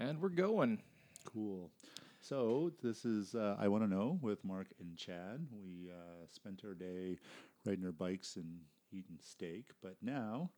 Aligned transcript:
And 0.00 0.18
we're 0.18 0.30
going. 0.30 0.80
Cool. 1.26 1.70
So 2.22 2.72
this 2.82 3.04
is 3.04 3.34
uh, 3.34 3.56
I 3.60 3.68
want 3.68 3.84
to 3.84 3.86
know 3.86 4.18
with 4.22 4.42
Mark 4.42 4.68
and 4.80 4.96
Chad. 4.96 5.46
We 5.52 5.90
uh, 5.90 6.26
spent 6.26 6.62
our 6.64 6.72
day 6.72 7.18
riding 7.66 7.84
our 7.84 7.92
bikes 7.92 8.36
and 8.36 8.60
eating 8.92 9.18
steak, 9.20 9.72
but 9.82 9.96
now 10.00 10.48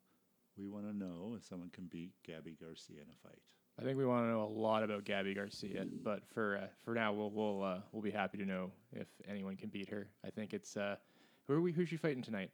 we 0.56 0.68
want 0.68 0.86
to 0.86 0.96
know 0.96 1.34
if 1.36 1.44
someone 1.44 1.70
can 1.70 1.86
beat 1.86 2.12
Gabby 2.24 2.56
Garcia 2.62 2.98
in 2.98 3.08
a 3.08 3.28
fight. 3.28 3.42
I 3.80 3.82
think 3.82 3.98
we 3.98 4.06
want 4.06 4.26
to 4.26 4.30
know 4.30 4.44
a 4.44 4.46
lot 4.46 4.84
about 4.84 5.04
Gabby 5.04 5.34
Garcia, 5.34 5.86
but 6.04 6.22
for 6.32 6.58
uh, 6.58 6.66
for 6.84 6.94
now, 6.94 7.12
we'll 7.12 7.32
we'll 7.32 7.64
uh, 7.64 7.78
we'll 7.90 8.02
be 8.02 8.12
happy 8.12 8.38
to 8.38 8.46
know 8.46 8.70
if 8.92 9.08
anyone 9.28 9.56
can 9.56 9.70
beat 9.70 9.90
her. 9.90 10.06
I 10.24 10.30
think 10.30 10.54
it's 10.54 10.76
uh, 10.76 10.94
who 11.48 11.54
are 11.54 11.60
we? 11.60 11.72
Who's 11.72 11.88
she 11.88 11.96
fighting 11.96 12.22
tonight? 12.22 12.52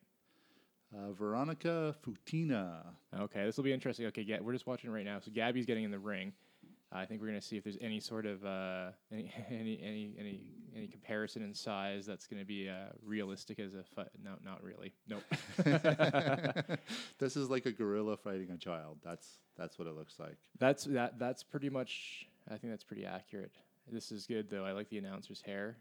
Uh, 0.97 1.13
Veronica 1.13 1.95
Futina. 2.03 2.81
Okay, 3.15 3.45
this 3.45 3.59
will 3.59 3.65
be 3.65 3.75
interesting. 3.75 4.07
Okay, 4.07 4.23
yeah, 4.23 4.39
we're 4.41 4.55
just 4.55 4.67
watching 4.67 4.91
right 4.91 5.05
now. 5.05 5.21
So 5.21 5.31
Gabby's 5.31 5.67
getting 5.67 5.85
in 5.85 5.91
the 5.91 5.99
ring. 5.99 6.33
I 6.91 7.05
think 7.05 7.21
we're 7.21 7.27
gonna 7.27 7.43
see 7.43 7.57
if 7.57 7.65
there's 7.65 7.77
any 7.81 8.01
sort 8.01 8.25
of 8.25 8.45
uh, 8.45 8.91
any 9.13 9.33
any 9.51 9.81
any 9.83 10.15
any 10.19 10.41
any 10.75 10.87
comparison 10.87 11.43
in 11.43 11.53
size 11.53 12.07
that's 12.07 12.27
gonna 12.27 12.45
be 12.45 12.69
uh, 12.69 12.93
realistic 13.05 13.59
as 13.59 13.75
a 13.75 13.83
fight. 13.95 14.09
No, 14.23 14.35
not 14.45 14.63
really. 14.63 14.95
Nope. 15.07 15.23
this 17.19 17.37
is 17.37 17.51
like 17.51 17.67
a 17.67 17.73
gorilla 17.73 18.17
fighting 18.17 18.51
a 18.51 18.57
child. 18.57 18.99
That's 19.05 19.39
that's 19.57 19.79
what 19.79 19.87
it 19.87 19.95
looks 19.95 20.19
like. 20.19 20.37
That's 20.59 20.85
that. 20.85 21.19
That's 21.19 21.43
pretty 21.43 21.69
much. 21.69 22.27
I 22.47 22.57
think 22.57 22.73
that's 22.73 22.85
pretty 22.85 23.05
accurate. 23.05 23.53
This 23.91 24.11
is 24.11 24.27
good 24.27 24.49
though. 24.49 24.65
I 24.65 24.73
like 24.73 24.89
the 24.89 24.99
announcer's 24.99 25.43
hair. 25.43 25.77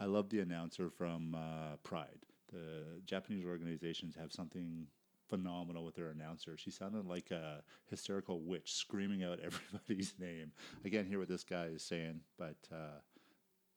I 0.00 0.04
love 0.04 0.28
the 0.30 0.40
announcer 0.40 0.90
from 0.90 1.34
uh, 1.34 1.76
Pride. 1.82 2.24
The 2.52 3.00
Japanese 3.04 3.44
organizations 3.44 4.14
have 4.14 4.32
something 4.32 4.86
phenomenal 5.28 5.84
with 5.84 5.94
their 5.94 6.08
announcer. 6.08 6.56
She 6.56 6.70
sounded 6.70 7.06
like 7.06 7.30
a 7.30 7.62
hysterical 7.90 8.40
witch 8.40 8.74
screaming 8.74 9.24
out 9.24 9.40
everybody's 9.44 10.14
name. 10.18 10.52
I 10.84 10.88
can't 10.88 11.06
hear 11.06 11.18
what 11.18 11.28
this 11.28 11.44
guy 11.44 11.66
is 11.66 11.82
saying, 11.82 12.20
but 12.38 12.56
uh, 12.72 13.00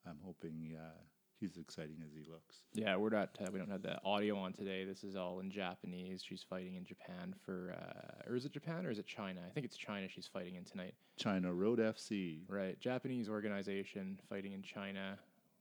I'm 0.08 0.20
hoping 0.24 0.76
uh, 0.78 1.02
he's 1.40 1.58
exciting 1.58 1.98
as 2.06 2.14
he 2.14 2.30
looks. 2.32 2.58
Yeah, 2.74 2.96
we're 2.96 3.10
not. 3.10 3.38
Uh, 3.40 3.50
we 3.52 3.60
don't 3.60 3.70
have 3.70 3.82
the 3.82 4.02
audio 4.04 4.38
on 4.38 4.54
today. 4.54 4.86
This 4.86 5.04
is 5.04 5.16
all 5.16 5.40
in 5.40 5.52
Japanese. 5.52 6.24
She's 6.24 6.46
fighting 6.48 6.76
in 6.76 6.86
Japan 6.86 7.36
for, 7.46 7.76
uh, 7.78 8.30
or 8.30 8.36
is 8.36 8.46
it 8.46 8.54
Japan 8.54 8.86
or 8.86 8.92
is 8.92 9.00
it 9.00 9.08
China? 9.08 9.42
I 9.46 9.50
think 9.52 9.66
it's 9.66 9.78
China. 9.78 10.08
She's 10.08 10.28
fighting 10.28 10.56
in 10.56 10.64
tonight. 10.64 10.94
China 11.18 11.54
Road 11.54 11.80
FC. 11.80 12.42
Right, 12.48 12.80
Japanese 12.80 13.28
organization 13.30 14.20
fighting 14.30 14.54
in 14.54 14.62
China 14.62 15.18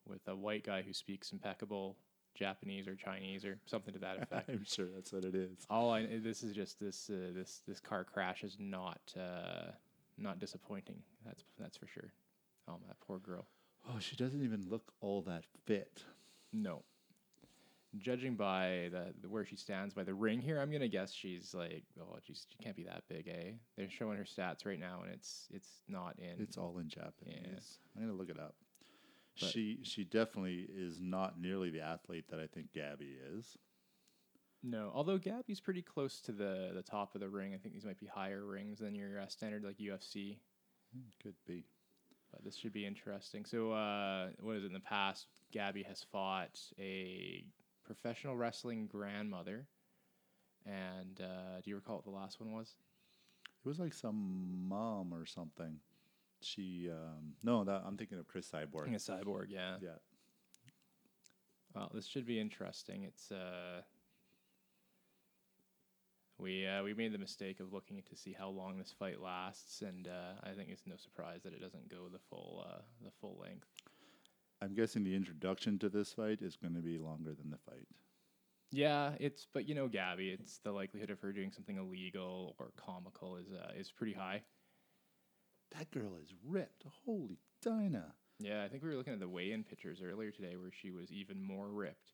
with 0.06 0.20
a 0.28 0.36
white 0.36 0.64
guy 0.64 0.82
who 0.82 0.92
speaks 0.92 1.32
impeccable 1.32 1.96
Japanese 2.40 2.88
or 2.88 2.96
Chinese 2.96 3.44
or 3.44 3.58
something 3.66 3.92
to 3.92 4.00
that 4.00 4.18
effect. 4.22 4.48
I'm 4.48 4.64
sure 4.64 4.86
that's 4.94 5.12
what 5.12 5.24
it 5.24 5.34
is. 5.34 5.58
All 5.68 5.92
I 5.92 6.06
this 6.06 6.42
is 6.42 6.54
just 6.54 6.80
this 6.80 7.10
uh, 7.10 7.32
this 7.34 7.62
this 7.68 7.78
car 7.78 8.02
crash 8.02 8.42
is 8.42 8.56
not 8.58 9.00
uh, 9.16 9.72
not 10.18 10.38
disappointing. 10.40 10.96
That's 11.24 11.44
that's 11.58 11.76
for 11.76 11.86
sure. 11.86 12.12
Oh, 12.66 12.78
that 12.88 12.98
poor 13.06 13.18
girl. 13.18 13.46
Oh, 13.88 13.98
she 13.98 14.16
doesn't 14.16 14.42
even 14.42 14.66
look 14.68 14.92
all 15.00 15.22
that 15.22 15.44
fit. 15.66 16.02
No. 16.52 16.82
Judging 17.98 18.36
by 18.36 18.88
the, 18.92 19.12
the 19.20 19.28
where 19.28 19.44
she 19.44 19.56
stands 19.56 19.92
by 19.94 20.04
the 20.04 20.14
ring 20.14 20.40
here, 20.40 20.60
I'm 20.60 20.70
gonna 20.70 20.88
guess 20.88 21.12
she's 21.12 21.54
like, 21.54 21.82
oh, 22.00 22.18
geez, 22.24 22.46
she 22.48 22.62
can't 22.62 22.76
be 22.76 22.84
that 22.84 23.02
big, 23.08 23.26
eh? 23.26 23.52
They're 23.76 23.90
showing 23.90 24.16
her 24.16 24.24
stats 24.24 24.64
right 24.64 24.78
now, 24.78 25.00
and 25.02 25.12
it's 25.12 25.48
it's 25.52 25.82
not 25.88 26.14
in. 26.18 26.40
It's 26.40 26.56
all 26.56 26.78
in 26.78 26.88
Japanese. 26.88 27.44
Yeah. 27.44 27.96
I'm 27.96 28.06
gonna 28.06 28.16
look 28.16 28.30
it 28.30 28.38
up. 28.38 28.54
But- 29.40 29.50
she 29.50 29.80
she 29.82 30.04
definitely 30.04 30.66
is 30.72 31.00
not 31.00 31.40
nearly 31.40 31.70
the 31.70 31.80
athlete 31.80 32.26
that 32.30 32.40
I 32.40 32.46
think 32.46 32.72
Gabby 32.72 33.16
is. 33.34 33.56
No, 34.62 34.90
although 34.94 35.16
Gabby's 35.16 35.60
pretty 35.60 35.82
close 35.82 36.20
to 36.22 36.32
the 36.32 36.72
the 36.74 36.82
top 36.82 37.14
of 37.14 37.20
the 37.20 37.28
ring. 37.28 37.54
I 37.54 37.58
think 37.58 37.74
these 37.74 37.86
might 37.86 37.98
be 37.98 38.06
higher 38.06 38.44
rings 38.44 38.78
than 38.80 38.94
your 38.94 39.20
uh, 39.20 39.26
standard 39.28 39.64
like 39.64 39.78
UFC. 39.78 40.36
Could 41.22 41.34
be. 41.46 41.64
But 42.32 42.44
this 42.44 42.56
should 42.56 42.72
be 42.72 42.86
interesting. 42.86 43.44
So, 43.44 43.72
uh, 43.72 44.28
what 44.40 44.56
is 44.56 44.64
it? 44.64 44.68
In 44.68 44.72
the 44.72 44.80
past, 44.80 45.26
Gabby 45.50 45.82
has 45.84 46.04
fought 46.12 46.60
a 46.78 47.44
professional 47.84 48.36
wrestling 48.36 48.86
grandmother. 48.86 49.66
And 50.66 51.20
uh, 51.20 51.60
do 51.62 51.70
you 51.70 51.76
recall 51.76 51.96
what 51.96 52.04
the 52.04 52.10
last 52.10 52.40
one 52.40 52.52
was? 52.52 52.74
It 53.64 53.68
was 53.68 53.80
like 53.80 53.92
some 53.94 54.68
mom 54.68 55.12
or 55.12 55.26
something. 55.26 55.80
She 56.42 56.88
um, 56.90 57.34
no, 57.42 57.64
that 57.64 57.82
I'm 57.86 57.96
thinking 57.96 58.18
of 58.18 58.26
Cris 58.26 58.50
Cyborg. 58.50 58.94
A 58.94 58.98
cyborg, 58.98 59.46
yeah. 59.48 59.76
Yeah. 59.80 59.90
Well, 61.74 61.90
this 61.94 62.06
should 62.06 62.26
be 62.26 62.40
interesting. 62.40 63.04
It's 63.04 63.30
uh, 63.30 63.82
we 66.38 66.66
uh, 66.66 66.82
we 66.82 66.94
made 66.94 67.12
the 67.12 67.18
mistake 67.18 67.60
of 67.60 67.72
looking 67.72 68.02
to 68.08 68.16
see 68.16 68.34
how 68.36 68.48
long 68.48 68.78
this 68.78 68.94
fight 68.98 69.20
lasts, 69.20 69.82
and 69.82 70.08
uh, 70.08 70.40
I 70.42 70.52
think 70.52 70.70
it's 70.70 70.86
no 70.86 70.96
surprise 70.96 71.42
that 71.44 71.52
it 71.52 71.60
doesn't 71.60 71.88
go 71.88 72.08
the 72.10 72.18
full 72.18 72.64
uh, 72.66 72.80
the 73.04 73.10
full 73.20 73.38
length. 73.40 73.68
I'm 74.62 74.74
guessing 74.74 75.04
the 75.04 75.14
introduction 75.14 75.78
to 75.78 75.88
this 75.88 76.12
fight 76.12 76.42
is 76.42 76.56
going 76.56 76.74
to 76.74 76.80
be 76.80 76.98
longer 76.98 77.34
than 77.34 77.50
the 77.50 77.58
fight. 77.58 77.86
Yeah, 78.72 79.12
it's 79.18 79.46
but 79.52 79.68
you 79.68 79.74
know 79.74 79.88
Gabby, 79.88 80.30
it's 80.30 80.58
the 80.58 80.72
likelihood 80.72 81.10
of 81.10 81.20
her 81.20 81.32
doing 81.32 81.52
something 81.52 81.76
illegal 81.76 82.54
or 82.58 82.72
comical 82.76 83.36
is 83.36 83.52
uh, 83.52 83.72
is 83.76 83.90
pretty 83.90 84.12
high. 84.12 84.42
That 85.76 85.90
girl 85.90 86.12
is 86.22 86.32
ripped. 86.46 86.84
Holy 87.04 87.38
Dinah. 87.62 88.14
Yeah, 88.38 88.64
I 88.64 88.68
think 88.68 88.82
we 88.82 88.88
were 88.88 88.96
looking 88.96 89.12
at 89.12 89.20
the 89.20 89.28
weigh-in 89.28 89.64
pictures 89.64 90.00
earlier 90.02 90.30
today 90.30 90.56
where 90.56 90.70
she 90.72 90.90
was 90.90 91.12
even 91.12 91.42
more 91.42 91.68
ripped. 91.68 92.12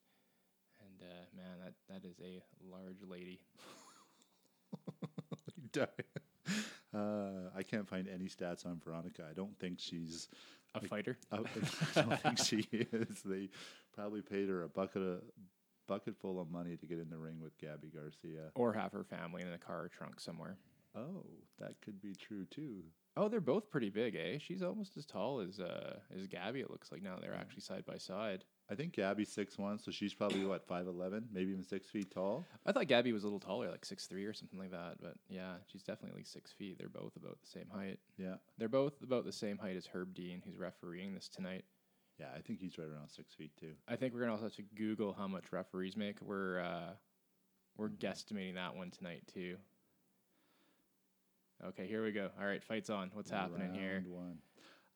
And 0.80 1.08
uh, 1.08 1.24
man, 1.36 1.58
that 1.64 1.74
that 1.88 2.08
is 2.08 2.16
a 2.20 2.42
large 2.70 3.02
lady. 3.08 3.40
uh, 6.94 7.50
I 7.56 7.62
can't 7.62 7.88
find 7.88 8.08
any 8.08 8.26
stats 8.26 8.66
on 8.66 8.80
Veronica. 8.84 9.24
I 9.28 9.34
don't 9.34 9.58
think 9.58 9.78
she's. 9.80 10.28
A 10.74 10.78
Like- 10.80 10.88
fighter. 10.88 11.18
I 11.32 11.36
I 11.96 12.02
don't 12.02 12.20
think 12.20 12.38
she 12.38 12.66
is. 12.70 13.22
They 13.24 13.48
probably 13.94 14.20
paid 14.22 14.48
her 14.48 14.62
a 14.64 14.68
bucket 14.68 15.02
of 15.02 15.22
bucket 15.86 16.16
full 16.18 16.40
of 16.40 16.50
money 16.50 16.76
to 16.76 16.86
get 16.86 16.98
in 16.98 17.08
the 17.08 17.16
ring 17.18 17.40
with 17.40 17.56
Gabby 17.58 17.88
Garcia. 17.94 18.50
Or 18.54 18.72
have 18.72 18.92
her 18.92 19.04
family 19.04 19.42
in 19.42 19.52
a 19.52 19.58
car 19.58 19.82
or 19.84 19.88
trunk 19.88 20.20
somewhere. 20.20 20.56
Oh, 20.96 21.24
that 21.60 21.80
could 21.80 22.00
be 22.02 22.14
true 22.14 22.44
too. 22.46 22.82
Oh, 23.18 23.28
they're 23.28 23.40
both 23.40 23.70
pretty 23.70 23.88
big, 23.88 24.14
eh? 24.14 24.36
She's 24.38 24.62
almost 24.62 24.96
as 24.98 25.06
tall 25.06 25.40
as 25.40 25.58
uh 25.58 25.98
as 26.14 26.26
Gabby. 26.26 26.60
It 26.60 26.70
looks 26.70 26.92
like 26.92 27.02
now 27.02 27.16
they're 27.20 27.34
actually 27.34 27.62
side 27.62 27.84
by 27.86 27.96
side. 27.96 28.44
I 28.70 28.74
think 28.74 28.92
Gabby's 28.94 29.30
six 29.32 29.56
one, 29.56 29.78
so 29.78 29.90
she's 29.90 30.12
probably 30.12 30.44
what 30.44 30.66
five 30.66 30.86
eleven, 30.86 31.26
maybe 31.32 31.50
even 31.52 31.64
six 31.64 31.88
feet 31.88 32.10
tall. 32.10 32.44
I 32.66 32.72
thought 32.72 32.88
Gabby 32.88 33.12
was 33.12 33.22
a 33.22 33.26
little 33.26 33.40
taller, 33.40 33.70
like 33.70 33.84
six 33.84 34.06
three 34.06 34.24
or 34.26 34.32
something 34.34 34.58
like 34.58 34.72
that. 34.72 34.96
But 35.00 35.14
yeah, 35.28 35.54
she's 35.70 35.82
definitely 35.82 36.10
at 36.10 36.16
least 36.16 36.32
six 36.32 36.52
feet. 36.52 36.76
They're 36.78 36.88
both 36.88 37.16
about 37.16 37.38
the 37.40 37.46
same 37.46 37.68
height. 37.72 37.98
Yeah, 38.18 38.34
They're 38.58 38.68
both 38.68 39.00
about 39.02 39.24
the 39.24 39.32
same 39.32 39.56
height 39.58 39.76
as 39.76 39.86
Herb 39.86 40.14
Dean, 40.14 40.42
who's 40.44 40.56
refereeing 40.58 41.14
this 41.14 41.28
tonight. 41.28 41.64
yeah, 42.18 42.28
I 42.36 42.40
think 42.40 42.60
he's 42.60 42.76
right 42.76 42.88
around 42.88 43.08
six 43.08 43.34
feet 43.34 43.52
too. 43.58 43.72
I 43.88 43.96
think 43.96 44.12
we're 44.12 44.20
gonna 44.20 44.32
also 44.32 44.44
have 44.44 44.56
to 44.56 44.62
Google 44.74 45.14
how 45.14 45.26
much 45.28 45.52
referees 45.52 45.96
make. 45.96 46.20
We're 46.20 46.60
uh, 46.60 46.90
we're 47.78 47.88
guesstimating 47.88 48.56
that 48.56 48.74
one 48.76 48.90
tonight 48.90 49.22
too. 49.32 49.56
Okay, 51.64 51.86
here 51.86 52.04
we 52.04 52.12
go. 52.12 52.30
All 52.40 52.46
right, 52.46 52.62
fights 52.62 52.90
on. 52.90 53.10
What's 53.14 53.30
happening 53.30 53.72
here? 53.74 53.94
Round 53.94 54.08
One. 54.08 54.38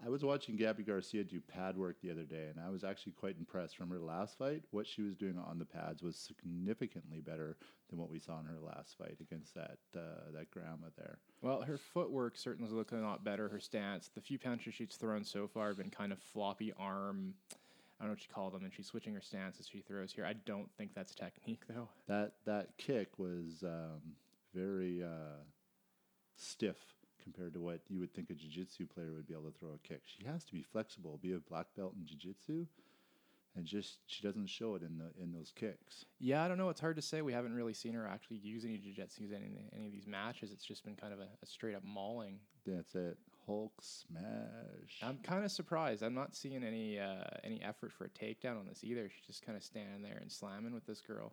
I 0.04 0.08
was 0.08 0.24
watching 0.24 0.56
Gabby 0.56 0.82
Garcia 0.82 1.24
do 1.24 1.40
pad 1.40 1.76
work 1.76 1.96
the 2.00 2.10
other 2.10 2.24
day, 2.24 2.46
and 2.48 2.58
I 2.58 2.70
was 2.70 2.84
actually 2.84 3.12
quite 3.12 3.36
impressed 3.38 3.76
from 3.76 3.90
her 3.90 3.98
last 3.98 4.38
fight. 4.38 4.62
What 4.70 4.86
she 4.86 5.02
was 5.02 5.14
doing 5.14 5.38
on 5.38 5.58
the 5.58 5.66
pads 5.66 6.02
was 6.02 6.16
significantly 6.16 7.20
better 7.20 7.58
than 7.90 7.98
what 7.98 8.08
we 8.08 8.18
saw 8.18 8.40
in 8.40 8.46
her 8.46 8.58
last 8.64 8.96
fight 8.96 9.18
against 9.20 9.54
that 9.54 9.78
uh, 9.94 10.30
that 10.34 10.50
grandma 10.50 10.86
there. 10.96 11.18
Well, 11.42 11.60
her 11.62 11.76
footwork 11.76 12.36
certainly 12.36 12.68
is 12.68 12.74
looking 12.74 12.98
a 12.98 13.02
lot 13.02 13.24
better. 13.24 13.48
Her 13.48 13.60
stance, 13.60 14.08
the 14.08 14.22
few 14.22 14.38
punches 14.38 14.74
she's 14.74 14.96
thrown 14.96 15.22
so 15.22 15.46
far 15.46 15.68
have 15.68 15.76
been 15.76 15.90
kind 15.90 16.12
of 16.12 16.18
floppy 16.18 16.72
arm. 16.78 17.34
I 17.52 18.04
don't 18.04 18.08
know 18.08 18.12
what 18.12 18.22
you 18.22 18.34
call 18.34 18.48
them, 18.48 18.64
and 18.64 18.72
she's 18.72 18.86
switching 18.86 19.12
her 19.12 19.20
stance 19.20 19.60
as 19.60 19.68
she 19.68 19.80
throws 19.82 20.12
here. 20.12 20.24
I 20.24 20.32
don't 20.32 20.70
think 20.78 20.94
that's 20.94 21.14
technique 21.14 21.64
though. 21.68 21.88
That 22.08 22.32
that 22.46 22.68
kick 22.78 23.18
was 23.18 23.62
um, 23.62 24.00
very 24.54 25.02
uh, 25.02 25.42
stiff 26.40 26.76
compared 27.22 27.52
to 27.54 27.60
what 27.60 27.80
you 27.88 28.00
would 28.00 28.14
think 28.14 28.30
a 28.30 28.34
jiu-jitsu 28.34 28.86
player 28.86 29.12
would 29.12 29.26
be 29.26 29.34
able 29.34 29.50
to 29.50 29.58
throw 29.58 29.70
a 29.74 29.88
kick. 29.88 30.02
She 30.04 30.24
has 30.26 30.44
to 30.44 30.52
be 30.52 30.62
flexible, 30.62 31.18
be 31.22 31.32
a 31.32 31.38
black 31.38 31.66
belt 31.76 31.94
in 31.98 32.06
jiu-jitsu, 32.06 32.66
and 33.56 33.66
just 33.66 33.98
she 34.06 34.22
doesn't 34.22 34.48
show 34.48 34.74
it 34.74 34.82
in 34.82 34.96
the 34.98 35.10
in 35.22 35.32
those 35.32 35.52
kicks. 35.54 36.06
Yeah, 36.18 36.42
I 36.42 36.48
don't 36.48 36.56
know. 36.56 36.70
It's 36.70 36.80
hard 36.80 36.96
to 36.96 37.02
say. 37.02 37.20
We 37.20 37.32
haven't 37.32 37.54
really 37.54 37.74
seen 37.74 37.92
her 37.94 38.06
actually 38.06 38.38
use 38.38 38.64
any 38.64 38.78
jiu-jitsu 38.78 39.24
in 39.24 39.34
any, 39.34 39.70
any 39.74 39.86
of 39.86 39.92
these 39.92 40.06
matches. 40.06 40.50
It's 40.52 40.64
just 40.64 40.84
been 40.84 40.96
kind 40.96 41.12
of 41.12 41.20
a, 41.20 41.28
a 41.42 41.46
straight 41.46 41.74
up 41.74 41.84
mauling. 41.84 42.38
That's 42.66 42.94
it. 42.94 43.18
Hulk 43.46 43.72
smash. 43.82 45.00
I'm 45.02 45.18
kind 45.18 45.44
of 45.44 45.50
surprised. 45.50 46.02
I'm 46.02 46.14
not 46.14 46.36
seeing 46.36 46.62
any 46.62 46.98
uh, 46.98 47.24
any 47.44 47.62
effort 47.62 47.92
for 47.92 48.04
a 48.04 48.08
takedown 48.08 48.58
on 48.58 48.66
this 48.66 48.84
either. 48.84 49.08
She's 49.08 49.26
just 49.26 49.44
kind 49.44 49.58
of 49.58 49.64
standing 49.64 50.02
there 50.02 50.18
and 50.20 50.30
slamming 50.30 50.72
with 50.72 50.86
this 50.86 51.00
girl. 51.00 51.32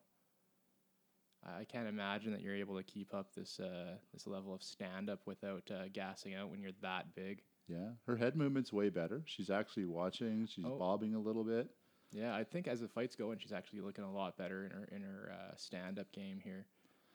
I 1.48 1.64
can't 1.64 1.88
imagine 1.88 2.32
that 2.34 2.42
you're 2.42 2.56
able 2.56 2.76
to 2.78 2.84
keep 2.84 3.14
up 3.14 3.34
this 3.34 3.60
uh, 3.60 3.96
this 4.14 4.28
level 4.28 4.54
of 4.54 4.62
stand 4.64 5.10
up 5.10 5.20
without 5.26 5.70
uh, 5.72 5.88
gassing 5.94 6.36
out 6.36 6.50
when 6.50 6.62
you're 6.62 6.72
that 6.82 7.16
big. 7.16 7.42
yeah, 7.68 7.92
her 8.06 8.18
head 8.18 8.36
movement's 8.36 8.74
way 8.74 8.90
better. 8.90 9.24
She's 9.26 9.50
actually 9.50 9.86
watching. 9.86 10.48
She's 10.48 10.66
Oh. 10.66 10.78
bobbing 10.78 11.16
a 11.16 11.20
little 11.20 11.44
bit. 11.44 11.70
Yeah, 12.12 12.34
I 12.36 12.44
think 12.46 12.68
as 12.68 12.80
the 12.82 12.88
fight's 12.88 13.16
going, 13.16 13.38
she's 13.40 13.52
actually 13.52 13.82
looking 13.82 14.04
a 14.06 14.12
lot 14.12 14.38
better 14.38 14.66
in 14.66 14.72
her 14.72 14.88
in 14.92 15.02
her 15.02 15.32
uh, 15.34 15.56
stand 15.56 16.00
up 16.00 16.12
game 16.12 16.40
here. 16.44 16.66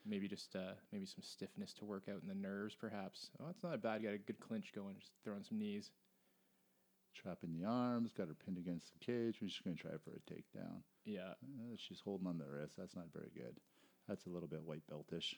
Maybe 0.05 0.27
just 0.27 0.55
uh, 0.55 0.73
maybe 0.91 1.05
some 1.05 1.21
stiffness 1.23 1.73
to 1.75 1.85
work 1.85 2.09
out 2.09 2.21
in 2.21 2.27
the 2.27 2.35
nerves, 2.35 2.75
perhaps. 2.75 3.29
Oh, 3.39 3.45
it's 3.49 3.63
not 3.63 3.81
bad. 3.81 4.03
Got 4.03 4.13
a 4.13 4.17
good 4.17 4.39
clinch 4.39 4.71
going. 4.75 4.95
Just 4.99 5.13
throwing 5.23 5.43
some 5.43 5.57
knees. 5.59 5.91
Trapping 7.15 7.53
the 7.53 7.65
arms, 7.65 8.11
got 8.11 8.27
her 8.27 8.33
pinned 8.33 8.57
against 8.57 8.91
the 8.91 8.97
cage. 9.05 9.37
We're 9.39 9.47
just 9.47 9.63
going 9.63 9.75
to 9.77 9.81
try 9.81 9.91
for 10.03 10.11
a 10.17 10.31
takedown. 10.33 10.81
Yeah, 11.05 11.33
Uh, 11.43 11.75
she's 11.77 11.99
holding 12.03 12.27
on 12.27 12.37
the 12.39 12.45
wrist. 12.45 12.73
That's 12.77 12.95
not 12.95 13.13
very 13.13 13.29
good. 13.35 13.55
That's 14.13 14.27
a 14.27 14.29
little 14.29 14.47
bit 14.47 14.61
white 14.63 14.83
beltish. 14.91 15.33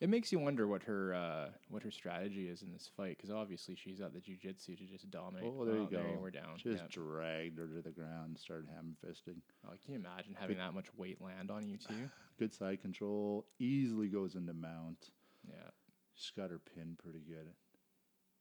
it 0.00 0.08
makes 0.08 0.32
you 0.32 0.40
wonder 0.40 0.66
what 0.66 0.82
her 0.82 1.14
uh, 1.14 1.48
what 1.70 1.84
her 1.84 1.92
strategy 1.92 2.48
is 2.48 2.62
in 2.62 2.72
this 2.72 2.90
fight 2.96 3.16
because 3.16 3.30
obviously 3.30 3.76
she's 3.76 4.00
got 4.00 4.12
the 4.12 4.18
jujitsu 4.18 4.76
to 4.76 4.84
just 4.84 5.08
dominate. 5.12 5.44
Oh, 5.46 5.64
there 5.64 5.76
you 5.76 5.88
go. 5.88 6.18
we're 6.20 6.32
down. 6.32 6.56
Just 6.56 6.82
Yeah. 6.82 6.88
dragged 6.90 7.56
her 7.60 7.68
to 7.68 7.82
the 7.82 7.92
ground 7.92 8.30
and 8.30 8.38
started 8.38 8.68
ham 8.74 8.96
fisting. 9.06 9.36
Oh, 9.64 9.70
can 9.84 9.94
you 9.94 10.00
imagine 10.00 10.34
having 10.36 10.58
that 10.58 10.74
much 10.74 10.86
weight 10.96 11.22
land 11.22 11.52
on 11.52 11.68
you 11.68 11.76
too? 11.76 12.10
Good 12.40 12.52
side 12.52 12.82
control. 12.82 13.46
Easily 13.60 14.08
goes 14.08 14.34
into 14.34 14.52
mount. 14.54 15.10
Yeah. 15.48 15.70
She's 16.16 16.32
got 16.36 16.50
her 16.50 16.58
pinned 16.74 16.98
pretty 16.98 17.20
good. 17.20 17.50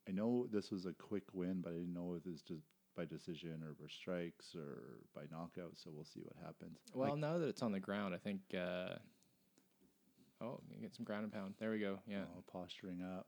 I 0.10 0.12
know 0.14 0.48
this 0.52 0.72
was 0.72 0.88
a 0.88 0.94
quick 0.94 1.26
win, 1.34 1.62
but 1.62 1.74
I 1.74 1.76
didn't 1.76 1.94
know 1.94 2.16
if 2.16 2.26
it 2.26 2.32
was 2.32 2.42
just 2.42 2.64
by 2.96 3.06
decision 3.06 3.62
or 3.64 3.74
by 3.80 3.88
strikes 3.88 4.56
or 4.56 5.00
by 5.14 5.24
knockout. 5.32 5.74
So 5.76 5.92
we'll 5.94 6.06
see 6.06 6.22
what 6.22 6.36
happens. 6.44 6.80
Well, 6.94 7.12
Like, 7.12 7.20
now 7.20 7.38
that 7.38 7.48
it's 7.48 7.62
on 7.62 7.72
the 7.72 7.80
ground, 7.80 8.16
I 8.16 8.18
think. 8.18 8.42
Uh, 8.58 8.96
oh, 10.42 10.60
get 10.82 10.96
some 10.96 11.06
ground 11.06 11.24
and 11.24 11.34
pound. 11.34 11.56
There 11.60 11.72
we 11.72 11.80
go. 11.80 12.00
Yeah. 12.08 12.24
oh, 12.38 12.44
posturing 12.52 13.02
up, 13.02 13.28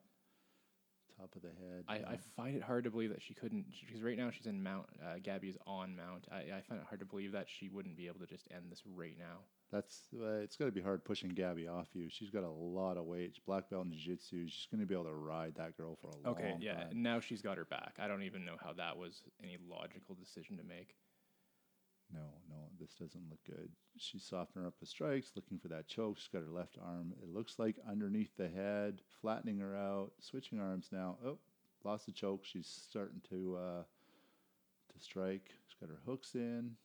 top 1.18 1.34
of 1.36 1.42
the 1.42 1.48
head. 1.48 1.84
I, 1.88 1.98
yeah. 1.98 2.08
I 2.10 2.18
find 2.36 2.56
it 2.56 2.62
hard 2.62 2.84
to 2.84 2.90
believe 2.90 3.10
that 3.10 3.22
she 3.22 3.34
couldn't 3.34 3.66
because 3.86 4.02
right 4.02 4.16
now 4.16 4.30
she's 4.30 4.46
in 4.46 4.62
mount. 4.62 4.86
Uh, 5.02 5.18
Gabby 5.22 5.48
is 5.48 5.58
on 5.66 5.96
mount. 5.96 6.26
I, 6.30 6.56
I 6.56 6.62
find 6.68 6.80
it 6.80 6.86
hard 6.88 7.00
to 7.00 7.06
believe 7.06 7.32
that 7.32 7.46
she 7.48 7.68
wouldn't 7.68 7.96
be 7.96 8.06
able 8.06 8.20
to 8.20 8.26
just 8.26 8.48
end 8.50 8.70
this 8.70 8.82
right 8.94 9.16
now. 9.18 9.40
That's 9.70 10.00
uh, 10.14 10.38
it's 10.38 10.56
going 10.56 10.70
to 10.70 10.74
be 10.74 10.80
hard 10.80 11.04
pushing 11.04 11.28
Gabby 11.28 11.68
off 11.68 11.88
you. 11.92 12.08
She's 12.08 12.30
got 12.30 12.42
a 12.42 12.48
lot 12.48 12.96
of 12.96 13.04
weight. 13.04 13.32
She's 13.34 13.42
black 13.44 13.68
belt 13.68 13.84
in 13.84 13.92
jiu-jitsu. 13.92 14.48
She's 14.48 14.66
going 14.70 14.80
to 14.80 14.86
be 14.86 14.94
able 14.94 15.04
to 15.04 15.12
ride 15.12 15.54
that 15.56 15.76
girl 15.76 15.98
for 16.00 16.08
a 16.08 16.14
long 16.14 16.36
time. 16.36 16.44
Okay, 16.44 16.56
yeah. 16.60 16.84
Now 16.94 17.20
she's 17.20 17.42
got 17.42 17.58
her 17.58 17.66
back. 17.66 17.96
I 17.98 18.08
don't 18.08 18.22
even 18.22 18.46
know 18.46 18.56
how 18.64 18.72
that 18.74 18.96
was 18.96 19.20
any 19.42 19.58
logical 19.68 20.14
decision 20.14 20.56
to 20.56 20.64
make. 20.64 20.94
No, 22.12 22.20
no, 22.48 22.56
this 22.80 22.94
doesn't 22.94 23.28
look 23.28 23.40
good. 23.46 23.68
She's 23.98 24.24
softening 24.24 24.66
up 24.66 24.74
the 24.80 24.86
strikes, 24.86 25.32
looking 25.36 25.58
for 25.58 25.68
that 25.68 25.88
choke. 25.88 26.18
She's 26.18 26.28
got 26.28 26.42
her 26.42 26.50
left 26.50 26.78
arm. 26.82 27.12
It 27.22 27.28
looks 27.28 27.58
like 27.58 27.76
underneath 27.88 28.34
the 28.36 28.48
head, 28.48 29.00
flattening 29.20 29.58
her 29.58 29.76
out, 29.76 30.12
switching 30.20 30.60
arms 30.60 30.88
now. 30.90 31.18
Oh, 31.24 31.38
lost 31.84 32.06
the 32.06 32.12
choke. 32.12 32.44
She's 32.44 32.66
starting 32.66 33.20
to 33.28 33.56
uh, 33.56 33.82
to 34.92 35.04
strike. 35.04 35.50
She's 35.66 35.76
got 35.80 35.90
her 35.90 36.00
hooks 36.06 36.34
in. 36.34 36.76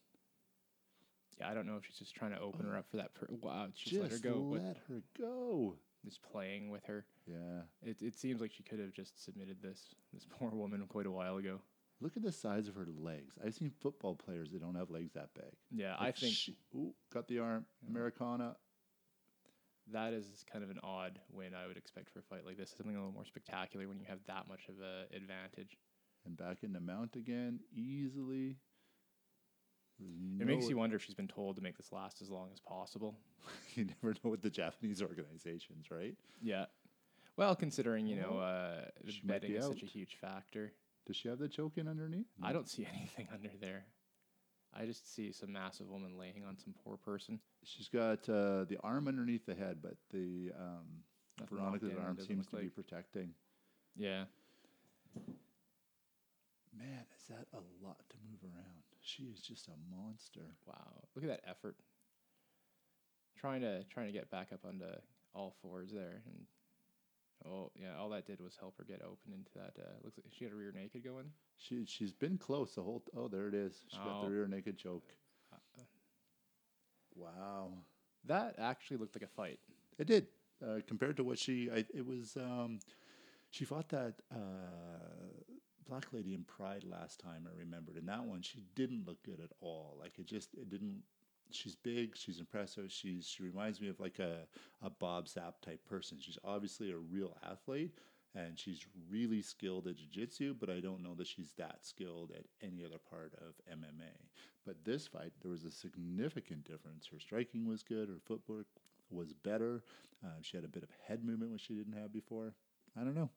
Yeah, 1.40 1.50
I 1.50 1.54
don't 1.54 1.66
know 1.66 1.78
if 1.78 1.86
she's 1.86 1.98
just 1.98 2.16
trying 2.16 2.32
to 2.32 2.40
open 2.40 2.66
her 2.66 2.78
up 2.78 2.86
for 2.92 2.98
that. 2.98 3.14
Per- 3.16 3.28
wow, 3.42 3.68
she's 3.74 4.00
let 4.00 4.12
her 4.12 4.20
go. 4.20 4.58
let 4.62 4.78
her 4.88 5.02
go. 5.18 5.76
just 6.06 6.22
playing 6.22 6.70
with 6.70 6.84
her. 6.86 7.06
Yeah. 7.26 7.62
It 7.82 8.02
it 8.02 8.16
seems 8.16 8.42
like 8.42 8.52
she 8.52 8.64
could 8.64 8.80
have 8.80 8.94
just 8.94 9.24
submitted 9.24 9.58
this 9.62 9.96
this 10.14 10.26
poor 10.38 10.50
woman 10.50 10.86
quite 10.88 11.06
a 11.06 11.12
while 11.12 11.38
ago. 11.38 11.60
Look 12.04 12.18
at 12.18 12.22
the 12.24 12.34
size 12.34 12.68
of 12.68 12.76
her 12.76 12.86
legs. 13.00 13.34
I've 13.44 13.54
seen 13.56 13.72
football 13.80 14.14
players 14.14 14.52
that 14.52 14.62
don't 14.62 14.76
have 14.76 14.90
legs 14.90 15.14
that 15.14 15.34
big. 15.34 15.54
Yeah, 15.72 15.96
I 15.98 16.12
think 16.12 16.36
she- 16.36 16.58
ooh, 16.76 16.94
got 17.14 17.30
the 17.30 17.40
arm. 17.40 17.66
Americana. 17.88 18.58
that 19.92 20.14
is 20.14 20.46
kind 20.52 20.64
of 20.64 20.70
an 20.70 20.80
odd 20.82 21.20
win 21.30 21.54
I 21.54 21.68
would 21.68 21.76
expect 21.78 22.10
for 22.10 22.20
a 22.20 22.24
fight 22.24 22.46
like 22.46 22.58
this. 22.58 22.72
Something 22.72 22.96
a 22.96 23.00
little 23.00 23.14
more 23.14 23.26
spectacular 23.26 23.88
when 23.88 24.00
you 24.00 24.06
have 24.06 24.20
that 24.28 24.48
much 24.48 24.68
of 24.70 24.76
an 24.80 25.16
advantage. 25.16 25.78
And 26.26 26.38
back 26.38 26.64
in 26.64 26.72
the 26.74 26.80
mount 26.80 27.16
again, 27.16 27.60
easily. 27.74 28.58
It 30.00 30.48
makes 30.48 30.68
you 30.70 30.78
wonder 30.78 30.96
if 30.98 31.04
she's 31.04 31.16
been 31.16 31.28
told 31.28 31.56
to 31.58 31.62
make 31.62 31.78
this 31.78 31.92
last 31.92 32.22
as 32.22 32.30
long 32.30 32.50
as 32.54 32.60
possible. 32.60 33.18
you 33.76 33.86
never 33.86 34.16
know 34.24 34.30
with 34.32 34.42
the 34.42 34.50
Japanese 34.50 35.02
organizations, 35.02 35.92
right? 35.92 36.16
Yeah. 36.42 36.66
Well, 37.38 37.56
considering 37.56 38.08
you 38.08 38.16
know 38.18 38.38
uh, 38.40 38.86
the 39.04 39.12
she 39.12 39.22
might 39.24 39.42
betting 39.42 39.52
be 39.52 39.58
is 39.58 39.66
such 39.66 39.84
a 39.84 39.88
huge 39.88 40.16
factor, 40.22 40.72
Does 41.06 41.16
she 41.16 41.28
have 41.28 41.40
the 41.40 41.50
choke 41.50 41.78
in 41.78 41.88
underneath? 41.88 42.28
I 42.42 42.54
don't 42.54 42.70
see 42.70 42.88
anything 42.98 43.28
under 43.34 43.50
there. 43.60 43.86
I 44.76 44.86
just 44.86 45.14
see 45.14 45.32
some 45.32 45.52
massive 45.52 45.88
woman 45.88 46.18
laying 46.18 46.44
on 46.48 46.58
some 46.58 46.74
poor 46.84 46.98
person. 46.98 47.40
She's 47.64 47.90
got 47.90 48.28
uh, 48.28 48.66
the 48.66 48.78
arm 48.84 49.08
underneath 49.08 49.46
the 49.46 49.54
head, 49.54 49.78
but 49.84 49.96
the 50.12 50.52
um, 50.60 51.04
Nothing 51.40 51.58
Veronica's 51.58 51.98
arm 52.00 52.18
seems 52.20 52.48
to 52.48 52.58
be 52.58 52.70
protecting. 52.70 53.32
Yeah. 53.96 54.26
Man, 56.76 57.06
is 57.16 57.28
that 57.30 57.46
a 57.54 57.62
lot 57.86 58.00
to 58.10 58.16
move 58.28 58.40
around? 58.44 58.84
She 59.02 59.24
is 59.24 59.42
just 59.42 59.68
a 59.68 59.96
monster. 59.96 60.56
Wow. 60.66 61.04
Look 61.16 61.24
at 61.24 61.30
that 61.30 61.48
effort. 61.48 61.76
Trying 63.38 63.62
to 63.62 63.84
trying 63.86 64.08
to 64.08 64.14
get 64.14 64.32
back 64.32 64.48
up 64.54 64.62
onto 64.66 64.86
all 65.36 65.54
fours 65.62 65.92
there, 65.92 66.22
and 66.26 66.46
oh 67.48 67.72
yeah, 67.76 67.98
all 68.00 68.10
that 68.10 68.26
did 68.26 68.40
was 68.42 68.56
help 68.60 68.78
her 68.78 68.84
get 68.84 69.02
open 69.02 69.34
into 69.34 69.52
that. 69.56 69.74
Uh, 69.82 69.90
looks 70.04 70.18
like 70.18 70.26
she 70.32 70.44
had 70.46 70.54
a 70.54 70.56
rear 70.56 70.72
naked 70.76 71.04
going. 71.04 71.26
She 71.58 71.86
she's 71.86 72.12
been 72.14 72.38
close 72.38 72.74
the 72.76 72.82
whole. 72.82 73.00
T- 73.02 73.12
oh, 73.18 73.28
there 73.28 73.48
it 73.48 73.54
is. 73.54 73.84
She 73.90 73.98
got 73.98 74.22
the 74.22 74.28
Oh. 74.28 74.30
rear 74.30 74.48
naked 74.48 74.78
choke. 74.78 75.12
Uh, 75.54 75.58
Wow, 77.16 77.70
That 78.26 78.56
actually 78.58 78.98
looked 78.98 79.16
like 79.16 79.24
a 79.24 79.28
fight. 79.34 79.60
it 80.00 80.08
did 80.08 80.28
uh, 80.66 80.80
compared 80.88 81.18
to 81.18 81.24
what 81.24 81.38
she. 81.38 81.70
I, 81.70 81.86
it 81.94 82.06
was. 82.06 82.36
Um, 82.38 82.80
she 83.52 83.66
fought 83.66 83.90
that 83.90 84.16
uh, 84.32 84.38
black 85.88 86.08
lady 86.12 86.34
in 86.34 86.44
Pride 86.44 86.84
last 86.84 87.20
time. 87.20 87.48
I 87.48 87.56
remembered, 87.60 87.98
and 87.98 88.08
that 88.10 88.24
one 88.24 88.42
she 88.42 88.64
didn't 88.76 89.06
look 89.06 89.22
good 89.24 89.40
at 89.40 89.52
all. 89.62 89.96
Like 90.00 90.18
it 90.18 90.26
just 90.26 90.54
it 90.56 90.70
didn't. 90.70 91.04
She's 91.52 91.76
big. 91.76 92.16
She's 92.16 92.40
impressive. 92.40 92.92
She's 92.92 93.28
she 93.28 93.44
reminds 93.44 93.80
me 93.80 93.90
of 93.90 94.00
like 94.00 94.20
a 94.20 94.48
a 94.82 94.90
Bob 94.90 95.28
Sapp 95.28 95.54
type 95.62 95.86
person. 95.88 96.18
She's 96.20 96.38
obviously 96.44 96.92
a 96.92 96.98
real 96.98 97.38
athlete, 97.50 97.92
and 98.36 98.58
she's 98.58 98.86
really 99.10 99.42
skilled 99.42 99.88
at 99.88 99.98
jiu-jitsu 99.98 100.56
but 100.60 100.70
i 100.70 100.80
don't 100.80 101.04
know 101.04 101.14
that 101.16 101.28
she's 101.28 101.54
that 101.58 101.78
skilled 101.82 102.32
at 102.32 102.46
any 102.62 102.84
other 102.84 102.98
part 103.10 103.34
of 103.36 103.54
mma 103.78 104.12
but 104.66 104.84
this 104.84 105.08
fight 105.08 105.32
there 105.42 105.52
was 105.52 105.64
a 105.64 105.72
significant 105.72 106.64
difference 106.64 107.08
her 107.12 107.20
striking 107.20 107.68
was 107.68 107.84
good 107.84 108.10
her 108.10 108.20
footwork 108.26 108.68
was 109.10 109.34
better 109.34 109.84
uh, 110.26 110.30
she 110.42 110.58
had 110.58 110.64
a 110.64 110.70
bit 110.70 110.84
of 110.84 110.90
head 111.08 111.24
movement 111.24 111.52
which 111.52 111.62
she 111.62 111.74
didn't 111.76 111.94
have 112.00 112.12
before 112.12 112.54
i 113.00 113.04
don't 113.04 113.16
know 113.16 113.30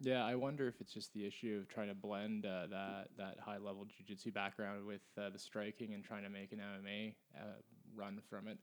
Yeah, 0.00 0.24
I 0.24 0.34
wonder 0.34 0.68
if 0.68 0.80
it's 0.80 0.92
just 0.92 1.14
the 1.14 1.26
issue 1.26 1.58
of 1.60 1.68
trying 1.68 1.88
to 1.88 1.94
blend 1.94 2.44
uh, 2.44 2.66
that 2.66 3.08
that 3.16 3.38
high 3.40 3.56
level 3.58 3.84
jiu-jitsu 3.86 4.30
background 4.30 4.86
with 4.86 5.00
uh, 5.18 5.30
the 5.30 5.38
striking 5.38 5.94
and 5.94 6.04
trying 6.04 6.22
to 6.24 6.28
make 6.28 6.52
an 6.52 6.58
MMA 6.58 7.14
uh, 7.34 7.44
run 7.94 8.20
from 8.28 8.46
it. 8.46 8.58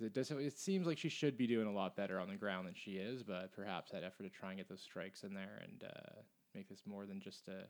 It 0.00 0.12
does. 0.12 0.30
It 0.32 0.58
seems 0.58 0.86
like 0.86 0.98
she 0.98 1.08
should 1.08 1.36
be 1.36 1.46
doing 1.46 1.68
a 1.68 1.72
lot 1.72 1.94
better 1.94 2.18
on 2.18 2.28
the 2.28 2.34
ground 2.34 2.66
than 2.66 2.74
she 2.74 2.92
is, 2.92 3.22
but 3.22 3.52
perhaps 3.52 3.92
that 3.92 4.02
effort 4.02 4.24
to 4.24 4.30
try 4.30 4.50
and 4.50 4.58
get 4.58 4.68
those 4.68 4.82
strikes 4.82 5.22
in 5.22 5.32
there 5.32 5.62
and 5.62 5.84
uh, 5.84 6.22
make 6.54 6.68
this 6.68 6.82
more 6.86 7.06
than 7.06 7.20
just 7.20 7.46
a, 7.46 7.68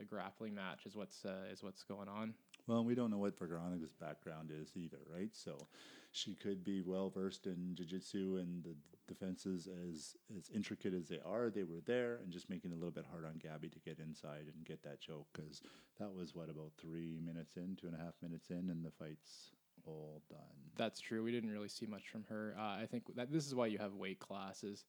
a 0.00 0.04
grappling 0.04 0.54
match 0.54 0.86
is 0.86 0.94
what's 0.94 1.24
uh, 1.24 1.46
is 1.50 1.62
what's 1.64 1.82
going 1.82 2.08
on. 2.08 2.34
well 2.68 2.84
we 2.84 2.94
don't 2.94 3.10
know 3.10 3.18
what 3.18 3.36
veronica's 3.38 3.92
background 3.92 4.50
is 4.52 4.70
either 4.76 4.98
right 5.12 5.30
so 5.32 5.66
she 6.12 6.34
could 6.34 6.62
be 6.62 6.82
well 6.82 7.10
versed 7.10 7.46
in 7.46 7.74
jiu-jitsu 7.74 8.36
and 8.40 8.62
the 8.64 8.76
defenses 9.08 9.68
as 9.88 10.16
as 10.36 10.48
intricate 10.54 10.94
as 10.94 11.08
they 11.08 11.18
are 11.26 11.50
they 11.50 11.64
were 11.64 11.80
there 11.86 12.20
and 12.22 12.32
just 12.32 12.48
making 12.48 12.70
it 12.70 12.74
a 12.74 12.76
little 12.76 12.90
bit 12.92 13.04
hard 13.10 13.24
on 13.24 13.34
gabby 13.38 13.68
to 13.68 13.80
get 13.80 13.98
inside 13.98 14.44
and 14.54 14.64
get 14.64 14.82
that 14.82 15.00
choke 15.00 15.26
because 15.32 15.60
that 15.98 16.14
was 16.14 16.34
what 16.34 16.48
about 16.48 16.70
three 16.80 17.18
minutes 17.24 17.56
in 17.56 17.76
two 17.76 17.86
and 17.86 17.96
a 17.96 17.98
half 17.98 18.14
minutes 18.22 18.50
in 18.50 18.70
and 18.70 18.84
the 18.84 18.90
fight's 18.90 19.50
all 19.86 20.22
done 20.30 20.38
That's 20.76 21.00
true. 21.00 21.22
We 21.22 21.32
didn't 21.32 21.50
really 21.50 21.68
see 21.68 21.86
much 21.86 22.08
from 22.08 22.24
her. 22.28 22.54
Uh, 22.58 22.82
I 22.82 22.86
think 22.90 23.14
that 23.16 23.32
this 23.32 23.46
is 23.46 23.54
why 23.54 23.66
you 23.66 23.78
have 23.78 23.94
weight 23.94 24.20
classes. 24.20 24.84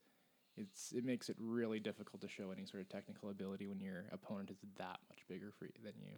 It's 0.56 0.92
it 0.92 1.04
makes 1.04 1.30
it 1.30 1.36
really 1.40 1.80
difficult 1.80 2.22
to 2.22 2.28
show 2.28 2.52
any 2.52 2.66
sort 2.66 2.82
of 2.82 2.90
technical 2.90 3.30
ability 3.30 3.68
when 3.68 3.80
your 3.80 4.06
opponent 4.12 4.52
is 4.52 4.58
that 4.78 5.00
much 5.10 5.26
bigger 5.28 5.52
for 5.58 5.66
you, 5.66 5.72
than 5.84 5.94
you. 6.00 6.14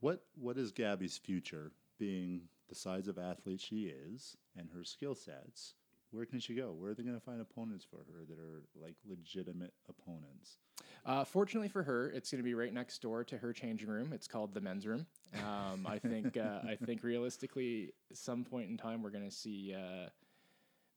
What 0.00 0.22
what 0.36 0.56
is 0.56 0.70
Gabby's 0.70 1.18
future 1.18 1.72
being 1.98 2.42
the 2.68 2.74
size 2.74 3.08
of 3.08 3.18
athlete 3.18 3.60
she 3.60 3.86
is 3.86 4.36
and 4.56 4.70
her 4.74 4.84
skill 4.84 5.14
sets? 5.14 5.74
Where 6.10 6.24
can 6.24 6.40
she 6.40 6.54
go? 6.54 6.72
Where 6.72 6.90
are 6.90 6.94
they 6.94 7.02
going 7.02 7.18
to 7.18 7.24
find 7.24 7.40
opponents 7.40 7.84
for 7.84 7.98
her 7.98 8.24
that 8.28 8.38
are 8.38 8.62
like 8.74 8.94
legitimate 9.06 9.74
opponents? 9.88 10.56
Uh, 11.04 11.24
fortunately 11.24 11.68
for 11.68 11.82
her, 11.82 12.10
it's 12.10 12.30
going 12.30 12.38
to 12.38 12.44
be 12.44 12.54
right 12.54 12.72
next 12.72 13.02
door 13.02 13.24
to 13.24 13.36
her 13.36 13.52
changing 13.52 13.88
room. 13.88 14.12
It's 14.14 14.26
called 14.26 14.54
the 14.54 14.60
men's 14.60 14.86
room. 14.86 15.06
Um, 15.34 15.86
I 15.86 15.98
think 15.98 16.36
uh, 16.36 16.60
I 16.66 16.76
think 16.76 17.02
realistically, 17.02 17.92
some 18.14 18.44
point 18.44 18.70
in 18.70 18.78
time, 18.78 19.02
we're 19.02 19.10
going 19.10 19.28
to 19.28 19.34
see 19.34 19.74
uh, 19.76 20.08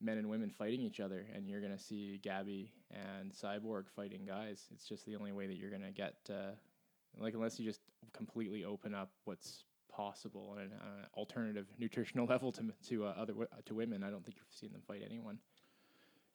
men 0.00 0.16
and 0.16 0.30
women 0.30 0.48
fighting 0.48 0.80
each 0.80 1.00
other, 1.00 1.26
and 1.34 1.46
you're 1.46 1.60
going 1.60 1.76
to 1.76 1.82
see 1.82 2.18
Gabby 2.22 2.72
and 2.90 3.32
Cyborg 3.32 3.88
fighting 3.94 4.24
guys. 4.24 4.64
It's 4.72 4.88
just 4.88 5.04
the 5.04 5.16
only 5.16 5.32
way 5.32 5.46
that 5.46 5.56
you're 5.56 5.70
going 5.70 5.82
to 5.82 5.92
get 5.92 6.14
uh, 6.30 6.52
like 7.18 7.34
unless 7.34 7.58
you 7.58 7.66
just 7.66 7.80
completely 8.12 8.64
open 8.64 8.94
up 8.94 9.10
what's 9.24 9.64
possible 9.92 10.50
on 10.52 10.58
an 10.58 10.72
uh, 10.72 11.18
alternative 11.18 11.66
nutritional 11.78 12.26
level 12.32 12.52
to 12.52 12.72
to 12.88 13.06
uh, 13.06 13.14
other 13.16 13.34
wo- 13.34 13.46
to 13.66 13.74
women. 13.74 14.02
I 14.02 14.10
don't 14.10 14.24
think 14.24 14.36
you've 14.36 14.46
seen 14.50 14.72
them 14.72 14.82
fight 14.86 15.02
anyone. 15.04 15.38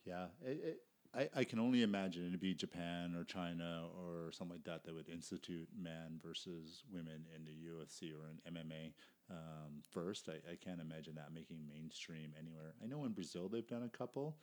Yeah, 0.06 0.28
it, 0.46 0.62
it, 0.64 0.82
I, 1.14 1.30
I 1.40 1.44
can 1.44 1.60
only 1.60 1.84
imagine 1.84 2.28
it'd 2.28 2.40
be 2.40 2.54
Japan 2.54 3.16
or 3.16 3.24
China 3.24 3.84
or 3.98 4.32
something 4.32 4.56
like 4.56 4.64
that 4.66 4.86
that 4.86 4.94
would 4.94 5.10
institute 5.10 5.68
man 5.78 6.20
versus 6.24 6.84
women 6.92 7.26
in 7.36 7.44
the 7.44 7.52
UFC 7.52 8.12
or 8.14 8.30
in 8.30 8.54
MMA 8.54 8.94
um, 9.32 9.82
first. 9.92 10.30
I, 10.30 10.52
I 10.52 10.56
can't 10.56 10.82
imagine 10.82 11.16
that 11.16 11.34
making 11.34 11.60
mainstream 11.68 12.34
anywhere. 12.40 12.74
I 12.84 12.88
know 12.88 13.04
in 13.06 13.12
Brazil 13.12 13.50
they've 13.50 13.68
done 13.68 13.84
a 13.84 13.98
couple, 13.98 14.38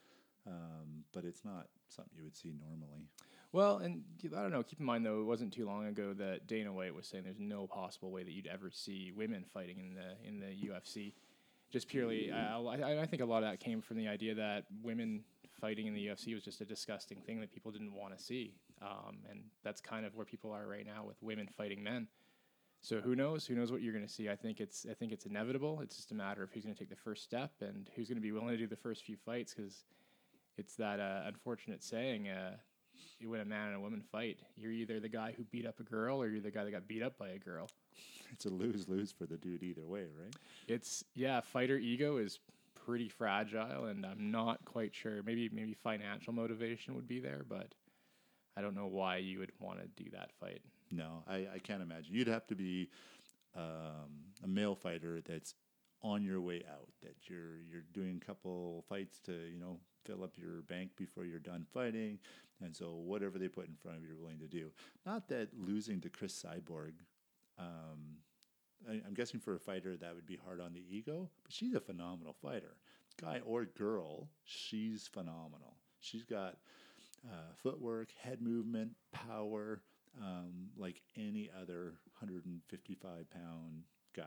um, 0.47 1.03
but 1.13 1.23
it's 1.23 1.45
not 1.45 1.67
something 1.87 2.13
you 2.15 2.23
would 2.23 2.35
see 2.35 2.53
normally. 2.59 3.09
Well, 3.55 3.77
and 3.77 4.03
I 4.37 4.41
don't 4.41 4.51
know. 4.51 4.63
Keep 4.63 4.81
in 4.81 4.85
mind 4.85 5.05
though, 5.05 5.21
it 5.21 5.23
wasn't 5.23 5.53
too 5.53 5.65
long 5.65 5.85
ago 5.87 6.13
that 6.15 6.45
Dana 6.45 6.73
White 6.73 6.93
was 6.93 7.07
saying 7.07 7.23
there's 7.23 7.39
no 7.39 7.67
possible 7.67 8.11
way 8.11 8.21
that 8.21 8.33
you'd 8.33 8.47
ever 8.47 8.69
see 8.69 9.13
women 9.15 9.45
fighting 9.53 9.79
in 9.79 9.95
the 9.95 10.27
in 10.27 10.41
the 10.41 10.67
UFC. 10.67 11.13
Just 11.71 11.87
purely, 11.87 12.33
uh, 12.33 12.61
I, 12.63 13.01
I 13.01 13.05
think 13.05 13.21
a 13.21 13.25
lot 13.25 13.43
of 13.43 13.49
that 13.49 13.61
came 13.61 13.81
from 13.81 13.95
the 13.95 14.09
idea 14.09 14.35
that 14.35 14.65
women 14.83 15.23
fighting 15.61 15.87
in 15.87 15.93
the 15.93 16.05
UFC 16.05 16.33
was 16.33 16.43
just 16.43 16.59
a 16.59 16.65
disgusting 16.65 17.21
thing 17.21 17.39
that 17.39 17.49
people 17.49 17.71
didn't 17.71 17.93
want 17.93 18.17
to 18.17 18.21
see, 18.21 18.55
um, 18.81 19.19
and 19.29 19.39
that's 19.63 19.79
kind 19.79 20.05
of 20.05 20.15
where 20.15 20.25
people 20.25 20.51
are 20.51 20.67
right 20.67 20.85
now 20.85 21.05
with 21.05 21.15
women 21.23 21.47
fighting 21.47 21.81
men. 21.81 22.09
So 22.81 22.99
who 22.99 23.15
knows? 23.15 23.45
Who 23.45 23.55
knows 23.55 23.71
what 23.71 23.81
you're 23.81 23.93
going 23.93 24.05
to 24.05 24.11
see? 24.11 24.27
I 24.27 24.35
think 24.35 24.59
it's 24.59 24.85
I 24.91 24.93
think 24.93 25.13
it's 25.13 25.27
inevitable. 25.27 25.79
It's 25.81 25.95
just 25.95 26.11
a 26.11 26.15
matter 26.15 26.43
of 26.43 26.51
who's 26.51 26.65
going 26.65 26.75
to 26.75 26.79
take 26.79 26.89
the 26.89 26.97
first 26.97 27.23
step 27.23 27.53
and 27.61 27.89
who's 27.95 28.09
going 28.09 28.17
to 28.17 28.21
be 28.21 28.33
willing 28.33 28.49
to 28.49 28.57
do 28.57 28.67
the 28.67 28.75
first 28.75 29.05
few 29.05 29.15
fights 29.15 29.53
because 29.53 29.85
it's 30.57 30.75
that 30.75 30.99
uh, 30.99 31.21
unfortunate 31.25 31.85
saying. 31.85 32.27
Uh, 32.27 32.57
when 33.23 33.41
a 33.41 33.45
man 33.45 33.67
and 33.67 33.75
a 33.75 33.79
woman 33.79 34.01
fight, 34.11 34.39
you're 34.55 34.71
either 34.71 34.99
the 34.99 35.09
guy 35.09 35.33
who 35.35 35.43
beat 35.45 35.65
up 35.65 35.79
a 35.79 35.83
girl 35.83 36.21
or 36.21 36.27
you're 36.27 36.41
the 36.41 36.51
guy 36.51 36.63
that 36.63 36.71
got 36.71 36.87
beat 36.87 37.01
up 37.01 37.17
by 37.17 37.29
a 37.29 37.37
girl. 37.37 37.69
It's 38.31 38.45
a 38.45 38.49
lose 38.49 38.89
lose 38.89 39.13
for 39.13 39.25
the 39.25 39.37
dude 39.37 39.63
either 39.63 39.85
way, 39.85 40.07
right? 40.19 40.35
It's 40.67 41.05
yeah, 41.13 41.39
fighter 41.39 41.77
ego 41.77 42.17
is 42.17 42.39
pretty 42.85 43.07
fragile, 43.07 43.85
and 43.85 44.05
I'm 44.05 44.31
not 44.31 44.65
quite 44.65 44.93
sure. 44.93 45.21
Maybe 45.23 45.47
maybe 45.53 45.73
financial 45.73 46.33
motivation 46.33 46.95
would 46.95 47.07
be 47.07 47.19
there, 47.19 47.45
but 47.47 47.73
I 48.57 48.61
don't 48.61 48.75
know 48.75 48.87
why 48.87 49.17
you 49.17 49.39
would 49.39 49.51
want 49.59 49.79
to 49.79 50.03
do 50.03 50.09
that 50.11 50.31
fight. 50.39 50.61
No, 50.91 51.23
I, 51.27 51.47
I 51.55 51.59
can't 51.63 51.81
imagine. 51.81 52.13
You'd 52.13 52.27
have 52.27 52.47
to 52.47 52.55
be 52.55 52.89
um, 53.55 54.33
a 54.43 54.47
male 54.47 54.75
fighter 54.75 55.21
that's 55.25 55.55
on 56.01 56.23
your 56.23 56.41
way 56.41 56.63
out. 56.69 56.89
That 57.01 57.15
you're 57.27 57.61
you're 57.69 57.85
doing 57.93 58.21
a 58.21 58.25
couple 58.25 58.83
fights 58.87 59.19
to 59.25 59.31
you 59.31 59.59
know 59.59 59.79
fill 60.05 60.23
up 60.23 60.37
your 60.37 60.61
bank 60.63 60.91
before 60.95 61.25
you're 61.25 61.39
done 61.39 61.65
fighting, 61.73 62.19
and 62.63 62.75
so 62.75 62.93
whatever 62.93 63.37
they 63.37 63.47
put 63.47 63.67
in 63.67 63.75
front 63.75 63.97
of 63.97 64.03
you, 64.03 64.09
you're 64.09 64.17
willing 64.17 64.39
to 64.39 64.47
do. 64.47 64.71
Not 65.05 65.27
that 65.29 65.49
losing 65.57 66.01
to 66.01 66.09
Cris 66.09 66.43
Cyborg. 66.43 66.93
Um, 67.59 68.17
I, 68.89 69.01
I'm 69.05 69.13
guessing 69.13 69.39
for 69.39 69.55
a 69.55 69.59
fighter 69.59 69.95
that 69.97 70.15
would 70.15 70.25
be 70.25 70.37
hard 70.43 70.61
on 70.61 70.73
the 70.73 70.83
ego, 70.89 71.29
but 71.43 71.53
she's 71.53 71.73
a 71.73 71.79
phenomenal 71.79 72.35
fighter. 72.41 72.77
Guy 73.21 73.41
or 73.45 73.65
girl, 73.65 74.29
she's 74.43 75.07
phenomenal. 75.07 75.77
She's 76.01 76.23
got 76.23 76.57
uh, 77.25 77.53
footwork, 77.63 78.09
head 78.21 78.41
movement, 78.41 78.91
power, 79.11 79.81
um, 80.21 80.69
like 80.77 81.01
any 81.17 81.49
other 81.61 81.95
155 82.19 83.29
pound 83.29 83.83
guy. 84.15 84.23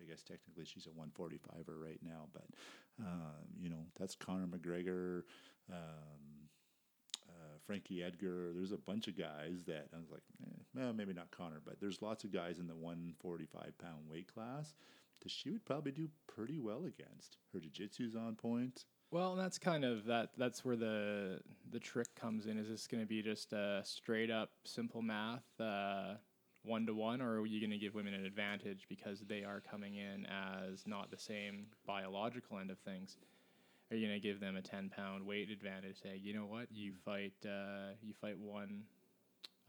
I 0.00 0.08
guess 0.08 0.22
technically 0.22 0.64
she's 0.64 0.86
a 0.86 0.90
145er 0.90 1.76
right 1.76 2.00
now, 2.02 2.28
but 2.32 2.44
um, 3.00 3.44
you 3.60 3.68
know 3.68 3.84
that's 3.98 4.14
Conor 4.14 4.46
McGregor, 4.46 5.22
um, 5.70 6.31
Frankie 7.66 8.02
Edgar. 8.02 8.52
There's 8.54 8.72
a 8.72 8.78
bunch 8.78 9.08
of 9.08 9.16
guys 9.16 9.64
that 9.66 9.88
I 9.94 9.98
was 9.98 10.10
like, 10.10 10.22
eh, 10.42 10.62
well, 10.74 10.92
maybe 10.92 11.12
not 11.12 11.30
Conor, 11.30 11.60
but 11.64 11.80
there's 11.80 12.02
lots 12.02 12.24
of 12.24 12.32
guys 12.32 12.58
in 12.58 12.66
the 12.66 12.74
145 12.74 13.78
pound 13.78 14.08
weight 14.08 14.32
class 14.32 14.74
that 15.22 15.30
she 15.30 15.50
would 15.50 15.64
probably 15.64 15.92
do 15.92 16.08
pretty 16.26 16.58
well 16.58 16.84
against. 16.84 17.38
Her 17.52 17.60
jiu-jitsu's 17.60 18.16
on 18.16 18.34
point. 18.34 18.84
Well, 19.10 19.36
that's 19.36 19.58
kind 19.58 19.84
of 19.84 20.06
that. 20.06 20.30
That's 20.38 20.64
where 20.64 20.76
the 20.76 21.40
the 21.70 21.78
trick 21.78 22.14
comes 22.14 22.46
in. 22.46 22.58
Is 22.58 22.68
this 22.68 22.86
going 22.86 23.02
to 23.02 23.06
be 23.06 23.22
just 23.22 23.52
a 23.52 23.82
straight 23.84 24.30
up 24.30 24.50
simple 24.64 25.02
math, 25.02 25.44
one 26.64 26.86
to 26.86 26.94
one, 26.94 27.20
or 27.20 27.40
are 27.40 27.46
you 27.46 27.60
going 27.60 27.70
to 27.70 27.78
give 27.78 27.94
women 27.94 28.14
an 28.14 28.24
advantage 28.24 28.86
because 28.88 29.20
they 29.20 29.44
are 29.44 29.60
coming 29.60 29.96
in 29.96 30.26
as 30.26 30.86
not 30.86 31.10
the 31.10 31.18
same 31.18 31.66
biological 31.86 32.58
end 32.58 32.70
of 32.70 32.78
things? 32.78 33.18
Are 33.92 33.94
you 33.94 34.08
going 34.08 34.18
to 34.18 34.26
give 34.26 34.40
them 34.40 34.56
a 34.56 34.62
ten 34.62 34.88
pound 34.88 35.26
weight 35.26 35.50
advantage? 35.50 36.00
Say, 36.02 36.18
you 36.22 36.32
know 36.32 36.46
what, 36.46 36.68
you 36.72 36.94
fight, 37.04 37.34
uh, 37.44 37.92
you 38.00 38.14
fight 38.18 38.38
one, 38.38 38.84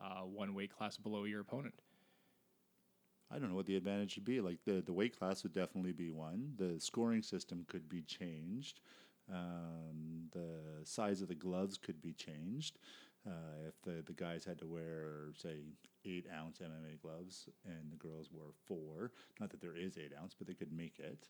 uh, 0.01 0.21
one 0.21 0.53
weight 0.53 0.73
class 0.73 0.95
below 0.95 1.25
your 1.25 1.41
opponent. 1.41 1.73
I 3.29 3.37
don't 3.37 3.49
know 3.49 3.55
what 3.55 3.65
the 3.65 3.75
advantage 3.75 4.15
would 4.15 4.23
be. 4.23 4.39
Like 4.39 4.59
the 4.63 4.81
the 4.81 4.93
weight 4.93 5.19
class 5.19 5.43
would 5.43 5.51
definitely 5.53 5.91
be 5.91 6.09
one. 6.09 6.53
The 6.57 6.79
scoring 6.79 7.21
system 7.21 7.65
could 7.67 7.89
be 7.89 8.01
changed. 8.01 8.79
Um, 9.29 10.29
the 10.31 10.85
size 10.85 11.21
of 11.21 11.27
the 11.27 11.35
gloves 11.35 11.77
could 11.77 12.01
be 12.01 12.13
changed. 12.13 12.77
Uh, 13.27 13.67
if 13.67 13.81
the, 13.81 14.03
the 14.05 14.13
guys 14.13 14.45
had 14.45 14.59
to 14.59 14.65
wear, 14.65 15.31
say, 15.35 15.57
eight 16.05 16.25
ounce 16.33 16.59
MMA 16.59 17.01
gloves 17.01 17.47
and 17.65 17.91
the 17.91 17.95
girls 17.97 18.29
wore 18.31 18.51
four, 18.67 19.11
not 19.39 19.49
that 19.51 19.61
there 19.61 19.75
is 19.75 19.97
eight 19.97 20.11
ounce, 20.21 20.33
but 20.37 20.47
they 20.47 20.53
could 20.53 20.71
make 20.71 20.99
it. 20.99 21.29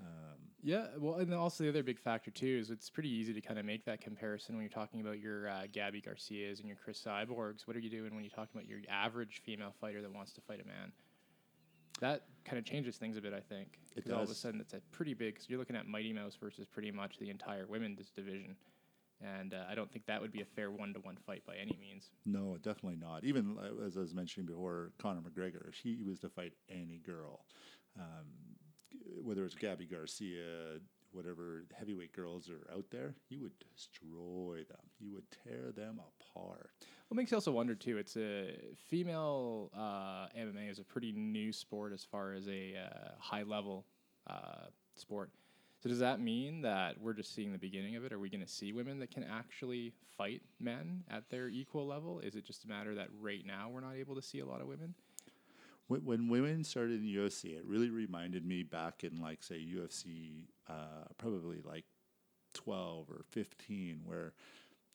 Um, 0.00 0.38
Yeah, 0.62 0.86
well, 0.98 1.16
and 1.16 1.32
also 1.34 1.62
the 1.64 1.70
other 1.70 1.82
big 1.82 1.98
factor 2.00 2.30
too 2.30 2.58
is 2.60 2.70
it's 2.70 2.90
pretty 2.90 3.10
easy 3.10 3.32
to 3.34 3.40
kind 3.40 3.58
of 3.58 3.64
make 3.64 3.84
that 3.84 4.00
comparison 4.00 4.54
when 4.56 4.62
you're 4.64 4.70
talking 4.70 5.00
about 5.00 5.18
your 5.20 5.48
uh, 5.48 5.66
Gabby 5.72 6.00
Garcias 6.00 6.58
and 6.58 6.66
your 6.68 6.76
Cris 6.76 7.00
Cyborgs. 7.04 7.66
What 7.66 7.76
are 7.76 7.80
you 7.80 7.90
doing 7.90 8.14
when 8.14 8.24
you're 8.24 8.30
talking 8.30 8.50
about 8.56 8.68
your 8.68 8.80
average 8.88 9.42
female 9.44 9.74
fighter 9.80 10.00
that 10.02 10.12
wants 10.12 10.32
to 10.32 10.40
fight 10.40 10.60
a 10.60 10.66
man? 10.66 10.92
That 12.00 12.22
kind 12.44 12.58
of 12.58 12.64
changes 12.64 12.96
things 12.96 13.16
a 13.16 13.20
bit, 13.20 13.32
I 13.32 13.40
think. 13.40 13.78
It 13.94 14.02
'cause 14.02 14.10
all 14.12 14.22
of 14.22 14.30
a 14.30 14.34
sudden 14.34 14.60
it's 14.60 14.74
a 14.74 14.80
pretty 14.90 15.14
big. 15.14 15.36
Cause 15.36 15.48
you're 15.48 15.60
looking 15.60 15.76
at 15.76 15.86
Mighty 15.86 16.12
Mouse 16.12 16.34
versus 16.34 16.66
pretty 16.66 16.90
much 16.90 17.18
the 17.18 17.30
entire 17.30 17.66
women's 17.66 18.10
division, 18.10 18.56
and 19.24 19.54
uh, 19.54 19.64
I 19.70 19.74
don't 19.74 19.90
think 19.90 20.06
that 20.06 20.20
would 20.20 20.32
be 20.32 20.42
a 20.42 20.44
fair 20.44 20.70
one-to-one 20.70 21.16
fight 21.26 21.44
by 21.46 21.56
any 21.56 21.78
means. 21.80 22.10
no, 22.26 22.56
definitely 22.62 22.98
not. 23.00 23.24
Even 23.24 23.56
uh, 23.58 23.84
as 23.86 23.96
I 23.96 24.00
was 24.00 24.14
mentioning 24.14 24.46
before, 24.46 24.92
Conor 24.98 25.20
McGregor, 25.20 25.68
if 25.68 25.76
he 25.76 26.02
was 26.06 26.20
to 26.20 26.28
fight 26.28 26.52
any 26.68 27.00
girl, 27.04 27.44
um, 27.98 28.26
whether 29.22 29.44
it's 29.44 29.54
Gabby 29.54 29.86
Garcia, 29.86 30.78
whatever 31.12 31.64
heavyweight 31.78 32.12
girls 32.12 32.50
are 32.50 32.68
out 32.74 32.86
there, 32.90 33.14
he 33.28 33.38
would 33.38 33.52
destroy 33.74 34.58
them. 34.68 34.90
He 34.98 35.08
would 35.08 35.24
tear 35.44 35.72
them 35.72 36.00
apart. 36.00 36.70
What 37.08 37.16
makes 37.16 37.30
you 37.30 37.36
also 37.36 37.52
wonder 37.52 37.74
too? 37.74 37.98
It's 37.98 38.16
a 38.16 38.56
female 38.88 39.70
uh, 39.76 40.26
MMA 40.36 40.70
is 40.70 40.78
a 40.78 40.84
pretty 40.84 41.12
new 41.12 41.52
sport 41.52 41.92
as 41.92 42.04
far 42.04 42.32
as 42.32 42.48
a 42.48 42.74
uh, 42.76 43.10
high 43.18 43.44
level 43.44 43.86
uh, 44.28 44.66
sport. 44.96 45.30
So 45.84 45.90
does 45.90 45.98
that 45.98 46.18
mean 46.18 46.62
that 46.62 46.98
we're 46.98 47.12
just 47.12 47.34
seeing 47.34 47.52
the 47.52 47.58
beginning 47.58 47.94
of 47.94 48.06
it? 48.06 48.12
Are 48.14 48.18
we 48.18 48.30
going 48.30 48.40
to 48.40 48.48
see 48.48 48.72
women 48.72 49.00
that 49.00 49.10
can 49.10 49.22
actually 49.22 49.92
fight 50.16 50.40
men 50.58 51.04
at 51.10 51.28
their 51.28 51.48
equal 51.48 51.86
level? 51.86 52.20
Is 52.20 52.36
it 52.36 52.46
just 52.46 52.64
a 52.64 52.68
matter 52.68 52.94
that 52.94 53.08
right 53.20 53.44
now 53.44 53.68
we're 53.70 53.82
not 53.82 53.96
able 53.96 54.14
to 54.14 54.22
see 54.22 54.38
a 54.38 54.46
lot 54.46 54.62
of 54.62 54.66
women? 54.66 54.94
When, 55.88 56.02
when 56.06 56.28
women 56.28 56.64
started 56.64 57.00
in 57.00 57.02
the 57.04 57.14
UFC, 57.14 57.54
it 57.54 57.66
really 57.66 57.90
reminded 57.90 58.46
me 58.46 58.62
back 58.62 59.04
in 59.04 59.20
like 59.20 59.42
say 59.42 59.56
UFC, 59.56 60.46
uh, 60.70 61.04
probably 61.18 61.60
like 61.62 61.84
twelve 62.54 63.10
or 63.10 63.26
fifteen, 63.32 64.00
where 64.06 64.32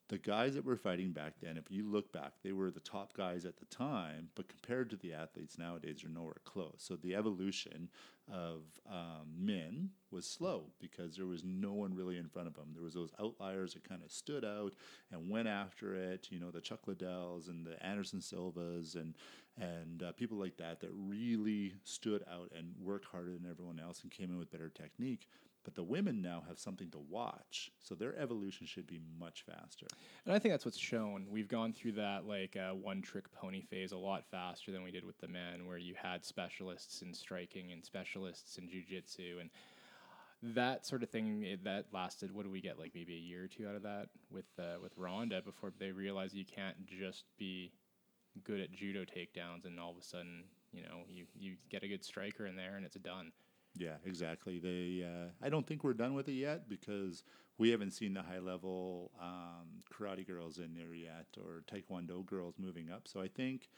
the 0.09 0.17
guys 0.17 0.55
that 0.55 0.65
were 0.65 0.75
fighting 0.75 1.11
back 1.11 1.33
then, 1.41 1.55
if 1.55 1.71
you 1.71 1.87
look 1.87 2.11
back, 2.11 2.33
they 2.43 2.51
were 2.51 2.71
the 2.71 2.79
top 2.79 3.13
guys 3.15 3.45
at 3.45 3.57
the 3.57 3.65
time, 3.65 4.29
but 4.35 4.49
compared 4.49 4.89
to 4.89 4.95
the 4.95 5.13
athletes 5.13 5.57
nowadays, 5.57 5.99
they're 6.01 6.11
nowhere 6.11 6.41
close. 6.45 6.75
So 6.77 6.95
the 6.95 7.15
evolution 7.15 7.89
of 8.31 8.63
um, 8.89 9.27
men 9.37 9.91
was 10.11 10.25
slow 10.25 10.65
because 10.79 11.15
there 11.15 11.27
was 11.27 11.43
no 11.43 11.73
one 11.73 11.95
really 11.95 12.17
in 12.17 12.27
front 12.27 12.47
of 12.47 12.55
them. 12.55 12.69
There 12.73 12.83
was 12.83 12.95
those 12.95 13.11
outliers 13.19 13.73
that 13.75 13.87
kind 13.87 14.01
of 14.03 14.11
stood 14.11 14.43
out 14.43 14.73
and 15.11 15.29
went 15.29 15.47
after 15.47 15.95
it. 15.95 16.27
You 16.31 16.39
know, 16.39 16.51
the 16.51 16.61
Chuck 16.61 16.87
Liddells 16.87 17.47
and 17.47 17.65
the 17.65 17.81
Anderson 17.85 18.21
Silvas 18.21 18.95
and 18.95 19.15
and 19.59 20.03
uh, 20.03 20.11
people 20.13 20.37
like 20.37 20.55
that 20.57 20.79
that 20.79 20.91
really 20.93 21.73
stood 21.83 22.23
out 22.31 22.49
and 22.57 22.73
worked 22.81 23.05
harder 23.05 23.33
than 23.33 23.49
everyone 23.49 23.79
else 23.79 24.01
and 24.03 24.11
came 24.11 24.31
in 24.31 24.39
with 24.39 24.51
better 24.51 24.69
technique. 24.69 25.27
But 25.69 25.75
the 25.75 25.83
women 25.83 26.19
now 26.19 26.41
have 26.47 26.57
something 26.57 26.89
to 26.89 26.97
watch, 26.97 27.69
so 27.79 27.93
their 27.93 28.17
evolution 28.17 28.65
should 28.65 28.87
be 28.87 28.99
much 29.19 29.43
faster. 29.43 29.85
And 30.25 30.33
I 30.33 30.39
think 30.39 30.51
that's 30.51 30.65
what's 30.65 30.79
shown. 30.79 31.27
We've 31.29 31.47
gone 31.47 31.73
through 31.73 31.91
that 31.91 32.25
like 32.25 32.57
uh, 32.57 32.73
one 32.73 33.03
trick 33.03 33.31
pony 33.31 33.61
phase 33.61 33.91
a 33.91 33.97
lot 33.97 34.23
faster 34.31 34.71
than 34.71 34.81
we 34.81 34.89
did 34.89 35.05
with 35.05 35.19
the 35.19 35.27
men, 35.27 35.67
where 35.67 35.77
you 35.77 35.93
had 35.93 36.25
specialists 36.25 37.03
in 37.03 37.13
striking 37.13 37.71
and 37.71 37.85
specialists 37.85 38.57
in 38.57 38.63
jujitsu 38.63 39.41
and 39.41 39.51
that 40.41 40.87
sort 40.87 41.03
of 41.03 41.11
thing. 41.11 41.43
It, 41.43 41.63
that 41.65 41.85
lasted. 41.93 42.33
What 42.33 42.45
do 42.45 42.49
we 42.49 42.61
get? 42.61 42.79
Like 42.79 42.93
maybe 42.95 43.13
a 43.13 43.19
year 43.19 43.43
or 43.43 43.47
two 43.47 43.67
out 43.67 43.75
of 43.75 43.83
that 43.83 44.07
with 44.31 44.49
uh, 44.57 44.79
with 44.81 44.93
Ronda 44.97 45.43
before 45.43 45.71
they 45.77 45.91
realized 45.91 46.33
you 46.33 46.45
can't 46.45 46.83
just 46.87 47.25
be 47.37 47.71
good 48.43 48.59
at 48.59 48.71
judo 48.71 49.01
takedowns 49.01 49.65
and 49.65 49.79
all 49.79 49.91
of 49.91 49.97
a 49.97 50.03
sudden 50.03 50.45
you 50.73 50.81
know 50.81 51.01
you 51.07 51.25
you 51.37 51.57
get 51.69 51.83
a 51.83 51.87
good 51.87 52.03
striker 52.03 52.47
in 52.47 52.55
there 52.55 52.75
and 52.75 52.87
it's 52.87 52.95
done. 52.95 53.31
Yeah, 53.79 53.95
exactly. 54.05 54.59
They, 54.59 55.05
uh, 55.05 55.29
I 55.41 55.49
don't 55.49 55.65
think 55.65 55.83
we're 55.85 55.93
done 55.93 56.13
with 56.13 56.27
it 56.27 56.33
yet 56.33 56.67
because 56.69 57.23
we 57.57 57.69
haven't 57.69 57.91
seen 57.91 58.13
the 58.13 58.21
high 58.21 58.39
level 58.39 59.11
um, 59.21 59.83
karate 59.91 60.27
girls 60.27 60.59
in 60.59 60.75
there 60.75 60.93
yet 60.93 61.27
or 61.37 61.63
taekwondo 61.71 62.25
girls 62.25 62.55
moving 62.59 62.91
up. 62.91 63.07
So 63.07 63.21
I 63.21 63.29
think 63.29 63.69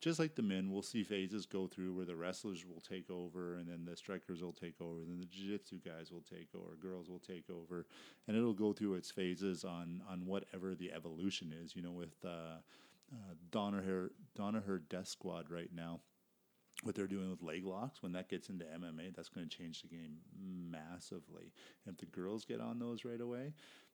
just 0.00 0.18
like 0.18 0.34
the 0.34 0.42
men, 0.42 0.70
we'll 0.72 0.80
see 0.80 1.02
phases 1.04 1.44
go 1.44 1.66
through 1.66 1.94
where 1.94 2.06
the 2.06 2.16
wrestlers 2.16 2.64
will 2.66 2.80
take 2.80 3.10
over, 3.10 3.56
and 3.56 3.68
then 3.68 3.84
the 3.84 3.94
strikers 3.96 4.42
will 4.42 4.54
take 4.54 4.80
over, 4.80 5.00
then 5.06 5.18
the 5.20 5.26
jiu-jitsu 5.26 5.80
guys 5.84 6.10
will 6.10 6.22
take 6.22 6.48
over, 6.54 6.74
girls 6.80 7.10
will 7.10 7.18
take 7.18 7.44
over, 7.50 7.84
and 8.26 8.34
it'll 8.34 8.54
go 8.54 8.72
through 8.72 8.94
its 8.94 9.10
phases 9.10 9.62
on 9.62 10.00
on 10.10 10.24
whatever 10.24 10.74
the 10.74 10.90
evolution 10.90 11.52
is. 11.62 11.76
You 11.76 11.82
know, 11.82 11.92
with 11.92 12.14
uh, 12.24 12.60
uh, 13.12 13.34
Danaher 13.50 14.10
Danaher 14.38 14.80
Death 14.88 15.08
Squad 15.08 15.50
right 15.50 15.70
now 15.74 16.00
what 16.82 16.94
they're 16.94 17.06
doing 17.06 17.30
with 17.30 17.42
leg 17.42 17.66
locks 17.66 18.02
when 18.02 18.12
that 18.12 18.30
gets 18.30 18.48
into 18.48 18.64
MMA, 18.64 19.14
that's 19.14 19.28
going 19.28 19.46
to 19.46 19.56
change 19.56 19.82
the 19.82 19.88
game 19.88 20.16
massively. 20.70 21.52
And 21.84 21.94
if 21.94 21.98
the 21.98 22.06
girls 22.06 22.44
get 22.44 22.60
on 22.60 22.78
those 22.78 23.04
right 23.04 23.20
away, 23.20 23.52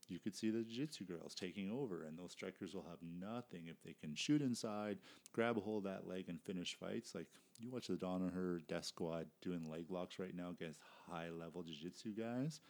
you 0.09 0.21
could 0.21 0.37
see 0.37 0.50
the 0.50 0.62
jiu-jitsu 0.62 1.05
girls 1.05 1.35
taking 1.35 1.69
over, 1.69 2.05
and 2.05 2.16
those 2.16 2.31
strikers 2.31 2.75
will 2.75 2.87
have 2.88 2.99
nothing 3.02 3.66
if 3.66 3.83
they 3.83 3.93
can 3.93 4.14
shoot 4.14 4.40
inside, 4.40 4.99
grab 5.33 5.57
a 5.59 5.61
hold 5.61 5.85
of 5.85 5.93
that 5.93 6.07
leg, 6.07 6.26
and 6.28 6.40
finish 6.40 6.76
fights. 6.78 7.12
Like 7.12 7.26
you 7.59 7.73
watch 7.73 7.88
the 7.88 7.95
Danaher 7.95 8.64
Death 8.69 8.85
Squad 8.85 9.26
doing 9.43 9.69
leg 9.69 9.87
locks 9.90 10.21
right 10.21 10.35
now 10.35 10.50
against 10.50 10.78
high-level 11.11 11.64
jiu-jitsu 11.64 12.11
guys, 12.14 12.61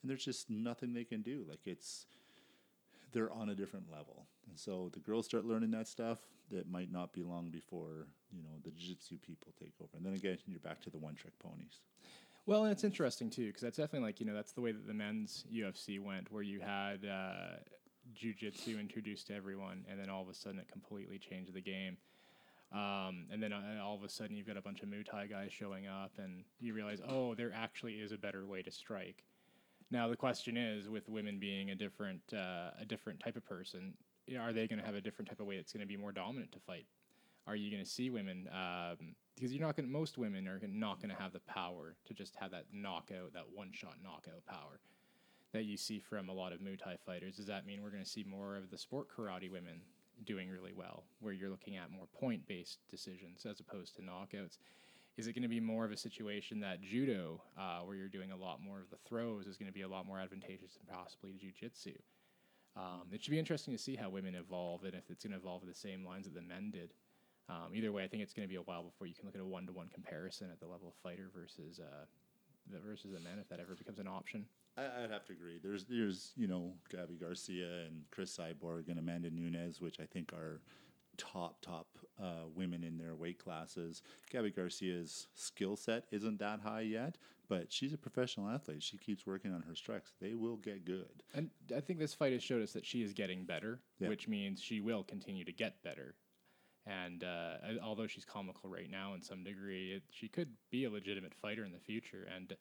and 0.00 0.10
there's 0.10 0.24
just 0.24 0.48
nothing 0.48 0.94
they 0.94 1.04
can 1.04 1.20
do. 1.20 1.44
Like 1.46 1.66
it's 1.66 2.06
they're 3.12 3.32
on 3.32 3.50
a 3.50 3.54
different 3.54 3.90
level. 3.90 4.26
And 4.48 4.58
so 4.58 4.90
the 4.92 5.00
girls 5.00 5.26
start 5.26 5.44
learning 5.44 5.72
that 5.72 5.88
stuff. 5.88 6.18
That 6.50 6.70
might 6.70 6.90
not 6.90 7.12
be 7.12 7.22
long 7.22 7.50
before 7.50 8.06
you 8.30 8.42
know 8.42 8.56
the 8.64 8.70
jiu-jitsu 8.70 9.18
people 9.18 9.52
take 9.58 9.74
over. 9.80 9.90
And 9.96 10.04
then 10.04 10.14
again, 10.14 10.38
you're 10.46 10.60
back 10.60 10.80
to 10.82 10.90
the 10.90 10.98
one-trick 10.98 11.38
ponies. 11.38 11.80
Well, 12.46 12.64
and 12.64 12.72
it's 12.72 12.84
interesting 12.84 13.28
too 13.28 13.48
because 13.48 13.62
that's 13.62 13.76
definitely 13.76 14.06
like 14.06 14.20
you 14.20 14.26
know 14.26 14.34
that's 14.34 14.52
the 14.52 14.60
way 14.60 14.72
that 14.72 14.86
the 14.86 14.94
men's 14.94 15.44
UFC 15.52 16.00
went, 16.00 16.32
where 16.32 16.42
you 16.42 16.60
had 16.60 17.04
uh, 17.04 17.56
jiu-jitsu 18.14 18.78
introduced 18.78 19.26
to 19.28 19.34
everyone, 19.34 19.84
and 19.90 20.00
then 20.00 20.08
all 20.08 20.22
of 20.22 20.28
a 20.28 20.34
sudden 20.34 20.58
it 20.58 20.68
completely 20.70 21.18
changed 21.18 21.52
the 21.52 21.60
game. 21.60 21.96
Um, 22.72 23.26
and 23.30 23.42
then 23.42 23.52
uh, 23.52 23.82
all 23.82 23.94
of 23.94 24.02
a 24.02 24.08
sudden 24.08 24.36
you've 24.36 24.46
got 24.46 24.58
a 24.58 24.62
bunch 24.62 24.82
of 24.82 24.88
Muay 24.88 25.04
Thai 25.04 25.26
guys 25.26 25.52
showing 25.52 25.86
up, 25.86 26.12
and 26.18 26.44
you 26.60 26.74
realize, 26.74 27.00
oh, 27.08 27.34
there 27.34 27.52
actually 27.54 27.94
is 27.94 28.12
a 28.12 28.18
better 28.18 28.46
way 28.46 28.62
to 28.62 28.70
strike. 28.70 29.24
Now 29.90 30.08
the 30.08 30.16
question 30.16 30.56
is, 30.56 30.88
with 30.88 31.08
women 31.08 31.38
being 31.38 31.70
a 31.70 31.74
different 31.74 32.20
uh, 32.32 32.70
a 32.78 32.84
different 32.86 33.20
type 33.20 33.36
of 33.36 33.44
person, 33.46 33.94
are 34.36 34.52
they 34.52 34.66
going 34.66 34.78
to 34.78 34.84
have 34.84 34.94
a 34.94 35.00
different 35.00 35.28
type 35.28 35.40
of 35.40 35.46
way 35.46 35.56
that's 35.56 35.72
going 35.72 35.80
to 35.80 35.86
be 35.86 35.96
more 35.96 36.12
dominant 36.12 36.52
to 36.52 36.60
fight? 36.60 36.86
Are 37.46 37.56
you 37.56 37.70
going 37.70 37.82
to 37.82 37.88
see 37.88 38.10
women? 38.10 38.48
Um, 38.52 39.14
because 39.34 39.52
you're 39.52 39.64
not 39.64 39.76
going. 39.76 39.90
Most 39.90 40.18
women 40.18 40.48
are 40.48 40.60
not 40.66 41.00
going 41.00 41.14
to 41.14 41.20
have 41.20 41.32
the 41.32 41.40
power 41.40 41.94
to 42.06 42.14
just 42.14 42.34
have 42.36 42.50
that 42.50 42.64
knockout, 42.72 43.32
that 43.34 43.44
one 43.54 43.70
shot 43.72 43.94
knockout 44.02 44.44
power 44.46 44.80
that 45.52 45.64
you 45.64 45.76
see 45.76 45.98
from 45.98 46.28
a 46.28 46.32
lot 46.32 46.52
of 46.52 46.60
Muay 46.60 46.78
Thai 46.78 46.96
fighters. 47.06 47.36
Does 47.36 47.46
that 47.46 47.66
mean 47.66 47.82
we're 47.82 47.90
going 47.90 48.02
to 48.02 48.08
see 48.08 48.24
more 48.24 48.56
of 48.56 48.70
the 48.70 48.78
sport 48.78 49.08
karate 49.14 49.50
women 49.50 49.80
doing 50.24 50.48
really 50.48 50.72
well, 50.72 51.04
where 51.20 51.32
you're 51.32 51.50
looking 51.50 51.76
at 51.76 51.90
more 51.90 52.06
point 52.20 52.46
based 52.46 52.80
decisions 52.90 53.46
as 53.46 53.60
opposed 53.60 53.96
to 53.96 54.02
knockouts? 54.02 54.58
Is 55.16 55.26
it 55.26 55.32
going 55.32 55.42
to 55.42 55.48
be 55.48 55.60
more 55.60 55.84
of 55.84 55.90
a 55.90 55.96
situation 55.96 56.60
that 56.60 56.80
judo, 56.80 57.42
uh, 57.58 57.80
where 57.80 57.96
you're 57.96 58.08
doing 58.08 58.30
a 58.30 58.36
lot 58.36 58.62
more 58.62 58.78
of 58.78 58.90
the 58.90 58.98
throws, 59.08 59.46
is 59.46 59.56
going 59.56 59.66
to 59.66 59.72
be 59.72 59.82
a 59.82 59.88
lot 59.88 60.06
more 60.06 60.20
advantageous 60.20 60.74
than 60.74 60.94
possibly 60.94 61.32
jiu 61.32 61.50
jujitsu? 61.50 61.94
Um, 62.78 63.08
it 63.10 63.22
should 63.22 63.32
be 63.32 63.38
interesting 63.38 63.74
to 63.74 63.82
see 63.82 63.96
how 63.96 64.08
women 64.08 64.36
evolve 64.36 64.84
and 64.84 64.94
if 64.94 65.10
it's 65.10 65.24
going 65.24 65.32
to 65.32 65.38
evolve 65.38 65.66
the 65.66 65.74
same 65.74 66.04
lines 66.04 66.26
that 66.26 66.34
the 66.34 66.42
men 66.42 66.70
did. 66.70 66.94
Um, 67.48 67.74
either 67.74 67.90
way, 67.90 68.04
I 68.04 68.08
think 68.08 68.22
it's 68.22 68.32
going 68.32 68.46
to 68.46 68.50
be 68.50 68.56
a 68.56 68.62
while 68.62 68.84
before 68.84 69.06
you 69.06 69.14
can 69.14 69.24
look 69.24 69.34
at 69.34 69.40
a 69.40 69.44
one 69.44 69.66
to 69.66 69.72
one 69.72 69.88
comparison 69.88 70.48
at 70.52 70.60
the 70.60 70.66
level 70.66 70.88
of 70.88 70.94
fighter 71.02 71.30
versus 71.34 71.80
uh, 71.80 72.04
the 72.70 72.78
versus 72.78 73.10
the 73.12 73.20
men, 73.20 73.38
if 73.40 73.48
that 73.48 73.58
ever 73.58 73.74
becomes 73.74 73.98
an 73.98 74.06
option. 74.06 74.44
I, 74.76 75.00
would 75.00 75.10
have 75.10 75.24
to 75.24 75.32
agree. 75.32 75.58
There's 75.60 75.84
there's 75.86 76.32
you 76.36 76.46
know 76.46 76.74
Gabby 76.90 77.16
Garcia 77.16 77.86
and 77.86 78.04
Cris 78.10 78.36
Cyborg 78.36 78.88
and 78.88 78.98
Amanda 78.98 79.30
Nunes, 79.30 79.80
which 79.80 79.98
I 79.98 80.04
think 80.04 80.32
are 80.32 80.60
top 81.18 81.60
top 81.60 81.86
uh, 82.22 82.46
women 82.54 82.82
in 82.82 82.96
their 82.96 83.14
weight 83.14 83.38
classes. 83.38 84.02
Gabby 84.30 84.50
Garcia's 84.50 85.28
skill 85.34 85.76
set 85.76 86.04
isn't 86.10 86.38
that 86.38 86.60
high 86.60 86.80
yet, 86.80 87.18
but 87.48 87.72
she's 87.72 87.92
a 87.92 87.98
professional 87.98 88.48
athlete. 88.48 88.82
She 88.82 88.96
keeps 88.96 89.26
working 89.26 89.52
on 89.52 89.62
her 89.62 89.74
strikes. 89.74 90.14
They 90.20 90.34
will 90.34 90.56
get 90.56 90.84
good. 90.84 91.22
And 91.34 91.50
I 91.74 91.80
think 91.80 91.98
this 91.98 92.14
fight 92.14 92.32
has 92.32 92.42
showed 92.42 92.62
us 92.62 92.72
that 92.72 92.86
she 92.86 93.02
is 93.02 93.12
getting 93.12 93.44
better, 93.44 93.80
yeah. 93.98 94.08
which 94.08 94.26
means 94.28 94.62
she 94.62 94.80
will 94.80 95.02
continue 95.02 95.44
to 95.44 95.52
get 95.52 95.82
better. 95.82 96.14
And 96.86 97.22
uh, 97.22 97.54
although 97.82 98.06
she's 98.06 98.24
comical 98.24 98.70
right 98.70 98.90
now 98.90 99.12
in 99.14 99.20
some 99.20 99.44
degree, 99.44 99.92
it, 99.92 100.02
she 100.10 100.26
could 100.28 100.48
be 100.70 100.84
a 100.84 100.90
legitimate 100.90 101.34
fighter 101.34 101.64
in 101.64 101.72
the 101.72 101.78
future. 101.78 102.26
And 102.34 102.56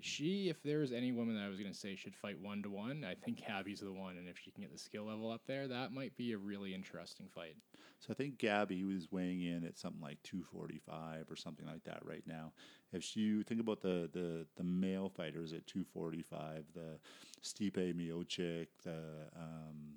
she, 0.00 0.48
if 0.48 0.62
there 0.62 0.78
was 0.78 0.92
any 0.92 1.12
woman 1.12 1.36
that 1.36 1.44
I 1.44 1.48
was 1.48 1.58
going 1.58 1.72
to 1.72 1.78
say 1.78 1.94
should 1.96 2.16
fight 2.16 2.38
one 2.40 2.62
to 2.62 2.70
one, 2.70 3.04
I 3.04 3.14
think 3.14 3.44
Gabby's 3.46 3.80
the 3.80 3.92
one. 3.92 4.16
And 4.16 4.28
if 4.28 4.38
she 4.38 4.50
can 4.50 4.62
get 4.62 4.72
the 4.72 4.78
skill 4.78 5.04
level 5.04 5.30
up 5.30 5.42
there, 5.46 5.68
that 5.68 5.92
might 5.92 6.16
be 6.16 6.32
a 6.32 6.38
really 6.38 6.74
interesting 6.74 7.26
fight. 7.34 7.56
So 8.00 8.08
I 8.10 8.14
think 8.14 8.38
Gabby 8.38 8.84
was 8.84 9.10
weighing 9.10 9.42
in 9.42 9.64
at 9.64 9.78
something 9.78 10.02
like 10.02 10.22
245 10.24 11.30
or 11.30 11.36
something 11.36 11.66
like 11.66 11.84
that 11.84 12.04
right 12.04 12.24
now. 12.26 12.52
If 12.92 13.16
you 13.16 13.42
think 13.42 13.60
about 13.60 13.80
the 13.80 14.10
the, 14.12 14.46
the 14.56 14.64
male 14.64 15.08
fighters 15.08 15.52
at 15.52 15.66
245, 15.66 16.64
the 16.74 16.98
Stipe 17.42 17.94
Miocic, 17.94 18.66
the 18.82 18.98
um, 19.36 19.94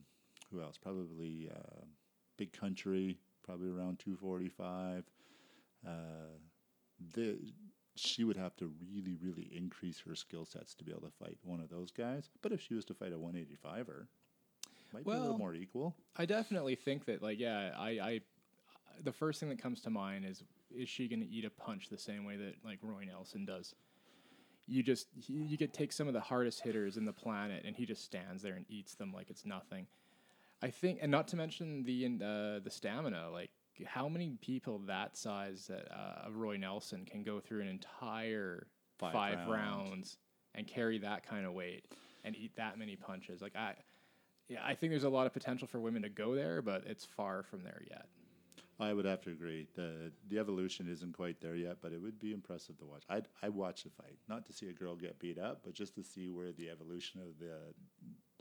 who 0.52 0.62
else? 0.62 0.78
Probably 0.78 1.50
uh, 1.54 1.86
Big 2.38 2.54
Country, 2.54 3.18
probably 3.44 3.70
around 3.70 4.00
245. 4.00 5.04
Uh, 5.86 5.92
the 7.14 7.38
she 8.00 8.24
would 8.24 8.38
have 8.38 8.56
to 8.58 8.72
really, 8.94 9.16
really 9.22 9.50
increase 9.56 10.02
her 10.08 10.16
skill 10.16 10.46
sets 10.46 10.74
to 10.76 10.84
be 10.84 10.92
able 10.92 11.02
to 11.02 11.14
fight 11.20 11.38
one 11.44 11.60
of 11.60 11.70
those 11.70 11.92
guys. 11.92 12.30
But 12.42 12.52
if 12.52 12.62
she 12.62 12.74
was 12.74 12.86
to 12.86 12.94
fight 12.94 13.14
a 13.14 13.18
185er, 13.18 14.08
might 14.94 15.06
well, 15.06 15.16
be 15.16 15.20
a 15.20 15.22
little 15.22 15.38
more 15.38 15.54
equal. 15.54 15.96
I 16.16 16.26
definitely 16.26 16.76
think 16.76 17.06
that, 17.06 17.22
like, 17.22 17.40
yeah, 17.40 17.72
I, 17.78 17.90
I, 17.90 18.22
the 19.04 19.12
first 19.12 19.40
thing 19.40 19.50
that 19.50 19.62
comes 19.62 19.82
to 19.82 19.90
mind 19.90 20.26
is 20.26 20.44
is 20.76 20.90
she 20.90 21.08
going 21.08 21.22
to 21.22 21.30
eat 21.30 21.46
a 21.46 21.50
punch 21.50 21.90
the 21.90 21.98
same 21.98 22.26
way 22.26 22.36
that 22.36 22.56
like 22.64 22.80
Roy 22.82 23.06
Nelson 23.06 23.46
does? 23.46 23.74
You 24.68 24.84
just 24.84 25.08
you 25.28 25.58
could 25.58 25.74
take 25.74 25.94
some 25.94 26.08
of 26.08 26.14
the 26.14 26.20
hardest 26.20 26.62
hitters 26.62 26.98
in 26.98 27.06
the 27.06 27.14
planet, 27.14 27.64
and 27.66 27.76
he 27.76 27.86
just 27.86 28.04
stands 28.04 28.44
there 28.44 28.56
and 28.56 28.66
eats 28.70 28.96
them 28.96 29.14
like 29.14 29.30
it's 29.30 29.46
nothing. 29.46 29.88
I 30.62 30.70
think, 30.70 31.00
and 31.02 31.12
not 31.12 31.28
to 31.30 31.36
mention 31.36 31.84
the 31.84 32.06
uh, 32.06 32.60
the 32.60 32.70
stamina. 32.70 33.30
Like, 33.32 33.52
how 33.86 34.08
many 34.08 34.38
people 34.42 34.80
that 34.88 35.18
size 35.18 35.68
that 35.68 35.88
uh, 35.92 36.30
Roy 36.32 36.58
Nelson 36.58 37.06
can 37.06 37.24
go 37.24 37.40
through 37.40 37.62
an 37.62 37.68
entire 37.68 38.68
five, 38.98 39.14
five 39.14 39.38
rounds. 39.40 39.50
rounds 39.50 40.18
and 40.56 40.68
carry 40.68 40.98
that 41.00 41.28
kind 41.28 41.46
of 41.46 41.54
weight 41.54 41.86
and 42.24 42.36
eat 42.36 42.56
that 42.58 42.80
many 42.80 42.96
punches? 42.96 43.42
Like, 43.42 43.56
I 43.56 43.76
yeah, 44.50 44.60
I 44.66 44.76
think 44.76 44.92
there's 44.92 45.04
a 45.04 45.10
lot 45.10 45.28
of 45.28 45.34
potential 45.34 45.68
for 45.68 45.80
women 45.80 46.02
to 46.04 46.10
go 46.10 46.34
there, 46.34 46.62
but 46.62 46.84
it's 46.86 47.06
far 47.06 47.44
from 47.44 47.64
there 47.64 47.82
yet. 47.90 48.06
I 48.80 48.94
would 48.94 49.06
have 49.06 49.22
to 49.22 49.32
agree. 49.32 49.68
the 49.76 50.12
The 50.30 50.40
evolution 50.40 50.88
isn't 50.88 51.14
quite 51.14 51.42
there 51.42 51.56
yet, 51.56 51.78
but 51.82 51.92
it 51.92 52.02
would 52.02 52.20
be 52.20 52.32
impressive 52.32 52.78
to 52.80 52.86
watch. 52.86 53.04
I'd 53.10 53.28
I 53.42 53.50
watch 53.50 53.84
the 53.84 53.90
fight, 53.90 54.18
not 54.28 54.46
to 54.46 54.54
see 54.54 54.70
a 54.70 54.74
girl 54.74 54.96
get 54.96 55.20
beat 55.20 55.40
up, 55.40 55.62
but 55.64 55.74
just 55.74 55.96
to 55.96 56.04
see 56.04 56.30
where 56.30 56.52
the 56.52 56.70
evolution 56.70 57.22
of 57.22 57.40
the 57.40 57.74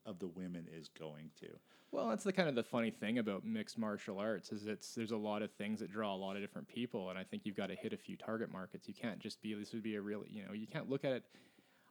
of 0.07 0.19
the 0.19 0.29
women 0.29 0.66
is 0.73 0.88
going 0.88 1.31
to. 1.40 1.49
Well, 1.92 2.09
that's 2.09 2.25
the 2.25 2.33
kind 2.33 2.49
of 2.49 2.55
the 2.55 2.62
funny 2.62 2.90
thing 2.90 3.19
about 3.19 3.45
mixed 3.45 3.79
martial 3.79 4.19
arts 4.19 4.53
is 4.53 4.66
it's 4.66 4.95
there's 4.95 5.12
a 5.12 5.16
lot 5.16 5.42
of 5.42 5.51
things 5.53 5.81
that 5.81 5.90
draw 5.90 6.14
a 6.14 6.16
lot 6.16 6.37
of 6.37 6.42
different 6.42 6.69
people, 6.69 7.11
and 7.11 7.19
I 7.19 7.25
think 7.25 7.42
you've 7.45 7.57
got 7.57 7.69
to 7.69 7.75
hit 7.75 7.92
a 7.92 7.97
few 7.97 8.16
target 8.16 8.51
markets. 8.51 8.88
You 8.88 8.95
can't 8.95 9.19
just 9.19 9.40
be 9.40 9.55
this 9.55 9.73
would 9.73 9.83
be 9.83 9.97
a 9.97 10.01
real 10.01 10.25
you 10.29 10.45
know 10.45 10.53
you 10.53 10.66
can't 10.66 10.88
look 10.88 11.05
at 11.05 11.12
it 11.12 11.25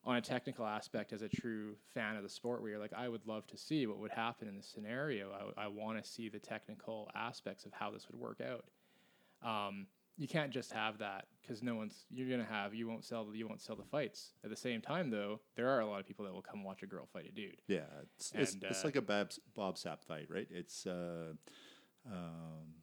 on 0.03 0.17
a 0.17 0.21
technical 0.21 0.65
aspect 0.65 1.13
as 1.13 1.21
a 1.23 1.29
true 1.29 1.75
fan 1.93 2.15
of 2.15 2.23
the 2.23 2.29
sport 2.29 2.61
where 2.61 2.69
you're 2.69 2.79
like 2.79 2.93
i 2.93 3.09
would 3.09 3.25
love 3.25 3.47
to 3.47 3.57
see 3.57 3.87
what 3.87 3.97
would 3.97 4.11
happen 4.11 4.47
in 4.47 4.55
this 4.55 4.67
scenario 4.67 5.31
I 5.57 5.67
want 5.67 6.01
to 6.01 6.07
see 6.07 6.29
the 6.29 6.37
technical 6.37 7.09
aspects 7.15 7.65
of 7.65 7.73
how 7.73 7.89
this 7.89 8.05
would 8.11 8.19
work 8.21 8.39
out 8.39 8.65
um, 9.41 9.87
you 10.17 10.27
can't 10.27 10.51
just 10.51 10.71
have 10.71 10.97
that 10.99 11.25
because 11.41 11.61
no 11.61 11.75
one's 11.75 12.05
you're 12.09 12.29
gonna 12.29 12.49
have 12.49 12.73
you 12.73 12.87
won't 12.87 13.03
sell 13.03 13.27
you 13.33 13.47
won't 13.47 13.61
sell 13.61 13.75
the 13.75 13.83
fights 13.83 14.31
at 14.43 14.49
the 14.49 14.55
same 14.55 14.81
time 14.81 15.09
though 15.09 15.39
there 15.55 15.69
are 15.69 15.81
a 15.81 15.85
lot 15.85 15.99
of 15.99 16.07
people 16.07 16.25
that 16.25 16.33
will 16.33 16.41
come 16.41 16.63
watch 16.63 16.83
a 16.83 16.87
girl 16.87 17.07
fight 17.11 17.25
a 17.27 17.31
dude 17.31 17.57
yeah 17.67 17.81
it's, 18.17 18.31
and, 18.31 18.41
it's, 18.41 18.55
uh, 18.55 18.67
it's 18.69 18.83
like 18.83 18.95
a 18.95 19.01
bob, 19.01 19.31
bob 19.55 19.75
sapp 19.75 20.03
fight 20.07 20.27
right 20.29 20.47
it's 20.49 20.85
uh, 20.87 21.33
um, 22.07 22.75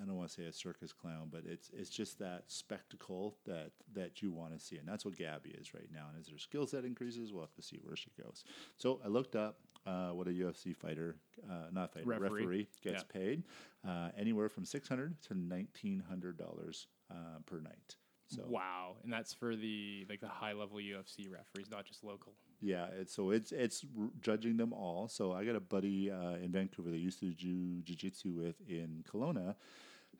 I 0.00 0.04
don't 0.04 0.16
want 0.16 0.28
to 0.28 0.34
say 0.34 0.44
a 0.44 0.52
circus 0.52 0.92
clown, 0.92 1.28
but 1.32 1.42
it's 1.44 1.70
it's 1.76 1.90
just 1.90 2.18
that 2.18 2.44
spectacle 2.46 3.36
that 3.46 3.72
that 3.94 4.22
you 4.22 4.30
want 4.30 4.52
to 4.52 4.64
see, 4.64 4.76
and 4.76 4.86
that's 4.86 5.04
what 5.04 5.16
Gabby 5.16 5.50
is 5.50 5.74
right 5.74 5.88
now. 5.92 6.06
And 6.10 6.20
as 6.20 6.28
her 6.28 6.38
skill 6.38 6.66
set 6.66 6.84
increases, 6.84 7.32
we'll 7.32 7.42
have 7.42 7.54
to 7.54 7.62
see 7.62 7.80
where 7.82 7.96
she 7.96 8.10
goes. 8.22 8.44
So 8.76 9.00
I 9.04 9.08
looked 9.08 9.34
up 9.34 9.58
uh, 9.86 10.10
what 10.10 10.26
a 10.26 10.30
UFC 10.30 10.76
fighter, 10.76 11.16
uh, 11.48 11.70
not 11.72 11.92
fighter, 11.92 12.06
referee, 12.06 12.40
referee 12.42 12.68
gets 12.82 13.04
yeah. 13.04 13.20
paid, 13.20 13.42
uh, 13.86 14.10
anywhere 14.16 14.48
from 14.48 14.64
six 14.64 14.88
hundred 14.88 15.20
to 15.22 15.34
nineteen 15.34 16.02
hundred 16.08 16.36
dollars 16.36 16.86
uh, 17.10 17.38
per 17.46 17.60
night. 17.60 17.96
So 18.28 18.44
wow, 18.46 18.96
and 19.02 19.12
that's 19.12 19.32
for 19.32 19.56
the 19.56 20.06
like 20.08 20.20
the 20.20 20.28
high 20.28 20.52
level 20.52 20.78
UFC 20.78 21.30
referees, 21.30 21.68
not 21.70 21.84
just 21.84 22.04
local. 22.04 22.34
Yeah, 22.60 22.86
it's, 23.00 23.14
so 23.14 23.30
it's 23.30 23.50
it's 23.50 23.84
r- 23.98 24.10
judging 24.20 24.56
them 24.56 24.72
all. 24.72 25.08
So 25.08 25.32
I 25.32 25.44
got 25.44 25.56
a 25.56 25.60
buddy 25.60 26.10
uh, 26.10 26.34
in 26.34 26.52
Vancouver 26.52 26.90
that 26.90 26.98
used 26.98 27.18
to 27.20 27.32
do 27.32 27.82
jiu-jitsu 27.82 28.32
with 28.32 28.56
in 28.68 29.02
Kelowna. 29.10 29.56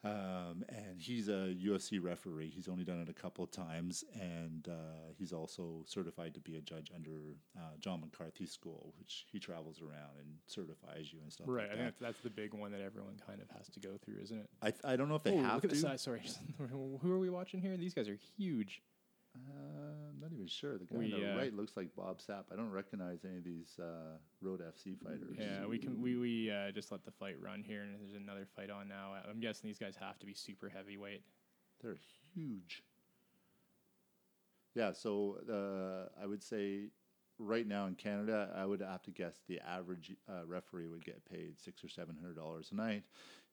Um, 0.03 0.65
and 0.71 0.99
he's 0.99 1.29
a 1.29 1.55
UFC 1.63 2.03
referee. 2.03 2.51
He's 2.55 2.69
only 2.69 2.85
done 2.85 3.01
it 3.01 3.11
a 3.11 3.13
couple 3.13 3.45
of 3.45 3.51
times, 3.51 4.03
and 4.15 4.67
uh, 4.69 5.13
he's 5.19 5.33
also 5.33 5.85
certified 5.87 6.33
to 6.35 6.41
be 6.41 6.57
a 6.57 6.61
judge 6.61 6.91
under 6.95 7.37
uh, 7.57 7.77
John 7.81 8.01
McCarthy 8.01 8.47
School, 8.47 8.95
which 8.99 9.27
he 9.31 9.39
travels 9.39 9.83
around 9.83 10.17
and 10.19 10.37
certifies 10.47 11.13
you 11.13 11.19
and 11.23 11.31
stuff. 11.31 11.47
Right. 11.49 11.65
like 11.69 11.73
I 11.73 11.77
that. 11.77 11.83
think 11.83 11.95
that's, 12.01 12.21
the 12.21 12.31
big 12.31 12.55
one 12.55 12.73
that 12.73 12.81
everyone 12.81 13.21
kind 13.27 13.41
of 13.41 13.51
has 13.57 13.69
to 13.69 13.81
go 13.81 13.99
through, 14.03 14.23
isn't 14.23 14.39
it? 14.39 14.49
I, 14.63 14.71
th- 14.71 14.81
I 14.85 14.97
don't 14.97 15.09
know 15.09 15.17
if 15.17 15.23
they 15.23 15.33
oh, 15.33 15.43
have 15.43 15.55
look 15.57 15.65
at 15.65 15.71
to. 15.71 15.77
the 15.77 15.83
size. 15.83 16.03
Sorry. 16.03 16.23
Who 16.71 17.13
are 17.13 17.19
we 17.19 17.31
watching 17.31 17.61
here? 17.61 17.77
These 17.77 17.95
guys 17.95 18.09
are 18.09 18.19
huge. 18.37 18.83
Uh, 19.37 20.11
I'm 20.11 20.21
not 20.21 20.33
even 20.33 20.47
sure. 20.47 20.77
The 20.77 20.87
guy 20.87 20.97
We, 20.97 21.13
on 21.13 21.21
the 21.21 21.33
uh, 21.33 21.37
right 21.37 21.55
looks 21.55 21.77
like 21.77 21.95
Bob 21.97 22.19
Sapp. 22.19 22.45
I 22.53 22.57
don't 22.57 22.71
recognize 22.71 23.25
any 23.25 23.39
of 23.39 23.45
these 23.45 23.79
uh, 23.79 24.19
Road 24.41 24.61
FC 24.61 24.99
fighters. 24.99 25.37
Yeah, 25.39 25.67
we 25.67 25.79
can 25.79 26.01
we 26.03 26.17
we 26.17 26.51
uh, 26.51 26.73
just 26.73 26.91
let 26.91 27.05
the 27.05 27.13
fight 27.13 27.37
run 27.41 27.63
here, 27.63 27.83
and 27.83 27.95
there's 27.95 28.21
another 28.21 28.47
fight 28.57 28.71
on 28.71 28.89
now. 28.89 29.13
I'm 29.29 29.41
guessing 29.41 29.69
these 29.69 29.79
guys 29.79 29.95
have 30.01 30.19
to 30.19 30.27
be 30.27 30.35
super 30.35 30.69
heavyweight. 30.69 31.23
They're 31.81 31.97
huge. 32.35 32.83
Yeah, 34.75 34.93
so 34.93 35.39
uh, 35.51 36.23
I 36.23 36.27
would 36.27 36.43
say 36.43 36.91
right 37.39 37.67
now 37.67 37.87
in 37.87 37.95
Canada, 37.95 38.51
I 38.57 38.67
would 38.67 38.81
have 38.81 39.03
to 39.03 39.11
guess 39.11 39.41
the 39.49 39.61
average 39.61 40.13
uh, 40.29 40.47
referee 40.47 40.87
would 40.87 41.05
get 41.05 41.25
paid 41.31 41.59
six 41.59 41.83
or 41.85 41.89
seven 41.89 42.17
hundred 42.21 42.37
dollars 42.37 42.71
a 42.73 42.75
night. 42.75 43.05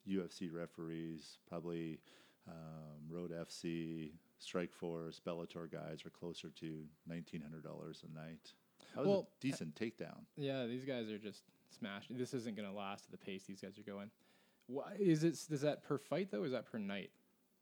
UFC 0.07 0.51
referees 0.51 1.37
probably 1.49 1.99
um, 2.47 3.09
Road 3.09 3.31
FC, 3.31 4.11
Strikeforce, 4.41 5.19
Bellator 5.21 5.71
guys 5.71 6.05
are 6.05 6.09
closer 6.09 6.49
to 6.59 6.83
nineteen 7.07 7.41
hundred 7.41 7.63
dollars 7.63 8.03
a 8.03 8.17
night. 8.17 8.53
That 8.95 9.01
was 9.01 9.07
Well, 9.07 9.19
a 9.19 9.41
decent 9.41 9.75
takedown. 9.75 10.25
Yeah, 10.35 10.65
these 10.65 10.85
guys 10.85 11.09
are 11.09 11.17
just 11.17 11.43
smashing. 11.77 12.17
This 12.17 12.33
isn't 12.33 12.55
gonna 12.55 12.73
last 12.73 13.05
at 13.05 13.11
the 13.11 13.17
pace 13.25 13.43
these 13.43 13.61
guys 13.61 13.77
are 13.77 13.83
going. 13.89 14.09
Why 14.67 14.95
is 14.99 15.23
it? 15.23 15.33
Is 15.49 15.61
that 15.61 15.83
per 15.83 15.97
fight 15.97 16.29
though? 16.31 16.41
Or 16.41 16.45
is 16.45 16.51
that 16.51 16.65
per 16.71 16.77
night? 16.77 17.11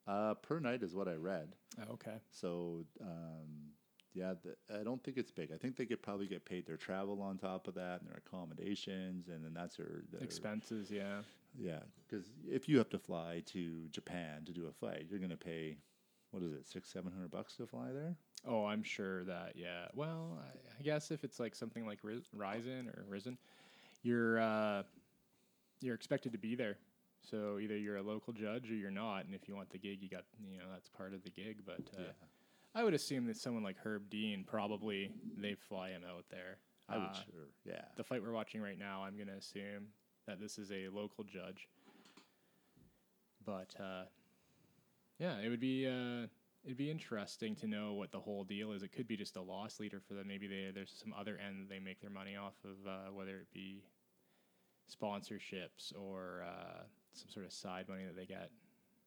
Uh, 0.07 0.35
per 0.35 0.59
night 0.59 0.83
is 0.83 0.93
what 0.93 1.07
I 1.07 1.15
read. 1.15 1.55
Oh, 1.79 1.93
okay. 1.93 2.17
So 2.29 2.85
um, 3.01 3.71
yeah, 4.13 4.33
the, 4.43 4.79
I 4.79 4.83
don't 4.83 5.03
think 5.03 5.17
it's 5.17 5.31
big. 5.31 5.51
I 5.53 5.57
think 5.57 5.75
they 5.75 5.85
could 5.85 6.01
probably 6.01 6.27
get 6.27 6.45
paid 6.45 6.65
their 6.65 6.77
travel 6.77 7.21
on 7.21 7.37
top 7.37 7.67
of 7.67 7.75
that 7.75 8.01
and 8.01 8.09
their 8.09 8.21
accommodations, 8.25 9.27
and 9.27 9.43
then 9.43 9.53
that's 9.53 9.75
their, 9.75 10.03
their 10.11 10.21
Expenses, 10.21 10.89
yeah. 10.89 11.19
Yeah, 11.57 11.79
because 12.07 12.25
if 12.47 12.67
you 12.69 12.77
have 12.77 12.89
to 12.89 12.99
fly 12.99 13.43
to 13.47 13.87
Japan 13.89 14.43
to 14.45 14.51
do 14.53 14.67
a 14.67 14.71
fight, 14.71 15.07
you're 15.09 15.19
gonna 15.19 15.35
pay 15.37 15.77
what 16.35 16.43
is 16.43 16.51
it, 16.51 16.67
six, 16.67 16.89
seven 16.91 17.13
hundred 17.13 17.31
bucks 17.31 17.55
to 17.55 17.65
fly 17.65 17.93
there? 17.93 18.13
Oh, 18.45 18.65
I'm 18.65 18.83
sure 18.83 19.23
that. 19.23 19.53
Yeah. 19.55 19.85
Well, 19.93 20.37
I, 20.37 20.49
I 20.79 20.83
guess 20.83 21.09
if 21.09 21.23
it's 21.23 21.39
like 21.39 21.55
something 21.55 21.85
like 21.85 21.99
Ris- 22.03 22.27
Rizin 22.33 22.89
or 22.89 23.05
Risen, 23.07 23.37
you're 24.03 24.41
uh, 24.41 24.83
you're 25.79 25.95
expected 25.95 26.33
to 26.33 26.37
be 26.37 26.53
there. 26.55 26.75
So 27.21 27.57
either 27.57 27.77
you're 27.77 27.95
a 27.95 28.03
local 28.03 28.33
judge 28.33 28.69
or 28.69 28.73
you're 28.75 28.91
not, 28.91 29.23
and 29.25 29.33
if 29.33 29.47
you 29.47 29.55
want 29.55 29.69
the 29.69 29.77
gig, 29.77 29.99
you 30.01 30.09
got 30.09 30.25
you 30.51 30.57
know 30.57 30.65
that's 30.73 30.89
part 30.89 31.13
of 31.13 31.23
the 31.23 31.29
gig. 31.29 31.59
But 31.65 31.79
uh, 31.97 32.01
Yeah. 32.01 32.07
I 32.75 32.83
would 32.83 32.93
assume 32.93 33.25
that 33.27 33.37
someone 33.37 33.63
like 33.63 33.77
Herb 33.81 34.09
Dean 34.09 34.43
probably 34.45 35.13
they 35.37 35.55
fly 35.55 35.91
him 35.91 36.01
out 36.05 36.25
there. 36.29 36.57
I 36.89 36.97
would 36.97 37.05
Uh, 37.07 37.13
sure. 37.13 37.47
Yeah, 37.63 37.85
the 37.95 38.03
fight 38.03 38.21
we're 38.21 38.33
watching 38.33 38.61
right 38.61 38.77
now, 38.77 39.03
I'm 39.03 39.15
going 39.15 39.29
to 39.29 39.35
assume 39.35 39.87
that 40.27 40.41
this 40.41 40.57
is 40.57 40.69
a 40.73 40.89
local 40.89 41.23
judge. 41.23 41.69
But 43.45 43.73
uh, 43.79 44.03
yeah, 45.19 45.37
it 45.39 45.49
would 45.49 45.59
be 45.59 45.87
uh, 45.87 46.27
it'd 46.63 46.77
be 46.77 46.91
interesting 46.91 47.55
to 47.57 47.67
know 47.67 47.93
what 47.93 48.11
the 48.11 48.19
whole 48.19 48.43
deal 48.43 48.71
is. 48.71 48.83
It 48.83 48.91
could 48.91 49.07
be 49.07 49.15
just 49.17 49.35
a 49.37 49.41
loss 49.41 49.79
leader 49.79 50.01
for 50.07 50.13
them. 50.13 50.27
Maybe 50.27 50.47
they, 50.47 50.71
there's 50.73 50.91
some 51.03 51.13
other 51.17 51.37
end 51.37 51.67
they 51.69 51.79
make 51.79 52.01
their 52.01 52.09
money 52.09 52.35
off 52.35 52.55
of, 52.63 52.87
uh, 52.87 53.11
whether 53.13 53.37
it 53.37 53.47
be 53.53 53.83
sponsorships 54.91 55.93
or 55.97 56.43
uh, 56.45 56.83
some 57.13 57.29
sort 57.29 57.45
of 57.45 57.51
side 57.51 57.87
money 57.87 58.03
that 58.05 58.15
they 58.15 58.25
get. 58.25 58.49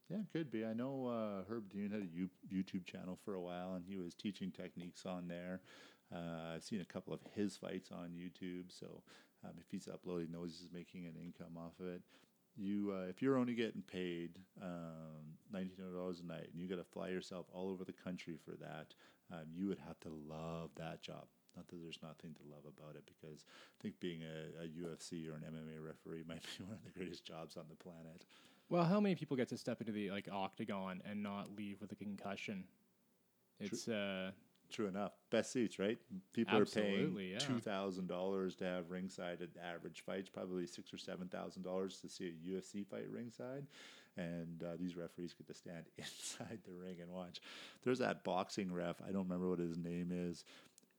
yeah, 0.09 0.18
it 0.18 0.33
could 0.33 0.51
be. 0.51 0.64
I 0.64 0.73
know 0.73 1.07
uh, 1.07 1.44
Herb 1.53 1.68
Dean 1.68 1.90
had 1.90 2.03
a 2.03 2.07
U- 2.07 2.31
YouTube 2.53 2.87
channel 2.87 3.18
for 3.25 3.35
a 3.35 3.40
while, 3.40 3.75
and 3.75 3.85
he 3.87 3.97
was 3.97 4.14
teaching 4.14 4.51
techniques 4.51 5.05
on 5.05 5.29
there. 5.29 5.61
Uh, 6.14 6.55
I've 6.55 6.64
seen 6.64 6.81
a 6.81 6.85
couple 6.85 7.12
of 7.12 7.21
his 7.35 7.57
fights 7.57 7.90
on 7.92 8.11
YouTube, 8.11 8.66
so 8.68 9.03
um, 9.44 9.53
if 9.61 9.66
he's 9.71 9.88
uploading 9.88 10.33
those, 10.33 10.57
he's 10.59 10.73
making 10.73 11.07
an 11.07 11.14
income 11.23 11.59
off 11.59 11.79
of 11.81 11.87
it. 11.88 12.03
You, 12.59 12.92
uh, 12.94 13.09
if 13.09 13.23
you're 13.23 13.38
only 13.38 13.55
getting 13.55 13.83
paid 13.83 14.31
um, 14.61 15.37
nineteen 15.53 15.77
hundred 15.79 15.97
dollars 15.97 16.21
a 16.21 16.27
night, 16.27 16.49
and 16.53 16.61
you 16.61 16.68
got 16.68 16.77
to 16.77 16.85
fly 16.85 17.09
yourself 17.09 17.47
all 17.53 17.71
over 17.71 17.85
the 17.85 17.92
country 17.92 18.37
for 18.44 18.57
that, 18.57 18.94
um, 19.33 19.44
you 19.53 19.68
would 19.68 19.79
have 19.79 19.99
to 20.01 20.09
love 20.09 20.71
that 20.77 21.01
job. 21.01 21.27
Not 21.57 21.68
that 21.68 21.77
there's 21.83 21.99
nothing 22.03 22.35
to 22.35 22.42
love 22.51 22.64
about 22.66 22.97
it, 22.97 23.05
because 23.07 23.44
I 23.49 23.83
think 23.83 23.99
being 24.01 24.23
a, 24.23 24.64
a 24.64 24.68
UFC 24.68 25.31
or 25.31 25.35
an 25.35 25.42
MMA 25.42 25.85
referee 25.85 26.25
might 26.29 26.42
be 26.42 26.64
one 26.64 26.75
of 26.75 26.85
the 26.85 26.99
greatest 26.99 27.25
jobs 27.25 27.57
on 27.57 27.64
the 27.68 27.77
planet. 27.77 28.25
Well, 28.68 28.85
how 28.85 29.01
many 29.01 29.14
people 29.14 29.37
get 29.37 29.49
to 29.49 29.57
step 29.57 29.81
into 29.81 29.92
the 29.92 30.11
like 30.11 30.29
octagon 30.31 31.01
and 31.09 31.23
not 31.23 31.57
leave 31.57 31.81
with 31.81 31.92
a 31.92 31.97
concussion? 31.97 32.64
It's 33.61 33.88
uh, 33.88 34.33
True 34.70 34.87
enough. 34.87 35.12
Best 35.31 35.52
seats, 35.52 35.78
right? 35.78 35.98
People 36.35 36.54
are 36.59 36.66
paying 36.83 37.14
two 37.38 37.59
thousand 37.59 38.07
dollars 38.09 38.54
to 38.57 38.64
have 38.64 38.90
ringside 38.90 39.40
at 39.40 39.48
average 39.62 40.02
fights, 40.04 40.28
probably 40.28 40.66
six 40.66 40.92
or 40.92 40.98
seven 40.98 41.28
thousand 41.28 41.62
dollars 41.62 41.98
to 42.02 42.09
see 42.09 42.26
a 42.28 42.50
UFC 42.50 42.87
fight 42.87 43.09
ringside, 43.11 43.66
and 44.16 44.62
uh, 44.62 44.76
these 44.78 44.96
referees 44.96 45.33
get 45.33 45.46
to 45.46 45.54
stand 45.54 45.85
inside 45.98 46.59
the 46.66 46.72
ring 46.72 46.96
and 47.00 47.11
watch. 47.11 47.40
There's 47.83 47.98
that 48.00 48.24
boxing 48.24 48.72
ref. 48.72 48.96
I 49.07 49.11
don't 49.11 49.24
remember 49.24 49.48
what 49.48 49.59
his 49.59 49.78
name 49.78 50.11
is, 50.12 50.44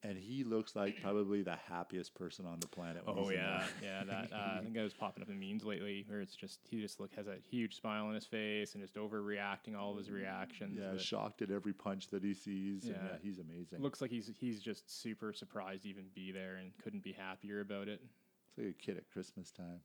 and 0.03 0.17
he 0.17 0.43
looks 0.43 0.75
like 0.75 1.01
probably 1.01 1.41
the 1.41 1.55
happiest 1.55 2.15
person 2.15 2.45
on 2.45 2.59
the 2.59 2.67
planet. 2.67 3.05
when 3.05 3.17
Oh 3.17 3.29
yeah, 3.29 3.63
yeah. 3.83 4.03
That 4.05 4.29
uh, 4.33 4.57
I 4.57 4.59
think 4.61 4.73
that 4.75 4.83
was 4.83 4.93
popping 4.93 5.23
up 5.23 5.29
in 5.29 5.39
memes 5.39 5.63
lately, 5.65 6.05
where 6.07 6.21
it's 6.21 6.35
just 6.35 6.59
he 6.69 6.79
just 6.79 6.99
look 6.99 7.13
has 7.15 7.27
a 7.27 7.35
huge 7.49 7.75
smile 7.79 8.05
on 8.05 8.13
his 8.13 8.25
face 8.25 8.75
and 8.75 8.83
just 8.83 8.95
overreacting 8.95 9.77
all 9.77 9.91
of 9.91 9.97
his 9.97 10.09
reactions. 10.09 10.77
yeah, 10.79 10.91
but 10.91 11.01
shocked 11.01 11.41
at 11.41 11.51
every 11.51 11.73
punch 11.73 12.07
that 12.09 12.23
he 12.23 12.33
sees. 12.33 12.85
and, 12.85 12.95
Yeah. 12.95 13.01
yeah 13.11 13.17
he's 13.21 13.39
amazing. 13.39 13.81
looks 13.81 14.01
like 14.01 14.11
he's 14.11 14.31
he's 14.39 14.61
just 14.61 15.01
super 15.01 15.33
surprised 15.33 15.83
to 15.83 15.89
even 15.89 16.05
be 16.15 16.31
there 16.31 16.55
and 16.55 16.71
couldn't 16.83 17.03
be 17.03 17.11
happier 17.11 17.59
about 17.59 17.87
it. 17.87 18.01
it's 18.47 18.57
like 18.57 18.67
a 18.67 18.73
kid 18.73 18.97
at 18.97 19.09
Christmas 19.11 19.51
time. 19.51 19.81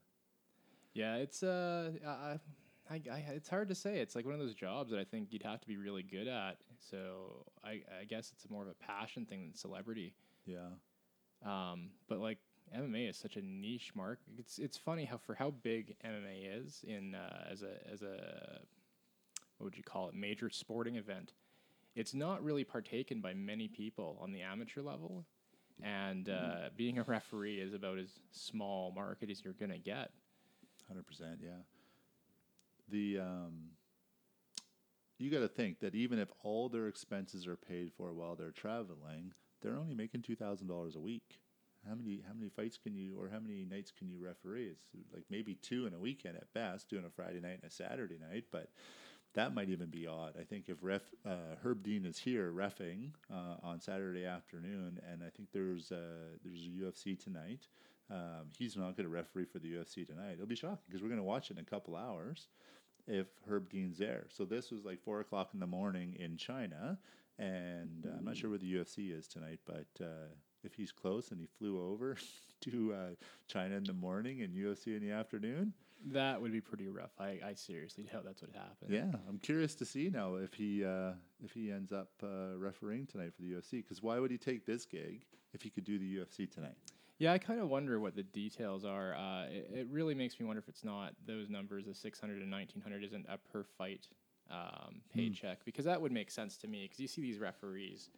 Yeah, 0.92 1.16
it's 1.16 1.42
uh, 1.42 1.90
I, 2.06 2.38
I, 2.88 3.00
I, 3.10 3.18
it's 3.34 3.48
hard 3.48 3.68
to 3.68 3.74
say. 3.74 3.98
It's 3.98 4.14
like 4.14 4.24
one 4.24 4.34
of 4.34 4.40
those 4.40 4.54
jobs 4.54 4.92
that 4.92 5.00
I 5.00 5.04
think 5.04 5.32
you'd 5.32 5.42
have 5.42 5.60
to 5.60 5.66
be 5.66 5.76
really 5.76 6.04
good 6.04 6.28
at. 6.28 6.58
So 6.90 7.44
I, 7.62 7.82
I 8.00 8.04
guess 8.08 8.32
it's 8.34 8.48
more 8.50 8.62
of 8.62 8.68
a 8.68 8.74
passion 8.74 9.26
thing 9.26 9.42
than 9.42 9.54
celebrity. 9.54 10.14
Yeah. 10.46 10.68
Um, 11.44 11.90
but 12.08 12.18
like 12.18 12.38
MMA 12.76 13.10
is 13.10 13.16
such 13.16 13.36
a 13.36 13.42
niche 13.42 13.92
market. 13.94 14.24
It's 14.38 14.58
it's 14.58 14.76
funny 14.76 15.04
how 15.04 15.18
for 15.18 15.34
how 15.34 15.50
big 15.50 15.96
MMA 16.04 16.62
is 16.62 16.84
in 16.86 17.14
uh, 17.14 17.44
as 17.50 17.62
a 17.62 17.76
as 17.90 18.02
a 18.02 18.60
what 19.58 19.66
would 19.66 19.76
you 19.76 19.82
call 19.82 20.08
it 20.08 20.14
major 20.14 20.50
sporting 20.50 20.96
event, 20.96 21.32
it's 21.94 22.14
not 22.14 22.42
really 22.42 22.64
partaken 22.64 23.20
by 23.20 23.34
many 23.34 23.68
people 23.68 24.18
on 24.20 24.32
the 24.32 24.42
amateur 24.42 24.82
level, 24.82 25.24
and 25.82 26.28
uh, 26.28 26.70
being 26.76 26.98
a 26.98 27.02
referee 27.04 27.60
is 27.60 27.72
about 27.72 27.98
as 27.98 28.20
small 28.32 28.92
market 28.92 29.30
as 29.30 29.44
you're 29.44 29.54
gonna 29.54 29.78
get. 29.78 30.10
Hundred 30.88 31.06
percent, 31.06 31.38
yeah. 31.42 31.62
The 32.88 33.20
um, 33.20 33.70
you 35.18 35.30
got 35.30 35.40
to 35.40 35.48
think 35.48 35.80
that 35.80 35.94
even 35.94 36.18
if 36.18 36.28
all 36.42 36.68
their 36.68 36.88
expenses 36.88 37.46
are 37.46 37.56
paid 37.56 37.92
for 37.96 38.12
while 38.12 38.34
they're 38.34 38.50
traveling, 38.50 39.32
they're 39.62 39.76
only 39.76 39.94
making 39.94 40.22
two 40.22 40.36
thousand 40.36 40.68
dollars 40.68 40.96
a 40.96 41.00
week. 41.00 41.40
How 41.88 41.94
many 41.94 42.22
how 42.26 42.34
many 42.34 42.48
fights 42.48 42.78
can 42.78 42.94
you 42.94 43.18
or 43.18 43.28
how 43.28 43.40
many 43.40 43.64
nights 43.64 43.92
can 43.96 44.08
you 44.08 44.18
referee? 44.18 44.68
It's 44.72 44.88
like 45.12 45.24
maybe 45.30 45.54
two 45.54 45.86
in 45.86 45.94
a 45.94 45.98
weekend 45.98 46.36
at 46.36 46.52
best, 46.52 46.88
doing 46.88 47.04
a 47.04 47.10
Friday 47.10 47.40
night 47.40 47.60
and 47.62 47.70
a 47.70 47.74
Saturday 47.74 48.18
night, 48.18 48.44
but 48.50 48.70
that 49.34 49.54
might 49.54 49.68
even 49.68 49.90
be 49.90 50.06
odd. 50.06 50.34
I 50.40 50.44
think 50.44 50.68
if 50.68 50.78
ref 50.80 51.02
uh, 51.26 51.56
Herb 51.62 51.82
Dean 51.82 52.06
is 52.06 52.18
here 52.18 52.52
refing 52.52 53.10
uh, 53.32 53.56
on 53.62 53.80
Saturday 53.80 54.24
afternoon, 54.24 55.00
and 55.10 55.22
I 55.22 55.30
think 55.30 55.50
there's 55.52 55.90
a, 55.90 56.38
there's 56.44 56.64
a 56.66 56.84
UFC 56.84 57.18
tonight. 57.22 57.66
Um, 58.10 58.50
he's 58.56 58.76
not 58.76 58.96
going 58.96 59.08
to 59.08 59.08
referee 59.08 59.46
for 59.46 59.58
the 59.58 59.72
UFC 59.72 60.06
tonight. 60.06 60.34
It'll 60.34 60.46
be 60.46 60.54
shocking 60.54 60.78
because 60.86 61.02
we're 61.02 61.08
going 61.08 61.20
to 61.20 61.24
watch 61.24 61.50
it 61.50 61.58
in 61.58 61.62
a 61.62 61.66
couple 61.66 61.96
hours 61.96 62.48
if 63.06 63.26
Herb 63.48 63.68
Dean's 63.70 63.98
there. 63.98 64.26
So 64.28 64.44
this 64.44 64.70
was 64.70 64.84
like 64.84 65.00
four 65.02 65.20
o'clock 65.20 65.50
in 65.54 65.60
the 65.60 65.66
morning 65.66 66.16
in 66.18 66.36
China, 66.36 66.98
and 67.38 68.06
uh, 68.06 68.16
I'm 68.18 68.24
not 68.24 68.36
sure 68.36 68.50
where 68.50 68.58
the 68.58 68.72
UFC 68.74 69.16
is 69.16 69.26
tonight, 69.28 69.60
but 69.66 69.86
uh, 70.00 70.28
if 70.62 70.74
he's 70.74 70.92
close 70.92 71.30
and 71.30 71.40
he 71.40 71.46
flew 71.46 71.80
over 71.80 72.16
to 72.62 72.92
uh, 72.94 73.08
China 73.46 73.76
in 73.76 73.84
the 73.84 73.92
morning 73.92 74.42
and 74.42 74.54
UFC 74.54 74.96
in 74.96 75.00
the 75.00 75.10
afternoon, 75.10 75.72
That 76.06 76.40
would 76.40 76.52
be 76.52 76.60
pretty 76.60 76.88
rough. 76.88 77.10
I, 77.18 77.40
I 77.44 77.54
seriously 77.54 78.04
doubt 78.04 78.24
that's 78.24 78.40
what 78.42 78.52
happened. 78.52 78.90
yeah, 78.90 79.18
I'm 79.28 79.38
curious 79.38 79.74
to 79.76 79.84
see 79.84 80.10
now 80.10 80.36
if 80.36 80.54
he 80.54 80.84
uh, 80.84 81.12
if 81.42 81.52
he 81.52 81.70
ends 81.72 81.92
up 81.92 82.10
uh, 82.22 82.56
refereeing 82.56 83.06
tonight 83.06 83.32
for 83.34 83.42
the 83.42 83.52
UFC. 83.52 83.72
Because 83.82 84.02
why 84.02 84.18
would 84.18 84.30
he 84.30 84.38
take 84.38 84.64
this 84.66 84.84
gig 84.86 85.24
if 85.52 85.62
he 85.62 85.70
could 85.70 85.84
do 85.84 85.98
the 85.98 86.16
UFC 86.18 86.50
tonight? 86.50 86.76
Yeah, 87.18 87.32
I 87.32 87.38
kind 87.38 87.60
of 87.60 87.68
wonder 87.68 88.00
what 88.00 88.16
the 88.16 88.24
details 88.24 88.84
are. 88.84 89.14
Uh, 89.14 89.44
it, 89.44 89.70
it 89.72 89.86
really 89.90 90.14
makes 90.14 90.40
me 90.40 90.46
wonder 90.46 90.60
if 90.60 90.68
it's 90.68 90.84
not 90.84 91.14
those 91.26 91.48
numbers, 91.48 91.86
the 91.86 91.94
600 91.94 92.42
and 92.42 92.50
1900 92.50 93.04
isn't 93.04 93.26
a 93.28 93.38
per 93.38 93.64
fight 93.78 94.08
um, 94.50 95.00
paycheck, 95.14 95.64
because 95.64 95.84
that 95.84 96.00
would 96.00 96.12
make 96.12 96.30
sense 96.30 96.56
to 96.58 96.66
me. 96.66 96.82
Because 96.82 96.98
you 96.98 97.06
see 97.06 97.22
these 97.22 97.38
referees 97.38 98.10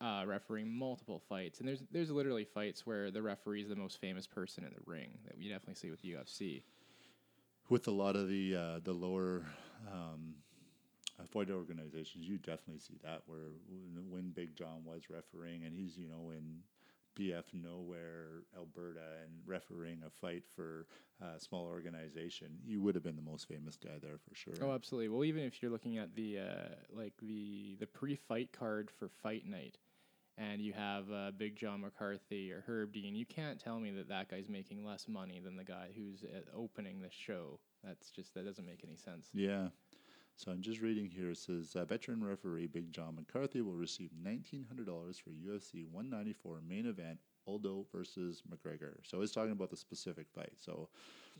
uh, 0.00 0.24
refereeing 0.26 0.70
multiple 0.70 1.22
fights, 1.28 1.58
and 1.58 1.68
there's 1.68 1.82
there's 1.90 2.10
literally 2.10 2.44
fights 2.44 2.86
where 2.86 3.10
the 3.10 3.22
referee 3.22 3.62
is 3.62 3.68
the 3.68 3.76
most 3.76 4.00
famous 4.00 4.26
person 4.26 4.64
in 4.64 4.70
the 4.70 4.82
ring 4.86 5.18
that 5.26 5.36
we 5.36 5.48
definitely 5.48 5.74
see 5.74 5.90
with 5.90 6.02
UFC. 6.02 6.62
With 7.68 7.88
a 7.88 7.90
lot 7.90 8.14
of 8.14 8.28
the 8.28 8.54
uh, 8.54 8.80
the 8.84 8.92
lower 8.92 9.44
um, 9.90 10.34
uh, 11.18 11.24
fight 11.26 11.50
organizations, 11.50 12.28
you 12.28 12.38
definitely 12.38 12.78
see 12.78 12.98
that 13.02 13.22
where 13.26 13.50
when, 13.68 14.10
when 14.10 14.30
Big 14.30 14.54
John 14.54 14.84
was 14.84 15.02
refereeing, 15.10 15.64
and 15.64 15.74
he's 15.74 15.96
you 15.96 16.08
know 16.08 16.30
in 16.30 16.60
BF 17.18 17.44
nowhere, 17.52 18.44
Alberta, 18.56 19.00
and 19.22 19.32
refereeing 19.46 20.02
a 20.06 20.10
fight 20.10 20.44
for 20.54 20.86
a 21.20 21.40
small 21.40 21.64
organization, 21.66 22.58
you 22.64 22.80
would 22.80 22.94
have 22.94 23.04
been 23.04 23.16
the 23.16 23.22
most 23.22 23.48
famous 23.48 23.76
guy 23.76 23.98
there 24.00 24.18
for 24.18 24.34
sure. 24.34 24.54
Oh, 24.62 24.72
absolutely. 24.72 25.08
Well, 25.08 25.24
even 25.24 25.42
if 25.42 25.62
you're 25.62 25.72
looking 25.72 25.98
at 25.98 26.14
the 26.14 26.38
uh, 26.38 26.74
like 26.90 27.14
the 27.20 27.76
the 27.80 27.86
pre-fight 27.86 28.52
card 28.52 28.90
for 28.98 29.08
Fight 29.22 29.46
Night, 29.46 29.78
and 30.36 30.60
you 30.60 30.72
have 30.72 31.10
uh, 31.10 31.32
Big 31.36 31.56
John 31.56 31.80
McCarthy 31.80 32.52
or 32.52 32.62
Herb 32.66 32.92
Dean, 32.92 33.14
you 33.14 33.26
can't 33.26 33.58
tell 33.58 33.80
me 33.80 33.90
that 33.90 34.08
that 34.08 34.30
guy's 34.30 34.48
making 34.48 34.84
less 34.84 35.08
money 35.08 35.40
than 35.42 35.56
the 35.56 35.64
guy 35.64 35.88
who's 35.96 36.22
uh, 36.22 36.56
opening 36.56 37.00
the 37.00 37.10
show. 37.10 37.58
That's 37.82 38.10
just 38.10 38.34
that 38.34 38.44
doesn't 38.44 38.66
make 38.66 38.84
any 38.84 38.96
sense. 38.96 39.28
Yeah. 39.34 39.68
So 40.38 40.52
I'm 40.52 40.62
just 40.62 40.80
reading 40.80 41.10
here. 41.10 41.32
It 41.32 41.38
says 41.38 41.74
uh, 41.74 41.84
veteran 41.84 42.22
referee 42.24 42.68
Big 42.68 42.92
John 42.92 43.16
McCarthy 43.16 43.60
will 43.60 43.74
receive 43.74 44.10
$1,900 44.24 45.20
for 45.20 45.30
UFC 45.30 45.84
194 45.90 46.60
main 46.66 46.86
event 46.86 47.18
Aldo 47.48 47.86
versus 47.90 48.44
McGregor. 48.48 48.98
So 49.02 49.20
it's 49.20 49.32
talking 49.32 49.50
about 49.50 49.70
the 49.70 49.76
specific 49.76 50.28
fight. 50.32 50.52
So 50.54 50.90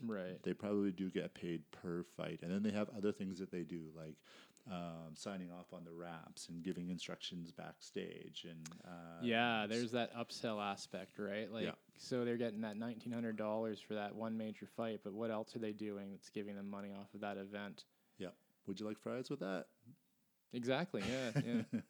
Right. 0.05 0.41
they 0.43 0.53
probably 0.53 0.91
do 0.91 1.09
get 1.09 1.33
paid 1.33 1.61
per 1.71 2.03
fight, 2.17 2.39
and 2.41 2.51
then 2.51 2.61
they 2.61 2.71
have 2.71 2.89
other 2.89 3.13
things 3.13 3.39
that 3.39 3.51
they 3.51 3.63
do 3.63 3.83
like 3.95 4.15
um, 4.69 5.13
signing 5.13 5.49
off 5.49 5.71
on 5.71 5.85
the 5.85 5.91
wraps 5.93 6.49
and 6.49 6.61
giving 6.61 6.89
instructions 6.89 7.51
backstage 7.53 8.45
and 8.49 8.69
uh, 8.85 9.23
Yeah, 9.23 9.65
there's 9.67 9.91
that 9.91 10.13
upsell 10.13 10.61
aspect, 10.61 11.19
right? 11.19 11.49
Like, 11.51 11.63
Yeah. 11.63 11.71
so 11.97 12.25
they're 12.25 12.37
getting 12.37 12.61
that 12.61 12.75
nineteen 12.75 13.13
hundred 13.13 13.37
dollars 13.37 13.79
for 13.79 13.93
that 13.93 14.13
one 14.13 14.37
major 14.37 14.67
fight, 14.67 14.99
but 15.05 15.13
what 15.13 15.31
else 15.31 15.55
are 15.55 15.59
they 15.59 15.71
doing 15.73 16.11
that's 16.11 16.29
giving 16.29 16.55
them 16.57 16.69
money 16.69 16.91
off 16.93 17.13
of 17.13 17.21
that 17.21 17.37
event? 17.37 17.85
Would 18.67 18.79
you 18.79 18.85
like 18.85 18.99
fries 18.99 19.29
with 19.29 19.39
that? 19.39 19.65
Exactly. 20.53 21.03
Yeah. 21.09 21.41
Yeah. 21.73 21.81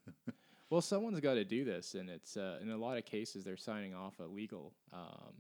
well, 0.70 0.82
someone's 0.82 1.20
got 1.20 1.36
to 1.36 1.44
do 1.44 1.66
this, 1.66 1.96
and 1.96 2.10
it's 2.10 2.38
uh, 2.38 2.60
in 2.62 2.70
a 2.70 2.78
lot 2.78 2.98
of 2.98 3.06
cases 3.06 3.44
they're 3.44 3.58
signing 3.58 3.96
off 3.96 4.20
a 4.20 4.24
legal 4.24 4.74
um, 4.94 5.34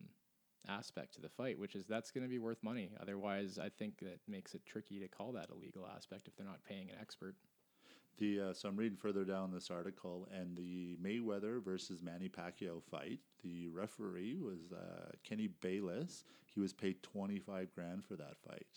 aspect 0.67 1.13
to 1.15 1.21
the 1.21 1.29
fight, 1.29 1.59
which 1.59 1.75
is 1.75 1.85
that's 1.85 2.11
going 2.11 2.23
to 2.23 2.29
be 2.29 2.39
worth 2.39 2.63
money. 2.63 2.89
Otherwise, 3.01 3.59
I 3.59 3.69
think 3.69 3.99
that 3.99 4.19
makes 4.27 4.55
it 4.55 4.65
tricky 4.65 4.99
to 4.99 5.07
call 5.07 5.31
that 5.33 5.49
a 5.49 5.55
legal 5.55 5.87
aspect 5.95 6.27
if 6.27 6.35
they're 6.35 6.45
not 6.45 6.63
paying 6.67 6.89
an 6.89 6.95
expert. 6.99 7.35
The 8.17 8.41
uh, 8.41 8.53
so 8.53 8.67
I'm 8.67 8.75
reading 8.75 8.97
further 8.97 9.23
down 9.23 9.51
this 9.51 9.71
article, 9.71 10.27
and 10.33 10.57
the 10.57 10.97
Mayweather 11.01 11.63
versus 11.63 12.01
Manny 12.01 12.27
Pacquiao 12.27 12.81
fight. 12.83 13.19
The 13.43 13.69
referee 13.69 14.35
was 14.35 14.73
uh, 14.73 15.11
Kenny 15.23 15.47
Bayless. 15.61 16.25
He 16.53 16.59
was 16.59 16.73
paid 16.73 17.01
25 17.03 17.73
grand 17.73 18.03
for 18.03 18.15
that 18.15 18.35
fight. 18.45 18.67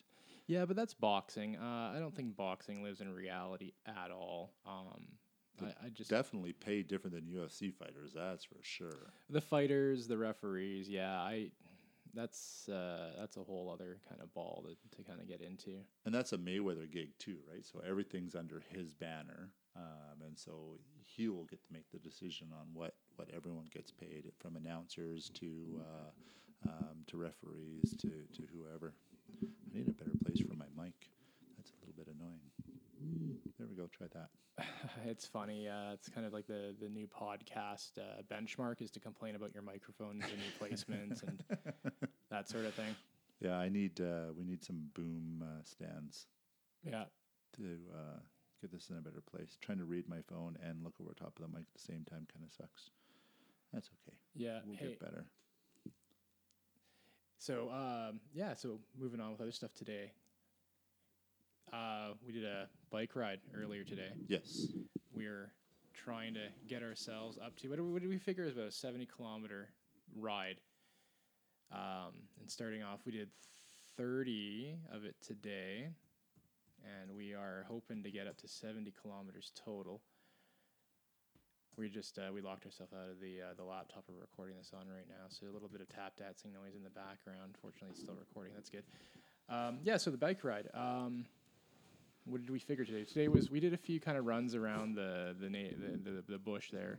Yeah, 0.46 0.64
but 0.64 0.76
that's 0.76 0.94
boxing. 0.94 1.56
Uh, 1.56 1.92
I 1.94 1.98
don't 1.98 2.14
think 2.14 2.36
boxing 2.36 2.82
lives 2.82 3.00
in 3.00 3.12
reality 3.14 3.72
at 3.86 4.10
all. 4.10 4.54
Um, 4.66 5.06
I, 5.60 5.86
I 5.86 5.88
just 5.90 6.10
Definitely 6.10 6.52
pay 6.52 6.82
different 6.82 7.14
than 7.14 7.24
UFC 7.24 7.72
fighters. 7.72 8.12
That's 8.14 8.44
for 8.44 8.58
sure. 8.62 9.12
the 9.30 9.40
fighters, 9.40 10.06
the 10.06 10.18
referees. 10.18 10.88
Yeah, 10.88 11.20
I. 11.20 11.50
That's 12.14 12.68
uh, 12.68 13.12
that's 13.18 13.38
a 13.38 13.42
whole 13.42 13.70
other 13.72 13.96
kind 14.06 14.20
of 14.20 14.34
ball 14.34 14.66
to, 14.66 14.96
to 14.96 15.02
kind 15.02 15.18
of 15.18 15.26
get 15.26 15.40
into. 15.40 15.78
And 16.04 16.14
that's 16.14 16.34
a 16.34 16.36
Mayweather 16.36 16.90
gig 16.90 17.08
too, 17.18 17.38
right? 17.50 17.64
So 17.64 17.80
everything's 17.88 18.34
under 18.34 18.62
his 18.68 18.92
banner, 18.92 19.48
um, 19.74 20.20
and 20.22 20.38
so 20.38 20.78
he 21.02 21.30
will 21.30 21.46
get 21.46 21.64
to 21.64 21.72
make 21.72 21.90
the 21.90 21.98
decision 21.98 22.48
on 22.52 22.66
what 22.74 22.96
what 23.16 23.28
everyone 23.34 23.64
gets 23.72 23.90
paid, 23.92 24.30
from 24.38 24.56
announcers 24.56 25.30
to 25.36 25.80
uh, 25.80 26.68
um, 26.68 26.98
to 27.06 27.16
referees 27.16 27.96
to 28.00 28.08
to 28.08 28.42
whoever. 28.52 28.92
I 29.40 29.78
need 29.78 29.88
a 29.88 29.92
better 29.92 30.12
place 30.24 30.40
for 30.40 30.54
my 30.54 30.66
mic. 30.76 30.94
That's 31.56 31.70
a 31.70 31.86
little 31.86 31.94
bit 31.96 32.12
annoying. 32.14 32.50
There 33.58 33.66
we 33.68 33.76
go. 33.76 33.88
Try 33.88 34.06
that. 34.14 34.28
it's 35.06 35.26
funny. 35.26 35.68
Uh, 35.68 35.92
it's 35.94 36.08
kind 36.08 36.26
of 36.26 36.32
like 36.32 36.46
the 36.46 36.74
the 36.80 36.88
new 36.88 37.06
podcast 37.06 37.92
uh, 37.98 38.22
benchmark 38.32 38.80
is 38.82 38.90
to 38.92 39.00
complain 39.00 39.34
about 39.34 39.54
your 39.54 39.62
microphones 39.62 40.24
and 40.24 40.38
your 40.40 40.52
placements 40.70 41.22
and 41.22 41.42
that 42.30 42.48
sort 42.48 42.64
of 42.66 42.74
thing. 42.74 42.94
Yeah, 43.40 43.56
I 43.58 43.68
need. 43.68 44.00
Uh, 44.00 44.32
we 44.36 44.44
need 44.44 44.62
some 44.64 44.88
boom 44.94 45.42
uh, 45.42 45.62
stands 45.64 46.26
Yeah. 46.84 47.04
to 47.56 47.62
uh, 47.92 48.18
get 48.60 48.70
this 48.72 48.88
in 48.90 48.98
a 48.98 49.00
better 49.00 49.22
place. 49.22 49.56
Trying 49.60 49.78
to 49.78 49.84
read 49.84 50.08
my 50.08 50.20
phone 50.28 50.56
and 50.62 50.84
look 50.84 50.94
over 51.00 51.12
top 51.14 51.38
of 51.38 51.42
the 51.42 51.48
mic 51.48 51.66
at 51.66 51.74
the 51.74 51.80
same 51.92 52.04
time 52.08 52.26
kind 52.32 52.44
of 52.44 52.52
sucks. 52.52 52.90
That's 53.72 53.88
okay. 53.88 54.16
Yeah. 54.34 54.60
We'll 54.66 54.76
hey, 54.76 54.88
get 54.90 55.00
better. 55.00 55.24
So 57.42 57.70
um, 57.72 58.20
yeah. 58.32 58.54
So 58.54 58.78
moving 58.96 59.20
on 59.20 59.32
with 59.32 59.40
other 59.40 59.50
stuff 59.50 59.74
today. 59.74 60.12
Uh, 61.72 62.10
we 62.24 62.32
did 62.32 62.44
a 62.44 62.68
bike 62.90 63.16
ride 63.16 63.40
earlier 63.56 63.82
today. 63.82 64.12
Yes. 64.28 64.68
we're 65.12 65.52
trying 65.92 66.34
to 66.34 66.46
get 66.68 66.82
ourselves 66.82 67.38
up 67.44 67.56
to 67.56 67.68
what 67.68 67.76
do 67.76 67.84
we, 67.84 67.92
what 67.92 68.02
do 68.02 68.08
we 68.08 68.18
figure 68.18 68.44
is 68.44 68.52
about 68.52 68.68
a 68.68 68.72
70 68.72 69.08
kilometer 69.16 69.68
ride 70.16 70.56
um, 71.72 72.12
and 72.40 72.50
starting 72.50 72.82
off 72.82 73.00
we 73.04 73.12
did 73.12 73.28
30 73.96 74.74
of 74.92 75.04
it 75.04 75.14
today 75.24 75.88
and 76.82 77.14
we 77.16 77.34
are 77.34 77.64
hoping 77.68 78.02
to 78.02 78.10
get 78.10 78.26
up 78.26 78.36
to 78.38 78.48
70 78.48 78.92
kilometers 79.02 79.52
total 79.64 80.00
we 81.76 81.88
just 81.88 82.18
uh, 82.18 82.32
we 82.32 82.40
locked 82.40 82.64
ourselves 82.64 82.92
out 82.92 83.10
of 83.10 83.20
the 83.20 83.40
uh, 83.40 83.54
the 83.56 83.64
laptop 83.64 84.04
we're 84.08 84.20
recording 84.20 84.56
this 84.58 84.72
on 84.74 84.86
right 84.88 85.06
now 85.08 85.26
so 85.28 85.46
a 85.46 85.52
little 85.52 85.68
bit 85.68 85.80
of 85.80 85.88
tap 85.88 86.16
dancing 86.16 86.52
noise 86.52 86.74
in 86.76 86.82
the 86.82 86.90
background 86.90 87.54
fortunately 87.60 87.88
it's 87.90 88.00
still 88.00 88.14
recording 88.18 88.52
that's 88.54 88.70
good 88.70 88.84
um, 89.48 89.78
yeah 89.82 89.96
so 89.96 90.10
the 90.10 90.16
bike 90.18 90.44
ride 90.44 90.68
um, 90.74 91.24
what 92.24 92.40
did 92.40 92.50
we 92.50 92.58
figure 92.58 92.84
today? 92.84 93.04
Today 93.04 93.28
was 93.28 93.50
we 93.50 93.60
did 93.60 93.74
a 93.74 93.76
few 93.76 93.98
kind 93.98 94.16
of 94.16 94.26
runs 94.26 94.54
around 94.54 94.94
the 94.94 95.34
the, 95.40 95.50
na- 95.50 95.74
the 95.80 96.10
the 96.10 96.24
the 96.28 96.38
bush 96.38 96.70
there, 96.70 96.98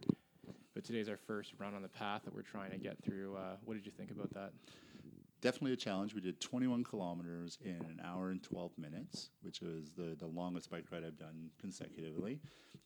but 0.73 0.83
today's 0.83 1.07
our 1.07 1.17
first 1.17 1.53
run 1.59 1.73
on 1.73 1.81
the 1.81 1.88
path 1.88 2.23
that 2.25 2.36
we're 2.36 2.41
trying 2.41 2.71
to 2.71 2.77
get 2.77 3.01
through. 3.01 3.36
Uh, 3.36 3.55
what 3.63 3.75
did 3.75 3.86
you 3.86 3.91
think 3.91 4.12
about 4.12 4.33
that? 4.33 4.51
Definitely 5.43 5.73
a 5.73 5.75
challenge. 5.75 6.15
We 6.15 6.21
did 6.21 6.39
21 6.39 6.86
kilometers 6.86 7.58
in 7.65 7.75
an 7.75 7.99
hour 8.01 8.29
and 8.29 8.41
12 8.41 8.77
minutes, 8.77 9.32
which 9.41 9.60
was 9.60 9.91
the, 9.91 10.15
the 10.17 10.25
longest 10.25 10.71
bike 10.71 10.86
ride 10.89 11.03
I've 11.03 11.17
done 11.17 11.49
consecutively. 11.60 12.39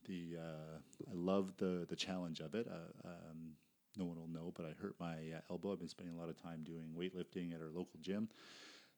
The 0.08 0.38
uh, 0.40 0.78
I 1.08 1.14
love 1.14 1.54
the 1.58 1.86
the 1.88 1.96
challenge 1.96 2.40
of 2.40 2.56
it. 2.56 2.68
Uh, 2.68 3.08
um, 3.08 3.52
no 3.96 4.06
one 4.06 4.18
will 4.20 4.28
know, 4.28 4.52
but 4.58 4.66
I 4.66 4.74
hurt 4.82 4.96
my 5.00 5.14
uh, 5.36 5.42
elbow. 5.52 5.74
I've 5.74 5.80
been 5.80 5.88
spending 5.88 6.16
a 6.16 6.20
lot 6.20 6.30
of 6.30 6.42
time 6.42 6.64
doing 6.64 6.96
weightlifting 6.98 7.54
at 7.54 7.62
our 7.62 7.68
local 7.68 8.00
gym, 8.02 8.28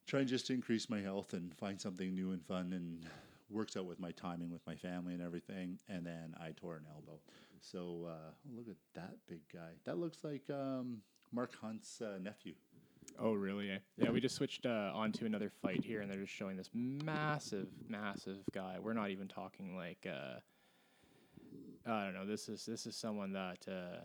trying 0.07 0.27
just 0.27 0.47
to 0.47 0.53
increase 0.53 0.89
my 0.89 1.01
health 1.01 1.33
and 1.33 1.53
find 1.53 1.81
something 1.81 2.15
new 2.15 2.31
and 2.31 2.41
fun 2.41 2.71
and 2.71 3.05
works 3.49 3.75
out 3.75 3.83
with 3.83 3.99
my 3.99 4.11
timing 4.11 4.51
with 4.51 4.65
my 4.67 4.75
family 4.75 5.13
and 5.13 5.21
everything. 5.21 5.77
And 5.89 6.05
then 6.05 6.33
I 6.39 6.51
tore 6.51 6.77
an 6.77 6.85
elbow. 6.89 7.19
So 7.59 8.07
uh, 8.07 8.31
look 8.55 8.69
at 8.69 8.77
that 8.95 9.17
big 9.27 9.41
guy. 9.51 9.71
That 9.83 9.97
looks 9.97 10.23
like 10.23 10.49
um, 10.49 11.01
Mark 11.33 11.55
Hunt's 11.61 12.01
uh, 12.01 12.19
nephew. 12.21 12.53
Oh, 13.21 13.33
really? 13.33 13.77
Yeah, 13.97 14.11
we 14.11 14.21
just 14.21 14.35
switched 14.35 14.65
uh, 14.65 14.91
onto 14.93 15.25
another 15.25 15.51
fight 15.61 15.83
here, 15.83 16.01
and 16.01 16.09
they're 16.09 16.21
just 16.21 16.33
showing 16.33 16.55
this 16.55 16.69
massive, 16.73 17.67
massive 17.87 18.37
guy. 18.53 18.77
We're 18.81 18.93
not 18.93 19.09
even 19.09 19.27
talking 19.27 19.75
like 19.75 20.07
uh, 20.07 20.39
I 21.85 22.05
don't 22.05 22.13
know. 22.13 22.25
This 22.25 22.47
is 22.49 22.65
this 22.65 22.85
is 22.85 22.95
someone 22.95 23.33
that 23.33 23.65
uh, 23.67 23.97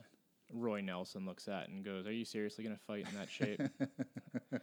Roy 0.52 0.80
Nelson 0.80 1.26
looks 1.26 1.48
at 1.48 1.68
and 1.68 1.84
goes, 1.84 2.06
"Are 2.06 2.12
you 2.12 2.24
seriously 2.24 2.64
going 2.64 2.76
to 2.76 2.82
fight 2.82 3.06
in 3.08 3.18
that 3.18 3.30
shape?" 3.30 3.60
uh, 4.52 4.58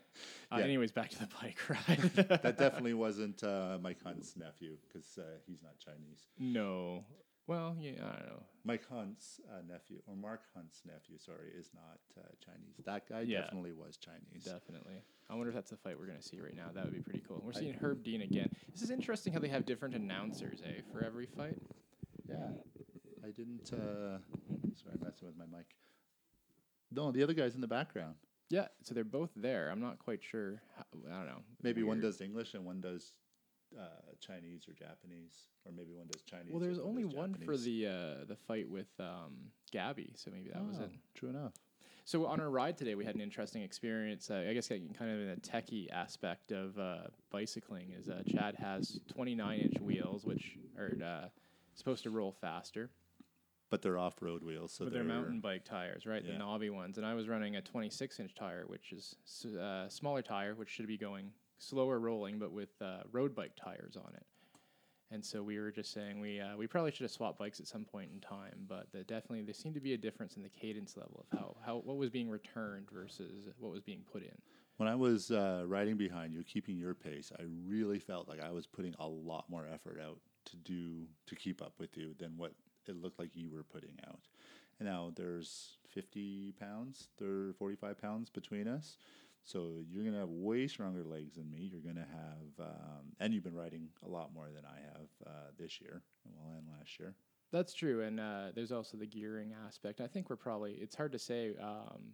Yeah. 0.57 0.63
Anyways, 0.63 0.91
back 0.91 1.09
to 1.11 1.19
the 1.19 1.29
bike 1.41 1.57
ride. 1.69 2.11
that 2.41 2.57
definitely 2.57 2.93
wasn't 2.93 3.43
uh, 3.43 3.77
Mike 3.81 4.03
Hunt's 4.03 4.35
nephew 4.35 4.77
because 4.87 5.17
uh, 5.17 5.37
he's 5.47 5.61
not 5.63 5.77
Chinese. 5.79 6.27
no. 6.37 7.05
Well, 7.47 7.75
yeah, 7.79 7.91
I 8.01 8.17
don't 8.19 8.27
know. 8.27 8.43
Mike 8.63 8.83
Hunt's 8.89 9.41
uh, 9.49 9.61
nephew, 9.67 9.97
or 10.07 10.15
Mark 10.15 10.41
Hunt's 10.55 10.81
nephew, 10.85 11.17
sorry, 11.17 11.49
is 11.57 11.69
not 11.73 11.99
uh, 12.17 12.27
Chinese. 12.45 12.75
That 12.85 13.09
guy 13.09 13.21
Yeah. 13.21 13.41
definitely 13.41 13.73
was 13.73 13.97
Chinese. 13.97 14.45
Definitely. 14.45 15.01
I 15.29 15.33
wonder 15.33 15.49
if 15.49 15.55
that's 15.55 15.71
the 15.71 15.77
fight 15.77 15.97
we're 15.99 16.05
going 16.05 16.19
to 16.19 16.23
see 16.23 16.39
right 16.39 16.55
now. 16.55 16.67
That 16.73 16.83
would 16.85 16.93
be 16.93 16.99
pretty 17.01 17.23
cool. 17.27 17.41
We're 17.43 17.53
seeing 17.53 17.73
Herb 17.73 18.03
Dean 18.03 18.21
again. 18.21 18.49
This 18.71 18.81
is 18.83 18.91
interesting 18.91 19.33
how 19.33 19.39
they 19.39 19.47
have 19.47 19.65
different 19.65 19.95
announcers, 19.95 20.61
eh, 20.65 20.81
for 20.91 21.03
every 21.03 21.25
fight. 21.25 21.57
Yeah. 22.29 22.35
I 23.23 23.31
didn't. 23.31 23.71
Uh, 23.73 24.17
sorry, 24.75 24.95
I'm 24.95 25.03
messing 25.03 25.27
with 25.27 25.37
my 25.37 25.45
mic. 25.45 25.65
No, 26.91 27.11
the 27.11 27.23
other 27.23 27.33
guy's 27.33 27.55
in 27.55 27.61
the 27.61 27.67
background. 27.67 28.15
Yeah, 28.49 28.67
so 28.83 28.93
they're 28.93 29.03
both 29.05 29.29
there. 29.35 29.69
I'm 29.71 29.79
not 29.79 29.97
quite 29.99 30.21
sure. 30.23 30.61
How, 30.75 30.83
I 31.09 31.17
don't 31.17 31.27
know. 31.27 31.41
Maybe 31.63 31.83
one 31.83 32.01
does 32.01 32.19
English 32.19 32.53
and 32.53 32.65
one 32.65 32.81
does 32.81 33.13
uh, 33.79 33.83
Chinese 34.19 34.67
or 34.67 34.73
Japanese, 34.73 35.47
or 35.65 35.71
maybe 35.71 35.93
one 35.93 36.07
does 36.07 36.21
Chinese. 36.21 36.51
Well, 36.51 36.59
there's 36.59 36.77
and 36.77 36.87
only 36.87 37.05
one 37.05 37.35
for 37.45 37.57
the 37.57 37.87
uh, 37.87 38.25
the 38.27 38.35
fight 38.35 38.69
with 38.69 38.89
um, 38.99 39.51
Gabby, 39.71 40.13
so 40.15 40.31
maybe 40.31 40.49
that 40.49 40.65
was 40.65 40.77
Oh, 40.79 40.83
it. 40.83 40.91
True 41.15 41.29
enough. 41.29 41.53
So 42.03 42.25
on 42.25 42.39
our 42.41 42.49
ride 42.49 42.77
today, 42.77 42.95
we 42.95 43.05
had 43.05 43.15
an 43.15 43.21
interesting 43.21 43.61
experience. 43.61 44.29
Uh, 44.29 44.45
I 44.49 44.53
guess 44.53 44.67
getting 44.67 44.93
kind 44.93 45.11
of 45.11 45.19
in 45.19 45.29
a 45.29 45.35
techie 45.35 45.89
aspect 45.91 46.51
of 46.51 46.77
uh, 46.77 47.07
bicycling 47.31 47.93
is 47.97 48.09
uh, 48.09 48.23
Chad 48.27 48.55
has 48.55 48.99
29 49.13 49.59
inch 49.59 49.79
wheels, 49.79 50.25
which 50.25 50.57
are 50.77 50.91
uh, 51.03 51.27
supposed 51.75 52.03
to 52.03 52.09
roll 52.09 52.31
faster. 52.31 52.89
But 53.69 53.81
they're 53.81 53.97
off-road 53.97 54.43
wheels, 54.43 54.73
so 54.73 54.83
but 54.83 54.91
they're 54.93 55.05
mountain 55.05 55.39
bike 55.39 55.63
tires, 55.63 56.05
right? 56.05 56.21
Yeah. 56.25 56.33
The 56.33 56.39
knobby 56.39 56.69
ones. 56.69 56.97
And 56.97 57.05
I 57.05 57.13
was 57.13 57.29
running 57.29 57.55
a 57.55 57.61
26 57.61 58.19
inch 58.19 58.35
tire, 58.35 58.65
which 58.67 58.91
is 58.91 59.15
uh, 59.57 59.87
smaller 59.87 60.21
tire, 60.21 60.55
which 60.55 60.67
should 60.69 60.87
be 60.87 60.97
going 60.97 61.31
slower 61.61 61.99
rolling, 61.99 62.39
but 62.39 62.51
with 62.51 62.69
uh, 62.81 63.01
road 63.11 63.35
bike 63.35 63.53
tires 63.55 63.95
on 63.95 64.11
it. 64.15 64.25
And 65.13 65.23
so 65.23 65.43
we 65.43 65.59
were 65.59 65.71
just 65.71 65.91
saying 65.93 66.21
we 66.21 66.39
uh, 66.39 66.55
we 66.55 66.67
probably 66.67 66.91
should 66.91 67.01
have 67.01 67.11
swapped 67.11 67.37
bikes 67.37 67.59
at 67.59 67.67
some 67.67 67.83
point 67.83 68.09
in 68.13 68.21
time, 68.21 68.65
but 68.67 68.87
the, 68.93 69.03
definitely 69.03 69.41
there 69.41 69.53
seemed 69.53 69.75
to 69.75 69.81
be 69.81 69.93
a 69.93 69.97
difference 69.97 70.37
in 70.37 70.43
the 70.43 70.49
cadence 70.49 70.95
level 70.95 71.25
of 71.29 71.37
how, 71.37 71.55
how 71.65 71.75
what 71.83 71.97
was 71.97 72.09
being 72.09 72.29
returned 72.29 72.89
versus 72.89 73.49
what 73.59 73.73
was 73.73 73.81
being 73.81 74.03
put 74.11 74.23
in. 74.23 74.35
When 74.77 74.87
I 74.87 74.95
was 74.95 75.29
uh, 75.29 75.63
riding 75.67 75.97
behind 75.97 76.33
you, 76.33 76.43
keeping 76.43 76.77
your 76.77 76.93
pace, 76.93 77.31
I 77.37 77.43
really 77.67 77.99
felt 77.99 78.29
like 78.29 78.41
I 78.41 78.51
was 78.51 78.65
putting 78.65 78.95
a 78.99 79.07
lot 79.07 79.45
more 79.49 79.67
effort 79.71 79.99
out 80.01 80.17
to 80.45 80.55
do 80.55 81.05
to 81.27 81.35
keep 81.35 81.61
up 81.61 81.73
with 81.77 81.97
you 81.97 82.15
than 82.17 82.37
what 82.37 82.53
it 82.87 82.95
looked 82.95 83.19
like 83.19 83.35
you 83.35 83.51
were 83.51 83.63
putting 83.63 83.97
out. 84.07 84.21
And 84.79 84.87
now 84.87 85.11
there's 85.15 85.77
50 85.93 86.53
pounds, 86.59 87.09
30, 87.19 87.53
45 87.53 88.01
pounds 88.01 88.29
between 88.29 88.67
us. 88.67 88.97
So 89.43 89.83
you're 89.89 90.03
going 90.03 90.13
to 90.13 90.19
have 90.19 90.29
way 90.29 90.67
stronger 90.67 91.03
legs 91.03 91.35
than 91.35 91.49
me. 91.49 91.69
You're 91.71 91.81
going 91.81 91.95
to 91.95 92.01
have, 92.01 92.67
um, 92.67 93.05
and 93.19 93.33
you've 93.33 93.43
been 93.43 93.55
riding 93.55 93.87
a 94.05 94.09
lot 94.09 94.33
more 94.33 94.49
than 94.53 94.63
I 94.65 94.79
have 94.93 95.07
uh, 95.25 95.49
this 95.57 95.81
year, 95.81 96.03
well, 96.25 96.57
and 96.57 96.67
last 96.77 96.99
year. 96.99 97.15
That's 97.51 97.73
true, 97.73 98.01
and 98.03 98.19
uh, 98.19 98.47
there's 98.55 98.71
also 98.71 98.97
the 98.97 99.05
gearing 99.05 99.53
aspect. 99.67 99.99
I 99.99 100.07
think 100.07 100.29
we're 100.29 100.37
probably 100.37 100.73
it's 100.73 100.95
hard 100.95 101.11
to 101.11 101.19
say 101.19 101.51
um, 101.61 102.13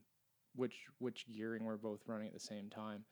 which 0.55 0.85
which 0.97 1.25
gearing 1.31 1.63
we're 1.63 1.77
both 1.77 2.01
running 2.07 2.27
at 2.27 2.33
the 2.33 2.39
same 2.39 2.69
time. 2.69 3.03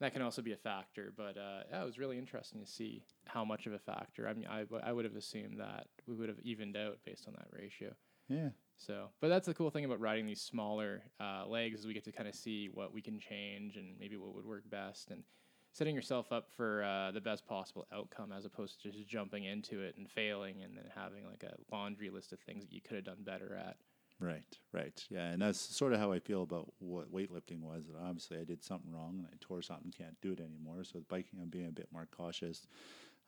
That 0.00 0.12
can 0.12 0.22
also 0.22 0.40
be 0.40 0.52
a 0.52 0.56
factor, 0.56 1.12
but 1.16 1.36
uh, 1.36 1.64
yeah, 1.70 1.82
it 1.82 1.84
was 1.84 1.98
really 1.98 2.16
interesting 2.16 2.60
to 2.60 2.66
see 2.66 3.02
how 3.26 3.44
much 3.44 3.66
of 3.66 3.72
a 3.72 3.78
factor. 3.78 4.28
I 4.28 4.32
mean, 4.32 4.46
I, 4.46 4.64
I 4.82 4.92
would 4.92 5.04
have 5.04 5.16
assumed 5.16 5.58
that 5.58 5.88
we 6.06 6.14
would 6.14 6.28
have 6.28 6.38
evened 6.40 6.76
out 6.76 6.98
based 7.04 7.26
on 7.26 7.34
that 7.34 7.48
ratio. 7.50 7.92
Yeah. 8.28 8.50
So, 8.76 9.08
but 9.20 9.28
that's 9.28 9.46
the 9.46 9.54
cool 9.54 9.70
thing 9.70 9.84
about 9.84 10.00
riding 10.00 10.26
these 10.26 10.40
smaller 10.40 11.02
uh, 11.20 11.44
legs 11.46 11.80
is 11.80 11.86
we 11.86 11.94
get 11.94 12.04
to 12.04 12.12
kind 12.12 12.28
of 12.28 12.34
see 12.34 12.68
what 12.72 12.94
we 12.94 13.02
can 13.02 13.18
change 13.18 13.76
and 13.76 13.96
maybe 13.98 14.16
what 14.16 14.34
would 14.34 14.46
work 14.46 14.68
best 14.70 15.10
and 15.10 15.24
setting 15.72 15.94
yourself 15.94 16.32
up 16.32 16.48
for 16.56 16.84
uh, 16.84 17.10
the 17.10 17.20
best 17.20 17.46
possible 17.46 17.86
outcome 17.92 18.32
as 18.32 18.44
opposed 18.44 18.80
to 18.82 18.90
just 18.90 19.08
jumping 19.08 19.44
into 19.44 19.80
it 19.80 19.96
and 19.96 20.08
failing 20.08 20.62
and 20.62 20.76
then 20.76 20.84
having 20.94 21.26
like 21.26 21.42
a 21.42 21.54
laundry 21.72 22.08
list 22.08 22.32
of 22.32 22.38
things 22.40 22.64
that 22.64 22.72
you 22.72 22.80
could 22.80 22.94
have 22.94 23.04
done 23.04 23.22
better 23.24 23.54
at. 23.56 23.76
Right, 24.20 24.58
right. 24.72 25.04
Yeah, 25.10 25.26
and 25.26 25.40
that's 25.40 25.60
sort 25.60 25.92
of 25.92 26.00
how 26.00 26.10
I 26.10 26.18
feel 26.18 26.42
about 26.42 26.72
what 26.78 27.12
weightlifting 27.12 27.62
was. 27.62 27.86
That 27.86 28.00
Obviously, 28.02 28.38
I 28.38 28.44
did 28.44 28.64
something 28.64 28.92
wrong 28.92 29.16
and 29.18 29.26
I 29.26 29.36
tore 29.40 29.62
something, 29.62 29.92
can't 29.96 30.20
do 30.20 30.32
it 30.32 30.40
anymore. 30.40 30.82
So 30.84 30.92
with 30.96 31.08
biking, 31.08 31.38
I'm 31.40 31.50
being 31.50 31.68
a 31.68 31.72
bit 31.72 31.88
more 31.92 32.08
cautious. 32.10 32.66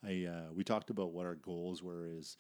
I 0.05 0.27
uh, 0.27 0.53
we 0.53 0.65
talked 0.65 0.91
about 0.91 1.13
what 1.13 1.27
our 1.27 1.37
goals 1.37 1.83
were 1.83 2.07
is 2.07 2.37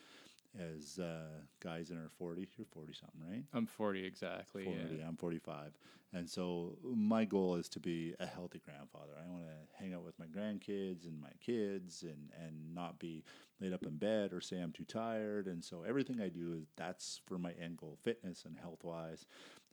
as 0.58 0.98
uh, 0.98 1.40
guys 1.62 1.90
in 1.90 1.96
our 1.96 2.10
40s. 2.20 2.48
You're 2.56 2.66
40 2.72 2.92
something, 2.92 3.20
right? 3.28 3.44
I'm 3.52 3.66
40 3.66 4.04
exactly. 4.04 4.64
40, 4.64 4.78
yeah. 4.98 5.06
I'm 5.06 5.16
45. 5.16 5.72
And 6.12 6.28
so 6.28 6.76
my 6.82 7.24
goal 7.24 7.54
is 7.54 7.68
to 7.70 7.80
be 7.80 8.14
a 8.18 8.26
healthy 8.26 8.60
grandfather. 8.64 9.12
I 9.16 9.30
want 9.30 9.44
to 9.44 9.82
hang 9.82 9.94
out 9.94 10.04
with 10.04 10.18
my 10.18 10.26
grandkids 10.26 11.06
and 11.06 11.20
my 11.20 11.30
kids 11.40 12.02
and, 12.02 12.30
and 12.44 12.74
not 12.74 12.98
be 12.98 13.22
laid 13.60 13.72
up 13.72 13.84
in 13.84 13.96
bed 13.96 14.32
or 14.32 14.40
say 14.40 14.58
I'm 14.58 14.72
too 14.72 14.84
tired. 14.84 15.46
And 15.46 15.64
so 15.64 15.84
everything 15.86 16.20
I 16.20 16.28
do 16.28 16.54
is 16.60 16.66
that's 16.76 17.20
for 17.26 17.38
my 17.38 17.52
end 17.62 17.76
goal, 17.76 17.96
fitness 18.02 18.44
and 18.44 18.58
health 18.58 18.82
wise. 18.82 19.26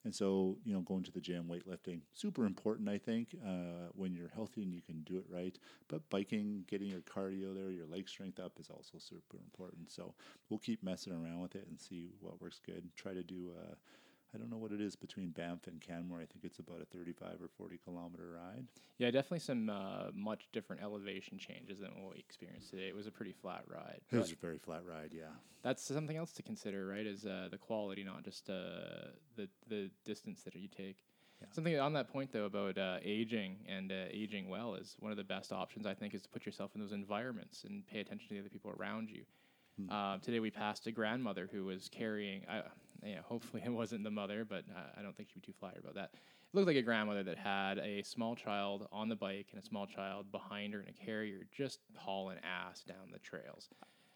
And 0.07 0.15
so, 0.15 0.57
you 0.63 0.73
know, 0.73 0.79
going 0.79 1.03
to 1.03 1.11
the 1.11 1.19
gym, 1.19 1.51
weightlifting, 1.51 1.99
super 2.13 2.45
important, 2.45 2.87
I 2.87 2.97
think, 2.97 3.35
uh, 3.45 3.89
when 3.93 4.13
you're 4.13 4.29
healthy 4.33 4.63
and 4.63 4.73
you 4.73 4.81
can 4.81 5.01
do 5.01 5.17
it 5.17 5.25
right. 5.29 5.59
But 5.89 6.09
biking, 6.09 6.63
getting 6.65 6.87
your 6.87 7.01
cardio 7.01 7.53
there, 7.53 7.71
your 7.71 7.87
leg 7.87 8.07
strength 8.07 8.39
up 8.39 8.53
is 8.57 8.69
also 8.69 8.99
super 8.99 9.35
important. 9.35 9.91
So 9.91 10.13
we'll 10.47 10.59
keep 10.59 10.81
messing 10.81 11.11
around 11.11 11.41
with 11.41 11.55
it 11.55 11.67
and 11.67 11.77
see 11.77 12.13
what 12.21 12.39
works 12.41 12.61
good. 12.65 12.85
Try 12.95 13.15
to 13.15 13.21
do, 13.21 13.51
uh, 13.61 13.75
I 14.33 14.37
don't 14.37 14.49
know 14.49 14.57
what 14.57 14.71
it 14.71 14.81
is 14.81 14.95
between 14.95 15.29
Banff 15.29 15.67
and 15.67 15.79
Canmore. 15.79 16.19
I 16.21 16.25
think 16.25 16.43
it's 16.43 16.59
about 16.59 16.81
a 16.81 16.85
35 16.85 17.41
or 17.41 17.47
40 17.57 17.79
kilometer 17.83 18.31
ride. 18.35 18.65
Yeah, 18.97 19.11
definitely 19.11 19.39
some 19.39 19.69
uh, 19.69 20.11
much 20.13 20.49
different 20.51 20.81
elevation 20.81 21.37
changes 21.37 21.79
than 21.79 21.91
what 22.01 22.13
we 22.13 22.19
experienced 22.19 22.71
today. 22.71 22.87
It 22.87 22.95
was 22.95 23.07
a 23.07 23.11
pretty 23.11 23.31
flat 23.31 23.63
ride. 23.67 24.01
It 24.11 24.17
was 24.17 24.31
a 24.31 24.35
very 24.35 24.57
flat 24.57 24.81
ride, 24.85 25.13
yeah. 25.13 25.25
That's 25.63 25.83
something 25.83 26.17
else 26.17 26.33
to 26.33 26.43
consider, 26.43 26.87
right? 26.87 27.05
Is 27.05 27.25
uh, 27.25 27.47
the 27.49 27.57
quality, 27.57 28.03
not 28.03 28.23
just 28.23 28.49
uh, 28.49 29.13
the 29.35 29.47
the 29.67 29.89
distance 30.05 30.43
that 30.43 30.55
you 30.55 30.67
take. 30.67 30.97
Yeah. 31.41 31.47
Something 31.51 31.79
on 31.79 31.93
that 31.93 32.11
point 32.11 32.31
though 32.31 32.45
about 32.45 32.77
uh, 32.77 32.97
aging 33.03 33.57
and 33.67 33.91
uh, 33.91 34.05
aging 34.09 34.49
well 34.49 34.73
is 34.75 34.95
one 34.99 35.11
of 35.11 35.17
the 35.17 35.23
best 35.23 35.51
options 35.51 35.85
I 35.85 35.93
think 35.93 36.15
is 36.15 36.23
to 36.23 36.29
put 36.29 36.45
yourself 36.45 36.71
in 36.73 36.81
those 36.81 36.93
environments 36.93 37.63
and 37.63 37.85
pay 37.85 37.99
attention 37.99 38.27
to 38.29 38.33
the 38.33 38.39
other 38.39 38.49
people 38.49 38.73
around 38.77 39.09
you. 39.09 39.23
Hmm. 39.77 39.89
Uh, 39.89 40.17
today 40.19 40.39
we 40.39 40.51
passed 40.51 40.87
a 40.87 40.91
grandmother 40.91 41.49
who 41.51 41.65
was 41.65 41.89
carrying. 41.89 42.43
I, 42.49 42.63
yeah, 43.03 43.19
hopefully 43.23 43.63
it 43.65 43.69
wasn't 43.69 44.03
the 44.03 44.11
mother, 44.11 44.45
but 44.45 44.63
uh, 44.75 44.99
I 44.99 45.01
don't 45.01 45.15
think 45.15 45.29
she'd 45.29 45.41
be 45.41 45.47
too 45.47 45.53
flattered 45.59 45.83
about 45.83 45.95
that. 45.95 46.11
It 46.13 46.55
looked 46.55 46.67
like 46.67 46.77
a 46.77 46.81
grandmother 46.81 47.23
that 47.23 47.37
had 47.37 47.77
a 47.79 48.01
small 48.03 48.35
child 48.35 48.87
on 48.91 49.09
the 49.09 49.15
bike 49.15 49.47
and 49.51 49.61
a 49.61 49.65
small 49.65 49.85
child 49.85 50.31
behind 50.31 50.73
her 50.73 50.81
in 50.81 50.89
a 50.89 51.05
carrier, 51.05 51.41
just 51.55 51.79
hauling 51.95 52.37
ass 52.43 52.83
down 52.83 53.11
the 53.11 53.19
trails. 53.19 53.69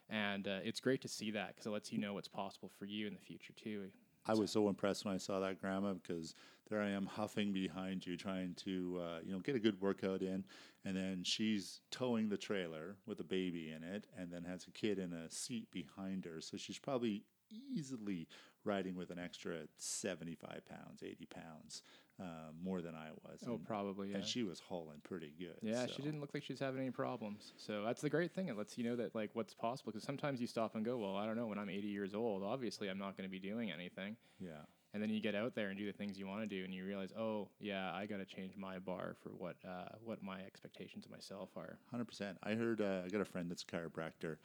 And 0.10 0.48
uh, 0.48 0.60
it's 0.64 0.80
great 0.80 1.02
to 1.02 1.08
see 1.08 1.32
that 1.32 1.50
because 1.50 1.66
it 1.66 1.70
lets 1.70 1.92
you 1.92 2.00
know 2.00 2.14
what's 2.14 2.28
possible 2.28 2.70
for 2.80 2.86
you 2.86 3.08
in 3.08 3.14
the 3.14 3.20
future 3.20 3.54
too. 3.54 3.88
I 4.26 4.34
was 4.34 4.52
so 4.52 4.70
impressed 4.70 5.06
when 5.06 5.14
I 5.14 5.18
saw 5.18 5.40
that 5.40 5.60
grandma 5.60 5.94
because 5.94 6.36
there 6.72 6.82
I 6.82 6.90
am 6.90 7.06
huffing 7.06 7.54
behind 7.54 8.06
you, 8.06 8.18
trying 8.18 8.56
to 8.66 9.02
uh, 9.02 9.20
you 9.24 9.34
know 9.34 9.40
get 9.40 9.56
a 9.56 9.60
good 9.60 9.80
workout 9.82 10.22
in, 10.22 10.44
and 10.86 10.96
then 10.98 11.24
she's 11.24 11.82
towing 11.92 12.30
the 12.30 12.38
trailer 12.38 12.96
with 13.06 13.20
a 13.20 13.24
baby 13.24 13.72
in 13.72 13.84
it, 13.84 14.08
and 14.18 14.32
then 14.32 14.44
has 14.44 14.66
a 14.66 14.72
kid 14.72 14.98
in 14.98 15.14
a 15.14 15.30
seat 15.30 15.70
behind 15.72 16.26
her. 16.26 16.42
So 16.42 16.58
she's 16.58 16.80
probably 16.80 17.24
easily 17.52 18.28
riding 18.64 18.96
with 18.96 19.12
an 19.12 19.20
extra 19.20 19.68
seventy 19.78 20.36
five 20.36 20.62
pounds, 20.68 21.04
eighty 21.04 21.28
pounds 21.28 21.84
uh, 22.20 22.52
more 22.64 22.82
than 22.82 22.96
I 22.96 23.10
was. 23.24 23.40
Oh, 23.48 23.56
and, 23.56 23.66
probably. 23.66 24.10
Yeah. 24.10 24.18
and 24.18 24.26
she 24.26 24.44
was 24.44 24.60
hauling 24.60 25.00
pretty 25.04 25.34
good. 25.38 25.58
Yeah, 25.62 25.86
so. 25.86 25.94
she 25.96 26.02
didn't 26.02 26.22
look 26.22 26.34
like 26.34 26.44
she 26.44 26.54
was 26.54 26.60
having 26.60 26.82
any 26.82 26.92
problems. 26.92 27.54
So 27.58 27.84
that's 27.84 28.02
the 28.02 28.10
great 28.10 28.32
thing. 28.32 28.48
It 28.48 28.58
lets 28.58 28.78
you 28.78 28.84
know 28.84 28.96
that 28.96 29.16
like 29.16 29.32
what's 29.34 29.54
possible. 29.54 29.92
Because 29.92 30.06
sometimes 30.06 30.40
you 30.40 30.48
stop 30.48 30.76
and 30.76 30.86
go, 30.86 30.98
well, 30.98 31.16
I 31.16 31.26
don't 31.26 31.36
know. 31.36 31.48
When 31.48 31.58
I'm 31.58 31.70
80 31.70 31.88
years 31.88 32.14
old, 32.14 32.44
obviously 32.44 32.90
I'm 32.90 33.00
not 33.00 33.18
going 33.18 33.28
to 33.28 33.32
be 33.32 33.40
doing 33.40 33.72
anything. 33.72 34.16
Yeah. 34.40 34.62
And 34.94 35.02
then 35.02 35.10
you 35.10 35.22
get 35.22 35.36
out 35.36 35.56
there 35.56 35.70
and 35.70 35.78
do 35.78 35.86
the 35.86 35.98
things 35.98 36.20
you 36.20 36.28
want 36.28 36.42
to 36.42 36.48
do, 36.48 36.66
and 36.66 36.74
you 36.74 36.86
realize, 36.86 37.14
oh 37.18 37.48
yeah, 37.60 37.94
I 37.94 38.06
got 38.06 38.18
to 38.18 38.26
change 38.26 38.58
my 38.58 38.78
bar 38.78 39.16
for 39.24 39.30
what 39.30 39.56
uh, 39.66 39.96
what 40.04 40.22
my 40.22 40.42
expectations 40.42 41.06
of 41.06 41.12
myself 41.12 41.50
are. 41.56 41.78
Hundred 41.90 42.06
percent. 42.06 42.38
I 42.44 42.56
heard. 42.56 42.82
Uh, 42.82 43.02
I 43.06 43.08
got 43.08 43.22
a 43.22 43.26
friend 43.26 43.50
that's 43.50 43.64
a 43.64 43.66
chiropractor, 43.66 44.36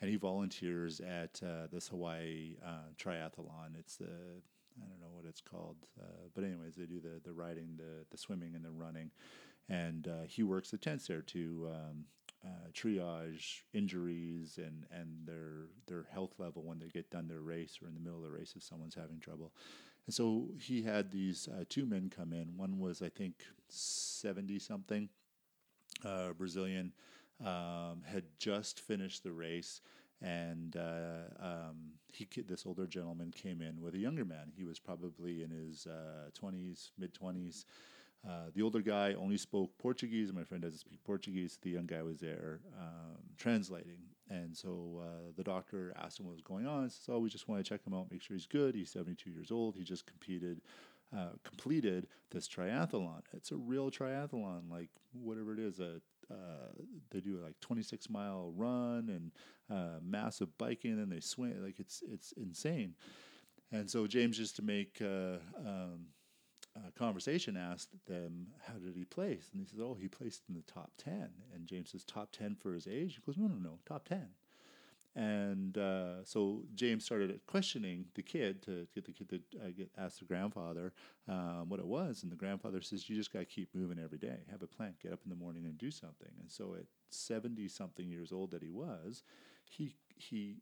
and 0.00 0.08
he 0.08 0.16
volunteers 0.16 1.00
at 1.00 1.40
uh, 1.42 1.66
this 1.72 1.88
Hawaii 1.88 2.56
uh, 2.64 2.92
triathlon. 2.96 3.76
It's 3.76 3.96
the 3.96 4.04
I 4.80 4.86
don't 4.86 5.00
know 5.00 5.10
what 5.12 5.24
it's 5.26 5.40
called, 5.40 5.76
uh, 6.00 6.28
but 6.34 6.44
anyways, 6.44 6.76
they 6.76 6.86
do 6.86 7.00
the 7.00 7.20
the 7.24 7.32
riding, 7.32 7.76
the 7.76 8.04
the 8.10 8.18
swimming, 8.18 8.54
and 8.54 8.64
the 8.64 8.70
running, 8.70 9.10
and 9.68 10.06
uh, 10.06 10.26
he 10.26 10.42
works 10.42 10.70
the 10.70 10.78
tents 10.78 11.06
there 11.08 11.22
to 11.22 11.70
um, 11.74 12.04
uh, 12.44 12.70
triage 12.72 13.62
injuries 13.72 14.58
and 14.58 14.86
and 14.92 15.26
their 15.26 15.66
their 15.86 16.06
health 16.12 16.34
level 16.38 16.62
when 16.62 16.78
they 16.78 16.88
get 16.88 17.10
done 17.10 17.26
their 17.26 17.40
race 17.40 17.78
or 17.82 17.88
in 17.88 17.94
the 17.94 18.00
middle 18.00 18.18
of 18.18 18.24
the 18.24 18.30
race 18.30 18.54
if 18.56 18.62
someone's 18.62 18.94
having 18.94 19.18
trouble. 19.18 19.52
And 20.08 20.14
so 20.14 20.48
he 20.58 20.80
had 20.80 21.10
these 21.10 21.50
uh, 21.52 21.64
two 21.68 21.84
men 21.84 22.08
come 22.08 22.32
in. 22.32 22.56
One 22.56 22.78
was 22.78 23.02
I 23.02 23.10
think 23.10 23.34
seventy 23.68 24.58
something, 24.58 25.10
uh, 26.02 26.32
Brazilian, 26.32 26.94
um, 27.44 28.00
had 28.06 28.24
just 28.38 28.80
finished 28.80 29.22
the 29.22 29.32
race 29.32 29.82
and 30.22 30.78
uh, 30.78 31.44
um, 31.46 31.92
he 32.10 32.26
this 32.40 32.64
older 32.64 32.86
gentleman 32.86 33.30
came 33.32 33.60
in 33.60 33.82
with 33.82 33.94
a 33.96 33.98
younger 33.98 34.24
man. 34.24 34.50
He 34.56 34.64
was 34.64 34.78
probably 34.78 35.42
in 35.42 35.50
his 35.50 35.86
twenties, 36.32 36.92
mid 36.98 37.12
twenties. 37.12 37.66
Uh, 38.26 38.46
the 38.54 38.62
older 38.62 38.80
guy 38.80 39.12
only 39.12 39.36
spoke 39.36 39.76
Portuguese. 39.76 40.32
My 40.32 40.42
friend 40.42 40.62
doesn't 40.62 40.78
speak 40.78 41.04
Portuguese. 41.04 41.58
The 41.60 41.70
young 41.70 41.86
guy 41.86 42.02
was 42.02 42.18
there 42.18 42.60
um, 42.80 43.18
translating, 43.36 44.00
and 44.30 44.56
so 44.56 45.02
uh, 45.02 45.32
the 45.36 45.44
doctor 45.44 45.94
asked 46.02 46.20
him 46.20 46.26
what 46.26 46.32
was 46.32 46.42
going 46.42 46.66
on. 46.66 46.84
He 46.84 46.90
says, 46.90 47.06
"Oh, 47.08 47.18
we 47.18 47.28
just 47.28 47.48
want 47.48 47.64
to 47.64 47.68
check 47.68 47.86
him 47.86 47.94
out, 47.94 48.10
make 48.10 48.22
sure 48.22 48.36
he's 48.36 48.46
good. 48.46 48.74
He's 48.74 48.90
72 48.90 49.30
years 49.30 49.50
old. 49.50 49.76
He 49.76 49.84
just 49.84 50.06
competed." 50.06 50.60
Uh, 51.16 51.30
completed 51.42 52.06
this 52.32 52.46
triathlon. 52.46 53.22
It's 53.32 53.50
a 53.50 53.56
real 53.56 53.90
triathlon, 53.90 54.70
like 54.70 54.90
whatever 55.14 55.54
it 55.54 55.58
is. 55.58 55.80
A 55.80 56.02
uh, 56.30 56.68
they 57.10 57.20
do 57.20 57.40
like 57.42 57.58
26 57.60 58.10
mile 58.10 58.52
run 58.54 59.08
and 59.08 59.32
uh, 59.70 59.98
massive 60.02 60.56
biking, 60.58 60.92
and 60.92 61.10
they 61.10 61.20
swim. 61.20 61.64
Like 61.64 61.80
it's 61.80 62.02
it's 62.10 62.32
insane. 62.32 62.94
And 63.72 63.88
so 63.88 64.06
James, 64.06 64.36
just 64.36 64.56
to 64.56 64.62
make 64.62 65.00
uh, 66.78 66.90
conversation, 66.96 67.56
asked 67.56 67.94
them, 68.06 68.48
"How 68.66 68.74
did 68.74 68.96
he 68.96 69.04
place?" 69.04 69.50
And 69.52 69.60
he 69.60 69.66
says, 69.66 69.80
"Oh, 69.80 69.94
he 69.94 70.08
placed 70.08 70.42
in 70.48 70.54
the 70.54 70.62
top 70.62 70.92
10. 70.98 71.30
And 71.54 71.66
James 71.66 71.90
says, 71.90 72.04
"Top 72.04 72.30
10 72.32 72.54
for 72.56 72.72
his 72.72 72.86
age?" 72.86 73.16
He 73.16 73.22
goes, 73.22 73.36
"No, 73.36 73.46
no, 73.48 73.56
no, 73.56 73.78
top 73.86 74.08
10." 74.08 74.28
And 75.16 75.76
uh, 75.76 76.24
so 76.24 76.62
James 76.74 77.04
started 77.04 77.40
questioning 77.46 78.04
the 78.14 78.22
kid 78.22 78.62
to 78.62 78.86
get 78.94 79.04
the 79.04 79.12
kid 79.12 79.28
to 79.30 79.40
uh, 79.60 79.70
get 79.76 79.90
ask 79.98 80.20
the 80.20 80.24
grandfather 80.24 80.92
um, 81.28 81.68
what 81.68 81.80
it 81.80 81.86
was, 81.86 82.22
and 82.22 82.30
the 82.30 82.36
grandfather 82.36 82.80
says, 82.80 83.08
"You 83.08 83.16
just 83.16 83.32
got 83.32 83.40
to 83.40 83.44
keep 83.44 83.74
moving 83.74 83.98
every 83.98 84.18
day. 84.18 84.40
Have 84.50 84.62
a 84.62 84.68
plan. 84.68 84.94
Get 85.02 85.12
up 85.12 85.20
in 85.24 85.30
the 85.30 85.36
morning 85.36 85.64
and 85.64 85.76
do 85.76 85.90
something." 85.90 86.30
And 86.40 86.50
so, 86.50 86.74
at 86.78 86.84
seventy 87.10 87.66
something 87.68 88.08
years 88.08 88.30
old 88.32 88.52
that 88.52 88.62
he 88.62 88.70
was, 88.70 89.24
he 89.64 89.96
he 90.14 90.58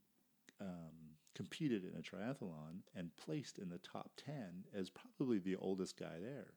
um, 0.61 1.16
competed 1.37 1.85
in 1.85 1.99
a 1.99 2.03
triathlon 2.03 2.81
and 2.97 3.15
placed 3.17 3.59
in 3.59 3.69
the 3.69 3.79
top 3.79 4.11
ten 4.17 4.65
as 4.75 4.91
probably 4.91 5.39
the 5.39 5.55
oldest 5.57 5.99
guy 5.99 6.19
there. 6.21 6.55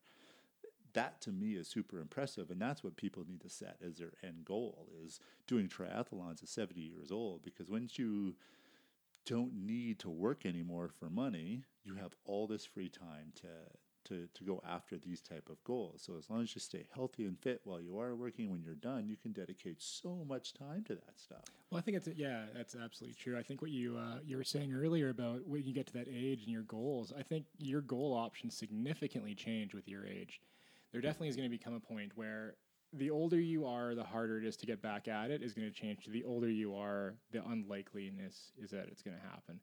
that 0.94 1.22
to 1.22 1.32
me 1.32 1.54
is 1.54 1.68
super 1.68 2.00
impressive 2.00 2.50
and 2.50 2.60
that's 2.62 2.84
what 2.84 2.96
people 2.96 3.24
need 3.28 3.42
to 3.42 3.50
set 3.50 3.78
as 3.86 3.98
their 3.98 4.14
end 4.24 4.44
goal 4.46 4.88
is 5.06 5.20
doing 5.46 5.68
triathlons 5.68 6.42
at 6.42 6.50
70 6.50 6.80
years 6.82 7.12
old 7.12 7.44
because 7.44 7.70
once 7.70 8.00
you 8.00 8.36
don't 9.26 9.54
need 9.54 10.00
to 10.00 10.10
work 10.10 10.46
anymore 10.46 10.90
for 11.00 11.10
money 11.10 11.64
you 11.84 11.96
have 11.96 12.14
all 12.26 12.48
this 12.48 12.66
free 12.66 12.90
time 12.90 13.32
to 13.36 13.48
to, 14.10 14.28
to 14.34 14.44
go 14.44 14.62
after 14.68 14.98
these 14.98 15.22
type 15.22 15.48
of 15.50 15.64
goals 15.64 16.04
so 16.06 16.18
as 16.18 16.30
long 16.30 16.42
as 16.42 16.54
you 16.54 16.62
stay 16.62 16.86
healthy 16.94 17.26
and 17.26 17.40
fit 17.40 17.62
while 17.64 17.80
you 17.80 17.98
are 18.00 18.16
working 18.16 18.52
when 18.52 18.62
you're 18.62 18.76
done 18.76 19.08
you 19.08 19.16
can 19.16 19.32
dedicate 19.32 19.82
so 19.82 20.26
much 20.28 20.54
time 20.54 20.84
to 20.84 20.96
that 20.96 21.18
stuff 21.18 21.44
Well, 21.70 21.78
I 21.80 21.82
think 21.82 21.98
it's 21.98 22.08
yeah, 22.16 22.46
that's 22.56 22.76
absolutely 22.76 23.16
true. 23.16 23.38
I 23.38 23.44
think 23.44 23.62
what 23.62 23.72
you 23.72 23.98
uh, 23.98 24.20
you 24.26 24.38
were 24.38 24.44
saying 24.44 24.74
earlier 24.74 25.10
about 25.10 25.48
when 25.48 25.64
you 25.66 25.74
get 25.74 25.88
to 25.88 25.94
that 25.94 26.08
age 26.08 26.42
and 26.44 26.52
your 26.52 26.64
goals, 26.64 27.14
I 27.18 27.22
think 27.24 27.46
your 27.58 27.82
goal 27.82 28.14
options 28.14 28.56
significantly 28.58 29.36
change 29.36 29.74
with 29.74 29.88
your 29.88 30.06
age. 30.06 30.42
There 30.92 31.02
definitely 31.02 31.30
is 31.30 31.36
going 31.36 31.50
to 31.50 31.56
become 31.56 31.76
a 31.76 31.80
point 31.80 32.12
where 32.16 32.56
the 32.94 33.12
older 33.12 33.40
you 33.40 33.68
are, 33.68 33.94
the 33.94 34.04
harder 34.04 34.40
it 34.40 34.46
is 34.46 34.58
to 34.58 34.66
get 34.66 34.82
back 34.82 35.08
at 35.08 35.30
it. 35.30 35.44
Is 35.44 35.54
going 35.54 35.72
to 35.72 35.74
change. 35.74 36.06
To 36.06 36.10
the 36.10 36.24
older 36.24 36.50
you 36.50 36.76
are, 36.76 37.14
the 37.32 37.40
unlikeliness 37.40 38.52
is 38.62 38.72
that 38.72 38.88
it's 38.92 39.04
going 39.04 39.18
to 39.18 39.24
happen. 39.24 39.60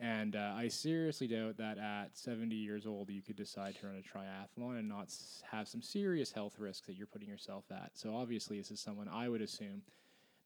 And 0.00 0.34
uh, 0.34 0.54
I 0.56 0.68
seriously 0.68 1.26
doubt 1.26 1.58
that 1.58 1.76
at 1.76 2.16
70 2.16 2.54
years 2.54 2.86
old 2.86 3.10
you 3.10 3.20
could 3.20 3.36
decide 3.36 3.76
to 3.76 3.86
run 3.86 3.96
a 3.96 4.18
triathlon 4.18 4.78
and 4.78 4.88
not 4.88 5.12
have 5.50 5.68
some 5.68 5.82
serious 5.82 6.32
health 6.32 6.58
risks 6.58 6.86
that 6.86 6.96
you're 6.96 7.06
putting 7.06 7.28
yourself 7.28 7.64
at. 7.70 7.90
So 7.92 8.16
obviously, 8.16 8.56
this 8.56 8.70
is 8.70 8.80
someone 8.80 9.08
I 9.08 9.28
would 9.28 9.42
assume 9.42 9.82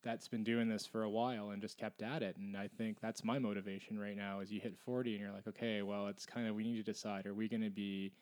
that's 0.03 0.27
been 0.27 0.43
doing 0.43 0.69
this 0.69 0.85
for 0.85 1.05
a 1.05 1.11
while 1.11 1.51
and 1.51 1.63
just 1.63 1.79
kept 1.79 2.03
at 2.03 2.21
it. 2.21 2.37
And 2.37 2.57
I 2.57 2.69
think 2.69 3.01
that's 3.01 3.23
my 3.23 3.39
motivation 3.39 3.99
right 3.99 4.17
now 4.17 4.41
is 4.41 4.51
you 4.51 4.61
hit 4.61 4.77
40 4.77 5.13
and 5.13 5.21
you're 5.21 5.33
like, 5.33 5.47
okay, 5.47 5.83
well, 5.83 6.09
it's 6.09 6.27
kind 6.27 6.49
of, 6.49 6.57
we 6.57 6.65
need 6.65 6.77
to 6.77 6.93
decide, 6.93 7.25
are 7.25 7.33
we 7.33 7.49
going 7.49 7.63
to 7.63 7.71
be 7.71 8.13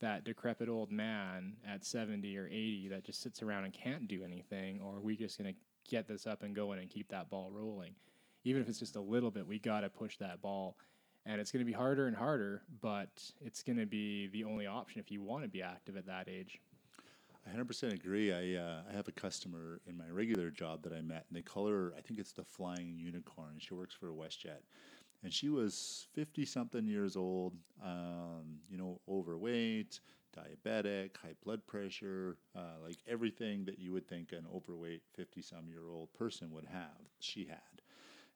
that 0.00 0.24
decrepit 0.24 0.68
old 0.68 0.90
man 0.90 1.56
at 1.68 1.84
70 1.84 2.36
or 2.38 2.46
80 2.46 2.88
that 2.88 3.04
just 3.04 3.22
sits 3.22 3.42
around 3.42 3.64
and 3.64 3.72
can't 3.74 4.08
do 4.08 4.24
anything, 4.24 4.80
or 4.80 4.96
are 4.96 5.00
we 5.00 5.14
just 5.14 5.38
going 5.38 5.52
to 5.52 5.60
get 5.90 6.08
this 6.08 6.26
up 6.26 6.42
and 6.42 6.54
going 6.54 6.78
and 6.78 6.88
keep 6.88 7.08
that 7.10 7.28
ball 7.28 7.50
rolling? 7.52 7.94
Even 8.44 8.62
if 8.62 8.68
it's 8.68 8.78
just 8.78 8.96
a 8.96 9.00
little 9.00 9.30
bit, 9.30 9.46
we 9.46 9.58
got 9.58 9.80
to 9.80 9.88
push 9.88 10.16
that 10.18 10.40
ball. 10.40 10.76
And 11.26 11.40
it's 11.40 11.52
going 11.52 11.60
to 11.60 11.66
be 11.66 11.76
harder 11.76 12.06
and 12.06 12.16
harder, 12.16 12.62
but 12.80 13.22
it's 13.44 13.62
going 13.62 13.78
to 13.78 13.86
be 13.86 14.28
the 14.28 14.44
only 14.44 14.66
option 14.66 15.00
if 15.00 15.10
you 15.10 15.20
want 15.22 15.42
to 15.44 15.48
be 15.48 15.62
active 15.62 15.96
at 15.96 16.06
that 16.06 16.28
age. 16.28 16.60
I 17.46 17.56
100% 17.56 17.92
agree. 17.92 18.32
I 18.32 18.60
uh, 18.60 18.82
I 18.90 18.96
have 18.96 19.08
a 19.08 19.12
customer 19.12 19.80
in 19.86 19.96
my 19.96 20.08
regular 20.10 20.50
job 20.50 20.82
that 20.82 20.92
I 20.92 21.00
met, 21.00 21.26
and 21.28 21.36
they 21.36 21.42
call 21.42 21.68
her. 21.68 21.92
I 21.96 22.00
think 22.00 22.20
it's 22.20 22.32
the 22.32 22.44
Flying 22.44 22.96
Unicorn. 22.98 23.56
She 23.58 23.74
works 23.74 23.94
for 23.94 24.08
WestJet, 24.08 24.62
and 25.22 25.32
she 25.32 25.48
was 25.48 26.06
50 26.14 26.44
something 26.44 26.86
years 26.86 27.16
old. 27.16 27.54
Um, 27.82 28.60
you 28.68 28.76
know, 28.76 29.00
overweight, 29.08 30.00
diabetic, 30.36 31.16
high 31.16 31.34
blood 31.44 31.66
pressure, 31.66 32.36
uh, 32.56 32.78
like 32.82 32.98
everything 33.08 33.64
that 33.64 33.78
you 33.78 33.92
would 33.92 34.06
think 34.06 34.32
an 34.32 34.46
overweight 34.54 35.02
50 35.14 35.42
some 35.42 35.68
year 35.68 35.90
old 35.90 36.12
person 36.12 36.50
would 36.52 36.66
have. 36.66 37.08
She 37.20 37.46
had. 37.46 37.82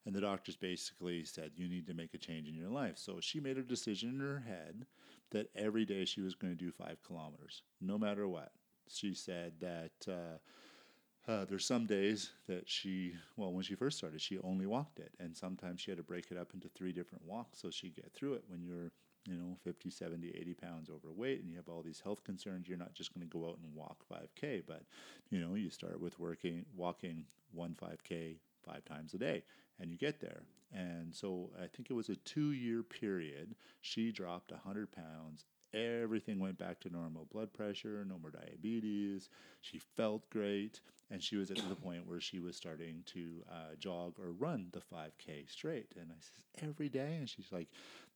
And 0.07 0.14
the 0.14 0.20
doctors 0.20 0.57
basically 0.57 1.24
said, 1.24 1.52
you 1.57 1.68
need 1.68 1.86
to 1.86 1.94
make 1.94 2.12
a 2.14 2.18
change 2.18 2.48
in 2.48 2.55
your 2.55 2.68
life. 2.68 2.98
So 2.98 3.20
she 3.20 3.40
made 3.40 3.57
a 3.57 3.62
decision 3.62 4.11
in 4.11 4.20
her 4.20 4.42
head 4.46 4.86
that 5.30 5.50
every 5.57 5.84
day 5.84 6.05
she 6.05 6.20
was 6.20 6.34
going 6.34 6.57
to 6.57 6.64
do 6.64 6.70
five 6.70 7.02
kilometers, 7.07 7.62
no 7.80 7.98
matter 7.98 8.28
what. 8.28 8.52
She 8.88 9.14
said 9.14 9.55
that 9.61 9.92
uh, 10.07 11.30
uh, 11.30 11.46
there's 11.46 11.64
some 11.64 11.86
days 11.86 12.32
that 12.46 12.68
she, 12.68 13.14
well, 13.36 13.52
when 13.52 13.64
she 13.64 13.74
first 13.74 13.96
started, 13.96 14.20
she 14.20 14.38
only 14.40 14.66
walked 14.66 14.98
it. 14.98 15.12
And 15.18 15.34
sometimes 15.34 15.80
she 15.80 15.90
had 15.90 15.98
to 15.98 16.05
break 16.05 16.26
it 16.30 16.36
up 16.36 16.52
into 16.52 16.68
three 16.68 16.92
different 16.92 17.24
walks 17.24 17.61
so 17.61 17.70
she'd 17.70 17.96
get 17.96 18.12
through 18.12 18.34
it. 18.34 18.44
When 18.46 18.62
you're, 18.62 18.92
you 19.26 19.38
know, 19.38 19.57
50, 19.64 19.88
70, 19.88 20.28
80 20.28 20.55
pounds 20.55 20.90
overweight 20.90 21.40
and 21.40 21.48
you 21.48 21.57
have 21.57 21.68
all 21.68 21.82
these 21.82 22.00
health 22.00 22.22
concerns, 22.24 22.68
you're 22.68 22.76
not 22.76 22.92
just 22.92 23.14
going 23.14 23.26
to 23.26 23.38
go 23.38 23.48
out 23.48 23.59
and 23.64 23.74
walk 23.74 24.05
5K, 24.12 24.64
but, 24.66 24.82
you 25.30 25.40
know, 25.40 25.55
you 25.55 25.70
start 25.70 25.98
with 25.98 26.18
working, 26.20 26.66
walking 26.76 27.24
one 27.52 27.74
5K 27.74 28.36
five 28.64 28.84
times 28.84 29.14
a 29.14 29.18
day 29.18 29.42
and 29.80 29.90
you 29.90 29.96
get 29.98 30.20
there. 30.20 30.42
And 30.72 31.14
so 31.14 31.50
I 31.62 31.66
think 31.66 31.90
it 31.90 31.94
was 31.94 32.08
a 32.08 32.16
two 32.16 32.52
year 32.52 32.82
period. 32.82 33.54
She 33.80 34.10
dropped 34.10 34.50
100 34.50 34.90
pounds. 34.92 35.44
Everything 35.72 36.38
went 36.38 36.58
back 36.58 36.80
to 36.80 36.90
normal 36.90 37.26
blood 37.32 37.52
pressure, 37.52 38.04
no 38.08 38.16
more 38.18 38.30
diabetes. 38.30 39.28
She 39.60 39.80
felt 39.96 40.28
great. 40.30 40.80
And 41.10 41.22
she 41.22 41.36
was 41.36 41.50
at 41.50 41.58
the 41.68 41.74
point 41.74 42.08
where 42.08 42.20
she 42.20 42.38
was 42.38 42.56
starting 42.56 43.02
to 43.06 43.44
uh, 43.50 43.74
jog 43.78 44.14
or 44.18 44.32
run 44.32 44.68
the 44.72 44.80
5K 44.80 45.48
straight. 45.50 45.92
And 46.00 46.10
I 46.10 46.14
says, 46.18 46.68
every 46.68 46.88
day? 46.88 47.16
And 47.16 47.28
she's 47.28 47.52
like, 47.52 47.68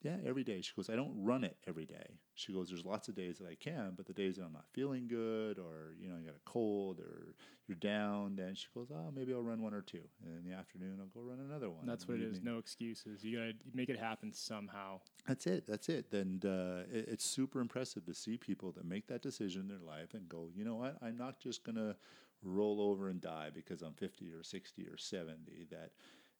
yeah, 0.02 0.16
every 0.24 0.44
day. 0.44 0.60
She 0.60 0.72
goes, 0.76 0.88
I 0.88 0.94
don't 0.96 1.12
run 1.24 1.42
it 1.42 1.56
every 1.66 1.84
day. 1.84 2.18
She 2.34 2.52
goes, 2.52 2.68
there's 2.68 2.84
lots 2.84 3.08
of 3.08 3.16
days 3.16 3.38
that 3.38 3.48
I 3.48 3.56
can, 3.56 3.94
but 3.96 4.06
the 4.06 4.12
days 4.12 4.36
that 4.36 4.44
I'm 4.44 4.52
not 4.52 4.66
feeling 4.72 5.08
good 5.08 5.58
or, 5.58 5.94
you 6.00 6.08
know, 6.08 6.14
I 6.16 6.20
got 6.24 6.36
a 6.36 6.44
cold 6.50 7.00
or 7.00 7.34
you're 7.66 7.76
down, 7.76 8.36
then 8.36 8.54
she 8.54 8.66
goes, 8.74 8.88
oh, 8.94 9.10
maybe 9.14 9.32
I'll 9.34 9.42
run 9.42 9.60
one 9.60 9.74
or 9.74 9.80
two. 9.82 10.02
And 10.24 10.38
in 10.38 10.48
the 10.48 10.56
afternoon, 10.56 10.98
I'll 11.00 11.06
go 11.20 11.28
run 11.28 11.40
another 11.40 11.68
one. 11.68 11.84
That's 11.84 12.06
what 12.06 12.16
it 12.18 12.22
is. 12.22 12.36
evening- 12.38 12.52
No 12.54 12.58
excuses. 12.58 13.24
You 13.24 13.38
got 13.38 13.44
to 13.46 13.54
make 13.74 13.88
it 13.88 13.98
happen 13.98 14.32
somehow. 14.32 15.00
That's 15.26 15.46
it. 15.48 15.64
That's 15.66 15.88
it. 15.88 16.06
And 16.12 16.44
uh, 16.46 16.82
it, 16.92 17.06
it's 17.08 17.24
super 17.24 17.60
impressive 17.60 18.06
to 18.06 18.14
see 18.14 18.36
people 18.36 18.70
that 18.72 18.84
make 18.84 19.08
that 19.08 19.20
decision 19.22 19.62
in 19.62 19.68
their 19.68 19.78
life 19.84 20.14
and 20.14 20.28
go, 20.28 20.48
you 20.54 20.64
know 20.64 20.76
what? 20.76 20.96
I'm 21.02 21.16
not 21.16 21.40
just 21.40 21.64
going 21.64 21.76
to 21.76 21.96
roll 22.44 22.80
over 22.80 23.08
and 23.08 23.20
die 23.20 23.50
because 23.52 23.82
I'm 23.82 23.94
50 23.94 24.30
or 24.32 24.44
60 24.44 24.82
or 24.86 24.96
70. 24.96 25.66
That 25.72 25.90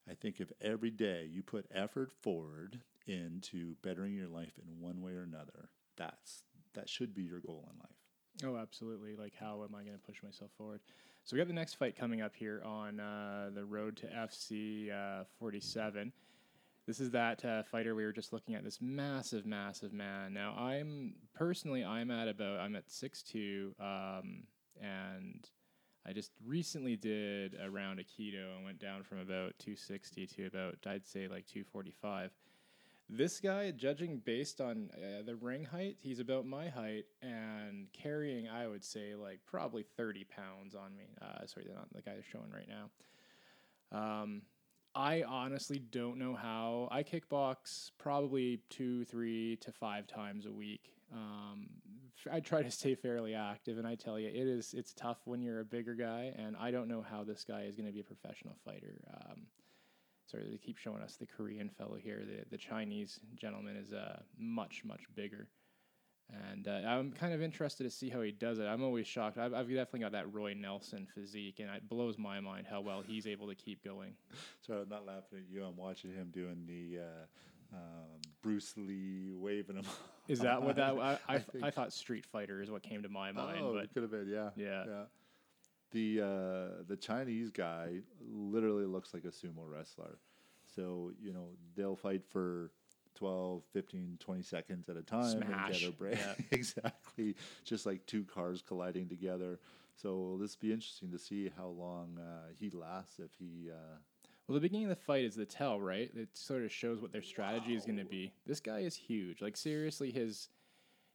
I 0.09 0.15
think 0.15 0.41
if 0.41 0.51
every 0.61 0.91
day 0.91 1.29
you 1.31 1.43
put 1.43 1.67
effort 1.75 2.11
forward 2.23 2.81
into 3.07 3.75
bettering 3.83 4.15
your 4.15 4.29
life 4.29 4.53
in 4.59 4.81
one 4.81 5.03
way 5.03 5.13
or 5.13 5.23
another, 5.23 5.69
that's 5.97 6.43
that 6.75 6.89
should 6.89 7.15
be 7.15 7.23
your 7.23 7.41
goal 7.41 7.69
in 7.73 7.79
life. 7.79 7.99
Oh, 8.45 8.61
absolutely. 8.61 9.17
Like, 9.17 9.35
how 9.39 9.65
am 9.65 9.75
I 9.75 9.83
going 9.83 9.97
to 9.99 10.07
push 10.07 10.23
myself 10.23 10.51
forward? 10.57 10.81
So, 11.25 11.35
we 11.35 11.39
got 11.39 11.49
the 11.49 11.55
next 11.55 11.75
fight 11.75 11.97
coming 11.97 12.21
up 12.21 12.35
here 12.37 12.63
on 12.65 13.01
uh, 13.01 13.51
the 13.53 13.65
road 13.65 13.97
to 13.99 14.07
FC 14.07 14.93
uh, 14.93 15.25
47. 15.39 16.13
This 16.87 17.01
is 17.01 17.11
that 17.11 17.45
uh, 17.45 17.65
fighter 17.65 17.95
we 17.95 18.05
were 18.05 18.13
just 18.13 18.33
looking 18.33 18.55
at. 18.55 18.65
This 18.65 18.79
massive, 18.81 19.45
massive 19.45 19.93
man. 19.93 20.33
Now, 20.33 20.55
I'm 20.57 21.17
personally, 21.35 21.85
I'm 21.85 22.11
at 22.11 22.29
about, 22.29 22.61
I'm 22.61 22.77
at 22.77 22.89
6'2, 22.89 23.79
um, 23.79 24.45
and 24.81 25.49
I 26.09 26.13
just 26.13 26.33
recently 26.47 26.97
did 26.97 27.55
a 27.63 27.69
round 27.69 28.01
of 28.01 28.07
keto 28.07 28.57
and 28.57 28.65
went 28.65 28.79
down 28.79 29.03
from 29.03 29.19
about 29.19 29.59
260 29.59 30.27
to 30.27 30.47
about, 30.47 30.77
I'd 30.87 31.07
say, 31.07 31.29
like 31.29 31.47
245. 31.47 32.31
This 33.11 33.41
guy, 33.41 33.71
judging 33.73 34.19
based 34.25 34.61
on 34.61 34.91
uh, 34.95 35.23
the 35.25 35.35
ring 35.35 35.65
height, 35.65 35.97
he's 36.01 36.19
about 36.19 36.47
my 36.47 36.69
height 36.69 37.05
and 37.21 37.89
carrying, 37.93 38.49
I 38.49 38.67
would 38.67 38.85
say, 38.85 39.15
like 39.15 39.41
probably 39.47 39.83
30 39.83 40.25
pounds 40.25 40.75
on 40.75 40.97
me. 40.97 41.11
Uh, 41.21 41.47
sorry, 41.47 41.67
not 41.75 41.93
the 41.93 42.01
guy 42.01 42.13
they're 42.15 42.25
showing 42.33 42.51
right 42.51 42.69
now. 42.69 44.23
Um, 44.23 44.43
I 44.95 45.25
honestly 45.25 45.79
don't 45.79 46.19
know 46.19 46.35
how. 46.35 46.89
I 46.91 47.03
kickbox 47.03 47.91
probably 47.99 48.61
two, 48.71 49.05
three 49.05 49.57
to 49.57 49.73
five 49.73 50.07
times 50.07 50.47
a 50.47 50.53
week. 50.53 50.93
Um, 51.13 51.69
I 52.31 52.41
try 52.41 52.63
to 52.63 52.71
stay 52.71 52.95
fairly 52.95 53.35
active, 53.35 53.79
and 53.79 53.87
I 53.87 53.95
tell 53.95 54.19
you, 54.19 54.29
it 54.29 54.35
is 54.35 54.75
it's 54.75 54.93
tough 54.93 55.19
when 55.25 55.43
you're 55.43 55.61
a 55.61 55.65
bigger 55.65 55.95
guy, 55.95 56.33
and 56.37 56.57
I 56.57 56.71
don't 56.71 56.89
know 56.89 57.03
how 57.03 57.25
this 57.25 57.45
guy 57.45 57.63
is 57.63 57.77
going 57.77 57.87
to 57.87 57.93
be 57.93 58.01
a 58.01 58.05
professional 58.05 58.57
fighter. 58.65 59.01
Um, 59.13 59.47
sorry, 60.27 60.49
they 60.51 60.59
keep 60.59 60.79
showing 60.79 61.03
us 61.03 61.17
the 61.17 61.27
Korean 61.27 61.69
fellow 61.69 61.97
here. 61.97 62.23
The 62.25 62.45
the 62.51 62.59
Chinese 62.59 63.21
gentleman 63.37 63.77
is 63.77 63.93
uh, 63.93 64.21
much 64.39 64.83
much 64.85 65.03
bigger, 65.15 65.49
and 66.53 66.69
uh, 66.69 66.81
I'm 66.87 67.13
kind 67.13 67.33
of 67.33 67.43
interested 67.43 67.85
to 67.85 67.91
see 67.91 68.09
how 68.09 68.21
he 68.21 68.33
does 68.33 68.59
it. 68.59 68.65
I'm 68.65 68.83
always 68.83 69.07
shocked. 69.07 69.39
I've, 69.39 69.55
I've 69.55 69.69
definitely 69.69 70.01
got 70.01 70.13
that 70.13 70.33
Roy 70.33 70.55
Nelson 70.55 71.07
physique, 71.15 71.61
and 71.61 71.71
it 71.71 71.89
blows 71.89 72.19
my 72.19 72.41
mind 72.41 72.67
how 72.69 72.81
well 72.81 73.03
he's 73.07 73.27
able 73.27 73.49
to 73.49 73.55
keep 73.55 73.85
going. 73.85 74.13
Sorry, 74.67 74.83
I'm 74.83 74.89
not 74.89 75.07
laughing 75.07 75.39
at 75.39 75.51
you. 75.51 75.65
I'm 75.65 75.77
watching 75.77 76.13
him 76.13 76.31
doing 76.33 76.65
the 76.67 77.01
uh, 77.01 77.27
um, 77.73 78.21
Bruce 78.43 78.75
Lee 78.77 79.33
waving 79.35 79.77
him. 79.77 79.85
Is 80.29 80.41
that 80.41 80.63
what 80.63 80.77
that? 80.77 80.95
I, 80.99 81.19
I, 81.29 81.35
I 81.37 81.43
I, 81.63 81.71
thought 81.71 81.93
Street 81.93 82.27
Fighter 82.27 82.61
is 82.61 82.71
what 82.71 82.83
came 82.83 83.03
to 83.03 83.09
my 83.09 83.33
mind, 83.33 83.61
oh, 83.63 83.73
but 83.73 83.85
it 83.85 83.95
could 83.95 84.03
have 84.03 84.11
been, 84.11 84.29
yeah. 84.29 84.51
Yeah. 84.57 84.85
Yeah. 84.87 85.03
The 85.91 86.21
uh, 86.21 86.83
the 86.87 86.99
Chinese 87.01 87.51
guy 87.51 88.01
literally 88.21 88.85
looks 88.85 89.15
like 89.15 89.25
a 89.25 89.29
sumo 89.29 89.65
wrestler. 89.67 90.19
So, 90.75 91.13
you 91.19 91.33
know, 91.33 91.49
they'll 91.77 91.97
fight 91.97 92.23
for 92.29 92.71
12, 93.15 93.63
15, 93.73 94.19
20 94.21 94.43
seconds 94.43 94.89
at 94.89 94.97
a 94.97 95.03
time 95.03 95.43
and 95.43 95.47
Smash. 95.47 95.81
get 95.81 95.89
a 95.89 95.93
break. 95.93 96.19
Yeah. 96.19 96.35
exactly. 96.53 97.35
Just 97.65 97.87
like 97.87 98.07
two 98.07 98.25
cars 98.25 98.63
colliding 98.67 99.09
together. 99.09 99.59
So 99.95 100.39
this 100.41 100.57
will 100.57 100.69
be 100.69 100.73
interesting 100.73 101.11
to 101.11 101.19
see 101.19 101.51
how 101.57 101.69
long 101.69 102.19
uh, 102.19 102.53
he 102.57 102.71
lasts 102.71 103.19
if 103.19 103.31
he 103.39 103.71
uh, 103.71 103.97
Well, 104.49 104.55
the 104.55 104.61
beginning 104.63 104.85
of 104.87 104.91
the 104.91 104.97
fight 105.05 105.25
is 105.25 105.35
the 105.35 105.45
tell, 105.45 105.79
right? 105.79 106.11
It 106.17 106.31
sort 106.33 106.63
of 106.65 106.73
shows 106.73 107.01
what 107.01 107.13
their 107.13 107.23
strategy 107.23 107.75
is 107.75 107.85
going 107.85 107.99
to 107.99 108.05
be. 108.07 108.33
This 108.47 108.61
guy 108.61 108.79
is 108.79 108.97
huge. 108.97 109.43
Like 109.43 109.59
seriously, 109.59 110.11
his 110.11 110.49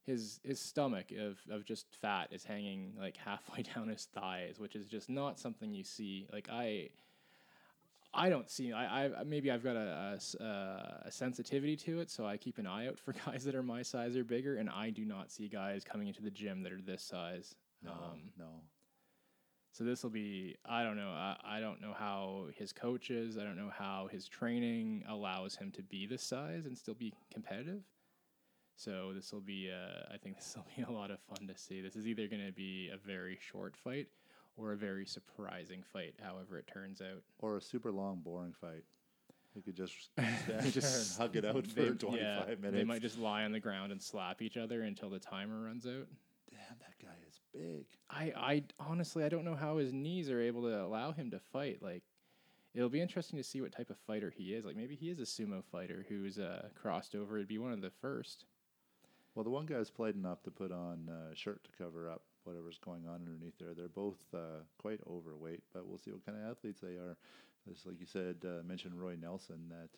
his 0.05 0.39
his 0.43 0.59
stomach 0.59 1.07
of, 1.17 1.39
of 1.49 1.65
just 1.65 1.87
fat 1.99 2.27
is 2.31 2.43
hanging 2.43 2.93
like 2.99 3.17
halfway 3.17 3.63
down 3.75 3.87
his 3.87 4.05
thighs, 4.05 4.59
which 4.59 4.75
is 4.75 4.87
just 4.87 5.09
not 5.09 5.39
something 5.39 5.73
you 5.73 5.83
see. 5.83 6.27
Like 6.31 6.47
I 6.51 6.89
I 8.13 8.29
don't 8.29 8.47
see. 8.51 8.71
I, 8.71 9.05
I 9.05 9.23
maybe 9.23 9.49
I've 9.49 9.63
got 9.63 9.75
a, 9.75 10.19
a 10.39 10.43
uh, 10.43 11.01
a 11.05 11.11
sensitivity 11.11 11.75
to 11.77 12.01
it, 12.01 12.11
so 12.11 12.27
I 12.27 12.37
keep 12.37 12.59
an 12.59 12.67
eye 12.67 12.87
out 12.87 12.99
for 12.99 13.13
guys 13.25 13.43
that 13.45 13.55
are 13.55 13.63
my 13.63 13.81
size 13.81 14.15
or 14.15 14.23
bigger, 14.23 14.57
and 14.57 14.69
I 14.69 14.91
do 14.91 15.05
not 15.05 15.31
see 15.31 15.47
guys 15.47 15.83
coming 15.83 16.07
into 16.07 16.21
the 16.21 16.29
gym 16.29 16.61
that 16.61 16.71
are 16.71 16.81
this 16.81 17.01
size. 17.01 17.55
No, 17.83 17.91
Um, 17.91 18.19
no. 18.37 18.45
So 19.73 19.83
this 19.83 20.03
will 20.03 20.11
be. 20.11 20.55
I 20.65 20.83
don't 20.83 20.95
know. 20.95 21.09
I, 21.09 21.35
I 21.43 21.59
don't 21.59 21.81
know 21.81 21.93
how 21.97 22.45
his 22.55 22.71
coaches. 22.71 23.37
I 23.39 23.43
don't 23.43 23.57
know 23.57 23.71
how 23.75 24.07
his 24.11 24.27
training 24.27 25.03
allows 25.09 25.55
him 25.55 25.71
to 25.71 25.81
be 25.81 26.05
this 26.05 26.21
size 26.21 26.67
and 26.67 26.77
still 26.77 26.93
be 26.93 27.11
competitive. 27.33 27.81
So 28.75 29.11
this 29.15 29.33
will 29.33 29.41
be. 29.41 29.71
Uh, 29.71 30.13
I 30.13 30.17
think 30.17 30.35
this 30.37 30.55
will 30.55 30.65
be 30.77 30.83
a 30.83 30.95
lot 30.95 31.09
of 31.11 31.19
fun 31.21 31.47
to 31.47 31.57
see. 31.57 31.81
This 31.81 31.95
is 31.95 32.07
either 32.07 32.27
going 32.27 32.45
to 32.45 32.51
be 32.51 32.89
a 32.93 32.97
very 32.97 33.37
short 33.41 33.75
fight 33.75 34.07
or 34.57 34.73
a 34.73 34.77
very 34.77 35.05
surprising 35.05 35.83
fight. 35.91 36.13
However, 36.21 36.59
it 36.59 36.67
turns 36.67 37.01
out. 37.01 37.23
Or 37.39 37.57
a 37.57 37.61
super 37.61 37.91
long, 37.91 38.21
boring 38.23 38.53
fight. 38.53 38.83
We 39.55 39.61
could 39.61 39.75
just 39.75 39.93
stand 40.13 40.71
Just 40.71 41.17
and 41.19 41.21
hug 41.21 41.35
it 41.35 41.45
out 41.45 41.65
for 41.65 41.81
they- 41.81 41.89
25 41.89 42.19
yeah, 42.19 42.45
minutes. 42.61 42.73
They 42.73 42.83
might 42.83 43.01
just 43.01 43.17
lie 43.17 43.43
on 43.43 43.51
the 43.51 43.59
ground 43.59 43.91
and 43.91 44.01
slap 44.01 44.41
each 44.41 44.57
other 44.57 44.83
until 44.83 45.09
the 45.09 45.19
timer 45.19 45.63
runs 45.63 45.85
out. 45.85 46.07
Damn, 46.51 46.77
that 46.79 46.93
guy 47.01 47.09
is 47.12 47.12
big. 47.53 47.85
I, 48.09 48.33
I 48.35 48.63
honestly 48.79 49.23
I 49.23 49.29
don't 49.29 49.45
know 49.45 49.55
how 49.55 49.77
his 49.77 49.93
knees 49.93 50.29
are 50.29 50.41
able 50.41 50.63
to 50.63 50.83
allow 50.83 51.11
him 51.11 51.31
to 51.31 51.39
fight. 51.39 51.79
Like 51.81 52.03
it'll 52.73 52.89
be 52.89 53.01
interesting 53.01 53.37
to 53.37 53.43
see 53.43 53.61
what 53.61 53.71
type 53.71 53.89
of 53.89 53.97
fighter 54.07 54.33
he 54.35 54.53
is. 54.53 54.65
Like 54.65 54.75
maybe 54.75 54.95
he 54.95 55.09
is 55.09 55.19
a 55.19 55.23
sumo 55.23 55.63
fighter 55.71 56.05
who's 56.09 56.39
uh, 56.39 56.69
crossed 56.75 57.15
over. 57.15 57.37
It'd 57.37 57.47
be 57.47 57.57
one 57.57 57.71
of 57.71 57.81
the 57.81 57.91
first. 58.01 58.45
Well, 59.35 59.43
the 59.43 59.49
one 59.49 59.65
guy's 59.65 59.89
played 59.89 60.15
enough 60.15 60.43
to 60.43 60.51
put 60.51 60.71
on 60.71 61.09
a 61.09 61.35
shirt 61.35 61.63
to 61.63 61.83
cover 61.83 62.09
up 62.09 62.21
whatever's 62.43 62.77
going 62.77 63.07
on 63.07 63.15
underneath 63.15 63.57
there. 63.59 63.73
They're 63.73 63.87
both 63.87 64.19
uh, 64.33 64.61
quite 64.77 64.99
overweight, 65.09 65.63
but 65.73 65.87
we'll 65.87 65.97
see 65.97 66.11
what 66.11 66.25
kind 66.25 66.37
of 66.37 66.49
athletes 66.49 66.81
they 66.81 66.95
are. 66.95 67.17
Just 67.67 67.87
like 67.87 67.99
you 67.99 68.05
said, 68.05 68.37
uh, 68.45 68.63
mentioned 68.63 68.99
Roy 68.99 69.15
Nelson 69.19 69.69
that 69.69 69.89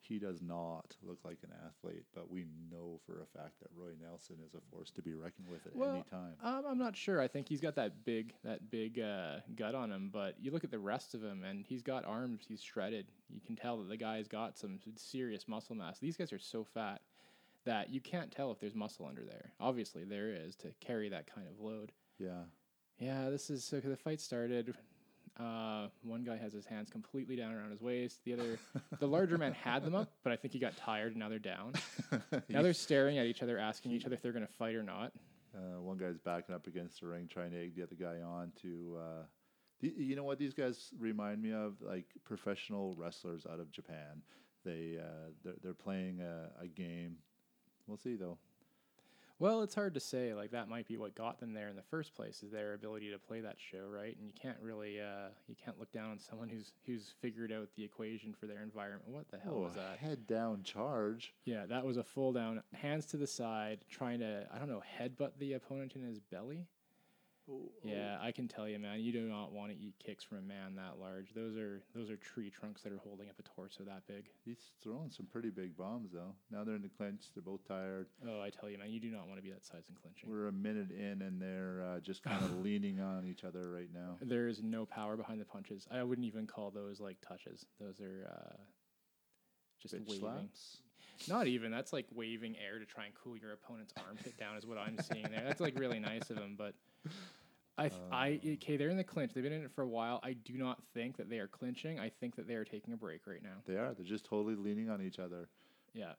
he 0.00 0.18
does 0.18 0.40
not 0.40 0.96
look 1.02 1.18
like 1.24 1.38
an 1.42 1.52
athlete, 1.66 2.04
but 2.14 2.30
we 2.30 2.46
know 2.70 3.00
for 3.06 3.22
a 3.22 3.26
fact 3.38 3.58
that 3.60 3.68
Roy 3.74 3.92
Nelson 4.00 4.36
is 4.46 4.54
a 4.54 4.60
force 4.70 4.90
to 4.92 5.02
be 5.02 5.14
reckoned 5.14 5.48
with 5.48 5.66
at 5.66 5.74
Well, 5.76 5.90
any 5.90 6.04
time. 6.10 6.34
Um, 6.42 6.64
I'm 6.68 6.78
not 6.78 6.96
sure. 6.96 7.20
I 7.20 7.28
think 7.28 7.48
he's 7.48 7.60
got 7.60 7.74
that 7.76 8.04
big 8.04 8.34
that 8.44 8.70
big 8.70 8.98
uh, 8.98 9.36
gut 9.54 9.74
on 9.74 9.90
him, 9.90 10.10
but 10.12 10.36
you 10.40 10.50
look 10.50 10.64
at 10.64 10.70
the 10.70 10.78
rest 10.78 11.14
of 11.14 11.22
him, 11.22 11.44
and 11.44 11.64
he's 11.66 11.82
got 11.82 12.04
arms. 12.04 12.44
He's 12.48 12.62
shredded. 12.62 13.06
You 13.28 13.40
can 13.40 13.56
tell 13.56 13.76
that 13.78 13.88
the 13.88 13.96
guy's 13.96 14.28
got 14.28 14.56
some 14.56 14.78
serious 14.96 15.46
muscle 15.48 15.74
mass. 15.76 15.98
These 15.98 16.16
guys 16.16 16.32
are 16.32 16.38
so 16.38 16.64
fat 16.64 17.02
that 17.64 17.90
you 17.90 18.00
can't 18.00 18.30
tell 18.30 18.50
if 18.50 18.58
there's 18.60 18.74
muscle 18.74 19.06
under 19.06 19.24
there. 19.24 19.52
Obviously, 19.60 20.04
there 20.04 20.30
is 20.30 20.56
to 20.56 20.68
carry 20.80 21.08
that 21.10 21.32
kind 21.32 21.46
of 21.46 21.60
load. 21.60 21.92
Yeah. 22.18 22.44
Yeah, 22.98 23.30
this 23.30 23.50
is 23.50 23.64
so 23.64 23.78
the 23.80 23.96
fight 23.96 24.20
started. 24.20 24.74
Uh, 25.38 25.86
one 26.02 26.24
guy 26.24 26.36
has 26.36 26.52
his 26.52 26.66
hands 26.66 26.90
completely 26.90 27.36
down 27.36 27.52
around 27.52 27.70
his 27.70 27.80
waist. 27.80 28.20
The 28.24 28.32
other, 28.32 28.58
the 28.98 29.06
larger 29.06 29.38
man 29.38 29.52
had 29.52 29.84
them 29.84 29.94
up, 29.94 30.10
but 30.24 30.32
I 30.32 30.36
think 30.36 30.52
he 30.52 30.58
got 30.58 30.76
tired 30.76 31.12
and 31.12 31.20
now 31.20 31.28
they're 31.28 31.38
down. 31.38 31.74
Now 32.48 32.62
they're 32.62 32.72
staring 32.72 33.18
at 33.18 33.26
each 33.26 33.42
other, 33.42 33.58
asking 33.58 33.92
each 33.92 34.04
other 34.04 34.14
if 34.14 34.22
they're 34.22 34.32
going 34.32 34.46
to 34.46 34.52
fight 34.54 34.74
or 34.74 34.82
not. 34.82 35.12
Uh, 35.54 35.80
one 35.80 35.96
guy's 35.98 36.18
backing 36.18 36.54
up 36.54 36.66
against 36.66 37.00
the 37.00 37.06
ring, 37.06 37.28
trying 37.30 37.50
to 37.52 37.62
egg 37.62 37.74
the 37.76 37.82
other 37.82 37.94
guy 37.94 38.20
on 38.22 38.52
to. 38.62 38.96
Uh, 38.98 39.22
the, 39.80 39.92
you 39.96 40.16
know 40.16 40.24
what 40.24 40.38
these 40.38 40.54
guys 40.54 40.88
remind 40.98 41.42
me 41.42 41.52
of? 41.52 41.74
Like 41.80 42.06
professional 42.24 42.94
wrestlers 42.96 43.46
out 43.50 43.60
of 43.60 43.70
Japan. 43.70 44.22
They 44.64 44.98
uh, 45.00 45.30
they're, 45.44 45.54
they're 45.62 45.74
playing 45.74 46.20
a, 46.20 46.50
a 46.62 46.66
game. 46.66 47.16
We'll 47.86 47.98
see 47.98 48.16
though. 48.16 48.38
Well, 49.40 49.62
it's 49.62 49.74
hard 49.74 49.94
to 49.94 50.00
say. 50.00 50.34
Like 50.34 50.50
that 50.50 50.68
might 50.68 50.88
be 50.88 50.96
what 50.96 51.14
got 51.14 51.38
them 51.38 51.52
there 51.54 51.68
in 51.68 51.76
the 51.76 51.82
first 51.82 52.14
place 52.14 52.42
is 52.42 52.50
their 52.50 52.74
ability 52.74 53.10
to 53.12 53.18
play 53.18 53.40
that 53.40 53.56
show, 53.58 53.86
right? 53.88 54.16
And 54.16 54.26
you 54.26 54.32
can't 54.40 54.56
really, 54.60 55.00
uh, 55.00 55.28
you 55.46 55.54
can't 55.62 55.78
look 55.78 55.92
down 55.92 56.10
on 56.10 56.18
someone 56.18 56.48
who's 56.48 56.72
who's 56.86 57.14
figured 57.20 57.52
out 57.52 57.68
the 57.76 57.84
equation 57.84 58.34
for 58.34 58.46
their 58.46 58.62
environment. 58.62 59.04
What 59.06 59.28
the 59.30 59.38
hell 59.38 59.54
Oh, 59.56 59.60
was 59.60 59.74
that? 59.74 59.98
head 59.98 60.26
down 60.26 60.62
charge. 60.64 61.34
Yeah, 61.44 61.66
that 61.66 61.84
was 61.84 61.96
a 61.96 62.04
full 62.04 62.32
down, 62.32 62.62
hands 62.74 63.06
to 63.06 63.16
the 63.16 63.26
side, 63.28 63.78
trying 63.88 64.18
to, 64.20 64.46
I 64.52 64.58
don't 64.58 64.68
know, 64.68 64.82
headbutt 65.00 65.32
the 65.38 65.52
opponent 65.52 65.92
in 65.94 66.02
his 66.02 66.18
belly. 66.18 66.66
Yeah, 67.82 68.18
I 68.20 68.32
can 68.32 68.48
tell 68.48 68.68
you, 68.68 68.78
man, 68.78 69.00
you 69.00 69.12
do 69.12 69.22
not 69.22 69.52
want 69.52 69.70
to 69.72 69.78
eat 69.78 69.94
kicks 70.04 70.24
from 70.24 70.38
a 70.38 70.42
man 70.42 70.74
that 70.76 70.98
large. 71.00 71.32
Those 71.34 71.56
are 71.56 71.82
those 71.94 72.10
are 72.10 72.16
tree 72.16 72.50
trunks 72.50 72.82
that 72.82 72.92
are 72.92 72.98
holding 72.98 73.28
up 73.28 73.36
a 73.38 73.42
torso 73.42 73.84
that 73.84 74.06
big. 74.06 74.26
He's 74.44 74.72
throwing 74.82 75.10
some 75.10 75.26
pretty 75.26 75.50
big 75.50 75.76
bombs 75.76 76.10
though. 76.12 76.34
Now 76.50 76.64
they're 76.64 76.74
in 76.74 76.82
the 76.82 76.88
clinch. 76.88 77.22
They're 77.34 77.42
both 77.42 77.66
tired. 77.66 78.06
Oh, 78.28 78.40
I 78.40 78.50
tell 78.50 78.68
you, 78.68 78.78
man, 78.78 78.90
you 78.90 79.00
do 79.00 79.10
not 79.10 79.26
want 79.26 79.38
to 79.38 79.42
be 79.42 79.50
that 79.50 79.64
size 79.64 79.84
in 79.88 79.94
clinching. 79.94 80.30
We're 80.30 80.48
a 80.48 80.52
minute 80.52 80.90
in, 80.90 81.22
and 81.22 81.40
they're 81.40 81.82
uh, 81.82 82.00
just 82.00 82.22
kind 82.22 82.42
of 82.44 82.58
leaning 82.62 83.00
on 83.00 83.24
each 83.26 83.44
other 83.44 83.70
right 83.70 83.90
now. 83.92 84.16
There 84.20 84.48
is 84.48 84.62
no 84.62 84.84
power 84.84 85.16
behind 85.16 85.40
the 85.40 85.44
punches. 85.44 85.86
I 85.90 86.02
wouldn't 86.02 86.26
even 86.26 86.46
call 86.46 86.70
those 86.70 87.00
like 87.00 87.16
touches. 87.26 87.66
Those 87.80 88.00
are 88.00 88.30
uh, 88.30 88.56
just 89.80 89.94
Bitch 89.94 90.08
waving. 90.08 90.20
slaps. 90.20 90.78
Not 91.28 91.48
even. 91.48 91.70
That's 91.72 91.92
like 91.92 92.06
waving 92.14 92.56
air 92.56 92.78
to 92.78 92.84
try 92.84 93.06
and 93.06 93.14
cool 93.14 93.36
your 93.36 93.52
opponent's 93.52 93.92
armpit 94.06 94.38
down. 94.38 94.56
Is 94.56 94.66
what 94.66 94.78
I'm 94.78 94.98
seeing 94.98 95.24
there. 95.24 95.42
That's 95.44 95.60
like 95.60 95.78
really 95.78 95.98
nice 95.98 96.30
of 96.30 96.36
him, 96.36 96.54
but. 96.56 96.74
I, 97.78 97.88
th- 97.88 98.00
I, 98.10 98.40
okay, 98.54 98.76
they're 98.76 98.88
in 98.90 98.96
the 98.96 99.04
clinch. 99.04 99.32
They've 99.34 99.42
been 99.42 99.52
in 99.52 99.62
it 99.64 99.70
for 99.72 99.82
a 99.82 99.88
while. 99.88 100.20
I 100.22 100.32
do 100.32 100.54
not 100.54 100.82
think 100.94 101.16
that 101.16 101.30
they 101.30 101.38
are 101.38 101.46
clinching. 101.46 101.98
I 101.98 102.08
think 102.08 102.36
that 102.36 102.46
they 102.48 102.54
are 102.54 102.64
taking 102.64 102.92
a 102.92 102.96
break 102.96 103.26
right 103.26 103.42
now. 103.42 103.62
They 103.66 103.76
are. 103.76 103.94
They're 103.94 104.04
just 104.04 104.24
totally 104.24 104.56
leaning 104.56 104.90
on 104.90 105.00
each 105.00 105.18
other. 105.18 105.48
Yeah, 105.94 106.12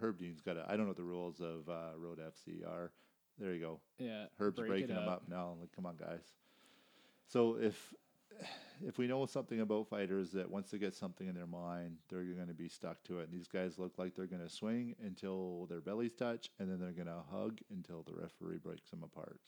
Herb 0.00 0.18
Dean's 0.18 0.40
got. 0.40 0.56
I 0.58 0.70
don't 0.76 0.80
know 0.80 0.88
what 0.88 0.96
the 0.96 1.02
rules 1.02 1.40
of 1.40 1.68
uh, 1.68 1.96
Road 1.96 2.18
FC 2.18 2.66
are. 2.66 2.92
There 3.38 3.52
you 3.54 3.60
go. 3.60 3.80
yeah. 3.98 4.26
Herb's 4.38 4.58
break 4.58 4.68
breaking 4.68 4.90
it 4.90 4.94
them 4.94 5.08
up 5.08 5.28
now. 5.28 5.54
Like, 5.60 5.70
come 5.74 5.86
on, 5.86 5.96
guys. 5.96 6.32
So 7.28 7.56
if 7.60 7.94
if 8.86 8.98
we 8.98 9.06
know 9.06 9.26
something 9.26 9.60
about 9.60 9.88
fighters 9.88 10.30
that 10.32 10.48
once 10.48 10.70
they 10.70 10.78
get 10.78 10.94
something 10.94 11.26
in 11.26 11.34
their 11.34 11.46
mind, 11.46 11.96
they're 12.08 12.22
going 12.22 12.46
to 12.48 12.54
be 12.54 12.68
stuck 12.68 13.02
to 13.04 13.20
it. 13.20 13.24
And 13.24 13.32
these 13.32 13.48
guys 13.48 13.78
look 13.78 13.98
like 13.98 14.14
they're 14.14 14.26
going 14.26 14.42
to 14.42 14.48
swing 14.48 14.94
until 15.04 15.66
their 15.68 15.80
bellies 15.80 16.14
touch, 16.14 16.50
and 16.58 16.70
then 16.70 16.78
they're 16.78 16.92
going 16.92 17.06
to 17.06 17.22
hug 17.32 17.58
until 17.70 18.02
the 18.02 18.12
referee 18.14 18.58
breaks 18.58 18.90
them 18.90 19.02
apart. 19.02 19.40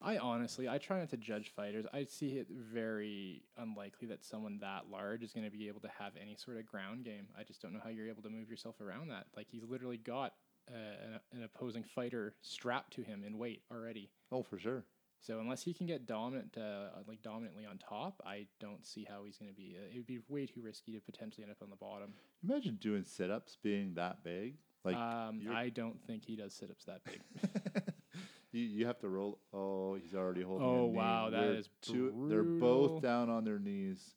I 0.00 0.18
honestly, 0.18 0.68
I 0.68 0.78
try 0.78 1.00
not 1.00 1.10
to 1.10 1.16
judge 1.16 1.52
fighters. 1.54 1.84
I 1.92 2.04
see 2.04 2.38
it 2.38 2.46
very 2.50 3.42
unlikely 3.56 4.06
that 4.08 4.24
someone 4.24 4.58
that 4.60 4.84
large 4.90 5.22
is 5.22 5.32
going 5.32 5.44
to 5.44 5.50
be 5.50 5.66
able 5.66 5.80
to 5.80 5.90
have 5.98 6.12
any 6.20 6.36
sort 6.36 6.56
of 6.56 6.66
ground 6.66 7.04
game. 7.04 7.26
I 7.38 7.42
just 7.42 7.60
don't 7.60 7.72
know 7.72 7.80
how 7.82 7.90
you're 7.90 8.08
able 8.08 8.22
to 8.22 8.30
move 8.30 8.48
yourself 8.48 8.80
around 8.80 9.08
that. 9.08 9.26
Like 9.36 9.48
he's 9.50 9.64
literally 9.64 9.96
got 9.96 10.34
uh, 10.70 10.74
an, 11.04 11.20
an 11.32 11.42
opposing 11.42 11.82
fighter 11.82 12.34
strapped 12.42 12.92
to 12.94 13.02
him 13.02 13.24
in 13.26 13.38
weight 13.38 13.62
already. 13.72 14.10
Oh, 14.30 14.42
for 14.44 14.58
sure. 14.58 14.84
So 15.20 15.40
unless 15.40 15.62
he 15.62 15.74
can 15.74 15.86
get 15.86 16.06
dominant, 16.06 16.56
uh, 16.56 17.00
like 17.08 17.22
dominantly 17.22 17.66
on 17.66 17.78
top, 17.78 18.22
I 18.24 18.46
don't 18.60 18.86
see 18.86 19.04
how 19.08 19.24
he's 19.24 19.36
going 19.36 19.50
to 19.50 19.56
be. 19.56 19.76
Uh, 19.76 19.92
it 19.92 19.96
would 19.96 20.06
be 20.06 20.20
way 20.28 20.46
too 20.46 20.62
risky 20.62 20.92
to 20.92 21.00
potentially 21.00 21.42
end 21.42 21.50
up 21.50 21.60
on 21.60 21.70
the 21.70 21.76
bottom. 21.76 22.12
Imagine 22.44 22.76
doing 22.80 23.04
sit 23.04 23.30
ups 23.30 23.58
being 23.60 23.94
that 23.94 24.22
big. 24.22 24.58
Like 24.84 24.96
um, 24.96 25.40
I 25.52 25.70
don't 25.70 26.00
think 26.06 26.24
he 26.24 26.36
does 26.36 26.54
sit 26.54 26.70
ups 26.70 26.84
that 26.84 27.00
big. 27.04 27.20
you, 28.52 28.62
you 28.62 28.86
have 28.86 28.98
to 29.00 29.08
roll. 29.08 29.38
Oh, 29.52 29.94
he's 29.94 30.14
already 30.14 30.42
holding. 30.42 30.66
Oh, 30.66 30.86
wow, 30.86 31.30
that 31.30 31.44
is 31.44 31.68
two, 31.82 32.26
They're 32.28 32.42
both 32.42 33.02
down 33.02 33.28
on 33.30 33.44
their 33.44 33.58
knees. 33.58 34.14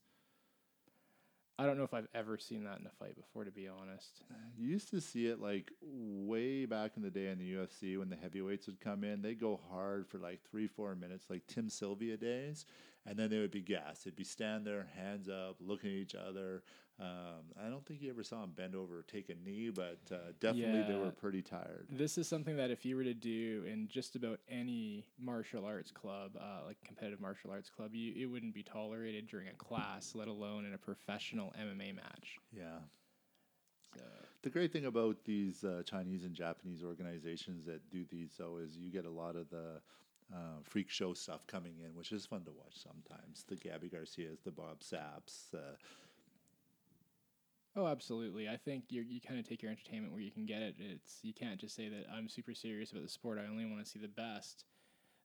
I 1.60 1.68
don't 1.68 1.78
know 1.78 1.84
if 1.84 1.94
I've 1.94 2.08
ever 2.16 2.40
seen 2.40 2.64
that 2.64 2.80
in 2.80 2.88
a 2.88 2.92
fight 2.98 3.16
before, 3.16 3.44
to 3.44 3.52
be 3.52 3.68
honest. 3.68 4.24
You 4.58 4.68
used 4.68 4.90
to 4.90 5.00
see 5.00 5.28
it 5.28 5.40
like 5.40 5.72
way 5.84 6.66
back 6.66 6.94
in 6.98 7.04
the 7.04 7.12
day 7.12 7.28
in 7.28 7.38
the 7.38 7.54
UFC 7.54 8.00
when 8.00 8.10
the 8.10 8.16
heavyweights 8.16 8.66
would 8.66 8.80
come 8.80 9.04
in. 9.04 9.22
They'd 9.22 9.40
go 9.40 9.60
hard 9.70 10.08
for 10.08 10.18
like 10.18 10.40
three, 10.50 10.66
four 10.66 10.96
minutes, 10.96 11.26
like 11.30 11.46
Tim 11.46 11.70
Sylvia 11.70 12.18
days, 12.18 12.66
and 13.06 13.16
then 13.16 13.30
they 13.30 13.38
would 13.38 13.52
be 13.52 13.62
gassed. 13.62 14.06
They'd 14.06 14.16
be 14.16 14.24
stand 14.24 14.66
there, 14.66 14.88
hands 14.98 15.30
up, 15.30 15.58
looking 15.60 15.92
at 15.92 15.98
each 15.98 16.16
other. 16.16 16.64
Um, 17.02 17.46
I 17.60 17.70
don't 17.70 17.84
think 17.84 18.00
you 18.02 18.12
ever 18.12 18.24
saw 18.24 18.44
him 18.44 18.52
bend 18.56 18.76
over 18.76 19.00
or 19.00 19.02
take 19.02 19.30
a 19.30 19.36
knee, 19.44 19.72
but 19.74 20.00
uh, 20.12 20.34
definitely 20.40 20.84
they 20.88 21.00
were 21.00 21.10
pretty 21.10 21.42
tired. 21.42 21.88
This 21.90 22.18
is 22.20 22.28
something 22.28 22.56
that 22.58 22.70
if 22.70 22.86
you 22.86 22.96
were 22.96 23.04
to 23.04 23.16
do 23.16 23.64
in 23.68 23.88
just 23.88 24.16
about 24.16 24.40
any 24.48 25.08
martial 25.20 25.66
arts 25.66 25.90
club, 25.90 26.38
uh, 26.40 26.66
like 26.68 26.78
competitive 26.86 27.20
martial 27.20 27.50
arts 27.50 27.72
club, 27.72 27.96
you, 27.96 28.14
it 28.16 28.28
wouldn't 28.28 28.54
be 28.54 28.62
tolerated 28.62 29.28
during 29.28 29.48
a 29.48 29.54
class, 29.54 30.14
let 30.14 30.28
alone 30.28 30.66
in 30.66 30.76
a 30.76 30.78
professional 30.78 31.52
MMA 31.60 31.96
match. 31.96 32.38
Yeah. 32.56 32.80
So, 33.98 34.04
The 34.44 34.50
great 34.52 34.72
thing 34.72 34.86
about 34.86 35.18
these 35.26 35.64
uh, 35.64 35.82
Chinese 35.84 36.24
and 36.24 36.36
Japanese 36.36 36.84
organizations 36.84 37.66
that 37.66 37.90
do 37.90 38.06
these, 38.12 38.34
though, 38.38 38.58
is 38.58 38.78
you 38.78 38.92
get 38.92 39.06
a 39.06 39.10
lot 39.10 39.36
of 39.36 39.50
the 39.50 39.82
uh, 40.32 40.60
freak 40.64 40.90
show 40.90 41.14
stuff 41.14 41.48
coming 41.48 41.74
in, 41.84 41.96
which 41.96 42.12
is 42.12 42.26
fun 42.26 42.44
to 42.44 42.52
watch 42.52 42.76
sometimes. 42.76 43.44
The 43.48 43.56
Gabi 43.56 43.92
Garcias, 43.92 44.40
the 44.46 44.52
Bob 44.52 44.82
Sapps. 44.82 45.54
Uh, 45.54 45.76
oh, 47.76 47.88
absolutely. 47.88 48.50
I 48.50 48.58
think 48.58 48.86
you 48.90 49.04
you 49.08 49.22
kind 49.22 49.40
of 49.40 49.48
take 49.48 49.62
your 49.62 49.72
entertainment 49.72 50.14
where 50.14 50.22
you 50.22 50.32
can 50.32 50.46
get 50.46 50.62
it. 50.62 50.76
It's 50.80 51.20
you 51.24 51.34
can't 51.34 51.60
just 51.60 51.76
say 51.76 51.90
that 51.90 52.06
I'm 52.16 52.28
super 52.30 52.54
serious 52.54 52.92
about 52.92 53.04
the 53.04 53.10
sport. 53.10 53.40
I 53.40 53.50
only 53.50 53.66
want 53.66 53.84
to 53.84 53.90
see 53.90 54.00
the 54.00 54.08
best. 54.08 54.66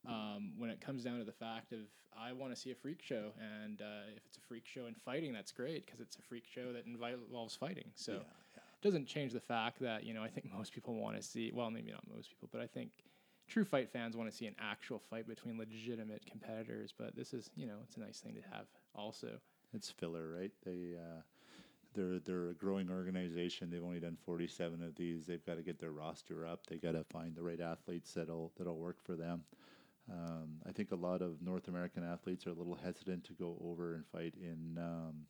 Um, 0.06 0.52
when 0.56 0.70
it 0.70 0.80
comes 0.80 1.02
down 1.02 1.18
to 1.18 1.24
the 1.24 1.32
fact 1.32 1.72
of 1.72 1.80
I 2.16 2.32
want 2.32 2.54
to 2.54 2.60
see 2.60 2.70
a 2.70 2.76
freak 2.76 3.02
show, 3.02 3.32
and 3.62 3.82
uh, 3.82 4.14
if 4.16 4.24
it's 4.24 4.36
a 4.36 4.40
freak 4.40 4.64
show 4.64 4.86
in 4.86 4.94
fighting, 4.94 5.32
that's 5.32 5.50
great 5.50 5.84
because 5.84 6.00
it's 6.00 6.16
a 6.16 6.22
freak 6.22 6.44
show 6.46 6.72
that 6.72 6.86
involves 6.86 7.56
fighting. 7.56 7.90
So. 7.94 8.12
yeah, 8.12 8.18
doesn't 8.82 9.06
change 9.06 9.32
the 9.32 9.40
fact 9.40 9.80
that 9.80 10.04
you 10.04 10.14
know 10.14 10.22
I 10.22 10.28
think 10.28 10.46
most 10.56 10.72
people 10.72 10.94
want 10.94 11.16
to 11.16 11.22
see 11.22 11.50
well 11.52 11.70
maybe 11.70 11.90
not 11.90 12.04
most 12.14 12.28
people 12.28 12.48
but 12.52 12.60
I 12.60 12.66
think 12.66 12.90
true 13.48 13.64
fight 13.64 13.90
fans 13.90 14.16
want 14.16 14.30
to 14.30 14.36
see 14.36 14.46
an 14.46 14.54
actual 14.60 15.00
fight 15.10 15.26
between 15.26 15.58
legitimate 15.58 16.24
competitors 16.30 16.92
but 16.96 17.16
this 17.16 17.32
is 17.32 17.50
you 17.56 17.66
know 17.66 17.78
it's 17.82 17.96
a 17.96 18.00
nice 18.00 18.20
thing 18.20 18.34
to 18.34 18.42
have 18.56 18.66
also 18.94 19.40
it's 19.72 19.90
filler, 19.90 20.28
right? 20.28 20.52
They 20.64 20.94
uh, 20.96 21.20
they're 21.96 22.20
they're 22.20 22.50
a 22.50 22.54
growing 22.54 22.90
organization. 22.90 23.70
They've 23.70 23.82
only 23.82 24.00
done 24.00 24.16
47 24.24 24.82
of 24.82 24.94
these. 24.94 25.26
They've 25.26 25.44
got 25.44 25.56
to 25.56 25.62
get 25.62 25.80
their 25.80 25.92
roster 25.92 26.46
up. 26.46 26.66
They 26.66 26.76
got 26.76 26.92
to 26.92 27.04
find 27.04 27.34
the 27.34 27.42
right 27.42 27.60
athletes 27.60 28.12
that'll 28.12 28.52
that'll 28.56 28.78
work 28.78 29.02
for 29.02 29.16
them. 29.16 29.44
Um, 30.10 30.60
I 30.68 30.72
think 30.72 30.92
a 30.92 30.96
lot 30.96 31.22
of 31.22 31.42
North 31.42 31.66
American 31.68 32.04
athletes 32.04 32.46
are 32.46 32.50
a 32.50 32.54
little 32.54 32.76
hesitant 32.76 33.24
to 33.24 33.32
go 33.32 33.56
over 33.64 33.94
and 33.94 34.04
fight 34.06 34.34
in 34.40 34.78
um, 34.78 35.26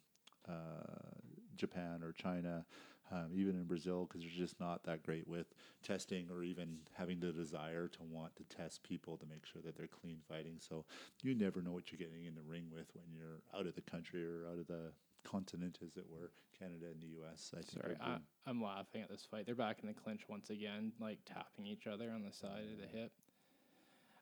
uh, 0.47 1.17
Japan 1.57 2.03
or 2.03 2.13
China, 2.13 2.67
um, 3.11 3.29
even 3.33 3.55
in 3.55 3.65
Brazil, 3.65 4.05
because 4.05 4.21
they're 4.21 4.31
just 4.39 4.61
not 4.61 4.85
that 4.85 5.03
great 5.03 5.27
with 5.27 5.47
testing 5.83 6.29
or 6.31 6.43
even 6.43 6.77
having 6.93 7.21
the 7.21 7.33
desire 7.33 7.89
to 7.89 7.99
want 8.03 8.37
to 8.37 8.45
test 8.55 8.83
people 8.83 9.17
to 9.17 9.25
make 9.25 9.47
sure 9.47 9.63
that 9.63 9.77
they're 9.77 9.87
clean 9.87 10.19
fighting. 10.29 10.57
So 10.59 10.85
you 11.23 11.35
never 11.35 11.63
know 11.63 11.73
what 11.73 11.91
you're 11.91 11.99
getting 11.99 12.27
in 12.27 12.35
the 12.35 12.43
ring 12.43 12.65
with 12.71 12.87
when 12.95 13.07
you're 13.15 13.41
out 13.59 13.67
of 13.67 13.75
the 13.75 13.81
country 13.81 14.23
or 14.25 14.47
out 14.53 14.59
of 14.59 14.67
the 14.67 14.93
continent, 15.29 15.79
as 15.85 15.97
it 15.97 16.05
were, 16.09 16.31
Canada 16.59 16.87
and 16.93 17.03
the 17.03 17.19
U.S. 17.19 17.53
I 17.53 17.63
think 17.63 17.83
Sorry, 17.83 17.97
I. 18.01 18.17
I'm 18.47 18.63
laughing 18.63 19.03
at 19.03 19.11
this 19.11 19.27
fight. 19.31 19.47
They're 19.47 19.55
back 19.55 19.79
in 19.83 19.89
the 19.89 19.95
clinch 19.95 20.23
once 20.29 20.51
again, 20.51 20.93
like 21.01 21.19
tapping 21.27 21.67
each 21.67 21.87
other 21.87 22.11
on 22.11 22.23
the 22.23 22.33
side 22.33 22.65
of 22.73 22.79
the 22.81 22.99
hip. 22.99 23.13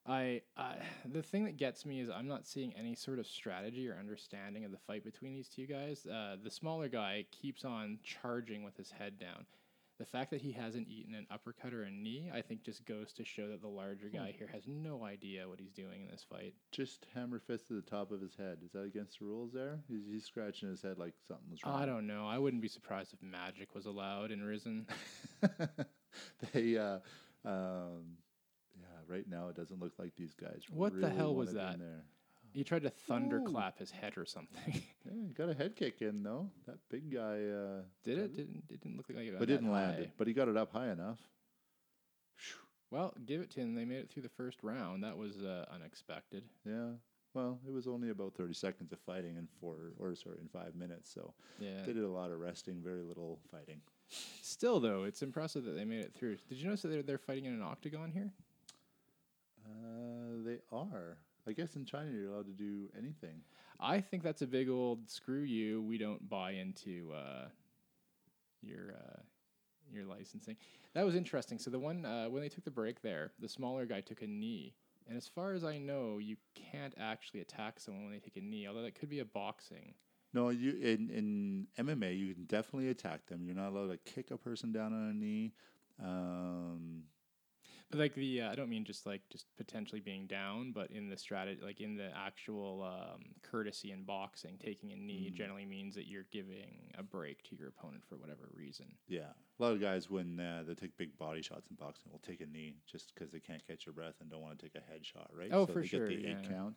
I, 0.06 0.42
I 0.56 0.76
the 1.10 1.22
thing 1.22 1.44
that 1.44 1.56
gets 1.56 1.86
me 1.86 2.00
is 2.00 2.10
I'm 2.10 2.28
not 2.28 2.46
seeing 2.46 2.74
any 2.78 2.94
sort 2.94 3.18
of 3.18 3.26
strategy 3.26 3.88
or 3.88 3.96
understanding 3.98 4.64
of 4.64 4.70
the 4.70 4.78
fight 4.86 5.02
between 5.02 5.32
these 5.32 5.48
two 5.48 5.66
guys. 5.66 6.06
Uh, 6.06 6.36
the 6.42 6.50
smaller 6.50 6.88
guy 6.88 7.24
keeps 7.30 7.64
on 7.64 7.98
charging 8.02 8.64
with 8.64 8.76
his 8.76 8.90
head 8.90 9.18
down. 9.18 9.46
The 9.98 10.04
fact 10.04 10.30
that 10.32 10.40
he 10.40 10.50
hasn't 10.50 10.88
eaten 10.88 11.14
an 11.14 11.26
uppercut 11.30 11.72
or 11.72 11.84
a 11.84 11.90
knee, 11.90 12.28
I 12.34 12.40
think, 12.40 12.64
just 12.64 12.84
goes 12.84 13.12
to 13.12 13.24
show 13.24 13.48
that 13.48 13.60
the 13.60 13.68
larger 13.68 14.08
guy 14.08 14.34
here 14.36 14.48
has 14.52 14.66
no 14.66 15.04
idea 15.04 15.48
what 15.48 15.60
he's 15.60 15.72
doing 15.72 16.02
in 16.02 16.08
this 16.08 16.26
fight. 16.28 16.54
Just 16.72 17.06
hammer 17.14 17.38
fist 17.38 17.68
to 17.68 17.74
the 17.74 17.82
top 17.82 18.10
of 18.10 18.20
his 18.20 18.34
head. 18.34 18.58
Is 18.64 18.72
that 18.72 18.82
against 18.82 19.20
the 19.20 19.26
rules 19.26 19.52
there? 19.52 19.78
He's, 19.88 20.02
he's 20.10 20.24
scratching 20.24 20.68
his 20.68 20.82
head 20.82 20.98
like 20.98 21.14
something 21.28 21.48
was 21.48 21.64
wrong. 21.64 21.80
I 21.80 21.86
don't 21.86 22.08
know. 22.08 22.26
I 22.26 22.38
wouldn't 22.38 22.60
be 22.60 22.68
surprised 22.68 23.12
if 23.12 23.22
magic 23.22 23.72
was 23.72 23.86
allowed 23.86 24.32
in 24.32 24.42
Rizin. 24.42 24.86
they, 26.52 26.76
uh, 26.76 26.98
um, 27.44 28.16
yeah, 28.76 28.86
right 29.06 29.28
now 29.28 29.48
it 29.48 29.54
doesn't 29.54 29.80
look 29.80 29.92
like 29.98 30.16
these 30.16 30.34
guys. 30.34 30.62
What 30.70 31.00
the 31.00 31.10
hell 31.10 31.36
was 31.36 31.52
that? 31.54 31.78
He 32.54 32.62
tried 32.64 32.82
to 32.84 32.90
thunderclap 32.90 33.78
his 33.78 33.90
head 33.90 34.16
or 34.16 34.24
something. 34.24 34.82
Yeah, 35.06 35.12
he 35.28 35.34
got 35.34 35.50
a 35.50 35.54
head 35.54 35.76
kick 35.76 36.00
in 36.00 36.22
though. 36.22 36.48
That 36.66 36.78
big 36.90 37.12
guy. 37.12 37.20
Uh, 37.44 37.82
Did 38.04 38.18
it? 38.18 38.34
Didn't 38.34 38.64
it 38.70 38.80
didn't 38.80 38.96
look 38.96 39.04
like 39.10 39.18
he 39.18 39.30
got 39.30 39.38
But 39.38 39.48
didn't 39.48 39.70
land 39.70 39.96
high. 39.96 40.00
it. 40.04 40.10
But 40.16 40.26
he 40.28 40.32
got 40.32 40.48
it 40.48 40.56
up 40.56 40.72
high 40.72 40.88
enough. 40.90 41.18
Well, 42.90 43.12
give 43.26 43.40
it 43.42 43.50
to 43.50 43.60
him. 43.60 43.74
They 43.74 43.84
made 43.84 43.98
it 43.98 44.08
through 44.10 44.22
the 44.22 44.28
first 44.30 44.62
round. 44.62 45.04
That 45.04 45.18
was 45.18 45.42
uh, 45.42 45.66
unexpected. 45.74 46.44
Yeah. 46.66 46.90
Well, 47.34 47.58
it 47.66 47.72
was 47.72 47.86
only 47.86 48.08
about 48.10 48.32
thirty 48.34 48.54
seconds 48.54 48.92
of 48.92 48.98
fighting 49.00 49.36
in 49.36 49.46
four, 49.60 49.92
or 49.98 50.14
sorry, 50.14 50.38
in 50.40 50.48
five 50.48 50.74
minutes. 50.74 51.12
So 51.12 51.34
Yeah. 51.58 51.82
they 51.84 51.92
did 51.92 52.04
a 52.04 52.08
lot 52.08 52.30
of 52.30 52.38
resting, 52.38 52.80
very 52.82 53.02
little 53.02 53.40
fighting. 53.50 53.80
Still, 54.40 54.80
though, 54.80 55.02
it's 55.04 55.22
impressive 55.22 55.64
that 55.64 55.72
they 55.72 55.84
made 55.84 56.00
it 56.00 56.14
through. 56.14 56.36
Did 56.48 56.58
you 56.58 56.64
notice 56.66 56.82
that 56.82 56.88
they're, 56.88 57.02
they're 57.02 57.18
fighting 57.18 57.44
in 57.46 57.52
an 57.52 57.62
octagon 57.62 58.10
here? 58.12 58.32
Uh, 59.66 60.44
they 60.46 60.58
are. 60.72 61.18
I 61.46 61.52
guess 61.52 61.76
in 61.76 61.84
China 61.84 62.10
you're 62.10 62.32
allowed 62.32 62.46
to 62.46 62.52
do 62.52 62.88
anything. 62.96 63.40
I 63.80 64.00
think 64.00 64.22
that's 64.22 64.42
a 64.42 64.46
big 64.46 64.68
old 64.68 65.10
screw 65.10 65.42
you. 65.42 65.82
We 65.82 65.98
don't 65.98 66.28
buy 66.28 66.52
into 66.52 67.12
uh, 67.12 67.48
your 68.62 68.92
uh, 68.92 69.20
your 69.92 70.04
licensing. 70.04 70.56
That 70.94 71.04
was 71.04 71.14
interesting. 71.14 71.58
So 71.58 71.70
the 71.70 71.78
one 71.78 72.04
uh, 72.04 72.26
when 72.26 72.42
they 72.42 72.48
took 72.48 72.64
the 72.64 72.70
break 72.70 73.02
there, 73.02 73.32
the 73.40 73.48
smaller 73.48 73.86
guy 73.86 74.00
took 74.00 74.22
a 74.22 74.26
knee, 74.26 74.74
and 75.08 75.16
as 75.16 75.28
far 75.28 75.52
as 75.52 75.64
I 75.64 75.78
know, 75.78 76.18
you 76.18 76.36
can't 76.54 76.94
actually 76.98 77.40
attack 77.40 77.80
someone 77.80 78.04
when 78.04 78.12
they 78.12 78.18
take 78.18 78.36
a 78.36 78.40
knee. 78.40 78.66
Although 78.66 78.82
that 78.82 78.94
could 78.94 79.10
be 79.10 79.20
a 79.20 79.24
boxing. 79.24 79.94
No, 80.32 80.48
you 80.48 80.72
in 80.72 81.10
in 81.10 81.66
MMA 81.78 82.18
you 82.18 82.34
can 82.34 82.44
definitely 82.44 82.88
attack 82.88 83.26
them. 83.26 83.44
You're 83.44 83.54
not 83.54 83.68
allowed 83.68 83.90
to 83.90 83.98
kick 83.98 84.30
a 84.30 84.36
person 84.36 84.72
down 84.72 84.92
on 84.92 85.10
a 85.10 85.14
knee. 85.14 85.52
Um, 86.02 87.04
like 87.94 88.14
the, 88.14 88.42
uh, 88.42 88.50
I 88.52 88.54
don't 88.54 88.68
mean 88.68 88.84
just 88.84 89.06
like 89.06 89.22
just 89.30 89.46
potentially 89.56 90.00
being 90.00 90.26
down, 90.26 90.72
but 90.72 90.90
in 90.90 91.08
the 91.08 91.16
strategy, 91.16 91.60
like 91.62 91.80
in 91.80 91.96
the 91.96 92.10
actual 92.16 92.82
um, 92.82 93.22
courtesy 93.42 93.92
in 93.92 94.04
boxing, 94.04 94.58
taking 94.62 94.92
a 94.92 94.96
knee 94.96 95.30
Mm. 95.32 95.36
generally 95.36 95.64
means 95.64 95.94
that 95.94 96.06
you're 96.06 96.26
giving 96.30 96.92
a 96.98 97.02
break 97.02 97.42
to 97.44 97.56
your 97.56 97.68
opponent 97.68 98.02
for 98.08 98.16
whatever 98.16 98.48
reason. 98.54 98.86
yeah, 99.08 99.30
a 99.58 99.62
lot 99.62 99.72
of 99.72 99.80
guys 99.80 100.10
when 100.10 100.38
uh, 100.40 100.62
they 100.66 100.74
take 100.74 100.96
big 100.96 101.16
body 101.18 101.40
shots 101.42 101.66
in 101.70 101.76
boxing 101.76 102.10
will 102.12 102.18
take 102.20 102.40
a 102.40 102.46
knee 102.46 102.76
just 102.86 103.14
because 103.14 103.30
they 103.32 103.40
can't 103.40 103.66
catch 103.66 103.84
their 103.86 103.94
breath 103.94 104.14
and 104.20 104.30
don't 104.30 104.42
want 104.42 104.58
to 104.58 104.64
take 104.64 104.74
a 104.74 104.78
headshot, 104.92 105.28
right? 105.32 105.50
Oh, 105.52 105.66
so 105.66 105.72
for 105.72 105.80
they 105.80 105.86
sure, 105.86 106.08
Get 106.08 106.22
the 106.22 106.28
eight 106.30 106.48
count. 106.48 106.76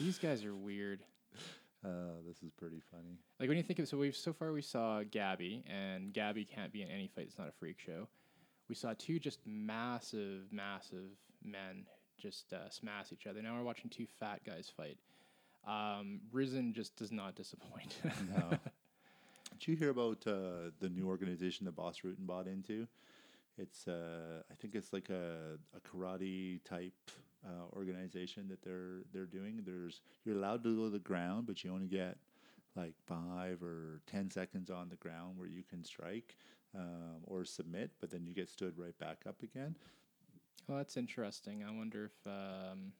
These 0.00 0.18
guys 0.18 0.44
are 0.44 0.54
weird. 0.54 1.02
Uh, 1.84 2.20
this 2.26 2.42
is 2.42 2.50
pretty 2.56 2.80
funny. 2.90 3.18
Like 3.40 3.48
when 3.48 3.56
you 3.58 3.64
think 3.64 3.78
of 3.80 3.88
so 3.88 3.98
we've 3.98 4.14
so 4.16 4.32
far 4.32 4.52
we 4.52 4.62
saw 4.62 5.02
Gabi 5.02 5.62
and 5.68 6.12
Gabi 6.12 6.48
can't 6.48 6.72
be 6.72 6.82
in 6.82 6.88
any 6.88 7.08
fight. 7.08 7.26
It's 7.26 7.38
not 7.38 7.48
a 7.48 7.52
freak 7.52 7.78
show. 7.78 8.08
We 8.68 8.74
saw 8.74 8.94
two 8.96 9.18
just 9.18 9.40
massive, 9.44 10.52
massive 10.52 11.10
men 11.44 11.84
just 12.18 12.52
uh, 12.52 12.70
smash 12.70 13.12
each 13.12 13.26
other. 13.26 13.42
Now 13.42 13.56
we're 13.56 13.64
watching 13.64 13.90
two 13.90 14.06
fat 14.20 14.40
guys 14.46 14.70
fight. 14.76 14.98
Um, 15.66 16.20
Rizin 16.30 16.72
just 16.72 16.96
does 16.96 17.12
not 17.12 17.34
disappoint. 17.34 17.96
No. 18.36 18.58
Did 19.58 19.68
you 19.68 19.76
hear 19.76 19.90
about 19.90 20.26
uh, 20.26 20.70
the 20.80 20.88
new 20.88 21.06
organization 21.06 21.66
that 21.66 21.76
Bas 21.76 21.98
Rutten 22.04 22.26
bought 22.26 22.46
into? 22.46 22.88
It's 23.58 23.86
uh, 23.86 24.42
I 24.50 24.54
think 24.54 24.74
it's 24.74 24.92
like 24.92 25.08
a, 25.10 25.58
a 25.76 25.80
karate 25.80 26.64
type 26.64 26.94
uh, 27.46 27.74
organization 27.76 28.48
that 28.48 28.62
they're 28.62 29.02
they're 29.12 29.26
doing. 29.26 29.62
There's 29.64 30.00
you're 30.24 30.36
allowed 30.36 30.62
to 30.64 30.76
go 30.76 30.84
to 30.84 30.90
the 30.90 30.98
ground, 30.98 31.46
but 31.46 31.62
you 31.64 31.72
only 31.72 31.88
get 31.88 32.18
like 32.76 32.94
five 33.06 33.62
or 33.62 34.00
ten 34.06 34.30
seconds 34.30 34.70
on 34.70 34.88
the 34.88 34.96
ground 34.96 35.38
where 35.38 35.48
you 35.48 35.62
can 35.62 35.84
strike 35.84 36.36
um, 36.74 37.20
or 37.24 37.44
submit, 37.44 37.90
but 38.00 38.10
then 38.10 38.26
you 38.26 38.34
get 38.34 38.48
stood 38.48 38.78
right 38.78 38.98
back 38.98 39.24
up 39.26 39.42
again. 39.42 39.76
well, 40.68 40.78
that's 40.78 40.96
interesting. 40.96 41.64
I 41.64 41.70
wonder 41.70 42.06
if 42.06 42.26
um, 42.26 42.92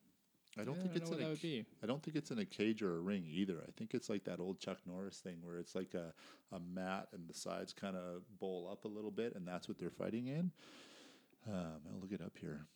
I 0.58 0.64
don't 0.64 0.76
yeah, 0.76 0.82
think 0.82 0.94
I 0.94 0.96
it's 0.98 1.10
in 1.10 1.22
a 1.22 1.28
would 1.28 1.40
be. 1.40 1.64
I 1.82 1.86
don't 1.86 2.02
think 2.02 2.16
it's 2.16 2.30
in 2.30 2.38
a 2.38 2.44
cage 2.44 2.82
or 2.82 2.96
a 2.96 3.00
ring 3.00 3.24
either. 3.30 3.62
I 3.66 3.70
think 3.76 3.94
it's 3.94 4.10
like 4.10 4.24
that 4.24 4.40
old 4.40 4.58
Chuck 4.60 4.78
Norris 4.86 5.18
thing 5.18 5.38
where 5.42 5.58
it's 5.58 5.74
like 5.74 5.94
a, 5.94 6.12
a 6.54 6.60
mat 6.60 7.08
and 7.12 7.28
the 7.28 7.34
sides 7.34 7.72
kind 7.72 7.96
of 7.96 8.22
bowl 8.38 8.68
up 8.70 8.84
a 8.84 8.88
little 8.88 9.10
bit, 9.10 9.34
and 9.34 9.46
that's 9.46 9.68
what 9.68 9.78
they're 9.78 9.90
fighting 9.90 10.26
in. 10.28 10.50
Um, 11.48 11.80
I'll 11.90 12.00
look 12.00 12.12
it 12.12 12.20
up 12.20 12.36
here. 12.40 12.66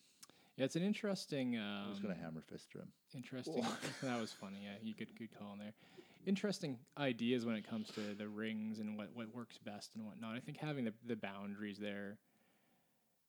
Yeah, 0.56 0.64
it's 0.64 0.76
an 0.76 0.82
interesting. 0.82 1.58
Um, 1.58 1.84
I 1.86 1.88
was 1.90 1.98
gonna 1.98 2.14
hammer 2.14 2.40
fist 2.40 2.72
him. 2.72 2.88
Interesting. 3.14 3.64
that 4.02 4.20
was 4.20 4.32
funny. 4.32 4.60
Yeah, 4.64 4.76
you 4.82 4.94
good 4.94 5.08
good 5.18 5.36
call 5.38 5.52
in 5.52 5.58
there. 5.58 5.74
Interesting 6.26 6.78
ideas 6.98 7.46
when 7.46 7.54
it 7.56 7.68
comes 7.68 7.88
to 7.90 8.14
the 8.14 8.26
rings 8.26 8.80
and 8.80 8.96
what, 8.96 9.10
what 9.14 9.32
works 9.34 9.58
best 9.58 9.94
and 9.94 10.04
whatnot. 10.04 10.34
I 10.34 10.40
think 10.40 10.58
having 10.58 10.84
the 10.86 10.94
the 11.06 11.16
boundaries 11.16 11.78
there 11.78 12.18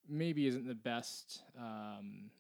maybe 0.08 0.48
isn't 0.48 0.66
the 0.66 0.76
best 0.76 1.42
um, 1.60 2.32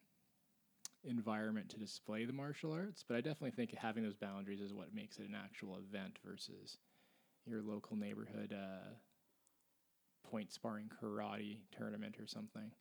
environment 1.03 1.69
to 1.69 1.77
display 1.77 2.23
the 2.25 2.33
martial 2.33 2.71
arts, 2.71 3.03
but 3.05 3.17
I 3.17 3.21
definitely 3.21 3.51
think 3.51 3.75
having 3.75 4.03
those 4.03 4.15
boundaries 4.15 4.61
is 4.61 4.73
what 4.73 4.95
makes 4.95 5.17
it 5.19 5.27
an 5.27 5.35
actual 5.35 5.77
event 5.77 6.17
versus 6.25 6.77
your 7.45 7.61
local 7.61 7.97
neighborhood 7.97 8.53
uh, 8.53 8.93
point 10.29 10.51
sparring 10.51 10.89
karate 11.01 11.57
tournament 11.77 12.15
or 12.19 12.27
something. 12.27 12.71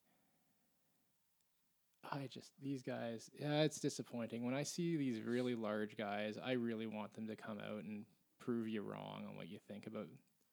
I 2.12 2.28
just 2.32 2.52
these 2.62 2.82
guys, 2.82 3.30
yeah, 3.38 3.62
it's 3.62 3.80
disappointing. 3.80 4.44
When 4.44 4.54
I 4.54 4.62
see 4.62 4.96
these 4.96 5.22
really 5.22 5.54
large 5.54 5.96
guys, 5.96 6.38
I 6.42 6.52
really 6.52 6.86
want 6.86 7.14
them 7.14 7.26
to 7.28 7.36
come 7.36 7.58
out 7.58 7.84
and 7.84 8.04
prove 8.38 8.68
you 8.68 8.82
wrong 8.82 9.24
on 9.28 9.36
what 9.36 9.48
you 9.48 9.58
think 9.68 9.86
about 9.86 10.06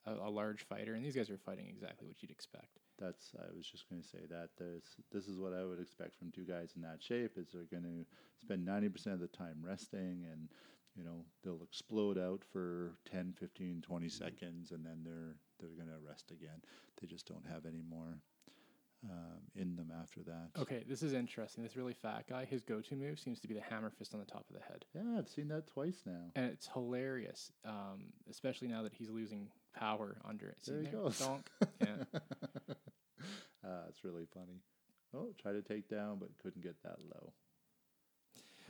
a, 0.06 0.28
a 0.28 0.30
large 0.30 0.64
fighter. 0.64 0.94
And 0.94 1.06
these 1.06 1.16
guys 1.16 1.30
are 1.30 1.38
fighting 1.38 1.68
exactly 1.70 2.08
what 2.08 2.22
you'd 2.22 2.32
expect. 2.32 2.80
That's 3.00 3.32
I 3.38 3.56
was 3.56 3.68
just 3.68 3.90
going 3.90 4.02
to 4.02 4.08
say 4.08 4.20
that 4.30 4.50
this 4.58 4.96
this 5.12 5.28
is 5.28 5.40
what 5.40 5.54
I 5.54 5.66
would 5.66 5.80
expect 5.80 6.16
from 6.16 6.32
two 6.32 6.46
guys 6.46 6.74
in 6.76 6.82
that 6.84 7.02
shape 7.02 7.38
is 7.38 7.50
they're 7.52 7.64
going 7.64 7.84
to 7.84 8.06
spend 8.42 8.68
90% 8.68 9.14
of 9.14 9.20
the 9.20 9.28
time 9.28 9.58
resting 9.62 10.26
and 10.32 10.50
you 10.96 11.04
know 11.04 11.26
they'll 11.44 11.64
explode 11.64 12.18
out 12.18 12.44
for 12.52 12.94
10 13.12 13.34
15 13.40 13.82
20 13.82 14.10
seconds 14.10 14.72
and 14.72 14.86
then 14.86 15.00
they're 15.04 15.36
they're 15.60 15.76
going 15.76 15.90
to 15.90 16.08
rest 16.08 16.30
again 16.30 16.62
they 17.02 17.08
just 17.08 17.26
don't 17.26 17.48
have 17.52 17.66
any 17.66 17.82
more 17.82 18.20
um, 19.10 19.40
in 19.56 19.76
them 19.76 19.92
after 20.02 20.22
that 20.24 20.50
Okay, 20.62 20.84
this 20.88 21.04
is 21.04 21.14
interesting. 21.14 21.64
This 21.64 21.76
really 21.76 21.94
fat 21.94 22.26
guy, 22.30 22.46
his 22.46 22.62
go-to 22.62 22.96
move 22.96 23.20
seems 23.20 23.40
to 23.42 23.48
be 23.48 23.54
the 23.54 23.62
hammer 23.62 23.90
fist 23.90 24.14
on 24.14 24.20
the 24.20 24.26
top 24.26 24.46
of 24.50 24.56
the 24.56 24.62
head, 24.62 24.86
yeah 24.96 25.18
i've 25.18 25.28
seen 25.30 25.48
that 25.50 25.68
twice 25.68 26.02
now 26.06 26.32
and 26.36 26.46
it's 26.46 26.68
hilarious, 26.74 27.52
um, 27.66 28.14
especially 28.30 28.68
now 28.68 28.82
that 28.84 28.94
he's 28.94 29.10
losing 29.10 29.48
power 29.76 30.18
under 30.28 30.48
it. 30.48 30.58
See 30.62 30.72
There 30.72 30.82
he 30.82 30.88
there? 30.88 31.02
goes. 31.02 31.20
Donk. 31.20 31.50
Yeah. 31.82 32.74
uh, 33.66 33.84
it's 33.90 34.04
really 34.04 34.26
funny 34.34 34.62
oh 35.14 35.34
try 35.42 35.52
to 35.52 35.62
take 35.62 35.88
down 35.90 36.18
but 36.20 36.30
couldn't 36.42 36.62
get 36.64 36.76
that 36.84 36.98
low 37.14 37.34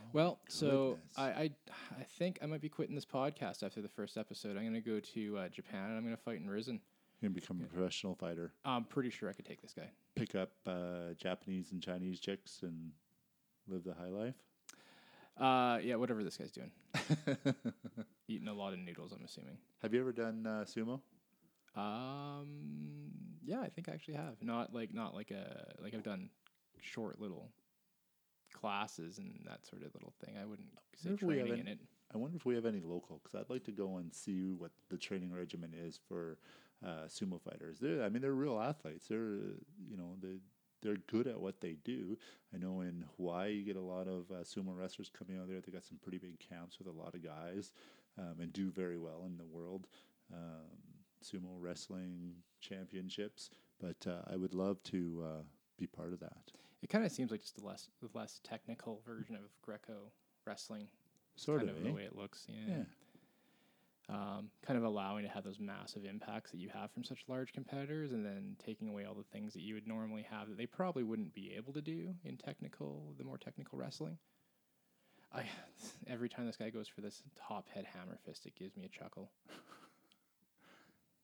Oh 0.00 0.06
Well, 0.12 0.38
so. 0.48 0.98
I, 1.16 1.24
I 1.24 1.50
I 1.98 2.02
think 2.18 2.38
I 2.42 2.46
might 2.46 2.60
be 2.60 2.68
quitting 2.68 2.94
this 2.96 3.06
podcast 3.06 3.62
after 3.62 3.80
the 3.80 3.88
first 3.88 4.16
episode. 4.18 4.56
I'm 4.56 4.62
going 4.62 4.74
to 4.74 4.80
go 4.80 4.98
to 5.00 5.38
uh, 5.38 5.48
Japan 5.48 5.84
and 5.88 5.96
I'm 5.96 6.02
going 6.04 6.16
to 6.16 6.22
fight 6.22 6.40
in 6.40 6.48
Rizin. 6.50 6.80
You're 7.24 7.30
gonna 7.30 7.40
become 7.40 7.60
a 7.62 7.74
professional 7.74 8.14
fighter 8.14 8.52
I'm 8.64 8.84
pretty 8.84 9.10
sure 9.10 9.28
I 9.28 9.32
could 9.32 9.46
take 9.46 9.62
this 9.62 9.72
guy. 9.72 9.88
pick 10.14 10.34
up 10.34 10.50
uh, 10.66 11.14
Japanese 11.16 11.72
and 11.72 11.82
Chinese 11.82 12.20
chicks 12.20 12.60
and 12.62 12.90
live 13.66 13.84
the 13.84 13.94
high 13.94 14.08
life. 14.08 14.34
Uh, 15.40 15.78
yeah, 15.82 15.96
whatever 15.96 16.22
this 16.22 16.36
guy's 16.36 16.52
doing. 16.52 16.70
Eating 18.28 18.48
a 18.48 18.52
lot 18.54 18.72
of 18.72 18.78
noodles, 18.78 19.12
I'm 19.12 19.24
assuming. 19.24 19.56
Have 19.82 19.92
you 19.92 20.00
ever 20.00 20.12
done 20.12 20.46
uh, 20.46 20.64
sumo? 20.64 21.00
Um, 21.74 23.10
yeah, 23.44 23.60
I 23.60 23.68
think 23.68 23.88
I 23.88 23.92
actually 23.92 24.14
have. 24.14 24.36
Not 24.42 24.72
like 24.72 24.94
not 24.94 25.14
like 25.14 25.30
a 25.30 25.74
like 25.82 25.94
I've 25.94 26.04
done 26.04 26.28
short 26.80 27.20
little 27.20 27.50
classes 28.52 29.18
and 29.18 29.40
that 29.48 29.66
sort 29.66 29.82
of 29.82 29.92
little 29.94 30.12
thing. 30.24 30.36
I 30.40 30.44
wouldn't 30.44 30.68
say 30.96 31.08
wonder 31.10 31.24
if 31.24 31.28
we 31.28 31.38
have 31.38 31.46
training 31.46 31.60
in 31.62 31.68
any- 31.68 31.76
it. 31.76 31.88
I 32.14 32.18
wonder 32.18 32.36
if 32.36 32.44
we 32.44 32.54
have 32.54 32.66
any 32.66 32.80
local 32.80 33.18
because 33.22 33.34
I'd 33.34 33.50
like 33.50 33.64
to 33.64 33.72
go 33.72 33.96
and 33.96 34.14
see 34.14 34.52
what 34.52 34.70
the 34.88 34.96
training 34.96 35.32
regimen 35.32 35.72
is 35.74 35.98
for 36.06 36.38
uh, 36.84 37.06
sumo 37.08 37.40
fighters. 37.40 37.78
They're, 37.80 38.02
I 38.02 38.08
mean, 38.08 38.22
they're 38.22 38.32
real 38.32 38.60
athletes. 38.60 39.06
They're, 39.08 39.36
you 39.88 39.96
know, 39.96 40.16
they 40.20 40.38
they're 40.82 40.96
good 41.06 41.26
at 41.26 41.40
what 41.40 41.60
they 41.60 41.76
do. 41.84 42.18
I 42.54 42.58
know 42.58 42.82
in 42.82 43.06
Hawaii 43.16 43.54
you 43.54 43.64
get 43.64 43.76
a 43.76 43.80
lot 43.80 44.06
of 44.06 44.30
uh, 44.30 44.44
sumo 44.44 44.76
wrestlers 44.76 45.10
coming 45.10 45.40
out 45.40 45.48
there. 45.48 45.60
They 45.60 45.72
got 45.72 45.84
some 45.84 45.98
pretty 46.02 46.18
big 46.18 46.38
camps 46.38 46.78
with 46.78 46.88
a 46.88 46.92
lot 46.92 47.14
of 47.14 47.24
guys 47.24 47.72
um, 48.18 48.34
and 48.40 48.52
do 48.52 48.70
very 48.70 48.98
well 48.98 49.24
in 49.26 49.38
the 49.38 49.46
world 49.46 49.86
um, 50.32 50.68
sumo 51.24 51.56
wrestling 51.58 52.34
championships. 52.60 53.50
But 53.80 54.06
uh, 54.06 54.30
I 54.30 54.36
would 54.36 54.54
love 54.54 54.82
to 54.84 55.24
uh, 55.24 55.42
be 55.78 55.86
part 55.86 56.12
of 56.12 56.20
that. 56.20 56.52
It 56.82 56.90
kind 56.90 57.04
of 57.04 57.10
seems 57.10 57.30
like 57.30 57.40
just 57.40 57.58
a 57.58 57.64
less 57.64 57.88
the 58.02 58.10
less 58.12 58.40
technical 58.44 59.00
version 59.06 59.36
of 59.36 59.42
Greco 59.62 60.12
wrestling. 60.46 60.88
Sort 61.36 61.60
kind 61.60 61.70
of, 61.70 61.76
of 61.76 61.82
eh? 61.82 61.88
the 61.88 61.94
way 61.94 62.02
it 62.02 62.14
looks. 62.14 62.46
Yeah. 62.46 62.76
Yeah. 62.76 62.82
Um, 64.06 64.50
kind 64.66 64.76
of 64.76 64.84
allowing 64.84 65.24
to 65.24 65.30
have 65.30 65.44
those 65.44 65.58
massive 65.58 66.04
impacts 66.04 66.50
that 66.50 66.58
you 66.58 66.68
have 66.68 66.90
from 66.92 67.04
such 67.04 67.24
large 67.26 67.54
competitors, 67.54 68.12
and 68.12 68.24
then 68.24 68.56
taking 68.64 68.88
away 68.88 69.06
all 69.06 69.14
the 69.14 69.24
things 69.32 69.54
that 69.54 69.62
you 69.62 69.74
would 69.74 69.86
normally 69.86 70.26
have 70.30 70.48
that 70.48 70.58
they 70.58 70.66
probably 70.66 71.02
wouldn't 71.02 71.32
be 71.32 71.54
able 71.56 71.72
to 71.72 71.80
do 71.80 72.14
in 72.24 72.36
technical, 72.36 73.14
the 73.16 73.24
more 73.24 73.38
technical 73.38 73.78
wrestling. 73.78 74.18
I 75.32 75.44
every 76.06 76.28
time 76.28 76.46
this 76.46 76.56
guy 76.56 76.70
goes 76.70 76.88
for 76.88 77.00
this 77.00 77.22
top 77.34 77.68
head 77.70 77.86
hammer 77.86 78.18
fist, 78.26 78.44
it 78.46 78.54
gives 78.56 78.76
me 78.76 78.84
a 78.84 78.88
chuckle. 78.88 79.30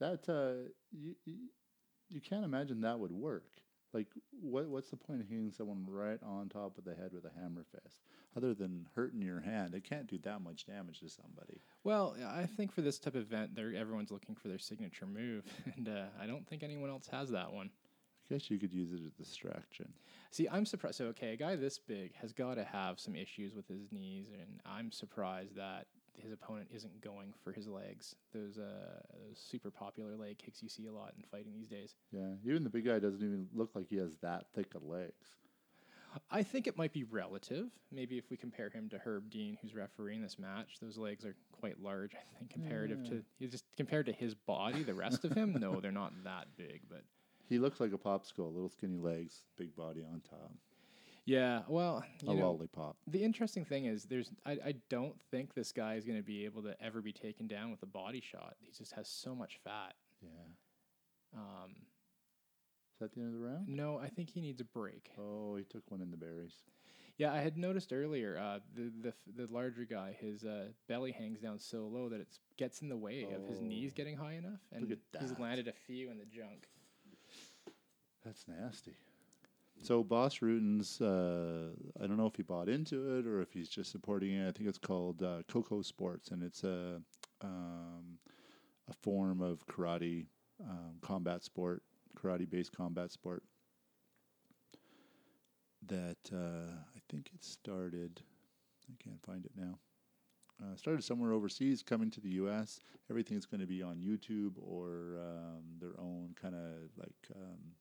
That 0.00 0.26
uh, 0.30 0.70
you, 0.90 1.14
you 1.26 1.50
you 2.08 2.20
can't 2.22 2.44
imagine 2.44 2.80
that 2.80 2.98
would 2.98 3.12
work. 3.12 3.44
Like, 3.93 4.07
what 4.41 4.68
what's 4.68 4.91
the 4.91 4.97
point 4.97 5.20
of 5.20 5.28
hitting 5.28 5.51
someone 5.51 5.84
right 5.88 6.20
on 6.22 6.49
top 6.49 6.78
of 6.78 6.84
the 6.84 6.95
head 6.95 7.12
with 7.12 7.24
a 7.24 7.41
hammer 7.41 7.64
fist, 7.72 8.01
other 8.36 8.55
than 8.55 8.86
hurting 8.95 9.22
your 9.22 9.41
hand? 9.41 9.74
It 9.74 9.84
can't 9.84 10.07
do 10.07 10.18
that 10.18 10.41
much 10.41 10.66
damage 10.66 11.01
to 11.01 11.09
somebody. 11.09 11.61
Well, 11.82 12.16
I 12.26 12.47
think 12.47 12.72
for 12.72 12.82
this 12.82 12.99
type 12.99 13.14
of 13.14 13.22
event, 13.22 13.55
they're, 13.55 13.74
everyone's 13.74 14.11
looking 14.11 14.34
for 14.34 14.49
their 14.49 14.59
signature 14.59 15.07
move, 15.07 15.45
and 15.76 15.88
uh, 15.88 16.05
I 16.20 16.26
don't 16.26 16.47
think 16.47 16.62
anyone 16.62 16.91
else 16.91 17.09
has 17.09 17.30
that 17.30 17.53
one. 17.53 17.70
I 18.30 18.34
guess 18.34 18.51
you 18.51 18.59
could 18.59 18.72
use 18.72 18.93
it 18.93 19.01
as 19.01 19.07
a 19.07 19.11
distraction. 19.11 19.93
See, 20.30 20.49
I'm 20.49 20.64
surprised. 20.64 20.97
So, 20.97 21.07
okay, 21.07 21.32
a 21.32 21.36
guy 21.36 21.57
this 21.57 21.78
big 21.78 22.14
has 22.14 22.32
got 22.32 22.55
to 22.55 22.64
have 22.64 23.01
some 23.01 23.16
issues 23.16 23.55
with 23.55 23.66
his 23.66 23.91
knees, 23.91 24.26
and 24.32 24.61
I'm 24.64 24.93
surprised 24.93 25.57
that 25.57 25.86
his 26.20 26.32
opponent 26.32 26.68
isn't 26.72 27.00
going 27.00 27.32
for 27.42 27.52
his 27.52 27.66
legs. 27.66 28.14
Those 28.32 28.58
uh, 28.58 29.00
those 29.26 29.38
super 29.38 29.70
popular 29.70 30.16
leg 30.16 30.38
kicks 30.38 30.62
you 30.62 30.68
see 30.68 30.86
a 30.86 30.92
lot 30.92 31.12
in 31.16 31.24
fighting 31.30 31.52
these 31.54 31.68
days. 31.68 31.94
Yeah, 32.12 32.34
even 32.44 32.64
the 32.64 32.70
big 32.70 32.86
guy 32.86 32.98
doesn't 32.98 33.22
even 33.22 33.48
look 33.54 33.70
like 33.74 33.88
he 33.88 33.96
has 33.96 34.16
that 34.22 34.46
thick 34.54 34.74
of 34.74 34.84
legs. 34.84 35.36
I 36.30 36.42
think 36.42 36.66
it 36.66 36.76
might 36.76 36.92
be 36.92 37.04
relative. 37.04 37.68
Maybe 37.92 38.18
if 38.18 38.30
we 38.30 38.36
compare 38.36 38.68
him 38.68 38.88
to 38.88 38.98
Herb 38.98 39.30
Dean, 39.30 39.56
who's 39.62 39.74
refereeing 39.76 40.20
this 40.22 40.40
match, 40.40 40.78
those 40.82 40.98
legs 40.98 41.24
are 41.24 41.36
quite 41.52 41.80
large. 41.80 42.14
I 42.14 42.38
think 42.38 42.50
comparative 42.50 43.04
to 43.04 43.22
just 43.48 43.64
compared 43.76 44.06
to 44.06 44.12
his 44.12 44.34
body, 44.34 44.82
the 44.82 44.94
rest 44.94 45.24
of 45.24 45.32
him, 45.32 45.56
no, 45.60 45.80
they're 45.80 45.92
not 45.92 46.12
that 46.24 46.48
big. 46.56 46.80
But 46.88 47.02
He 47.48 47.58
looks 47.60 47.78
like 47.78 47.92
a 47.92 47.98
popsicle, 47.98 48.52
little 48.52 48.68
skinny 48.70 48.98
legs, 48.98 49.42
big 49.56 49.76
body 49.76 50.02
on 50.02 50.20
top, 50.28 50.50
yeah, 51.30 51.62
well, 51.68 52.02
a 52.22 52.24
know, 52.24 52.32
lollipop. 52.50 52.96
The 53.06 53.22
interesting 53.22 53.64
thing 53.64 53.84
is, 53.86 54.04
there's 54.04 54.30
I, 54.44 54.52
I 54.52 54.74
don't 54.88 55.14
think 55.30 55.54
this 55.54 55.70
guy 55.72 55.94
is 55.94 56.04
going 56.04 56.18
to 56.18 56.24
be 56.24 56.44
able 56.44 56.62
to 56.62 56.74
ever 56.82 57.00
be 57.00 57.12
taken 57.12 57.46
down 57.46 57.70
with 57.70 57.82
a 57.82 57.86
body 57.86 58.20
shot. 58.20 58.56
He 58.60 58.70
just 58.76 58.92
has 58.92 59.08
so 59.08 59.34
much 59.34 59.60
fat. 59.62 59.94
Yeah, 60.22 61.38
Um, 61.38 61.70
is 62.94 62.98
that 63.00 63.12
the 63.14 63.20
end 63.20 63.34
of 63.34 63.40
the 63.40 63.46
round? 63.46 63.68
no, 63.68 63.98
I 63.98 64.08
think 64.08 64.30
he 64.30 64.40
needs 64.40 64.60
a 64.60 64.64
break. 64.64 65.10
Oh, 65.18 65.56
he 65.56 65.64
took 65.64 65.88
one 65.90 66.00
in 66.00 66.10
the 66.10 66.16
berries. 66.16 66.54
Yeah, 67.16 67.32
I 67.32 67.38
had 67.38 67.56
noticed 67.58 67.92
earlier 67.92 68.38
uh, 68.38 68.58
the 68.74 68.90
the 69.02 69.08
f- 69.10 69.34
the 69.36 69.46
larger 69.52 69.84
guy, 69.84 70.16
his 70.18 70.44
uh, 70.44 70.68
belly 70.88 71.12
hangs 71.12 71.38
down 71.40 71.58
so 71.58 71.86
low 71.86 72.08
that 72.08 72.20
it 72.20 72.38
gets 72.56 72.80
in 72.82 72.88
the 72.88 72.96
way 72.96 73.26
of 73.34 73.46
his 73.46 73.60
knees 73.60 73.92
Oh. 73.92 73.96
getting 73.96 74.16
high 74.16 74.34
enough, 74.34 74.60
and 74.72 74.90
at 74.90 75.20
he's 75.20 75.38
landed 75.38 75.68
a 75.68 75.72
few 75.86 76.10
in 76.10 76.18
the 76.18 76.24
junk. 76.24 76.66
That's 78.24 78.46
nasty. 78.48 78.92
So 79.82 80.04
Bas 80.04 80.42
Rutten's, 80.42 81.00
uh, 81.00 81.70
I 81.98 82.06
don't 82.06 82.18
know 82.18 82.26
if 82.26 82.36
he 82.36 82.42
bought 82.42 82.68
into 82.68 83.18
it 83.18 83.26
or 83.26 83.40
if 83.40 83.52
he's 83.52 83.68
just 83.68 83.90
supporting 83.90 84.34
it. 84.34 84.46
I 84.46 84.52
think 84.52 84.68
it's 84.68 84.78
called 84.78 85.22
uh, 85.22 85.42
Coco 85.48 85.80
Sports, 85.80 86.30
and 86.30 86.42
it's 86.42 86.64
a 86.64 87.00
um, 87.40 88.18
a 88.88 88.92
form 88.92 89.40
of 89.40 89.66
karate 89.66 90.26
um, 90.62 90.96
combat 91.00 91.42
sport, 91.42 91.82
karate-based 92.14 92.76
combat 92.76 93.10
sport. 93.10 93.42
That 95.86 96.18
uh, 96.30 96.72
I 96.94 97.00
think 97.08 97.30
it 97.34 97.42
started. 97.42 98.20
I 98.90 99.02
can't 99.02 99.22
find 99.24 99.46
it 99.46 99.52
now. 99.56 99.78
Uh, 100.62 100.76
started 100.76 101.02
somewhere 101.02 101.32
overseas, 101.32 101.82
coming 101.82 102.10
to 102.10 102.20
the 102.20 102.32
U.S. 102.32 102.80
Everything's 103.08 103.46
going 103.46 103.62
to 103.62 103.66
be 103.66 103.82
on 103.82 103.96
YouTube 103.96 104.52
or 104.60 105.16
um, 105.18 105.62
their 105.80 105.98
own 105.98 106.34
kind 106.40 106.54
of 106.54 106.90
like 106.98 107.14
um, 107.34 107.72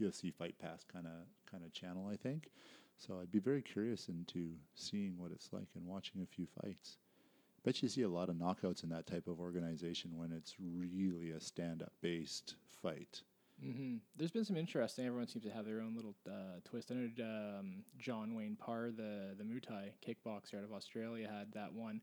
UFC 0.00 0.32
Fight 0.32 0.58
Pass 0.58 0.84
kind 0.84 1.06
of 1.06 1.26
kind 1.50 1.64
of 1.64 1.72
channel, 1.72 2.06
I 2.08 2.16
think. 2.16 2.50
So 2.98 3.18
I'd 3.20 3.30
be 3.30 3.38
very 3.40 3.62
curious 3.62 4.08
into 4.08 4.54
seeing 4.74 5.18
what 5.18 5.32
it's 5.32 5.52
like 5.52 5.68
and 5.74 5.86
watching 5.86 6.22
a 6.22 6.26
few 6.26 6.46
fights. 6.46 6.98
Bet 7.64 7.82
you 7.82 7.88
see 7.88 8.02
a 8.02 8.08
lot 8.08 8.28
of 8.30 8.36
knockouts 8.36 8.82
in 8.84 8.90
that 8.90 9.06
type 9.06 9.28
of 9.28 9.40
organization 9.40 10.16
when 10.16 10.32
it's 10.32 10.56
really 10.60 11.30
a 11.30 11.40
stand-up 11.40 11.92
based 12.00 12.56
fight. 12.70 13.22
hmm 13.60 13.96
There's 14.16 14.30
been 14.30 14.44
some 14.44 14.56
interesting. 14.56 15.06
Everyone 15.06 15.26
seems 15.28 15.44
to 15.44 15.50
have 15.50 15.64
their 15.64 15.80
own 15.80 15.94
little 15.94 16.14
uh, 16.28 16.60
twist. 16.64 16.90
I 16.90 16.94
know 16.94 17.10
um, 17.24 17.84
John 17.98 18.34
Wayne 18.34 18.56
Parr, 18.56 18.90
the 18.90 19.34
the 19.36 19.44
Muay 19.44 19.62
Thai 19.62 19.92
kickboxer 20.06 20.58
out 20.58 20.64
of 20.64 20.72
Australia, 20.72 21.28
had 21.28 21.52
that 21.52 21.72
one 21.72 22.00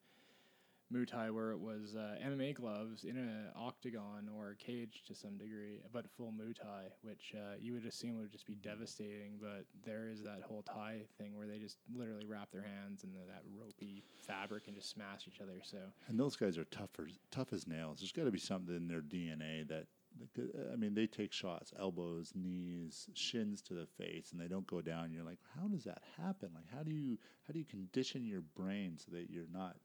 Muay 0.93 1.07
Thai 1.07 1.29
where 1.31 1.51
it 1.51 1.59
was 1.59 1.95
uh, 1.95 2.15
MMA 2.25 2.55
gloves 2.55 3.03
in 3.03 3.17
an 3.17 3.47
octagon 3.55 4.29
or 4.37 4.51
a 4.51 4.55
cage 4.55 5.03
to 5.07 5.15
some 5.15 5.37
degree, 5.37 5.81
but 5.91 6.09
full 6.15 6.31
Muay 6.31 6.55
Thai, 6.55 6.83
which 7.01 7.33
uh, 7.35 7.55
you 7.59 7.73
would 7.73 7.85
assume 7.85 8.19
would 8.19 8.31
just 8.31 8.45
be 8.47 8.55
devastating. 8.55 9.39
But 9.41 9.65
there 9.85 10.09
is 10.09 10.21
that 10.23 10.41
whole 10.47 10.63
Thai 10.63 11.01
thing 11.17 11.35
where 11.35 11.47
they 11.47 11.57
just 11.59 11.77
literally 11.95 12.25
wrap 12.25 12.51
their 12.51 12.63
hands 12.63 13.03
in 13.03 13.11
the, 13.11 13.19
that 13.27 13.43
ropey 13.57 14.03
fabric 14.25 14.63
and 14.67 14.75
just 14.75 14.89
smash 14.89 15.27
each 15.27 15.41
other. 15.41 15.61
So 15.63 15.77
And 16.07 16.19
those 16.19 16.35
guys 16.35 16.57
are 16.57 16.65
tougher, 16.65 17.07
tough 17.31 17.53
as 17.53 17.67
nails. 17.67 17.99
There's 17.99 18.11
got 18.11 18.25
to 18.25 18.31
be 18.31 18.39
something 18.39 18.75
in 18.75 18.87
their 18.87 19.01
DNA 19.01 19.67
that, 19.67 19.87
that 20.35 20.69
I 20.71 20.75
mean, 20.75 20.93
they 20.93 21.07
take 21.07 21.33
shots, 21.33 21.73
elbows, 21.79 22.33
knees, 22.35 23.07
shins 23.13 23.61
to 23.63 23.73
the 23.73 23.87
face, 23.97 24.31
and 24.31 24.39
they 24.39 24.47
don't 24.47 24.67
go 24.67 24.81
down. 24.81 25.11
You're 25.11 25.23
like, 25.23 25.39
how 25.59 25.67
does 25.67 25.83
that 25.85 26.01
happen? 26.17 26.49
Like, 26.53 26.67
how 26.75 26.83
do 26.83 26.91
you 26.91 27.17
how 27.47 27.53
do 27.53 27.59
you 27.59 27.65
condition 27.65 28.25
your 28.25 28.41
brain 28.41 28.97
so 28.97 29.11
that 29.11 29.29
you're 29.29 29.45
not, 29.51 29.75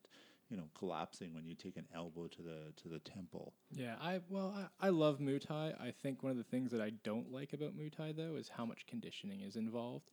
you 0.51 0.57
know, 0.57 0.69
collapsing 0.75 1.35
when 1.35 1.47
you 1.47 1.55
take 1.55 1.77
an 1.77 1.87
elbow 1.95 2.27
to 2.29 2.43
the 2.43 2.73
to 2.83 2.89
the 2.89 2.99
temple? 3.01 3.53
Yeah, 3.71 3.97
I 4.01 4.21
well, 4.29 4.55
I, 4.81 4.87
I 4.87 4.89
love 4.91 5.19
Muay 5.19 5.41
Thai. 5.45 5.75
I 5.81 5.91
think 6.03 6.23
one 6.23 6.31
of 6.33 6.39
the 6.39 6.45
things 6.45 6.71
that 6.73 6.81
I 6.81 6.91
don't 7.05 7.31
like 7.33 7.53
about 7.53 7.77
Muay 7.77 7.95
Thai 7.95 8.13
though 8.13 8.37
is 8.37 8.49
how 8.49 8.65
much 8.65 8.87
conditioning 8.87 9.41
is 9.43 9.57
involved, 9.57 10.11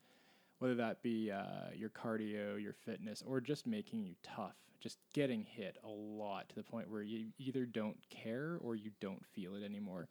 whether 0.59 0.75
that 0.75 1.01
be 1.01 1.31
uh, 1.31 1.71
your 1.73 1.89
cardio, 1.89 2.61
your 2.61 2.73
fitness, 2.73 3.23
or 3.25 3.39
just 3.41 3.65
making 3.65 4.03
you 4.03 4.15
tough. 4.23 4.55
Just 4.81 4.99
getting 5.13 5.43
hit 5.43 5.77
a 5.83 5.87
lot 5.87 6.47
to 6.49 6.55
the 6.55 6.61
point 6.63 6.91
where 6.91 7.01
you 7.01 7.27
either 7.39 7.65
don't 7.65 7.97
care 8.11 8.57
or 8.61 8.75
you 8.75 8.91
don't 8.99 9.25
feel 9.25 9.55
it 9.55 9.63
anymore. 9.63 10.07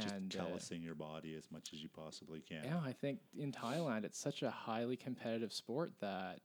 Just 0.00 0.14
And 0.14 0.34
uh, 0.34 0.44
callousing 0.44 0.82
your 0.82 0.94
body 0.96 1.34
as 1.36 1.52
much 1.52 1.70
as 1.72 1.82
you 1.82 1.88
possibly 1.88 2.40
can. 2.40 2.64
yeah, 2.64 2.80
I 2.84 2.92
think 2.92 3.20
in 3.38 3.52
Thailand 3.52 4.04
it's 4.04 4.18
such 4.18 4.42
a 4.42 4.50
highly 4.50 4.96
competitive 4.96 5.52
sport 5.52 5.92
that 6.00 6.40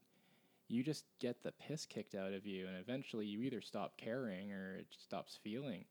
you 0.68 0.84
just 0.84 1.06
get 1.20 1.44
the 1.44 1.52
piss 1.54 1.86
kicked 1.86 2.16
out 2.16 2.34
of 2.34 2.46
you, 2.46 2.68
and 2.68 2.76
eventually 2.78 3.26
you 3.26 3.42
either 3.42 3.62
stop 3.62 3.98
caring 3.98 4.52
or 4.52 4.76
it 4.76 4.88
stops 4.92 5.40
feeling. 5.44 5.86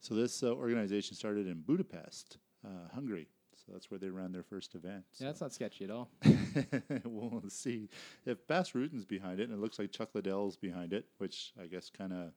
So 0.00 0.14
this 0.14 0.42
uh, 0.42 0.52
organization 0.52 1.14
started 1.16 1.46
in 1.46 1.60
Budapest, 1.60 2.38
uh, 2.64 2.88
Hungary. 2.94 3.28
So 3.54 3.72
that's 3.72 3.90
where 3.90 3.98
they 3.98 4.08
ran 4.10 4.32
their 4.32 4.42
first 4.42 4.74
event. 4.74 5.04
Yeah, 5.18 5.28
that's 5.28 5.40
not 5.40 5.52
sketchy 5.52 5.84
at 5.84 5.90
all. 5.90 6.10
we'll 7.04 7.42
see 7.48 7.88
if 8.26 8.44
Bas 8.48 8.72
Rutten's 8.72 9.04
behind 9.04 9.38
it, 9.38 9.48
and 9.48 9.52
it 9.56 9.60
looks 9.60 9.78
like 9.78 9.92
Chuck 9.92 10.10
Liddell's 10.14 10.56
behind 10.56 10.92
it, 10.92 11.06
which 11.18 11.52
I 11.62 11.66
guess 11.66 11.88
kind 11.88 12.12
of 12.12 12.32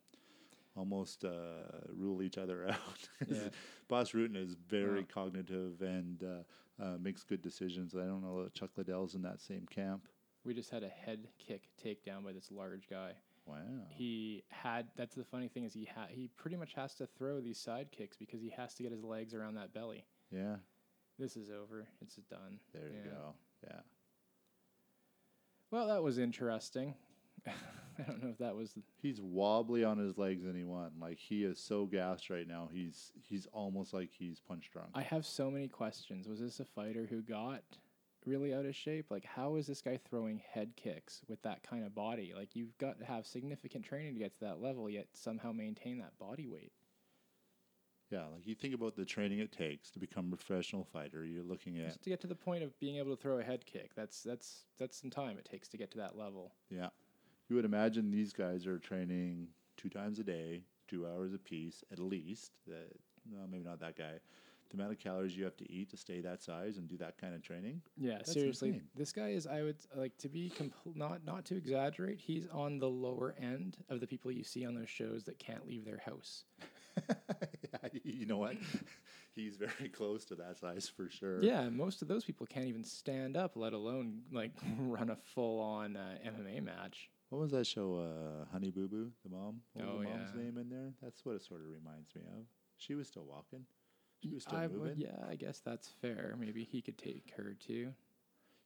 almost 0.78 1.26
uh, 1.26 1.64
rule 1.96 2.22
each 2.22 2.38
other 2.38 2.68
out. 2.70 3.10
Yeah. 3.28 3.50
Bas 3.90 4.12
Rutten 4.12 4.36
is 4.38 4.56
very 4.70 5.02
Wow. 5.02 5.08
cognitive 5.12 5.82
and 5.82 6.24
uh, 6.24 6.84
uh, 6.84 6.98
makes 7.00 7.24
good 7.24 7.42
decisions. 7.42 7.96
I 7.96 8.06
don't 8.06 8.22
know 8.22 8.44
that 8.44 8.54
Chuck 8.54 8.70
Liddell's 8.78 9.16
in 9.16 9.22
that 9.24 9.42
same 9.42 9.66
camp. 9.70 10.08
We 10.46 10.54
just 10.54 10.70
had 10.70 10.84
a 10.84 10.90
head 10.90 11.28
kick 11.40 11.64
takedown 11.84 12.24
by 12.24 12.32
this 12.32 12.52
large 12.52 12.88
guy. 12.90 13.14
Wow. 13.48 13.58
He 13.90 14.44
had 14.50 14.88
that's 14.96 15.16
the 15.16 15.24
funny 15.24 15.48
thing 15.48 15.64
is 15.66 15.74
he 15.74 15.86
ha- 15.94 16.08
he 16.10 16.30
pretty 16.38 16.56
much 16.58 16.74
has 16.76 16.96
to 16.96 17.08
throw 17.18 17.42
these 17.42 17.58
side 17.60 17.90
kicks 17.92 18.18
because 18.18 18.42
he 18.42 18.50
has 18.52 18.74
to 18.76 18.84
get 18.84 18.92
his 18.92 19.04
legs 19.04 19.34
around 19.34 19.56
that 19.56 19.74
belly. 19.74 20.06
yeah, 20.32 20.56
This 21.20 21.36
is 21.38 21.50
over. 21.50 21.88
It's 22.02 22.16
done. 22.30 22.60
there 22.74 22.88
you 22.90 22.98
Yeah. 23.06 23.12
go. 23.12 23.34
Yeah. 23.64 23.80
Well, 25.72 25.88
that 25.88 26.04
was 26.04 26.18
interesting. 26.18 26.96
I 27.48 28.02
don't 28.08 28.24
know 28.24 28.30
if 28.30 28.38
that 28.40 28.56
was. 28.56 28.74
He's 29.02 29.22
wobbly 29.22 29.84
on 29.84 29.98
his 29.98 30.18
legs 30.18 30.44
and 30.46 30.56
he 30.56 30.64
won. 30.64 30.92
Like 31.00 31.18
he 31.20 31.44
is 31.44 31.60
so 31.60 31.86
gassed 31.86 32.30
right 32.30 32.48
now. 32.48 32.70
He's 32.74 33.12
he's 33.22 33.48
almost 33.54 33.94
like 33.94 34.10
he's 34.12 34.40
punch 34.40 34.70
drunk. 34.72 34.90
I 34.94 35.02
have 35.04 35.26
so 35.26 35.50
many 35.52 35.68
questions. 35.68 36.28
Was 36.28 36.40
this 36.40 36.60
a 36.60 36.66
fighter 36.66 37.06
who 37.10 37.22
got 37.22 37.64
really 38.26 38.54
out 38.54 38.66
of 38.66 38.76
shape? 38.76 39.08
Like, 39.10 39.26
how 39.26 39.56
is 39.56 39.68
this 39.68 39.82
guy 39.82 39.98
throwing 39.98 40.42
head 40.52 40.74
kicks 40.76 41.22
with 41.28 41.42
that 41.44 41.64
kind 41.64 41.86
of 41.86 41.94
body? 41.96 42.34
Like, 42.36 42.56
you've 42.56 42.78
got 42.78 43.00
to 43.00 43.06
have 43.06 43.26
significant 43.26 43.86
training 43.86 44.14
to 44.14 44.20
get 44.20 44.34
to 44.40 44.46
that 44.46 44.62
level, 44.62 44.90
yet 44.90 45.08
somehow 45.14 45.52
maintain 45.52 45.98
that 46.00 46.18
body 46.20 46.48
weight. 46.48 46.72
yeah, 48.12 48.26
like 48.34 48.46
you 48.46 48.56
think 48.56 48.74
about 48.74 48.96
the 48.96 49.06
training 49.06 49.40
it 49.40 49.52
takes 49.52 49.90
to 49.92 50.00
become 50.00 50.32
a 50.32 50.36
professional 50.36 50.84
fighter. 50.84 51.26
You're 51.26 51.44
looking 51.44 51.78
at 51.80 51.88
Just 51.88 52.04
to 52.04 52.10
get 52.10 52.22
to 52.22 52.28
the 52.28 52.36
point 52.36 52.64
of 52.64 52.78
being 52.80 52.98
able 52.98 53.16
to 53.16 53.22
throw 53.22 53.40
a 53.40 53.44
head 53.44 53.66
kick, 53.66 53.96
that's 53.96 54.22
that's 54.22 54.66
that's 54.78 55.00
some 55.00 55.10
time 55.10 55.38
it 55.38 55.46
takes 55.46 55.68
to 55.70 55.78
get 55.78 55.92
to 55.92 55.98
that 55.98 56.18
level. 56.18 56.54
yeah. 56.70 56.90
You 57.48 57.56
would 57.58 57.66
imagine 57.66 58.10
these 58.10 58.34
guys 58.34 58.66
are 58.66 58.80
training 58.80 59.50
two 59.78 59.88
times 59.90 60.18
a 60.18 60.24
day, 60.24 60.64
two 60.88 61.06
hours 61.06 61.32
a 61.36 61.38
piece 61.38 61.84
at 61.92 62.00
least. 62.00 62.54
Uh, 62.68 62.74
no, 63.32 63.40
maybe 63.48 63.64
not 63.64 63.80
that 63.82 63.96
guy. 63.96 64.14
The 64.70 64.78
amount 64.78 64.94
of 64.94 65.00
calories 65.00 65.38
you 65.38 65.44
have 65.44 65.56
to 65.58 65.72
eat 65.72 65.92
to 65.92 65.98
stay 65.98 66.22
that 66.22 66.42
size 66.42 66.78
and 66.78 66.88
do 66.88 66.98
that 66.98 67.18
kind 67.18 67.36
of 67.36 67.42
training. 67.44 67.82
Yeah, 67.98 68.24
seriously, 68.24 68.70
insane. 68.70 68.84
this 68.96 69.12
guy 69.12 69.30
is. 69.30 69.46
I 69.48 69.62
would 69.62 69.78
like 69.96 70.18
to 70.20 70.30
be 70.30 70.52
compl- 70.58 70.96
not 70.96 71.24
not 71.24 71.46
to 71.46 71.56
exaggerate. 71.56 72.20
He's 72.20 72.48
on 72.52 72.80
the 72.80 72.90
lower 72.90 73.36
end 73.40 73.78
of 73.90 74.00
the 74.00 74.08
people 74.08 74.32
you 74.32 74.44
see 74.44 74.66
on 74.66 74.74
those 74.76 74.90
shows 74.90 75.24
that 75.26 75.38
can't 75.40 75.68
leave 75.68 75.86
their 75.86 76.02
house. 76.06 76.46
yeah, 77.10 77.90
you 78.04 78.26
know 78.26 78.38
what? 78.38 78.56
He's 79.36 79.58
very 79.58 79.90
close 79.90 80.24
to 80.26 80.36
that 80.36 80.58
size 80.58 80.88
for 80.90 81.10
sure. 81.10 81.44
Yeah, 81.44 81.68
most 81.70 82.02
of 82.02 82.08
those 82.08 82.24
people 82.24 82.46
can't 82.46 82.68
even 82.68 82.84
stand 82.84 83.36
up, 83.36 83.56
let 83.56 83.74
alone 83.74 84.22
like 84.32 84.52
run 84.80 85.10
a 85.10 85.16
full 85.16 85.60
on 85.60 85.96
uh, 85.98 86.16
MMA 86.26 86.64
match. 86.64 87.10
What 87.30 87.40
was 87.42 87.52
that 87.52 87.68
show? 87.68 87.98
Uh, 88.00 88.46
Honey 88.52 88.72
Boo 88.72 88.88
Boo, 88.88 89.12
the 89.24 89.30
mom. 89.30 89.62
What 89.74 89.86
was 89.86 89.94
Oh, 89.96 90.00
the 90.04 90.10
mom's 90.10 90.30
yeah. 90.36 90.42
name 90.42 90.58
in 90.58 90.70
there? 90.70 90.94
That's 91.02 91.26
what 91.26 91.36
it 91.36 91.44
sort 91.44 91.62
of 91.62 91.68
reminds 91.68 92.16
me 92.16 92.22
of. 92.38 92.46
She 92.78 92.96
was 92.96 93.08
still 93.08 93.26
walking. 93.26 93.66
She 94.30 94.34
was 94.34 94.44
still 94.44 94.58
I 94.58 94.68
moving. 94.68 94.82
would, 94.82 94.98
yeah, 94.98 95.26
I 95.30 95.36
guess 95.36 95.60
that's 95.60 95.88
fair. 96.02 96.36
Maybe 96.40 96.64
he 96.64 96.82
could 96.82 96.98
take 96.98 97.32
her 97.38 97.56
too. 97.60 97.94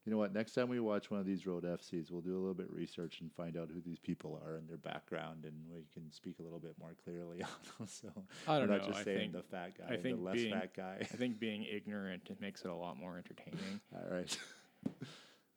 You 0.05 0.13
know 0.13 0.17
what? 0.17 0.33
Next 0.33 0.53
time 0.53 0.69
we 0.69 0.79
watch 0.79 1.11
one 1.11 1.19
of 1.19 1.25
these 1.25 1.45
road 1.45 1.65
FCs, 1.65 2.09
we'll 2.09 2.21
do 2.21 2.35
a 2.35 2.39
little 2.39 2.53
bit 2.53 2.67
of 2.69 2.73
research 2.75 3.19
and 3.21 3.31
find 3.33 3.57
out 3.57 3.69
who 3.71 3.81
these 3.81 3.99
people 3.99 4.39
are 4.43 4.55
and 4.55 4.67
their 4.67 4.77
background, 4.77 5.43
and 5.43 5.53
we 5.71 5.83
can 5.93 6.09
speak 6.11 6.39
a 6.39 6.41
little 6.41 6.57
bit 6.59 6.73
more 6.79 6.95
clearly 7.03 7.43
on 7.43 7.49
them. 7.77 7.87
So 7.87 8.07
I 8.47 8.57
don't 8.59 8.69
we're 8.69 8.77
know. 8.77 8.85
just 8.87 8.99
I 8.99 9.03
saying 9.03 9.17
think 9.19 9.33
the 9.33 9.43
fat 9.43 9.77
guy, 9.77 9.83
I 9.89 9.93
and 9.95 10.03
think 10.03 10.17
the 10.17 10.23
less 10.23 10.35
being- 10.35 10.53
fat 10.53 10.73
guy. 10.73 10.97
I 11.01 11.03
think 11.03 11.39
being 11.39 11.65
ignorant 11.65 12.23
it 12.29 12.39
makes 12.39 12.61
it 12.61 12.69
a 12.69 12.75
lot 12.75 12.97
more 12.97 13.17
entertaining. 13.17 13.81
All 13.93 14.09
right. 14.09 14.37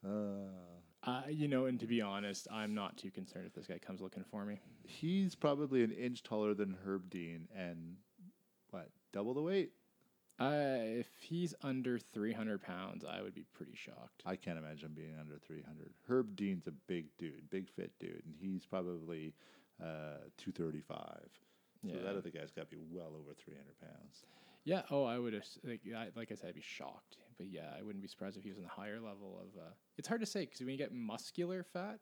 uh, 0.06 0.10
uh, 1.10 1.22
you 1.30 1.48
know, 1.48 1.66
and 1.66 1.78
to 1.80 1.86
be 1.86 2.00
honest, 2.02 2.48
I'm 2.52 2.74
not 2.74 2.96
too 2.96 3.10
concerned 3.10 3.46
if 3.46 3.54
this 3.54 3.66
guy 3.66 3.78
comes 3.78 4.00
looking 4.00 4.24
for 4.30 4.44
me. 4.44 4.60
he's 4.84 5.34
probably 5.34 5.82
an 5.84 5.92
inch 5.92 6.22
taller 6.24 6.52
than 6.54 6.76
Herb 6.84 7.08
Dean, 7.10 7.48
and 7.56 7.96
what 8.70 8.88
double 9.12 9.34
the 9.34 9.42
weight? 9.42 9.70
Uh, 10.42 10.98
if 11.00 11.06
he's 11.20 11.54
under 11.62 11.98
300 11.98 12.62
pounds, 12.62 13.04
I 13.04 13.22
would 13.22 13.34
be 13.34 13.44
pretty 13.54 13.74
shocked. 13.76 14.22
I 14.26 14.36
can't 14.36 14.58
imagine 14.58 14.86
him 14.86 14.94
being 14.94 15.14
under 15.20 15.38
300. 15.46 15.90
Herb 16.08 16.34
Dean's 16.36 16.66
a 16.66 16.72
big 16.72 17.06
dude, 17.18 17.48
big 17.50 17.68
fit 17.68 17.92
dude, 18.00 18.22
and 18.24 18.34
he's 18.40 18.64
probably 18.66 19.34
uh, 19.82 20.24
235. 20.38 20.96
So 21.84 21.88
Yeah. 21.88 22.02
that 22.02 22.16
other 22.16 22.30
guy's 22.30 22.50
got 22.50 22.70
to 22.70 22.76
be 22.76 22.82
well 22.90 23.12
over 23.18 23.34
300 23.34 23.78
pounds. 23.80 24.24
Yeah. 24.64 24.82
Oh, 24.90 25.04
I 25.04 25.18
would. 25.18 25.34
Like, 25.64 25.80
I, 25.96 26.08
like 26.14 26.30
I 26.30 26.34
said, 26.36 26.48
I'd 26.50 26.54
be 26.54 26.60
shocked. 26.60 27.16
But 27.36 27.48
yeah, 27.48 27.70
I 27.76 27.82
wouldn't 27.82 28.02
be 28.02 28.08
surprised 28.08 28.36
if 28.36 28.44
he 28.44 28.50
was 28.50 28.58
in 28.58 28.64
the 28.64 28.68
higher 28.70 29.00
level 29.00 29.40
of. 29.40 29.60
Uh, 29.60 29.70
it's 29.98 30.06
hard 30.06 30.20
to 30.20 30.26
say 30.26 30.40
because 30.44 30.60
when 30.60 30.68
you 30.70 30.76
get 30.76 30.92
muscular 30.92 31.64
fat, 31.64 31.98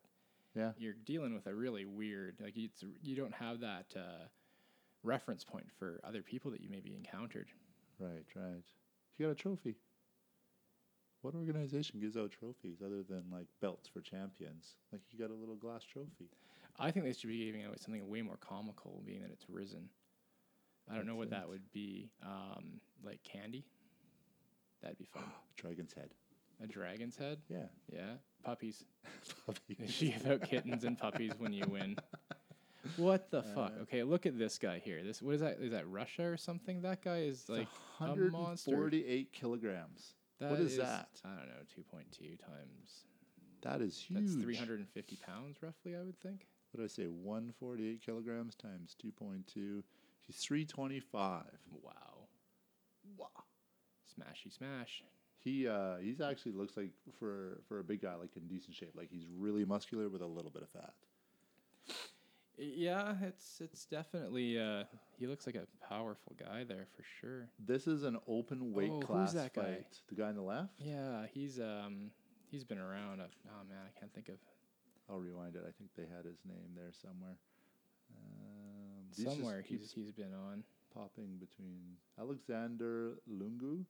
Yeah. 0.55 0.72
you're 0.76 0.93
dealing 1.07 1.32
with 1.34 1.47
a 1.47 1.55
really 1.55 1.84
weird. 1.86 2.36
Like 2.41 2.57
it's 2.57 2.84
you 3.03 3.16
don't 3.16 3.32
have 3.34 3.61
that 3.61 3.86
uh, 3.97 4.26
reference 5.03 5.43
point 5.45 5.66
for 5.78 6.01
other 6.05 6.20
people 6.22 6.51
that 6.51 6.61
you 6.61 6.68
maybe 6.68 6.95
encountered. 6.95 7.49
Right, 8.01 8.24
right. 8.34 8.64
He 9.16 9.24
got 9.24 9.30
a 9.30 9.34
trophy. 9.34 9.76
What 11.22 11.34
organization 11.34 12.01
gives 12.01 12.16
out 12.16 12.30
trophies 12.32 12.78
other 12.84 13.03
than 13.03 13.24
like 13.30 13.46
belts 13.61 13.88
for 13.88 14.01
champions? 14.01 14.76
Like 14.90 15.03
he 15.07 15.18
got 15.18 15.30
a 15.30 15.34
little 15.34 15.57
glass 15.57 15.84
trophy. 15.84 16.30
I 16.78 16.90
think 16.90 17.05
they 17.05 17.12
should 17.12 17.28
be 17.28 17.44
giving 17.44 17.64
out 17.64 17.78
something 17.78 18.09
way 18.09 18.22
more 18.22 18.38
comical, 18.38 19.03
being 19.05 19.20
that 19.20 19.30
it's 19.30 19.44
Rizin. 19.51 19.88
I 20.90 20.96
don't 20.96 21.07
know 21.07 21.14
what 21.14 21.30
that 21.30 21.48
would 21.48 21.70
be. 21.72 22.11
Um, 22.24 22.80
like 23.05 23.22
candy. 23.22 23.64
That'd 24.82 24.98
be 24.98 25.05
fun. 25.05 25.24
Dragon's 25.57 25.92
head. 25.92 26.11
A 26.62 26.66
dragon's 26.66 27.16
head. 27.16 27.38
Yeah. 27.48 27.66
Yeah. 27.92 28.14
Puppies. 28.42 28.84
Puppy. 29.46 29.76
She 29.86 30.11
give 30.11 30.26
out 30.26 30.42
kittens 30.42 30.84
and 30.84 30.98
puppies 30.98 31.32
when 31.38 31.53
you 31.53 31.64
win. 31.68 31.96
What 32.97 33.30
the 33.30 33.43
fuck? 33.43 33.72
Uh, 33.78 33.82
Okay, 33.82 34.03
look 34.03 34.26
at 34.26 34.38
this 34.38 34.59
guy 34.59 34.78
here. 34.78 35.03
This 35.03 35.20
what 35.22 35.34
is 35.34 35.41
that? 35.41 35.59
Is 35.61 35.72
that 35.72 35.88
Russia 35.88 36.24
or 36.24 36.36
something? 36.36 36.82
That 36.82 37.03
guy 37.03 37.18
is 37.22 37.49
like 37.49 37.68
a 38.01 38.07
monster. 38.30 38.70
148 38.72 39.32
kilograms. 39.32 40.14
That 40.41 40.51
what 40.51 40.61
is 40.61 40.76
that? 40.78 41.09
I 41.24 41.28
don't 41.28 41.49
know. 41.49 41.62
Two 41.74 41.82
point 41.82 42.11
two 42.12 42.36
times. 42.36 43.05
That 43.62 43.82
is 43.82 43.99
huge. 43.99 44.20
That's 44.20 44.34
three 44.43 44.57
hundred 44.57 44.78
and 44.80 44.88
fifty 44.88 45.16
pounds, 45.16 45.59
roughly. 45.62 45.95
I 45.95 46.03
would 46.03 46.18
think. 46.20 46.47
What 46.72 46.78
did 46.80 46.84
I 46.84 46.88
say? 46.95 47.07
148 47.09 48.01
kilograms 48.01 48.55
times 48.55 48.95
2.2. 49.05 49.82
He's 50.24 50.36
325. 50.36 51.43
Wow. 51.82 51.93
Wow. 53.16 53.26
Smashy 54.09 54.57
smash. 54.57 55.03
He 55.38 55.66
uh 55.66 55.97
he's 55.97 56.20
actually 56.20 56.53
looks 56.53 56.76
like 56.76 56.91
for 57.18 57.61
for 57.68 57.80
a 57.80 57.84
big 57.84 58.03
guy 58.03 58.14
like 58.14 58.36
in 58.36 58.47
decent 58.47 58.76
shape. 58.76 58.93
Like 58.95 59.09
he's 59.11 59.26
really 59.36 59.64
muscular 59.64 60.09
with 60.09 60.22
a 60.22 60.26
little 60.26 60.51
bit 60.51 60.62
of 60.62 60.68
fat. 60.68 60.95
Yeah, 62.59 63.14
it's 63.22 63.61
it's 63.61 63.86
definitely. 63.86 64.59
Uh, 64.59 64.84
he 65.18 65.26
looks 65.26 65.46
like 65.46 65.57
a 65.57 65.66
powerful 65.86 66.34
guy 66.38 66.64
there 66.64 66.86
for 66.96 67.03
sure. 67.20 67.48
This 67.59 67.86
is 67.86 68.03
an 68.05 68.18
open 68.26 68.72
weight 68.72 68.90
Oh, 68.90 68.96
who's 68.96 69.07
class 69.07 69.32
that 69.32 69.55
guy? 69.55 69.78
The 70.09 70.14
guy 70.14 70.28
on 70.28 70.36
the 70.36 70.42
left. 70.42 70.74
Yeah, 70.78 71.26
he's 71.32 71.59
um 71.59 72.11
he's 72.51 72.64
been 72.64 72.78
around. 72.78 73.20
Oh 73.20 73.64
man, 73.68 73.78
I 73.86 73.98
can't 73.98 74.12
think 74.12 74.28
of 74.28 74.36
I'll 75.09 75.18
rewind 75.18 75.57
it. 75.57 75.62
I 75.66 75.72
think 75.76 75.90
they 75.96 76.05
had 76.14 76.24
his 76.24 76.38
name 76.46 76.70
there 76.76 76.92
somewhere. 76.92 77.36
Um, 78.14 79.07
somewhere 79.12 79.62
he's 79.66 79.90
he's 79.92 80.12
been 80.12 80.34
on. 80.34 80.64
popping 80.94 81.38
between 81.38 81.96
Alexander 82.18 83.14
Lungu. 83.30 83.84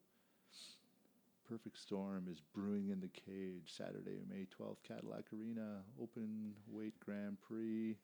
Perfect 1.47 1.77
Storm 1.77 2.27
is 2.31 2.41
brewing 2.53 2.89
in 2.89 3.01
the 3.01 3.09
cage 3.09 3.73
Saturday, 3.75 4.21
May 4.29 4.47
12th, 4.57 4.83
Cadillac 4.87 5.25
Arena, 5.37 5.81
open 6.01 6.53
weight 6.69 6.93
Grand 7.03 7.37
Prix. 7.41 7.97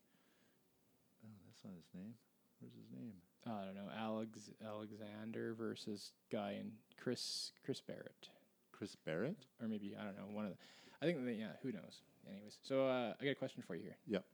That's 1.62 1.74
not 1.74 1.74
his 1.74 1.90
name. 1.94 2.14
Where's 2.60 2.74
his 2.74 2.90
name? 2.92 3.14
I 3.46 3.64
don't 3.64 3.74
know 3.74 3.90
Alex 3.96 4.50
Alexander 4.64 5.54
versus 5.54 6.12
guy 6.30 6.56
and 6.60 6.72
Chris 7.00 7.52
Chris 7.64 7.80
Barrett 7.80 8.28
Chris 8.72 8.94
Barrett? 8.94 9.46
or 9.60 9.68
maybe 9.68 9.94
I 9.98 10.04
don't 10.04 10.16
know 10.16 10.26
one 10.30 10.44
of 10.44 10.52
the. 10.52 10.56
I 11.02 11.06
think 11.06 11.24
that, 11.24 11.34
yeah, 11.34 11.52
who 11.62 11.72
knows. 11.72 12.02
Anyways, 12.28 12.58
so 12.62 12.86
uh, 12.86 13.14
I 13.20 13.24
got 13.24 13.30
a 13.30 13.34
question 13.34 13.62
for 13.66 13.74
you 13.74 13.82
here. 13.82 13.96
Yep. 14.06 14.24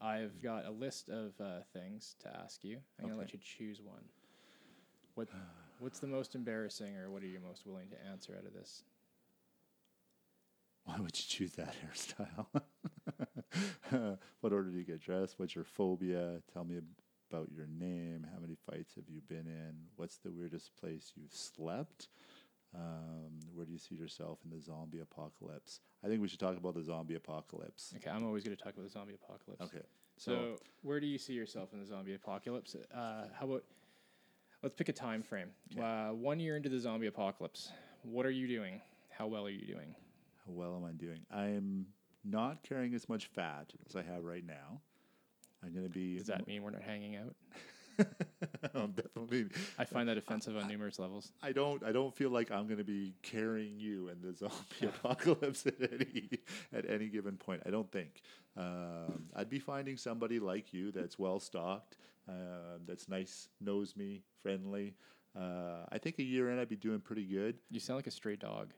I've 0.00 0.42
got 0.42 0.66
a 0.66 0.70
list 0.70 1.08
of 1.08 1.32
uh, 1.40 1.60
things 1.72 2.16
to 2.20 2.28
ask 2.42 2.64
you. 2.64 2.78
I'm 2.98 3.08
gonna 3.08 3.18
let 3.18 3.32
you 3.32 3.38
choose 3.42 3.80
one. 3.82 4.02
What 5.14 5.28
What's 5.80 6.00
the 6.00 6.06
most 6.06 6.34
embarrassing, 6.34 6.96
or 6.96 7.10
what 7.10 7.22
are 7.22 7.26
you 7.26 7.40
most 7.40 7.66
willing 7.66 7.88
to 7.90 7.96
answer 8.10 8.34
out 8.38 8.46
of 8.46 8.52
this? 8.52 8.82
Why 10.84 10.96
would 10.98 11.18
you 11.18 11.24
choose 11.26 11.52
that 11.52 11.74
hairstyle? 11.84 12.62
what 14.40 14.52
order 14.52 14.70
do 14.70 14.78
you 14.78 14.84
get 14.84 15.00
dressed? 15.00 15.38
What's 15.38 15.54
your 15.54 15.64
phobia? 15.64 16.42
Tell 16.52 16.64
me 16.64 16.80
about 17.30 17.50
your 17.50 17.66
name. 17.66 18.26
How 18.32 18.40
many 18.40 18.56
fights 18.70 18.94
have 18.96 19.04
you 19.08 19.20
been 19.28 19.46
in? 19.46 19.74
What's 19.96 20.18
the 20.18 20.30
weirdest 20.30 20.74
place 20.78 21.12
you've 21.16 21.32
slept? 21.32 22.08
Um, 22.74 23.40
where 23.54 23.64
do 23.64 23.72
you 23.72 23.78
see 23.78 23.94
yourself 23.94 24.40
in 24.44 24.50
the 24.50 24.60
zombie 24.62 25.00
apocalypse? 25.00 25.80
I 26.04 26.08
think 26.08 26.20
we 26.20 26.28
should 26.28 26.40
talk 26.40 26.56
about 26.56 26.74
the 26.74 26.82
zombie 26.82 27.14
apocalypse. 27.14 27.94
Okay, 27.96 28.10
I'm 28.10 28.24
always 28.24 28.44
going 28.44 28.56
to 28.56 28.62
talk 28.62 28.74
about 28.74 28.84
the 28.84 28.90
zombie 28.90 29.14
apocalypse. 29.14 29.62
Okay. 29.62 29.84
So, 30.18 30.56
where 30.82 31.00
do 31.00 31.06
you 31.06 31.16
see 31.16 31.32
yourself 31.32 31.72
in 31.72 31.80
the 31.80 31.86
zombie 31.86 32.14
apocalypse? 32.14 32.76
Uh, 32.92 33.28
how 33.38 33.46
about 33.46 33.64
let's 34.62 34.74
pick 34.74 34.88
a 34.88 34.92
time 34.92 35.22
frame. 35.22 35.50
Uh, 35.80 36.08
one 36.08 36.40
year 36.40 36.56
into 36.56 36.68
the 36.68 36.78
zombie 36.78 37.06
apocalypse, 37.06 37.72
what 38.02 38.26
are 38.26 38.30
you 38.30 38.48
doing? 38.48 38.80
How 39.10 39.26
well 39.26 39.46
are 39.46 39.50
you 39.50 39.66
doing? 39.66 39.94
How 40.46 40.52
well 40.52 40.76
am 40.76 40.84
I 40.84 40.92
doing? 40.92 41.20
I'm 41.30 41.86
not 42.24 42.62
carrying 42.62 42.94
as 42.94 43.08
much 43.08 43.26
fat 43.26 43.72
as 43.88 43.96
I 43.96 44.02
have 44.02 44.24
right 44.24 44.44
now. 44.44 44.80
I'm 45.62 45.72
going 45.72 45.84
to 45.84 45.90
be. 45.90 46.18
Does 46.18 46.28
that 46.28 46.46
mean 46.46 46.62
we're 46.62 46.70
not 46.70 46.82
hanging 46.82 47.16
out? 47.16 47.34
I'm 48.74 48.92
definitely. 48.96 49.46
I 49.78 49.84
find 49.84 50.08
that 50.08 50.16
offensive 50.18 50.56
on 50.56 50.68
numerous 50.68 50.98
levels. 50.98 51.32
I 51.42 51.52
don't. 51.52 51.82
I 51.82 51.92
don't 51.92 52.14
feel 52.14 52.30
like 52.30 52.50
I'm 52.50 52.66
going 52.66 52.78
to 52.78 52.84
be 52.84 53.14
carrying 53.22 53.78
you 53.78 54.08
in 54.08 54.20
the 54.22 54.34
zombie 54.34 54.54
apocalypse 54.82 55.66
at 55.66 55.74
any 55.80 56.30
at 56.72 56.88
any 56.88 57.08
given 57.08 57.36
point. 57.36 57.62
I 57.66 57.70
don't 57.70 57.90
think. 57.90 58.22
Um, 58.56 59.24
I'd 59.34 59.50
be 59.50 59.58
finding 59.58 59.96
somebody 59.96 60.38
like 60.38 60.72
you 60.72 60.90
that's 60.90 61.18
well 61.18 61.38
stocked, 61.40 61.96
um, 62.28 62.82
that's 62.86 63.08
nice, 63.08 63.48
knows 63.60 63.96
me, 63.96 64.22
friendly. 64.42 64.94
Uh, 65.36 65.84
I 65.90 65.98
think 65.98 66.18
a 66.18 66.24
year 66.24 66.50
in, 66.50 66.58
I'd 66.58 66.68
be 66.68 66.76
doing 66.76 67.00
pretty 67.00 67.24
good. 67.24 67.56
You 67.70 67.78
sound 67.78 67.98
like 67.98 68.06
a 68.08 68.12
stray 68.12 68.36
dog. 68.36 68.72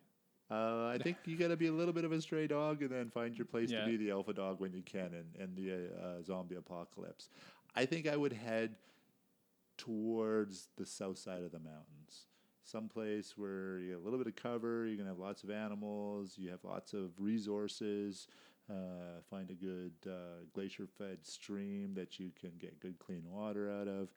Uh, 0.50 0.88
I 0.88 0.98
think 0.98 1.16
you 1.26 1.36
got 1.36 1.48
to 1.48 1.56
be 1.56 1.68
a 1.68 1.72
little 1.72 1.92
bit 1.94 2.04
of 2.04 2.10
a 2.12 2.20
stray 2.20 2.46
dog 2.48 2.82
and 2.82 2.90
then 2.90 3.08
find 3.10 3.36
your 3.36 3.44
place 3.44 3.70
Yeah. 3.70 3.82
to 3.82 3.86
be 3.86 3.96
the 3.96 4.10
alpha 4.10 4.32
dog 4.32 4.58
when 4.60 4.72
you 4.72 4.82
can 4.82 5.14
in, 5.14 5.42
in 5.42 5.54
the 5.54 5.94
uh, 5.96 6.22
zombie 6.22 6.56
apocalypse. 6.56 7.28
I 7.76 7.86
think 7.86 8.08
I 8.08 8.16
would 8.16 8.32
head 8.32 8.74
towards 9.78 10.68
the 10.76 10.84
south 10.86 11.18
side 11.18 11.42
of 11.42 11.52
the 11.52 11.60
mountains. 11.60 12.26
Someplace 12.64 13.34
where 13.36 13.78
you 13.78 13.88
get 13.90 13.98
a 13.98 14.00
little 14.00 14.18
bit 14.18 14.26
of 14.28 14.36
cover, 14.36 14.86
you're 14.86 14.96
going 14.96 15.06
to 15.06 15.12
have 15.12 15.18
lots 15.18 15.42
of 15.42 15.50
animals, 15.50 16.34
you 16.36 16.50
have 16.50 16.64
lots 16.64 16.92
of 16.92 17.10
resources. 17.18 18.26
Uh, 18.70 19.20
find 19.28 19.50
a 19.50 19.54
good 19.54 19.92
uh, 20.06 20.44
glacier 20.54 20.86
fed 20.98 21.18
stream 21.26 21.92
that 21.94 22.20
you 22.20 22.30
can 22.40 22.52
get 22.58 22.78
good 22.78 22.98
clean 23.00 23.22
water 23.28 23.68
out 23.68 23.88
of. 23.88 24.08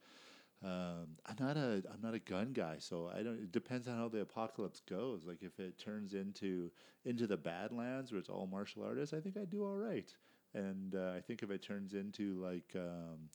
Um, 0.64 1.08
I'm 1.26 1.36
not 1.40 1.58
a 1.58 1.84
I'm 1.92 2.02
not 2.02 2.14
a 2.14 2.20
gun 2.20 2.54
guy, 2.54 2.76
so 2.80 3.12
I 3.14 3.22
don't. 3.22 3.36
It 3.36 3.52
depends 3.52 3.88
on 3.88 3.98
how 3.98 4.08
the 4.08 4.22
apocalypse 4.22 4.80
goes. 4.90 5.26
Like 5.26 5.42
if 5.44 5.60
it 5.60 5.78
turns 5.78 6.14
into 6.14 6.72
into 7.06 7.28
the 7.28 7.36
Badlands 7.38 8.12
where 8.12 8.20
it's 8.20 8.30
all 8.30 8.48
martial 8.48 8.84
artists, 8.84 9.14
I 9.14 9.20
think 9.20 9.36
I'd 9.38 9.50
do 9.50 9.64
all 9.64 9.76
right. 9.76 10.10
And 10.54 10.96
uh, 10.96 11.12
I 11.18 11.22
think 11.22 11.44
if 11.44 11.52
it 11.52 11.62
turns 11.62 11.94
into 11.96 12.36
like 12.42 12.72
um, 12.76 13.30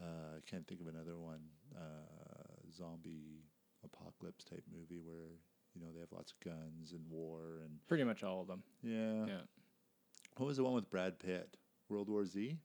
uh, 0.00 0.36
I 0.38 0.40
can't 0.50 0.66
think 0.66 0.80
of 0.80 0.86
another 0.86 1.16
one 1.18 1.40
uh, 1.76 2.70
zombie 2.74 3.42
apocalypse 3.84 4.44
type 4.44 4.64
movie 4.72 5.00
where 5.04 5.36
you 5.74 5.80
know 5.82 5.88
they 5.92 6.00
have 6.00 6.12
lots 6.12 6.32
of 6.32 6.40
guns 6.40 6.92
and 6.92 7.02
war 7.10 7.60
and 7.64 7.72
Pretty 7.88 8.04
much 8.04 8.22
all 8.22 8.40
of 8.40 8.46
them. 8.46 8.62
yeah. 8.82 9.26
Yeah. 9.26 9.40
What 10.36 10.46
was 10.46 10.56
the 10.56 10.64
one 10.64 10.72
with 10.72 10.88
Brad 10.90 11.18
Pitt? 11.18 11.56
World 11.90 12.08
War 12.08 12.24
Z. 12.24 12.56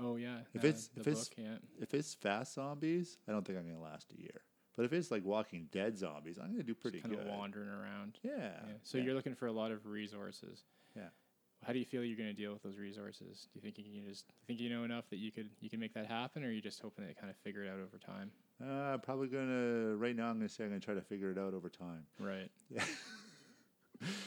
Oh 0.00 0.16
yeah. 0.16 0.38
If 0.54 0.64
uh, 0.64 0.68
it's- 0.68 0.90
if 0.96 1.06
it's- 1.06 1.30
yeah. 1.36 1.56
If 1.80 1.94
it's 1.94 2.14
fast 2.14 2.54
zombies, 2.54 3.18
I 3.28 3.32
don't 3.32 3.46
think 3.46 3.58
I'm 3.58 3.66
gonna 3.66 3.80
last 3.82 4.12
a 4.12 4.20
year. 4.20 4.42
But 4.76 4.86
if 4.86 4.92
it's 4.92 5.10
like 5.10 5.24
Walking 5.24 5.68
Dead 5.70 5.98
zombies, 5.98 6.38
I'm 6.38 6.50
gonna 6.50 6.62
do 6.62 6.74
pretty 6.74 7.00
kind 7.00 7.14
good. 7.14 7.26
of 7.26 7.28
wandering 7.28 7.68
around. 7.68 8.18
Yeah. 8.22 8.32
Yeah. 8.36 8.58
So 8.82 8.98
yeah. 8.98 9.04
you're 9.04 9.14
looking 9.14 9.34
for 9.34 9.46
a 9.46 9.52
lot 9.52 9.70
of 9.70 9.86
resources. 9.86 10.64
Yeah. 10.96 11.08
How 11.64 11.72
do 11.72 11.78
you 11.78 11.84
feel 11.84 12.02
you're 12.02 12.16
going 12.16 12.28
to 12.28 12.34
deal 12.34 12.52
with 12.52 12.62
those 12.64 12.76
resources? 12.76 13.46
Do 13.52 13.58
you 13.58 13.60
think 13.60 13.78
you 13.78 13.84
can 14.00 14.08
just 14.08 14.24
think 14.48 14.58
you 14.58 14.68
know 14.68 14.82
enough 14.82 15.08
that 15.10 15.18
you 15.18 15.30
could 15.30 15.48
you 15.60 15.70
can 15.70 15.78
make 15.78 15.94
that 15.94 16.06
happen, 16.06 16.42
or 16.42 16.48
are 16.48 16.50
you 16.50 16.60
just 16.60 16.80
hoping 16.80 17.06
to 17.06 17.14
kind 17.14 17.30
of 17.30 17.36
figure 17.36 17.62
it 17.62 17.68
out 17.68 17.78
over 17.78 17.98
time? 17.98 18.32
Uh, 18.60 18.98
probably 18.98 19.28
gonna 19.28 19.94
right 19.96 20.16
now. 20.16 20.28
I'm 20.28 20.38
gonna 20.38 20.48
say 20.48 20.64
I'm 20.64 20.70
gonna 20.70 20.80
try 20.80 20.94
to 20.94 21.00
figure 21.00 21.30
it 21.30 21.38
out 21.38 21.54
over 21.54 21.68
time. 21.68 22.04
Right. 22.18 22.50
Yeah. 22.70 22.82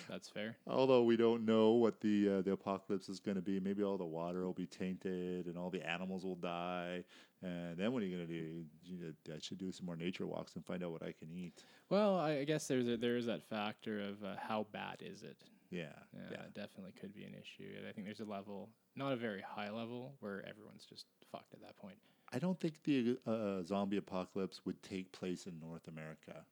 That's 0.10 0.30
fair. 0.30 0.58
Although 0.68 1.04
we 1.04 1.18
don't 1.18 1.46
know 1.46 1.72
what 1.72 2.00
the 2.02 2.30
uh, 2.38 2.42
the 2.42 2.52
apocalypse 2.52 3.10
is 3.10 3.20
gonna 3.20 3.42
be, 3.42 3.60
maybe 3.60 3.84
all 3.84 3.98
the 3.98 4.06
water 4.06 4.46
will 4.46 4.54
be 4.54 4.68
tainted 4.68 5.48
and 5.48 5.58
all 5.58 5.70
the 5.70 5.86
animals 5.88 6.24
will 6.24 6.36
die. 6.36 7.04
And 7.42 7.78
then 7.78 7.92
what 7.92 8.02
are 8.02 8.06
you 8.06 8.16
gonna 8.16 8.28
do? 8.28 8.64
You 8.84 8.98
know, 9.00 9.36
I 9.36 9.40
should 9.40 9.58
do 9.58 9.72
some 9.72 9.86
more 9.86 9.96
nature 9.96 10.26
walks 10.26 10.56
and 10.56 10.66
find 10.66 10.84
out 10.84 10.92
what 10.92 11.04
I 11.04 11.14
can 11.18 11.30
eat. 11.32 11.64
Well, 11.90 12.18
I, 12.18 12.40
I 12.40 12.44
guess 12.46 12.68
there's 12.68 12.88
a, 12.88 12.98
there 12.98 13.18
is 13.18 13.26
that 13.28 13.44
factor 13.44 14.00
of 14.02 14.24
uh, 14.24 14.36
how 14.40 14.68
bad 14.72 14.98
is 15.02 15.24
it? 15.24 15.44
Yeah. 15.70 15.88
Yeah, 16.14 16.22
Yeah. 16.32 16.38
definitely 16.54 16.94
could 17.00 17.14
be 17.14 17.24
an 17.26 17.34
issue. 17.34 17.70
I 17.88 17.92
think 17.92 18.06
there's 18.08 18.20
a 18.22 18.26
level, 18.26 18.70
not 18.96 19.12
a 19.12 19.16
very 19.16 19.42
high 19.42 19.70
level, 19.70 20.14
where 20.20 20.44
everyone's 20.48 20.86
just 20.86 21.06
fucked 21.32 21.54
at 21.54 21.62
that 21.62 21.76
point. 21.78 21.98
I 22.32 22.40
don't 22.40 22.60
think 22.60 22.82
the 22.84 23.18
uh, 23.28 23.62
zombie 23.64 23.98
apocalypse 23.98 24.62
would 24.66 24.82
take 24.82 25.12
place 25.12 25.46
in 25.48 25.60
North 25.60 25.88
America. 25.88 26.46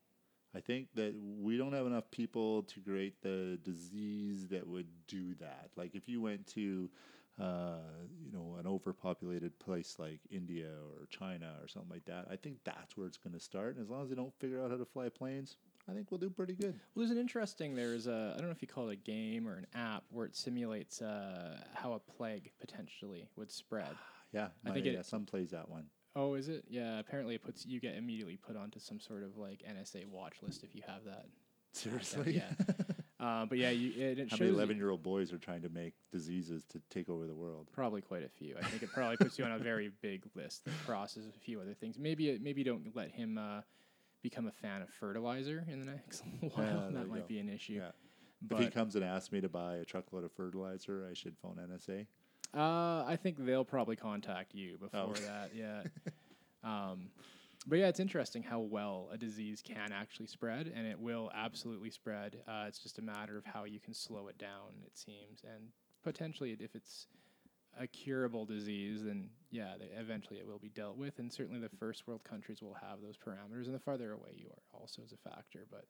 I 0.55 0.59
think 0.59 0.87
that 0.95 1.15
we 1.39 1.57
don't 1.57 1.73
have 1.73 1.85
enough 1.87 2.09
people 2.11 2.63
to 2.63 2.79
create 2.81 3.21
the 3.21 3.57
disease 3.63 4.47
that 4.49 4.67
would 4.67 4.87
do 5.07 5.33
that. 5.35 5.69
Like 5.75 5.95
if 5.95 6.07
you 6.07 6.21
went 6.21 6.45
to, 6.47 6.89
uh, 7.41 7.77
you 8.23 8.31
know, 8.31 8.57
an 8.59 8.67
overpopulated 8.67 9.57
place 9.59 9.95
like 9.97 10.19
India 10.29 10.67
or 10.69 11.07
China 11.07 11.53
or 11.61 11.67
something 11.67 11.89
like 11.91 12.05
that, 12.05 12.27
I 12.29 12.35
think 12.35 12.57
that's 12.63 12.95
where 12.95 13.07
it's 13.07 13.17
going 13.17 13.33
to 13.33 13.39
start. 13.39 13.75
And 13.75 13.83
as 13.83 13.89
long 13.89 14.03
as 14.03 14.09
they 14.09 14.15
don't 14.15 14.33
figure 14.39 14.63
out 14.63 14.69
how 14.69 14.77
to 14.77 14.85
fly 14.85 15.09
planes, 15.09 15.57
I 15.89 15.93
think 15.93 16.11
we'll 16.11 16.19
do 16.19 16.29
pretty 16.29 16.53
good. 16.53 16.75
Well, 16.93 17.03
there's 17.05 17.11
an 17.11 17.17
interesting. 17.17 17.75
There's 17.75 18.05
a 18.07 18.33
I 18.35 18.37
don't 18.37 18.45
know 18.47 18.51
if 18.53 18.61
you 18.61 18.67
call 18.67 18.89
it 18.89 18.93
a 18.93 18.95
game 18.95 19.47
or 19.47 19.55
an 19.55 19.67
app 19.73 20.03
where 20.11 20.25
it 20.27 20.35
simulates 20.35 21.01
uh, 21.01 21.57
how 21.73 21.93
a 21.93 21.99
plague 21.99 22.51
potentially 22.59 23.27
would 23.35 23.51
spread. 23.51 23.87
Yeah, 24.33 24.47
I 24.65 24.71
think 24.71 24.87
it- 24.87 24.93
yeah, 24.95 25.03
some 25.03 25.25
plays 25.27 25.51
that 25.51 25.69
one. 25.69 25.85
Oh, 26.15 26.35
is 26.35 26.47
it? 26.47 26.65
Yeah. 26.69 26.99
Apparently, 26.99 27.35
it 27.35 27.43
puts 27.43 27.65
you 27.65 27.79
get 27.79 27.95
immediately 27.95 28.37
put 28.37 28.55
onto 28.55 28.79
some 28.79 28.99
sort 28.99 29.23
of 29.23 29.37
like 29.37 29.63
NSA 29.67 30.05
watch 30.07 30.35
list 30.41 30.63
if 30.63 30.75
you 30.75 30.81
have 30.87 31.03
that. 31.05 31.25
Seriously, 31.71 32.35
yeah. 32.35 32.73
Uh, 33.23 33.45
but 33.45 33.57
yeah, 33.57 33.69
you, 33.69 33.89
it, 33.95 34.19
it 34.19 34.29
How 34.29 34.37
many 34.37 34.51
eleven-year-old 34.51 35.01
boys 35.01 35.31
are 35.31 35.37
trying 35.37 35.61
to 35.61 35.69
make 35.69 35.93
diseases 36.11 36.65
to 36.65 36.81
take 36.89 37.07
over 37.07 37.25
the 37.25 37.33
world? 37.33 37.69
Probably 37.71 38.01
quite 38.01 38.23
a 38.23 38.27
few. 38.27 38.55
I 38.59 38.65
think 38.65 38.83
it 38.83 38.91
probably 38.91 39.15
puts 39.15 39.39
you 39.39 39.45
on 39.45 39.53
a 39.53 39.57
very 39.57 39.91
big 40.01 40.25
list 40.35 40.65
that 40.65 40.73
crosses 40.85 41.27
a 41.27 41.39
few 41.39 41.61
other 41.61 41.73
things. 41.73 41.97
Maybe 41.97 42.29
it, 42.29 42.43
maybe 42.43 42.65
don't 42.65 42.93
let 42.93 43.11
him 43.11 43.37
uh, 43.37 43.61
become 44.21 44.47
a 44.47 44.51
fan 44.51 44.81
of 44.81 44.89
fertilizer 44.89 45.63
in 45.71 45.79
the 45.79 45.85
next 45.85 46.23
while. 46.41 46.51
Yeah, 46.57 46.89
that 46.91 47.07
might 47.07 47.21
go. 47.21 47.27
be 47.27 47.39
an 47.39 47.47
issue. 47.47 47.75
Yeah. 47.75 47.91
But 48.41 48.59
if 48.59 48.65
he 48.65 48.71
comes 48.71 48.95
and 48.95 49.05
asks 49.05 49.31
me 49.31 49.39
to 49.39 49.47
buy 49.47 49.77
a 49.77 49.85
truckload 49.85 50.25
of 50.25 50.33
fertilizer, 50.33 51.07
I 51.09 51.13
should 51.13 51.37
phone 51.37 51.55
NSA. 51.55 52.07
Uh, 52.55 53.03
I 53.07 53.17
think 53.21 53.37
they'll 53.45 53.65
probably 53.65 53.95
contact 53.95 54.53
you 54.53 54.77
before 54.77 54.99
Oh. 55.09 55.13
that. 55.27 55.51
Yeah. 55.55 55.83
um, 56.63 57.09
but 57.65 57.77
yeah, 57.79 57.87
it's 57.87 57.99
interesting 58.01 58.43
how 58.43 58.59
well 58.59 59.09
a 59.11 59.17
disease 59.17 59.61
can 59.65 59.91
actually 59.93 60.27
spread, 60.27 60.67
and 60.75 60.85
it 60.85 60.99
will 60.99 61.31
absolutely 61.33 61.89
spread. 61.89 62.37
Uh, 62.47 62.65
it's 62.67 62.79
just 62.79 62.99
a 62.99 63.01
matter 63.01 63.37
of 63.37 63.45
how 63.45 63.63
you 63.63 63.79
can 63.79 63.93
slow 63.93 64.27
it 64.27 64.37
down, 64.37 64.73
it 64.85 64.97
seems, 64.97 65.43
and 65.45 65.69
potentially 66.03 66.57
if 66.59 66.75
it's 66.75 67.07
a 67.79 67.87
curable 67.87 68.45
disease, 68.45 69.03
then 69.03 69.29
yeah, 69.49 69.73
they, 69.79 69.85
eventually 69.99 70.39
it 70.39 70.45
will 70.45 70.59
be 70.59 70.69
dealt 70.69 70.97
with, 70.97 71.17
and 71.19 71.31
certainly 71.31 71.59
the 71.59 71.69
first 71.79 72.05
world 72.05 72.23
countries 72.23 72.61
will 72.61 72.75
have 72.75 73.01
those 73.01 73.15
parameters, 73.17 73.65
and 73.65 73.73
the 73.73 73.79
farther 73.79 74.11
away 74.11 74.31
you 74.35 74.47
are 74.49 74.79
also 74.79 75.01
is 75.01 75.13
a 75.13 75.29
factor. 75.29 75.65
But 75.71 75.85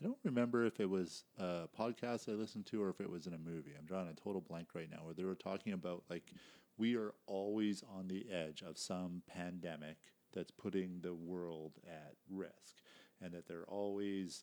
I 0.00 0.06
don't 0.06 0.18
remember 0.24 0.64
if 0.64 0.80
it 0.80 0.88
was 0.88 1.24
a 1.38 1.68
podcast 1.78 2.28
I 2.28 2.32
listened 2.32 2.66
to 2.66 2.82
or 2.82 2.88
if 2.88 3.00
it 3.00 3.10
was 3.10 3.26
in 3.26 3.34
a 3.34 3.38
movie. 3.38 3.72
I'm 3.78 3.84
drawing 3.84 4.08
a 4.08 4.14
total 4.14 4.40
blank 4.40 4.68
right 4.74 4.88
now 4.90 5.04
where 5.04 5.14
they 5.14 5.24
were 5.24 5.34
talking 5.34 5.74
about 5.74 6.04
like 6.08 6.32
we 6.78 6.96
are 6.96 7.12
always 7.26 7.84
on 7.94 8.08
the 8.08 8.26
edge 8.30 8.62
of 8.62 8.78
some 8.78 9.22
pandemic 9.28 9.98
that's 10.32 10.50
putting 10.50 11.00
the 11.02 11.14
world 11.14 11.72
at 11.86 12.14
risk 12.30 12.76
and 13.20 13.32
that 13.32 13.46
they're 13.46 13.68
always 13.68 14.42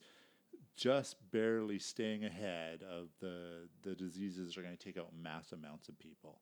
just 0.75 1.15
barely 1.31 1.79
staying 1.79 2.23
ahead 2.23 2.83
of 2.83 3.07
the 3.19 3.67
the 3.81 3.95
diseases 3.95 4.53
that 4.53 4.59
are 4.59 4.63
going 4.63 4.77
to 4.77 4.83
take 4.83 4.97
out 4.97 5.09
mass 5.19 5.51
amounts 5.51 5.89
of 5.89 5.97
people. 5.97 6.39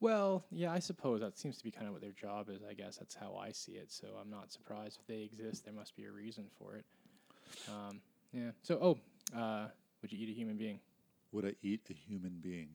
well, 0.00 0.44
yeah, 0.50 0.72
I 0.72 0.78
suppose 0.78 1.20
that 1.20 1.38
seems 1.38 1.56
to 1.56 1.64
be 1.64 1.70
kind 1.70 1.86
of 1.86 1.92
what 1.92 2.02
their 2.02 2.12
job 2.12 2.50
is. 2.50 2.60
I 2.68 2.74
guess 2.74 2.96
that's 2.96 3.14
how 3.14 3.36
I 3.36 3.52
see 3.52 3.72
it. 3.72 3.90
So 3.90 4.08
I'm 4.20 4.30
not 4.30 4.52
surprised 4.52 4.98
if 5.00 5.06
they 5.06 5.22
exist. 5.22 5.64
There 5.64 5.72
must 5.72 5.96
be 5.96 6.04
a 6.04 6.10
reason 6.12 6.44
for 6.58 6.76
it. 6.76 6.84
Um, 7.68 8.00
yeah. 8.32 8.50
So, 8.62 8.78
oh, 8.80 9.38
uh, 9.38 9.68
would 10.02 10.12
you 10.12 10.18
eat 10.18 10.30
a 10.30 10.34
human 10.34 10.56
being? 10.56 10.80
Would 11.32 11.44
I 11.44 11.54
eat 11.62 11.86
a 11.90 11.94
human 11.94 12.38
being? 12.40 12.70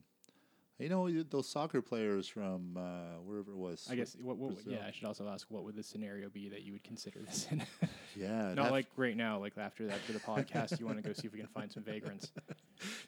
You 0.78 0.90
know 0.90 1.10
those 1.22 1.48
soccer 1.48 1.80
players 1.80 2.28
from 2.28 2.76
uh, 2.76 3.20
wherever 3.24 3.50
it 3.50 3.56
was. 3.56 3.88
I 3.90 3.94
guess. 3.94 4.14
What, 4.20 4.36
what, 4.36 4.58
yeah, 4.66 4.84
I 4.86 4.90
should 4.90 5.06
also 5.06 5.26
ask 5.26 5.46
what 5.50 5.64
would 5.64 5.74
the 5.74 5.82
scenario 5.82 6.28
be 6.28 6.50
that 6.50 6.64
you 6.64 6.72
would 6.72 6.84
consider 6.84 7.20
this 7.20 7.46
in? 7.50 7.62
Yeah, 8.14 8.54
Not 8.56 8.70
like 8.70 8.86
right 8.96 9.16
now, 9.16 9.38
like 9.38 9.58
after 9.58 9.90
after 9.90 10.12
the 10.12 10.18
podcast, 10.18 10.78
you 10.80 10.86
want 10.86 10.98
to 10.98 11.02
go 11.02 11.12
see 11.12 11.26
if 11.26 11.32
we 11.32 11.38
can 11.38 11.48
find 11.48 11.70
some 11.70 11.82
vagrants. 11.82 12.32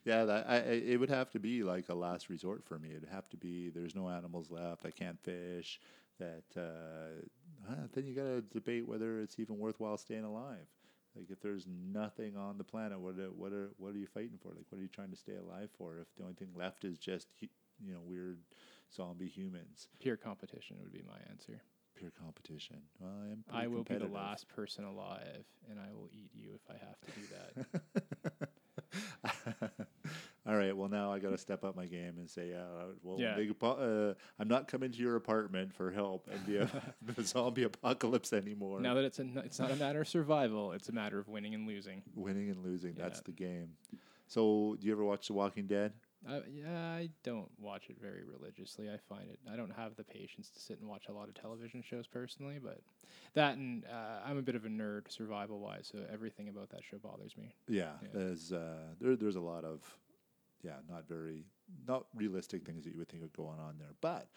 Yeah, 0.02 0.24
that 0.24 0.48
I, 0.48 0.56
it 0.56 0.98
would 0.98 1.10
have 1.10 1.30
to 1.32 1.38
be 1.38 1.62
like 1.62 1.90
a 1.90 1.94
last 1.94 2.30
resort 2.30 2.64
for 2.64 2.78
me. 2.78 2.88
It'd 2.96 3.08
have 3.10 3.28
to 3.28 3.36
be 3.36 3.68
there's 3.68 3.94
no 3.94 4.08
animals 4.08 4.50
left. 4.50 4.86
I 4.86 4.90
can't 4.90 5.20
fish. 5.20 5.78
That 6.18 6.44
uh, 6.56 7.70
uh, 7.70 7.74
then 7.92 8.06
you 8.06 8.14
got 8.14 8.22
to 8.22 8.40
debate 8.40 8.88
whether 8.88 9.20
it's 9.20 9.38
even 9.38 9.58
worthwhile 9.58 9.98
staying 9.98 10.24
alive. 10.24 10.66
Like 11.18 11.30
if 11.30 11.40
there's 11.40 11.66
nothing 11.66 12.36
on 12.36 12.58
the 12.58 12.64
planet, 12.64 13.00
what 13.00 13.18
are, 13.18 13.30
what 13.30 13.52
are 13.52 13.70
what 13.78 13.94
are 13.94 13.98
you 13.98 14.06
fighting 14.06 14.38
for? 14.40 14.50
Like 14.50 14.66
what 14.70 14.78
are 14.78 14.82
you 14.82 14.88
trying 14.88 15.10
to 15.10 15.16
stay 15.16 15.34
alive 15.36 15.68
for? 15.76 15.98
If 15.98 16.06
the 16.16 16.22
only 16.22 16.34
thing 16.34 16.48
left 16.54 16.84
is 16.84 16.96
just 16.98 17.26
you 17.40 17.92
know 17.92 18.00
weird 18.04 18.38
zombie 18.94 19.28
humans, 19.28 19.88
Pure 19.98 20.18
competition 20.18 20.76
would 20.80 20.92
be 20.92 21.02
my 21.06 21.18
answer. 21.30 21.60
pure 21.96 22.12
competition. 22.22 22.76
Well, 23.00 23.10
I 23.26 23.32
am. 23.32 23.44
I 23.52 23.66
will 23.66 23.82
be 23.82 23.96
the 23.96 24.06
last 24.06 24.48
person 24.48 24.84
alive, 24.84 25.44
and 25.68 25.78
I 25.80 25.92
will 25.92 26.08
eat 26.12 26.30
you 26.34 26.50
if 26.54 26.62
I 26.70 26.78
have 26.86 27.00
to 27.00 27.10
do 27.20 27.26
that. 27.34 28.48
All 30.48 30.56
right. 30.56 30.74
Well, 30.74 30.88
now 30.88 31.12
I 31.12 31.18
got 31.18 31.30
to 31.30 31.38
step 31.38 31.62
up 31.62 31.76
my 31.76 31.84
game 31.84 32.14
and 32.16 32.28
say, 32.28 32.54
uh, 32.54 32.92
well, 33.02 33.20
Yeah. 33.20 33.34
big 33.36 33.54
uh, 33.62 34.14
I'm 34.38 34.48
not 34.48 34.66
coming 34.66 34.90
to 34.90 34.98
your 34.98 35.16
apartment 35.16 35.74
for 35.74 35.90
help 35.90 36.26
and 36.32 36.40
the, 36.46 36.70
the 37.14 37.22
zombie 37.22 37.64
apocalypse 37.64 38.32
anymore. 38.32 38.80
now 38.80 38.94
that 38.94 39.04
it's 39.04 39.18
a, 39.18 39.26
it's 39.44 39.58
not 39.58 39.70
a 39.70 39.76
matter 39.76 40.00
of 40.00 40.08
survival; 40.08 40.72
it's 40.72 40.88
a 40.88 40.92
matter 40.92 41.18
of 41.18 41.28
winning 41.28 41.54
and 41.54 41.66
losing. 41.66 42.02
Winning 42.14 42.48
and 42.48 42.64
losing, 42.64 42.94
that's 42.94 43.20
the 43.20 43.32
game. 43.32 43.70
So, 44.26 44.76
do 44.80 44.86
you 44.86 44.92
ever 44.92 45.04
watch 45.04 45.26
The 45.26 45.32
Walking 45.34 45.66
Dead? 45.66 45.92
Uh, 46.28 46.40
yeah, 46.50 46.78
I 46.78 47.10
don't 47.22 47.48
watch 47.58 47.88
it 47.90 47.96
very 48.00 48.24
religiously. 48.24 48.90
I 48.90 48.98
find 49.08 49.30
it. 49.30 49.38
I 49.50 49.56
don't 49.56 49.70
have 49.70 49.94
the 49.96 50.04
patience 50.04 50.50
to 50.50 50.58
sit 50.60 50.80
and 50.80 50.88
watch 50.88 51.04
a 51.08 51.12
lot 51.12 51.28
of 51.28 51.34
television 51.34 51.82
shows 51.82 52.06
personally, 52.06 52.58
but 52.62 52.80
that 53.34 53.56
and 53.56 53.84
uh, 53.84 54.20
I'm 54.26 54.36
a 54.38 54.42
bit 54.42 54.54
of 54.54 54.64
a 54.64 54.68
nerd 54.68 55.10
survival 55.10 55.60
wise, 55.60 55.90
so 55.92 56.00
everything 56.12 56.48
about 56.48 56.70
that 56.70 56.80
show 56.84 56.98
bothers 56.98 57.36
me. 57.36 57.54
Yeah, 57.68 57.92
Yeah. 58.02 58.08
there's 58.12 58.52
uh, 58.52 58.94
there, 59.00 59.14
there's 59.16 59.36
a 59.36 59.40
lot 59.40 59.64
of 59.64 59.80
yeah, 60.62 60.76
not 60.88 61.08
very 61.08 61.44
not 61.86 62.06
realistic 62.14 62.64
things 62.64 62.84
that 62.84 62.92
you 62.92 62.98
would 62.98 63.08
think 63.08 63.22
are 63.22 63.28
going 63.28 63.58
on 63.58 63.76
there. 63.78 63.94
But 64.00 64.28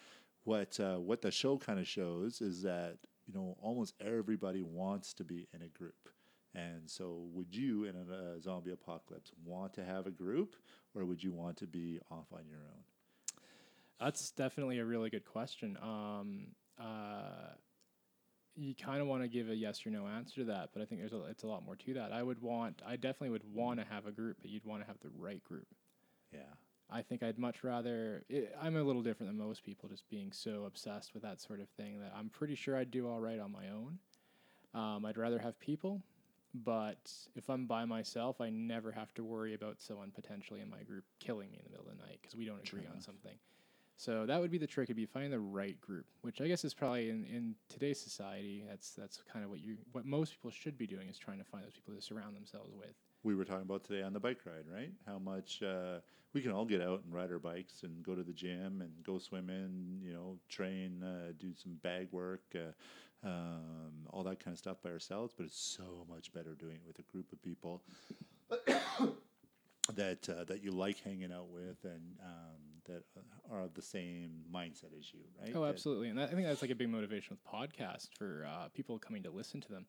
what 0.44 0.78
uh, 0.80 0.96
what 0.96 1.22
the 1.22 1.30
show 1.30 1.58
kind 1.58 1.78
of 1.78 1.86
shows 1.86 2.40
is 2.40 2.62
that 2.62 2.98
you 3.26 3.34
know 3.34 3.56
almost 3.60 3.94
everybody 4.00 4.62
wants 4.62 5.12
to 5.14 5.24
be 5.24 5.48
in 5.54 5.62
a 5.62 5.68
group, 5.68 6.08
And 6.54 6.90
so, 6.90 7.24
would 7.32 7.54
you 7.54 7.84
in 7.84 7.96
a, 7.96 8.40
zombie 8.40 8.72
apocalypse 8.72 9.32
want 9.44 9.74
to 9.74 9.84
have 9.84 10.06
a 10.06 10.10
group, 10.10 10.56
or 10.94 11.04
would 11.04 11.22
you 11.22 11.32
want 11.32 11.56
to 11.58 11.66
be 11.66 12.00
off 12.10 12.26
on 12.32 12.46
your 12.48 12.58
own? 12.58 12.82
That's 14.00 14.32
definitely 14.32 14.78
a 14.78 14.84
really 14.84 15.10
good 15.10 15.24
question. 15.24 15.78
Um, 15.80 16.48
uh, 16.80 17.54
you 18.56 18.74
kind 18.74 19.00
of 19.00 19.06
want 19.06 19.22
to 19.22 19.28
give 19.28 19.48
a 19.48 19.54
yes 19.54 19.86
or 19.86 19.90
no 19.90 20.06
answer 20.06 20.40
to 20.40 20.44
that, 20.46 20.70
but 20.72 20.82
I 20.82 20.84
think 20.84 21.00
there's 21.00 21.12
a, 21.12 21.24
it's 21.26 21.42
a 21.42 21.46
lot 21.46 21.64
more 21.64 21.76
to 21.76 21.94
that. 21.94 22.12
I 22.12 22.22
would 22.22 22.42
want, 22.42 22.82
I 22.86 22.96
definitely 22.96 23.30
would 23.30 23.54
want 23.54 23.80
to 23.80 23.86
have 23.86 24.06
a 24.06 24.10
group, 24.10 24.38
but 24.42 24.50
you'd 24.50 24.64
want 24.64 24.82
to 24.82 24.86
have 24.86 24.98
the 25.00 25.10
right 25.16 25.42
group. 25.44 25.66
Yeah. 26.32 26.40
I 26.90 27.02
think 27.02 27.22
I'd 27.22 27.38
much 27.38 27.64
rather. 27.64 28.24
It, 28.28 28.54
I'm 28.60 28.76
a 28.76 28.82
little 28.82 29.02
different 29.02 29.30
than 29.30 29.38
most 29.38 29.64
people, 29.64 29.88
just 29.88 30.08
being 30.10 30.30
so 30.30 30.64
obsessed 30.64 31.14
with 31.14 31.22
that 31.22 31.40
sort 31.40 31.60
of 31.60 31.68
thing 31.70 32.00
that 32.00 32.12
I'm 32.16 32.28
pretty 32.28 32.54
sure 32.54 32.76
I'd 32.76 32.90
do 32.90 33.08
all 33.08 33.20
right 33.20 33.38
on 33.38 33.50
my 33.50 33.68
own. 33.68 33.98
Um, 34.74 35.04
I'd 35.04 35.16
rather 35.16 35.38
have 35.38 35.58
people, 35.58 36.02
but 36.54 37.12
if 37.34 37.48
I'm 37.48 37.66
by 37.66 37.84
myself, 37.84 38.40
I 38.40 38.50
never 38.50 38.92
have 38.92 39.12
to 39.14 39.24
worry 39.24 39.54
about 39.54 39.80
someone 39.80 40.10
potentially 40.10 40.60
in 40.60 40.70
my 40.70 40.82
group 40.82 41.04
killing 41.18 41.50
me 41.50 41.58
in 41.58 41.64
the 41.64 41.70
middle 41.70 41.90
of 41.90 41.98
the 41.98 42.04
night 42.04 42.18
because 42.20 42.36
we 42.36 42.44
don't 42.44 42.66
agree 42.66 42.86
on 42.92 43.00
something. 43.00 43.36
So 43.96 44.26
that 44.26 44.40
would 44.40 44.50
be 44.50 44.58
the 44.58 44.66
trick. 44.66 44.86
It'd 44.86 44.96
be 44.96 45.06
finding 45.06 45.30
the 45.30 45.38
right 45.38 45.80
group, 45.80 46.06
which 46.22 46.40
I 46.40 46.48
guess 46.48 46.64
is 46.64 46.74
probably 46.74 47.08
in, 47.10 47.24
in 47.24 47.54
today's 47.68 48.00
society. 48.00 48.64
That's 48.68 48.90
that's 48.90 49.22
kind 49.32 49.44
of 49.44 49.50
what 49.50 49.60
you 49.60 49.76
what 49.92 50.04
most 50.04 50.32
people 50.32 50.50
should 50.50 50.76
be 50.76 50.86
doing 50.86 51.08
is 51.08 51.18
trying 51.18 51.38
to 51.38 51.44
find 51.44 51.64
those 51.64 51.74
people 51.74 51.94
to 51.94 52.02
surround 52.02 52.34
themselves 52.34 52.72
with. 52.74 52.96
We 53.24 53.34
were 53.34 53.44
talking 53.44 53.62
about 53.62 53.84
today 53.84 54.02
on 54.02 54.12
the 54.12 54.20
bike 54.20 54.40
ride, 54.44 54.64
right? 54.72 54.92
How 55.06 55.18
much 55.18 55.62
uh, 55.62 55.98
we 56.32 56.40
can 56.42 56.50
all 56.52 56.64
get 56.64 56.80
out 56.80 57.02
and 57.04 57.12
ride 57.14 57.30
our 57.30 57.38
bikes 57.38 57.82
and 57.82 58.02
go 58.02 58.14
to 58.14 58.22
the 58.22 58.32
gym 58.32 58.80
and 58.80 58.90
go 59.04 59.18
swimming, 59.18 60.00
you 60.02 60.12
know, 60.12 60.38
train, 60.48 61.02
uh, 61.02 61.32
do 61.38 61.52
some 61.54 61.74
bag 61.82 62.08
work, 62.10 62.42
uh, 62.54 63.26
um, 63.26 63.92
all 64.10 64.24
that 64.24 64.40
kind 64.44 64.54
of 64.54 64.58
stuff 64.58 64.78
by 64.82 64.90
ourselves. 64.90 65.32
But 65.36 65.46
it's 65.46 65.58
so 65.60 66.04
much 66.08 66.32
better 66.32 66.54
doing 66.54 66.76
it 66.76 66.86
with 66.86 66.98
a 66.98 67.02
group 67.12 67.32
of 67.32 67.40
people 67.42 67.82
that 69.94 70.28
uh, 70.28 70.44
that 70.44 70.62
you 70.62 70.72
like 70.72 71.00
hanging 71.00 71.32
out 71.32 71.48
with 71.48 71.84
and 71.84 72.16
um, 72.24 72.60
that 72.86 73.04
are 73.50 73.62
of 73.62 73.74
the 73.74 73.82
same 73.82 74.30
mindset 74.52 74.98
as 74.98 75.12
you, 75.12 75.20
right? 75.40 75.52
Oh, 75.54 75.62
That- 75.62 75.68
absolutely. 75.70 76.08
And 76.08 76.18
that, 76.18 76.30
I 76.30 76.32
think 76.34 76.46
that's 76.46 76.62
like 76.62 76.70
a 76.72 76.74
big 76.76 76.88
motivation 76.88 77.36
with 77.36 77.44
podcasts 77.44 78.08
for 78.18 78.46
uh, 78.48 78.68
people 78.74 78.98
coming 78.98 79.22
to 79.22 79.30
listen 79.30 79.60
to 79.60 79.68
them. 79.70 79.86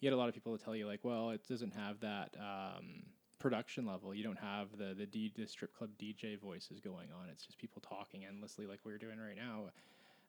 You 0.00 0.10
get 0.10 0.14
a 0.14 0.16
lot 0.16 0.28
of 0.28 0.34
people 0.34 0.56
to 0.56 0.62
tell 0.62 0.76
you 0.76 0.86
like, 0.86 1.00
well, 1.02 1.30
it 1.30 1.46
doesn't 1.48 1.74
have 1.74 2.00
that 2.00 2.36
um, 2.38 3.02
production 3.38 3.86
level. 3.86 4.14
You 4.14 4.24
don't 4.24 4.38
have 4.38 4.68
the 4.76 4.94
the, 4.94 5.06
D, 5.06 5.32
the 5.36 5.46
strip 5.46 5.74
club 5.76 5.90
DJ 5.98 6.38
voices 6.38 6.80
going 6.80 7.08
on. 7.18 7.28
It's 7.30 7.46
just 7.46 7.58
people 7.58 7.82
talking 7.82 8.24
endlessly 8.24 8.66
like 8.66 8.80
we're 8.84 8.98
doing 8.98 9.18
right 9.18 9.36
now 9.36 9.70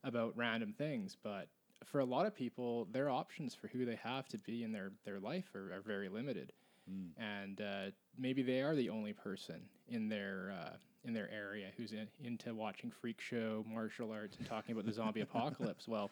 about 0.04 0.34
random 0.36 0.74
things. 0.78 1.18
But 1.22 1.48
for 1.86 2.00
a 2.00 2.06
lot 2.06 2.26
of 2.26 2.36
people, 2.36 2.88
their 2.92 3.10
options 3.10 3.56
for 3.56 3.68
who 3.68 3.86
they 3.86 4.00
have 4.04 4.28
to 4.30 4.38
be 4.40 4.64
in 4.64 4.72
their, 4.72 4.92
their 5.06 5.20
life 5.20 5.54
are, 5.56 5.74
are 5.74 5.82
very 5.86 6.10
limited. 6.10 6.54
Mm. 6.90 7.10
And 7.18 7.62
uh, 7.62 7.92
maybe 8.18 8.42
they 8.42 8.62
are 8.62 8.76
the 8.76 8.90
only 8.90 9.14
person 9.14 9.62
in 9.90 10.10
their 10.10 10.54
uh, 10.60 10.76
in 11.04 11.14
their 11.14 11.30
area 11.32 11.68
who's 11.78 11.94
in, 11.94 12.08
into 12.22 12.54
watching 12.54 12.92
freak 12.92 13.22
show, 13.22 13.66
martial 13.68 14.12
arts, 14.12 14.38
and 14.38 14.48
talking 14.48 14.74
about 14.74 14.86
the 14.86 14.92
zombie 14.92 15.22
apocalypse. 15.22 15.88
Well, 15.88 16.12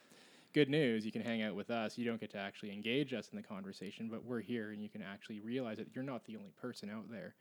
good 0.56 0.70
news, 0.70 1.06
you 1.06 1.12
can 1.12 1.22
hang 1.22 1.42
out 1.42 1.54
with 1.54 1.70
us. 1.70 1.98
You 1.98 2.06
don't 2.06 2.20
get 2.20 2.32
to 2.32 2.38
actually 2.38 2.72
engage 2.72 3.14
us 3.14 3.28
in 3.30 3.36
the 3.36 3.44
conversation, 3.44 4.08
but 4.10 4.24
we're 4.24 4.40
here, 4.40 4.72
and 4.72 4.82
you 4.82 4.88
can 4.88 5.02
actually 5.04 5.42
realize 5.42 5.78
that 5.78 5.88
you're 5.94 6.04
not 6.04 6.24
the 6.26 6.38
only 6.38 6.54
person 6.60 6.90
out 6.90 7.12
there 7.12 7.36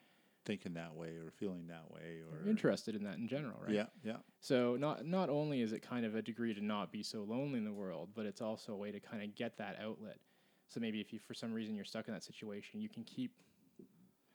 thinking 0.44 0.74
that 0.74 0.92
way 0.94 1.10
or 1.10 1.30
feeling 1.30 1.68
that 1.68 1.90
way 1.90 2.20
or 2.28 2.50
interested 2.50 2.96
in 2.96 3.04
that 3.04 3.16
in 3.16 3.28
general, 3.28 3.56
right? 3.64 3.72
Yeah, 3.72 3.86
yeah. 4.02 4.16
So 4.40 4.76
not 4.78 5.06
not 5.06 5.30
only 5.30 5.62
is 5.62 5.72
it 5.72 5.80
kind 5.80 6.04
of 6.04 6.16
a 6.16 6.22
degree 6.22 6.52
to 6.54 6.60
not 6.60 6.90
be 6.90 7.04
so 7.04 7.22
lonely 7.22 7.58
in 7.58 7.64
the 7.64 7.72
world, 7.72 8.10
but 8.16 8.26
it's 8.26 8.42
also 8.42 8.72
a 8.72 8.76
way 8.76 8.90
to 8.90 8.98
kind 8.98 9.22
of 9.22 9.34
get 9.36 9.56
that 9.58 9.78
outlet. 9.80 10.18
So 10.68 10.80
maybe 10.80 11.00
if 11.00 11.12
you 11.12 11.20
for 11.20 11.34
some 11.34 11.52
reason 11.52 11.76
you're 11.76 11.84
stuck 11.84 12.08
in 12.08 12.14
that 12.14 12.24
situation, 12.24 12.80
you 12.80 12.88
can 12.88 13.04
keep 13.04 13.32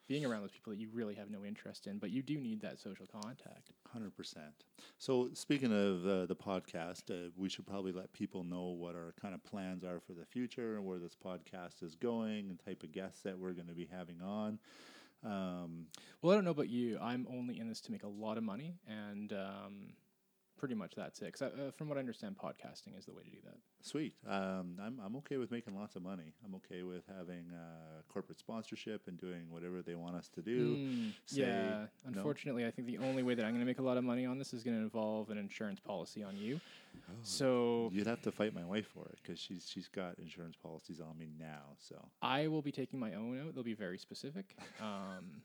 being 0.10 0.26
around 0.26 0.41
those 0.41 0.51
people 0.51 0.72
that 0.72 0.80
you 0.80 0.89
really 0.91 1.14
have 1.14 1.30
no 1.30 1.45
interest 1.45 1.86
in, 1.86 1.99
but 1.99 2.10
you 2.10 2.24
do 2.24 2.38
need 2.39 2.60
that 2.62 2.80
social 2.80 3.05
contact. 3.05 3.70
Hundred 3.93 4.14
percent. 4.18 4.66
So 4.97 5.30
speaking 5.34 5.72
of 5.72 6.05
uh, 6.05 6.26
the 6.26 6.36
podcast, 6.36 7.12
uh, 7.12 7.30
we 7.38 7.47
should 7.47 7.68
probably 7.68 7.91
let 7.91 8.12
people 8.12 8.43
know 8.43 8.70
what 8.70 8.95
our 8.95 9.14
kind 9.22 9.36
of 9.36 9.43
plans 9.43 9.84
are 9.84 9.99
for 9.99 10.14
the 10.14 10.26
future 10.26 10.76
and 10.76 10.86
where 10.86 10.97
this 10.97 11.16
podcast 11.16 11.84
is 11.84 11.95
going 11.95 12.49
and 12.49 12.60
type 12.66 12.82
of 12.84 12.91
guests 12.91 13.22
that 13.22 13.38
we're 13.38 13.53
going 13.53 13.68
to 13.68 13.74
be 13.76 13.88
having 13.89 14.20
on. 14.22 14.60
Um, 15.24 15.86
Well, 16.22 16.32
I 16.32 16.36
don't 16.36 16.43
know 16.45 16.51
about 16.51 16.70
you. 16.70 16.97
I'm 16.99 17.28
only 17.30 17.60
in 17.60 17.70
this 17.70 17.82
to 17.82 17.91
make 17.91 18.03
a 18.03 18.07
lot 18.07 18.38
of 18.38 18.43
money, 18.43 18.76
and 18.88 19.32
um, 19.32 19.93
pretty 20.60 20.76
much 20.76 20.93
that's 20.95 21.22
it. 21.22 21.32
'Cause 21.34 21.41
I, 21.41 21.47
uh, 21.62 21.72
from 21.72 21.88
what 21.89 21.97
I 21.97 22.01
understand, 22.01 22.38
podcasting 22.38 22.97
is 22.97 23.05
the 23.05 23.14
way 23.14 23.24
to 23.24 23.30
do 23.30 23.38
that. 23.45 23.57
sweet. 23.82 24.14
Um, 24.28 24.78
I'm 24.80 24.99
I'm 25.03 25.16
okay 25.18 25.38
with 25.38 25.49
making 25.51 25.76
lots 25.76 25.95
of 25.95 26.03
money. 26.03 26.34
I'm 26.45 26.53
okay 26.55 26.84
with 26.84 27.03
having 27.18 27.49
uh, 27.51 28.01
corporate 28.10 28.38
sponsorship 28.39 29.07
and 29.07 29.18
doing 29.18 29.49
whatever 29.49 29.82
they 29.82 29.95
want 29.95 30.16
us 30.18 30.28
to 30.36 30.41
do. 30.41 30.76
Mm, 30.76 31.14
yeah. 31.32 31.45
no. 31.47 31.88
Unfortunately, 32.05 32.66
I 32.66 32.72
think 32.72 32.88
the 32.88 32.97
only 32.99 33.24
way 33.24 33.34
that 33.36 33.45
I'm 33.45 33.51
going 33.51 33.62
to 33.62 33.66
make 33.66 33.80
a 33.80 33.82
lot 33.84 33.97
of 33.97 34.03
money 34.03 34.26
on 34.26 34.38
this 34.38 34.53
is 34.53 34.64
going 34.64 34.76
to 34.78 34.84
involve 34.84 35.30
an 35.30 35.38
insurance 35.38 35.80
policy 35.80 36.24
on 36.24 36.36
you. 36.38 36.60
So 37.24 37.89
You'd 37.93 38.07
have 38.07 38.22
to 38.24 38.32
fight 38.32 38.53
my 38.53 38.66
wife 38.66 38.88
for 38.88 39.05
it 39.05 39.18
because 39.22 39.39
she's 39.39 39.68
she's 39.70 39.88
got 39.88 40.20
insurance 40.20 40.55
policies 40.62 40.99
on 40.99 41.18
me 41.18 41.32
now. 41.39 41.76
So 41.80 41.95
I 42.22 42.47
will 42.47 42.62
be 42.62 42.72
taking 42.72 42.99
my 42.99 43.14
own 43.14 43.39
out. 43.39 43.55
They'll 43.55 43.64
be 43.64 43.74
very 43.74 43.97
specific. 43.97 44.55
Um, 44.82 45.41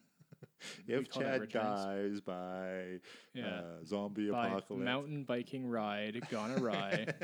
if 0.89 1.11
Chad 1.11 1.49
dies 1.51 2.21
by 2.21 3.01
Yeah. 3.35 3.47
uh, 3.47 3.85
zombie 3.85 4.31
by 4.31 4.49
apocalypse, 4.49 4.85
mountain 4.85 5.25
biking 5.25 5.69
ride 5.69 6.21
gone 6.31 6.53
awry. 6.59 7.07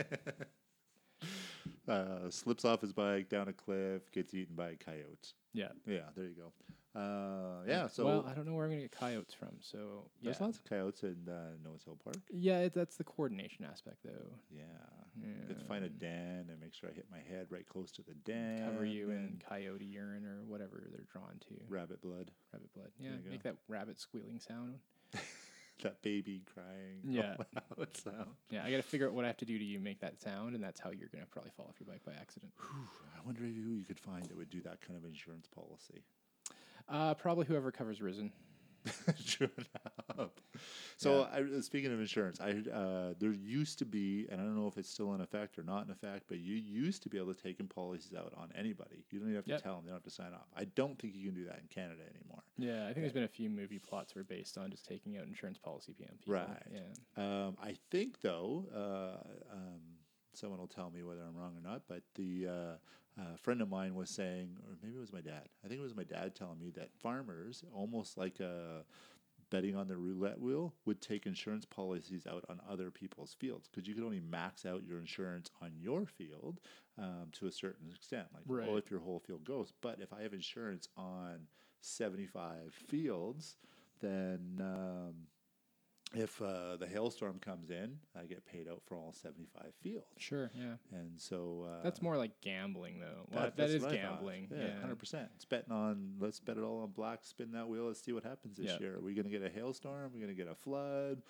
uh, 1.89 2.31
slips 2.31 2.65
off 2.65 2.81
his 2.81 2.93
bike 2.93 3.29
down 3.29 3.49
a 3.49 3.53
cliff, 3.53 4.11
gets 4.13 4.35
eaten 4.35 4.55
by 4.57 4.75
coyotes. 4.77 5.35
yeah. 5.53 5.69
Yeah, 5.87 6.09
there 6.17 6.27
you 6.27 6.35
go. 6.35 6.53
Uh, 6.95 7.63
yeah, 7.69 7.87
so 7.87 8.05
well, 8.05 8.27
I 8.29 8.35
don't 8.35 8.47
know 8.47 8.55
where 8.55 8.65
I'm 8.65 8.71
going 8.71 8.83
to 8.83 8.89
get 8.89 8.99
coyotes 8.99 9.33
from. 9.33 9.51
So 9.61 9.79
yeah. 10.21 10.25
there's 10.25 10.41
lots 10.41 10.59
of 10.59 10.65
coyotes 10.65 11.05
in 11.05 11.17
uh, 11.29 11.53
Noah's 11.65 11.85
Hill 11.85 11.99
Park. 12.03 12.17
Yeah, 12.31 12.61
it, 12.61 12.75
that's 12.75 12.97
the 12.97 13.05
coordination 13.05 13.65
aspect, 13.65 13.99
though. 14.05 14.35
Yeah. 14.51 14.65
Yeah. 15.21 15.55
Find 15.69 15.85
a 15.85 15.89
den 15.89 16.47
and 16.51 16.61
make 16.61 16.75
sure 16.75 16.89
I 16.89 16.93
hit 16.93 17.07
my 17.11 17.19
head 17.19 17.47
right 17.51 17.67
close 17.67 17.93
to 17.93 18.03
the 18.03 18.15
den. 18.15 18.65
Cover 18.65 18.85
you 18.85 19.11
in 19.11 19.41
coyote 19.49 19.85
urine 19.85 20.25
or 20.25 20.43
whatever 20.47 20.83
they're 20.91 21.07
drawn 21.13 21.39
to. 21.49 21.55
rabbit 21.69 22.01
blood. 22.01 22.31
Rabbit 22.53 22.73
blood. 22.75 22.91
Yeah, 22.99 23.11
make 23.29 23.43
go. 23.43 23.51
that 23.51 23.57
rabbit 23.69 24.01
squealing 24.01 24.41
sound. 24.41 24.75
That 25.83 26.03
baby 26.03 26.43
crying. 26.53 27.01
Yeah. 27.09 27.37
Sounds. 27.95 28.37
Yeah, 28.51 28.65
I 28.65 28.71
got 28.71 28.77
to 28.77 28.83
figure 28.83 29.07
out 29.07 29.15
what 29.15 29.25
I 29.25 29.29
have 29.29 29.39
to 29.39 29.47
do 29.47 29.59
to 29.59 29.65
you 29.65 29.81
make 29.81 30.01
that 30.01 30.21
sound, 30.21 30.55
and 30.55 30.63
that's 30.63 30.79
how 30.79 30.91
you're 30.91 31.09
going 31.09 31.25
to 31.25 31.31
probably 31.31 31.53
fall 31.57 31.67
off 31.69 31.77
your 31.81 31.87
bike 31.87 32.05
by 32.05 32.13
accident. 32.21 32.53
I 32.61 33.25
wonder 33.25 33.41
who 33.41 33.49
you 33.49 33.85
could 33.85 33.99
find 33.99 34.25
that 34.25 34.37
would 34.37 34.51
do 34.51 34.61
that 34.63 34.81
kind 34.83 34.99
of 34.99 35.05
insurance 35.05 35.47
policy. 35.47 36.03
Uh, 36.91 37.15
probably 37.15 37.47
whoever 37.47 37.71
covers 37.71 38.01
Rizin. 38.03 38.33
True 39.27 39.51
enough. 40.17 40.31
So, 40.97 41.29
I, 41.31 41.43
uh, 41.43 41.61
speaking 41.61 41.93
of 41.93 42.01
insurance, 42.01 42.41
I 42.41 42.63
uh, 42.73 43.13
there 43.19 43.31
used 43.33 43.79
to 43.81 43.85
be, 43.85 44.27
and 44.31 44.41
I 44.41 44.45
don't 44.45 44.57
know 44.57 44.69
if 44.69 44.79
it's 44.79 44.89
still 44.89 45.13
in 45.15 45.21
effect 45.21 45.59
or 45.59 45.63
not 45.63 45.85
in 45.85 45.91
effect, 45.91 46.25
but 46.29 46.39
you 46.39 46.55
used 46.55 47.03
to 47.03 47.11
be 47.11 47.19
able 47.19 47.35
to 47.35 47.43
take 47.43 47.61
in 47.61 47.69
policies 47.69 48.15
out 48.17 48.33
on 48.39 48.51
anybody. 48.59 49.05
You 49.11 49.19
don't 49.19 49.29
even 49.29 49.37
have 49.37 49.45
to 49.45 49.51
Yep. 49.51 49.63
tell 49.63 49.75
them; 49.77 49.85
they 49.85 49.91
don't 49.91 49.97
have 49.97 50.05
to 50.05 50.11
sign 50.11 50.33
off. 50.33 50.47
I 50.57 50.65
don't 50.65 50.99
think 50.99 51.15
you 51.15 51.27
can 51.27 51.35
do 51.35 51.45
that 51.45 51.59
in 51.61 51.67
Canada 51.69 52.01
anymore. 52.15 52.43
Yeah, 52.57 52.85
I 52.85 52.87
think 52.95 53.03
there's 53.03 53.13
been 53.13 53.25
a 53.25 53.29
few 53.29 53.51
movie 53.51 53.79
plots 53.79 54.15
were 54.15 54.25
based 54.25 54.57
on 54.57 54.71
just 54.71 54.87
taking 54.87 55.19
out 55.19 55.27
insurance 55.27 55.59
policy 55.59 55.93
PMP. 55.93 56.27
Right. 56.27 56.49
Yeah. 56.73 57.23
Um, 57.47 57.59
I 57.63 57.77
think, 57.91 58.23
though, 58.23 58.65
uh, 58.75 59.55
um, 59.55 59.81
someone 60.33 60.59
will 60.59 60.69
tell 60.69 60.91
me 60.91 61.03
whether 61.03 61.21
I'm 61.23 61.37
wrong 61.37 61.55
or 61.55 61.61
not, 61.63 61.83
but 61.87 62.03
the 62.15 62.47
uh, 62.49 62.75
uh, 63.19 63.37
friend 63.37 63.61
of 63.61 63.69
mine 63.69 63.95
was 63.95 64.11
saying, 64.11 64.57
or 64.67 64.77
maybe 64.83 64.97
it 64.97 65.01
was 65.01 65.13
my 65.13 65.21
dad. 65.21 65.49
I 65.65 65.69
think 65.69 65.81
it 65.81 65.85
was 65.85 65.97
my 65.97 66.05
dad 66.05 66.35
telling 66.35 66.59
me 66.59 66.71
that 66.77 66.91
farmers, 67.03 67.65
almost 67.75 68.17
like 68.17 68.41
uh, 68.41 68.83
betting 69.51 69.77
on 69.77 69.89
the 69.89 69.97
roulette 69.97 70.41
wheel, 70.41 70.75
would 70.87 71.01
take 71.01 71.27
insurance 71.27 71.65
policies 71.65 72.27
out 72.27 72.45
on 72.49 72.61
other 72.71 72.91
people's 72.91 73.35
fields 73.35 73.69
because 73.69 73.89
you 73.89 73.95
could 73.95 74.05
only 74.05 74.21
max 74.21 74.65
out 74.65 74.85
your 74.87 74.99
insurance 74.99 75.51
on 75.61 75.73
your 75.77 76.07
field 76.07 76.61
um, 76.99 77.29
to 77.33 77.47
a 77.47 77.53
certain 77.53 77.91
extent. 77.95 78.29
Like, 78.33 78.45
well, 78.69 78.77
if 78.77 78.91
your 78.91 79.01
whole 79.01 79.19
field 79.19 79.45
goes, 79.45 79.73
but 79.81 79.99
if 80.01 80.13
I 80.13 80.23
have 80.23 80.33
insurance 80.33 80.89
on 80.97 81.47
75 81.81 82.73
fields, 82.73 83.57
then 84.01 84.61
um, 84.61 85.15
if 86.15 86.43
uh, 86.43 86.77
the 86.77 86.87
hailstorm 86.87 87.39
comes 87.39 87.71
in, 87.71 87.99
I 88.21 88.25
get 88.25 88.45
paid 88.45 88.67
out 88.69 88.83
for 88.87 88.97
all 88.97 89.13
75 89.13 89.73
fields. 89.81 90.07
Sure. 90.19 90.51
Yeah. 90.55 90.75
And 90.93 91.13
so 91.21 91.67
uh, 91.71 91.83
That's 91.85 92.03
more 92.03 92.17
like 92.17 92.33
gambling, 92.41 92.99
though. 92.99 93.27
Well, 93.31 93.45
that- 93.45 93.57
that 93.57 93.71
is 93.71 93.85
gambling. 93.85 94.49
Yeah, 94.51 94.59
Yeah. 94.67 94.81
hundred 94.81 94.99
percent. 94.99 95.29
It's 95.37 95.45
betting 95.45 95.73
on. 95.73 96.15
Let's 96.19 96.41
bet 96.41 96.57
it 96.57 96.63
all 96.65 96.81
on 96.83 96.91
black. 96.91 97.21
Spin 97.23 97.53
that 97.53 97.69
wheel. 97.69 97.85
Let's 97.85 98.03
see 98.03 98.13
what 98.13 98.25
happens 98.25 98.57
this 98.57 98.67
Yeah. 98.67 98.79
year. 98.81 98.97
Are 98.97 99.01
we 99.01 99.15
going 99.15 99.25
to 99.25 99.31
get 99.31 99.43
a 99.43 99.49
hailstorm? 99.51 100.05
Are 100.05 100.09
we 100.09 100.19
going 100.21 100.35
to 100.35 100.43
get 100.43 100.51
a 100.51 100.55
flood? 100.55 101.23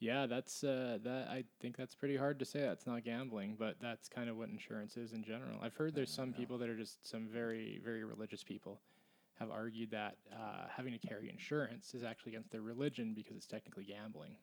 Yeah, 0.00 0.26
that's 0.26 0.62
uh, 0.62 0.98
that. 1.02 1.26
I 1.28 1.42
think 1.60 1.76
that's 1.76 1.96
pretty 1.96 2.16
hard 2.16 2.38
to 2.38 2.44
say. 2.44 2.60
That's 2.60 2.86
not 2.86 3.02
gambling, 3.04 3.56
but 3.58 3.80
that's 3.80 4.08
kind 4.08 4.30
of 4.30 4.36
what 4.36 4.48
insurance 4.48 4.96
is 4.96 5.12
in 5.12 5.24
general. 5.24 5.58
I've 5.60 5.74
heard 5.74 5.92
there's 5.96 6.12
some 6.12 6.32
people 6.32 6.56
that 6.58 6.68
are 6.68 6.76
just 6.76 7.04
some 7.04 7.26
very, 7.26 7.80
very 7.82 8.04
religious 8.04 8.44
people 8.44 8.80
have 9.38 9.50
argued 9.50 9.90
that 9.90 10.16
uh, 10.32 10.66
having 10.74 10.92
to 10.92 10.98
carry 10.98 11.30
insurance 11.30 11.94
is 11.94 12.02
actually 12.02 12.32
against 12.32 12.50
their 12.50 12.62
religion 12.62 13.14
because 13.14 13.36
it's 13.36 13.46
technically 13.46 13.84
gambling. 13.84 14.36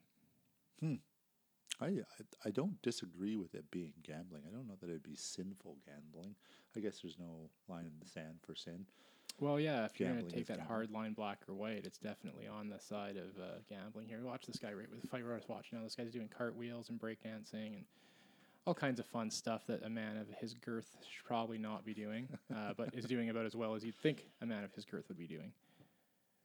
I, 1.81 1.85
I 1.85 2.45
I 2.45 2.49
don't 2.51 2.81
disagree 2.81 3.35
with 3.35 3.55
it 3.55 3.69
being 3.71 3.93
gambling. 4.03 4.43
I 4.47 4.55
don't 4.55 4.67
know 4.67 4.75
that 4.79 4.89
it'd 4.89 5.03
be 5.03 5.15
sinful 5.15 5.77
gambling. 5.85 6.35
I 6.75 6.79
guess 6.79 6.99
there's 7.01 7.17
no 7.19 7.49
line 7.67 7.85
in 7.85 7.93
the 8.01 8.07
sand 8.07 8.39
for 8.45 8.55
sin. 8.55 8.85
Well, 9.39 9.59
yeah, 9.59 9.83
if 9.85 9.99
you're 9.99 10.09
going 10.09 10.25
to 10.25 10.31
take 10.33 10.47
that 10.47 10.59
gambling. 10.59 10.67
hard 10.67 10.91
line, 10.91 11.13
black 11.13 11.39
or 11.49 11.55
white, 11.55 11.83
it's 11.85 11.97
definitely 11.97 12.47
on 12.47 12.69
the 12.69 12.79
side 12.79 13.17
of 13.17 13.41
uh, 13.41 13.59
gambling 13.69 14.07
here. 14.07 14.21
Watch 14.23 14.45
this 14.45 14.57
guy 14.57 14.71
right 14.71 14.89
with 14.89 15.01
the 15.01 15.07
fight 15.07 15.23
I 15.29 15.33
was 15.35 15.49
watching 15.49 15.77
now. 15.77 15.83
This 15.83 15.95
guy's 15.95 16.11
doing 16.11 16.29
cartwheels 16.29 16.89
and 16.89 16.99
breakdancing 16.99 17.75
and 17.75 17.85
all 18.65 18.73
kinds 18.73 18.99
of 18.99 19.05
fun 19.05 19.29
stuff 19.29 19.65
that 19.67 19.83
a 19.83 19.89
man 19.89 20.17
of 20.17 20.27
his 20.39 20.53
girth 20.53 20.97
should 21.01 21.25
probably 21.25 21.57
not 21.57 21.85
be 21.85 21.93
doing, 21.93 22.27
uh, 22.55 22.73
but 22.75 22.93
is 22.93 23.05
doing 23.05 23.29
about 23.29 23.45
as 23.45 23.55
well 23.55 23.75
as 23.75 23.83
you'd 23.83 23.95
think 23.95 24.25
a 24.41 24.45
man 24.45 24.63
of 24.63 24.73
his 24.73 24.85
girth 24.85 25.07
would 25.07 25.17
be 25.17 25.27
doing. 25.27 25.51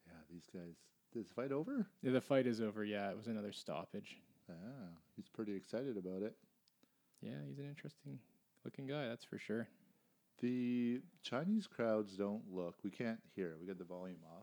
Yeah, 0.07 0.19
these 0.31 0.47
guys. 0.53 0.77
Is 1.15 1.27
the 1.27 1.35
fight 1.35 1.51
over? 1.51 1.87
Yeah, 2.03 2.13
the 2.13 2.21
fight 2.21 2.47
is 2.47 2.61
over. 2.61 2.85
Yeah, 2.85 3.11
it 3.11 3.17
was 3.17 3.27
another 3.27 3.53
stoppage. 3.53 4.19
Ah, 4.49 4.89
he's 5.17 5.29
pretty 5.29 5.55
excited 5.55 5.97
about 5.97 6.23
it. 6.23 6.37
Yeah, 7.21 7.37
he's 7.49 7.59
an 7.59 7.69
interesting 7.69 8.19
looking 8.65 8.87
guy, 8.87 9.09
that's 9.09 9.25
for 9.25 9.39
sure. 9.39 9.69
The 10.41 11.01
Chinese 11.23 11.67
crowds 11.67 12.17
don't 12.17 12.43
look. 12.51 12.77
We 12.83 12.91
can't 12.91 13.21
hear. 13.35 13.57
We 13.61 13.67
got 13.67 13.79
the 13.79 13.85
volume 13.85 14.21
off, 14.25 14.40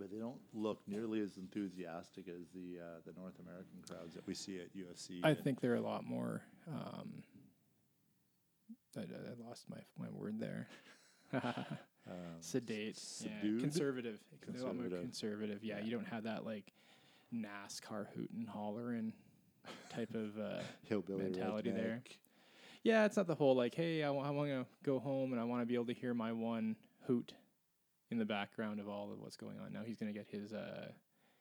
but 0.00 0.10
they 0.10 0.18
don't 0.18 0.40
look 0.54 0.80
nearly 0.88 1.20
as 1.20 1.36
enthusiastic 1.36 2.26
as 2.28 2.48
the 2.54 2.78
uh, 2.80 2.84
the 3.06 3.12
North 3.20 3.38
American 3.38 3.78
crowds 3.88 4.14
that 4.14 4.26
we 4.26 4.34
see 4.34 4.58
at 4.58 4.74
UFC. 4.76 5.20
I 5.22 5.34
think 5.34 5.60
they're 5.60 5.74
a 5.76 5.80
lot 5.80 6.04
more. 6.04 6.42
Um, 6.66 7.22
I, 8.96 9.00
I 9.02 9.46
lost 9.48 9.66
my 9.68 9.78
my 9.98 10.10
word 10.10 10.40
there. 10.40 10.66
um, 11.32 11.42
sedate, 12.40 12.96
s- 12.96 13.22
yeah, 13.24 13.32
subdued? 13.40 13.60
conservative, 13.60 14.18
a 14.32 14.50
lot 14.64 14.74
more 14.74 14.84
Conservative. 14.84 15.00
conservative. 15.02 15.58
Yeah, 15.64 15.78
Yeah. 15.78 15.84
you 15.84 15.90
don't 15.92 16.06
have 16.08 16.24
that 16.24 16.44
like 16.44 16.72
NASCAR 17.32 18.06
hoot 18.16 18.30
and 18.36 18.48
hollering 18.48 19.12
type 19.90 20.14
of. 20.14 20.38
Uh, 20.38 20.60
hillbilly 20.88 21.24
mentality 21.24 21.70
there. 21.70 22.02
yeah, 22.82 23.04
it's 23.04 23.16
not 23.16 23.26
the 23.26 23.34
whole 23.34 23.54
like, 23.54 23.74
hey, 23.74 24.02
I 24.02 24.10
want 24.10 24.48
to 24.48 24.66
go 24.82 24.98
home 24.98 25.32
and 25.32 25.40
I 25.40 25.44
want 25.44 25.62
to 25.62 25.66
be 25.66 25.74
able 25.74 25.86
to 25.86 25.94
hear 25.94 26.14
my 26.14 26.32
one 26.32 26.74
hoot 27.06 27.34
in 28.10 28.18
the 28.18 28.24
background 28.24 28.80
of 28.80 28.88
all 28.88 29.12
of 29.12 29.20
what's 29.20 29.36
going 29.36 29.58
on. 29.64 29.72
Now 29.72 29.82
he's 29.84 29.98
gonna 29.98 30.12
get 30.12 30.26
his 30.30 30.52
uh, 30.52 30.90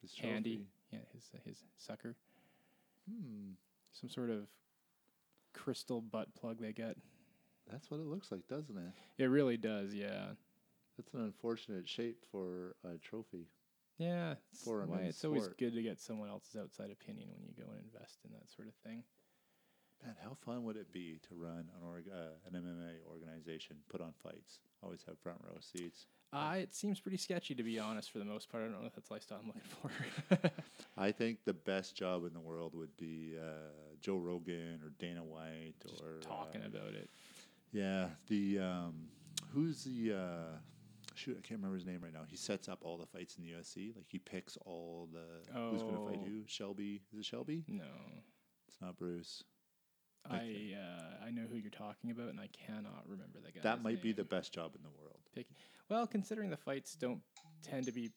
His 0.02 0.14
trophy. 0.14 0.68
yeah, 0.92 1.00
his 1.14 1.30
uh, 1.34 1.40
his 1.46 1.64
sucker, 1.78 2.16
Hmm, 3.10 3.54
some 3.92 4.10
sort 4.10 4.30
of 4.30 4.48
crystal 5.54 6.02
butt 6.02 6.34
plug 6.36 6.60
they 6.60 6.74
get. 6.74 6.96
that's 7.72 7.90
what 7.92 8.00
it 8.00 8.06
looks 8.08 8.32
like, 8.32 8.48
doesn't 8.48 8.78
it? 8.78 8.94
It 9.24 9.28
really 9.28 9.58
does, 9.58 9.94
yeah. 9.94 10.28
That's 10.98 11.14
an 11.14 11.22
unfortunate 11.22 11.88
shape 11.88 12.24
for 12.32 12.76
a 12.84 12.98
trophy. 12.98 13.48
Yeah, 13.98 14.36
it's 14.52 14.64
For 14.64 14.84
a 14.84 14.86
why 14.86 15.00
it's 15.02 15.24
always 15.26 15.48
good 15.58 15.74
to 15.74 15.82
get 15.82 16.00
someone 16.00 16.30
else's 16.30 16.56
outside 16.56 16.90
opinion 16.92 17.30
when 17.34 17.44
you 17.44 17.54
go 17.58 17.70
and 17.72 17.82
invest 17.84 18.20
in 18.26 18.32
that 18.32 18.50
sort 18.50 18.68
of 18.68 18.74
thing. 18.76 19.04
Man, 20.04 20.16
how 20.24 20.34
fun 20.46 20.64
would 20.64 20.78
it 20.78 20.92
be 20.94 21.20
to 21.28 21.36
run 21.36 21.70
an 21.76 21.84
org- 21.86 22.08
uh, 22.10 22.36
an 22.48 22.54
MMA 22.56 23.04
organization, 23.10 23.78
put 23.90 24.00
on 24.02 24.14
fights, 24.24 24.60
always 24.82 25.04
have 25.08 25.20
front 25.20 25.40
row 25.44 25.58
seats? 25.60 26.06
Uh, 26.32 26.56
it 26.58 26.76
seems 26.76 27.00
pretty 27.00 27.18
sketchy 27.18 27.56
to 27.56 27.64
be 27.64 27.80
honest 27.80 28.12
for 28.12 28.20
the 28.20 28.26
most 28.26 28.50
part. 28.52 28.64
I 28.64 28.68
don't 28.68 28.82
know 28.82 28.86
if 28.88 28.94
that's 28.94 29.10
lifestyle 29.10 29.40
I'm 29.42 29.48
looking 29.48 29.62
for. 30.42 30.52
I 30.98 31.12
think 31.12 31.40
the 31.46 31.54
best 31.54 31.96
job 31.96 32.26
in 32.26 32.34
the 32.34 32.40
world 32.40 32.76
would 32.76 32.96
be 32.98 33.36
uh, 33.40 33.72
Joe 34.00 34.18
Rogan 34.18 34.80
or 34.84 34.92
Dana 35.00 35.24
White 35.24 35.74
Just 35.88 36.02
or 36.04 36.20
talking 36.22 36.62
Uh, 36.62 36.68
about 36.68 36.94
it. 36.94 37.10
yeah, 37.72 38.10
the 38.28 38.60
um, 38.60 39.08
who's 39.54 39.84
the 39.86 40.14
uh, 40.14 40.58
shoot? 41.16 41.32
I 41.38 41.42
can't 41.48 41.60
remember 41.60 41.78
his 41.78 41.86
name 41.88 42.02
right 42.04 42.14
now. 42.14 42.22
He 42.30 42.38
sets 42.38 42.70
up 42.70 42.80
all 42.84 42.98
the 42.98 43.08
fights 43.08 43.36
in 43.38 43.44
the 43.44 43.50
UFC. 43.52 43.96
Like 43.96 44.06
he 44.08 44.20
picks 44.20 44.56
all 44.66 45.10
the 45.12 45.52
who's 45.72 45.82
going 45.82 45.96
to 45.96 46.06
fight 46.06 46.20
Oh. 46.22 46.26
who. 46.28 46.42
Shelby 46.46 47.02
is 47.12 47.20
it 47.20 47.26
Shelby? 47.26 47.64
No. 47.68 47.86
It's 48.68 48.78
not 48.82 48.98
Bruce. 48.98 49.44
I 50.30 50.76
uh, 50.78 51.26
I 51.26 51.32
know 51.32 51.44
who 51.52 51.58
you're 51.58 51.72
talking 51.72 52.12
about, 52.12 52.28
and 52.30 52.40
I 52.40 52.50
cannot 52.54 53.04
remember 53.08 53.40
the 53.44 53.52
guy. 53.52 53.62
that 53.64 53.82
might 53.82 54.02
be 54.04 54.12
the 54.12 54.26
best 54.26 54.54
job 54.54 54.74
in 54.76 54.84
the 54.84 54.90
world. 55.02 55.18
Well. 55.90 56.08
Considering 56.08 56.50
the 56.50 56.58
fights 56.58 56.96
don't 56.96 57.22
tend 57.64 57.86
to 57.86 57.92
be, 57.92 58.12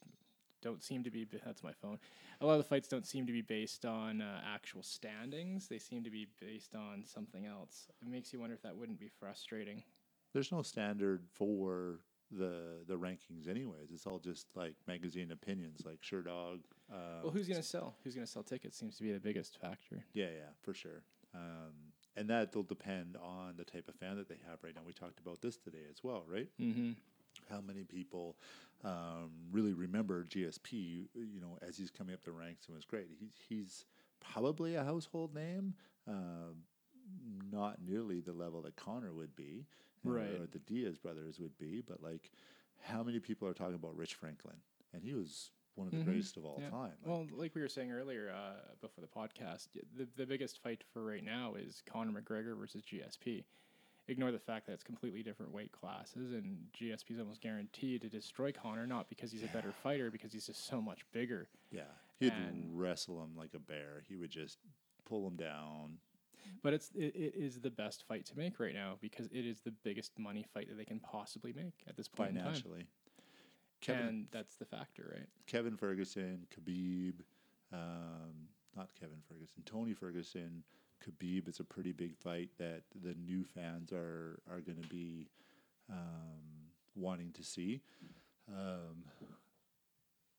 don't 0.62 0.82
seem 0.82 1.02
to 1.04 1.10
be. 1.10 1.26
That's 1.44 1.62
my 1.62 1.72
phone. 1.72 1.98
A 2.40 2.46
lot 2.46 2.52
of 2.52 2.58
the 2.58 2.64
fights 2.68 2.88
don't 2.88 3.06
seem 3.06 3.26
to 3.26 3.32
be 3.32 3.42
based 3.42 3.84
on 3.84 4.20
uh, 4.20 4.40
actual 4.46 4.82
standings. 4.82 5.68
They 5.68 5.78
seem 5.78 6.04
to 6.04 6.10
be 6.10 6.26
based 6.40 6.74
on 6.74 7.04
something 7.04 7.46
else. 7.46 7.88
It 8.00 8.08
makes 8.08 8.32
you 8.32 8.40
wonder 8.40 8.54
if 8.54 8.62
that 8.62 8.76
wouldn't 8.76 9.00
be 9.00 9.08
frustrating. 9.08 9.82
There's 10.32 10.50
no 10.52 10.62
standard 10.62 11.24
for 11.34 12.00
the 12.30 12.84
the 12.86 12.96
rankings, 12.96 13.48
anyways. 13.48 13.90
It's 13.92 14.06
all 14.06 14.18
just 14.18 14.46
like 14.54 14.74
magazine 14.86 15.30
opinions, 15.32 15.82
like 15.84 16.00
Sherdog. 16.00 16.60
Uh, 16.90 17.20
well, 17.22 17.32
who's 17.32 17.48
gonna 17.48 17.62
sell? 17.62 17.94
Who's 18.02 18.14
gonna 18.14 18.26
sell 18.26 18.42
tickets 18.42 18.78
seems 18.78 18.96
to 18.96 19.02
be 19.02 19.12
the 19.12 19.20
biggest 19.20 19.58
factor. 19.60 20.04
Yeah, 20.14 20.26
yeah, 20.26 20.50
for 20.62 20.74
sure. 20.74 21.02
Um, 21.34 21.92
and 22.16 22.28
that 22.28 22.54
will 22.54 22.62
depend 22.62 23.16
on 23.16 23.54
the 23.56 23.64
type 23.64 23.88
of 23.88 23.94
fan 23.94 24.16
that 24.16 24.28
they 24.28 24.38
have 24.48 24.58
right 24.62 24.74
now. 24.74 24.82
We 24.86 24.92
talked 24.92 25.20
about 25.20 25.40
this 25.40 25.56
today 25.56 25.84
as 25.90 26.02
well, 26.02 26.24
right? 26.26 26.48
Mm-hmm. 26.60 26.92
How 27.52 27.60
many 27.60 27.84
people 27.84 28.36
um, 28.82 29.30
really 29.50 29.74
remember 29.74 30.24
GSP? 30.24 31.08
You, 31.14 31.40
know, 31.40 31.58
as 31.60 31.76
he's 31.76 31.90
coming 31.90 32.14
up 32.14 32.24
the 32.24 32.32
ranks 32.32 32.66
and 32.66 32.74
was 32.74 32.86
great. 32.86 33.08
He's 33.20 33.32
he's 33.48 33.84
probably 34.20 34.74
a 34.76 34.82
household 34.84 35.34
name, 35.34 35.74
uh, 36.08 36.54
not 37.52 37.76
nearly 37.84 38.20
the 38.20 38.32
level 38.32 38.62
that 38.62 38.76
Conor 38.76 39.12
would 39.12 39.36
be, 39.36 39.66
or- 40.04 40.12
Right. 40.14 40.40
Or 40.40 40.46
the 40.46 40.60
Diaz 40.60 40.96
brothers 40.98 41.38
would 41.40 41.56
be, 41.58 41.80
but 41.80 42.02
like, 42.02 42.30
how 42.80 43.02
many 43.02 43.20
people 43.20 43.46
are 43.46 43.54
talking 43.54 43.74
about 43.74 43.96
Rich 43.96 44.14
Franklin? 44.14 44.56
And 44.94 45.02
he 45.04 45.12
was 45.14 45.50
one 45.74 45.86
of 45.86 45.92
the 45.92 46.00
Mhm. 46.00 46.04
greatest 46.04 46.36
of 46.36 46.44
all 46.44 46.58
Yeah. 46.60 46.70
time. 46.70 46.96
Like, 47.02 47.06
Well, 47.06 47.26
like 47.32 47.54
we 47.54 47.60
were 47.60 47.68
saying 47.68 47.92
earlier 47.92 48.30
uh, 48.30 48.74
before 48.80 49.02
the 49.02 49.08
podcast, 49.08 49.68
the 49.96 50.06
the 50.16 50.26
biggest 50.26 50.58
fight 50.62 50.82
for 50.92 51.04
right 51.04 51.22
now 51.24 51.54
is 51.54 51.82
Conor 51.86 52.20
McGregor 52.20 52.56
versus 52.56 52.82
GSP. 52.82 53.44
Ignore 54.12 54.30
the 54.30 54.38
fact 54.38 54.66
that 54.66 54.74
it's 54.74 54.82
completely 54.84 55.22
different 55.22 55.52
weight 55.52 55.72
classes, 55.72 56.32
and 56.32 56.66
GSP 56.78 57.12
is 57.12 57.18
almost 57.18 57.40
guaranteed 57.40 58.02
to 58.02 58.08
destroy 58.08 58.52
Conor, 58.52 58.86
not 58.86 59.08
because 59.08 59.32
he's 59.32 59.42
a 59.42 59.48
better 59.48 59.72
fighter, 59.82 60.10
because 60.10 60.32
he's 60.34 60.46
just 60.46 60.66
so 60.66 60.82
much 60.82 61.00
bigger. 61.12 61.48
Yeah, 61.70 61.84
he'd 62.20 62.32
And- 62.32 62.78
wrestle 62.78 63.22
him 63.22 63.34
like 63.36 63.54
a 63.54 63.58
bear. 63.58 64.02
He 64.06 64.16
would 64.16 64.30
just 64.30 64.58
pull 65.06 65.26
him 65.26 65.36
down. 65.36 65.98
But 66.62 66.74
it's 66.74 66.90
it, 66.94 67.14
it 67.16 67.34
is 67.36 67.60
the 67.60 67.70
best 67.70 68.04
fight 68.06 68.26
to 68.26 68.36
make 68.36 68.60
right 68.60 68.74
now 68.74 68.98
because 69.00 69.26
it 69.32 69.46
is 69.46 69.60
the 69.60 69.70
biggest 69.70 70.18
money 70.18 70.44
fight 70.52 70.68
that 70.68 70.76
they 70.76 70.84
can 70.84 71.00
possibly 71.00 71.52
make 71.54 71.82
at 71.88 71.96
this 71.96 72.08
point 72.08 72.30
in 72.30 72.36
time, 72.36 72.44
financially. 72.46 72.86
Kevin 73.80 74.06
and 74.06 74.26
that's 74.30 74.56
the 74.56 74.64
factor, 74.66 75.10
right? 75.16 75.28
Kevin 75.46 75.76
Ferguson, 75.76 76.46
Khabib, 76.54 77.14
um, 77.72 78.48
not 78.76 78.90
Kevin 78.98 79.22
Ferguson, 79.28 79.62
Tony 79.64 79.94
Ferguson, 79.94 80.62
Khabib 81.02 81.48
is 81.48 81.60
a 81.60 81.64
pretty 81.64 81.92
big 81.92 82.16
fight 82.16 82.50
that 82.58 82.82
the 83.02 83.14
new 83.14 83.44
fans 83.44 83.92
are 83.92 84.40
are 84.50 84.60
going 84.60 84.80
to 84.80 84.88
be 84.88 85.28
um, 85.90 86.70
wanting 86.94 87.32
to 87.32 87.42
see. 87.42 87.82
Um, 88.48 89.04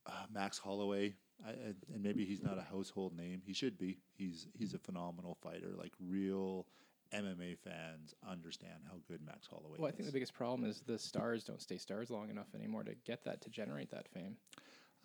uh, 0.05 0.25
Max 0.33 0.57
Holloway, 0.57 1.13
I, 1.45 1.51
and 1.93 2.03
maybe 2.03 2.25
he's 2.25 2.43
not 2.43 2.57
a 2.57 2.61
household 2.61 3.15
name. 3.15 3.41
He 3.45 3.53
should 3.53 3.77
be. 3.77 3.99
He's 4.17 4.47
he's 4.57 4.73
a 4.73 4.79
phenomenal 4.79 5.37
fighter. 5.41 5.73
Like 5.77 5.93
real 5.99 6.67
MMA 7.13 7.57
fans 7.57 8.13
understand 8.29 8.83
how 8.87 8.97
good 9.07 9.21
Max 9.25 9.47
Holloway 9.47 9.75
is. 9.75 9.79
Well, 9.79 9.87
I 9.87 9.91
think 9.91 10.07
the 10.07 10.13
biggest 10.13 10.33
problem 10.33 10.69
is 10.69 10.81
the 10.81 10.97
stars 10.97 11.43
don't 11.43 11.61
stay 11.61 11.77
stars 11.77 12.09
long 12.09 12.29
enough 12.29 12.47
anymore 12.55 12.83
to 12.83 12.95
get 13.05 13.23
that 13.25 13.41
to 13.41 13.49
generate 13.49 13.91
that 13.91 14.07
fame. 14.09 14.37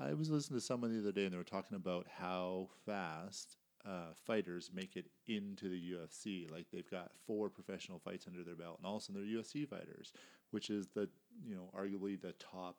I 0.01 0.15
was 0.15 0.31
listening 0.31 0.61
to 0.61 0.65
someone 0.65 0.93
the 0.93 1.01
other 1.01 1.13
day, 1.13 1.25
and 1.25 1.33
they 1.33 1.39
were 1.39 1.45
talking 1.45 1.77
about 1.77 2.07
how 2.09 2.69
fast 2.87 3.57
uh, 3.89 4.13
fighters 4.27 4.71
make 4.75 4.97
it 4.97 5.07
into 5.27 5.69
the 5.69 5.93
UFC. 5.93 6.51
Like 6.51 6.67
they've 6.73 6.91
got 6.91 7.11
four 7.27 7.49
professional 7.49 7.99
fights 7.99 8.27
under 8.27 8.45
their 8.45 8.57
belt, 8.57 8.79
and 8.79 8.87
all 8.87 8.97
of 8.97 9.03
a 9.03 9.05
sudden 9.07 9.23
they're 9.23 9.43
UFC 9.43 9.67
fighters, 9.67 10.13
which 10.51 10.71
is 10.71 10.89
the 10.89 11.09
you 11.47 11.55
know 11.55 11.71
arguably 11.77 12.21
the 12.21 12.33
top 12.33 12.77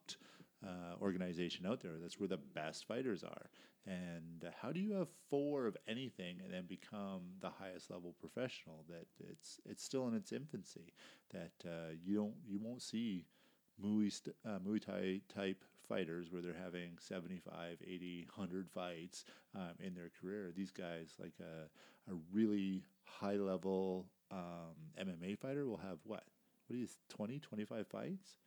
uh, 0.65 1.01
organization 1.01 1.65
out 1.65 1.81
there. 1.81 1.93
That's 2.01 2.19
where 2.19 2.27
the 2.27 2.37
best 2.37 2.85
fighters 2.85 3.23
are. 3.23 3.49
And 3.87 4.45
how 4.61 4.71
do 4.71 4.79
you 4.79 4.93
have 4.93 5.07
four 5.29 5.65
of 5.65 5.75
anything 5.87 6.41
and 6.43 6.53
then 6.53 6.65
become 6.67 7.21
the 7.39 7.49
highest 7.49 7.89
level 7.89 8.13
professional? 8.19 8.85
That 8.87 9.07
it's 9.31 9.59
it's 9.65 9.83
still 9.83 10.07
in 10.07 10.13
its 10.13 10.31
infancy. 10.31 10.93
That 11.31 11.53
uh, 11.65 11.93
you 12.03 12.15
don't 12.15 12.35
you 12.45 12.59
won't 12.61 12.83
see 12.83 13.25
Muay, 13.83 14.11
uh, 14.45 14.59
Muay 14.59 14.85
Thai 14.85 15.21
type 15.33 15.63
fighters 15.89 16.31
where 16.31 16.41
they're 16.41 16.53
having 16.53 16.91
75, 16.99 17.77
80, 17.85 18.27
100 18.33 18.69
fights 18.69 19.25
um, 19.55 19.73
in 19.83 19.95
their 19.95 20.11
career. 20.21 20.51
These 20.55 20.71
guys, 20.71 21.15
like 21.19 21.33
a, 21.41 22.11
a 22.11 22.15
really 22.31 22.83
high 23.05 23.35
level 23.35 24.05
um, 24.31 24.75
MMA 25.01 25.37
fighter, 25.39 25.65
will 25.65 25.77
have 25.77 25.97
what? 26.03 26.23
What 26.67 26.77
you, 26.77 26.87
20, 27.09 27.39
25 27.39 27.87
fights? 27.87 28.37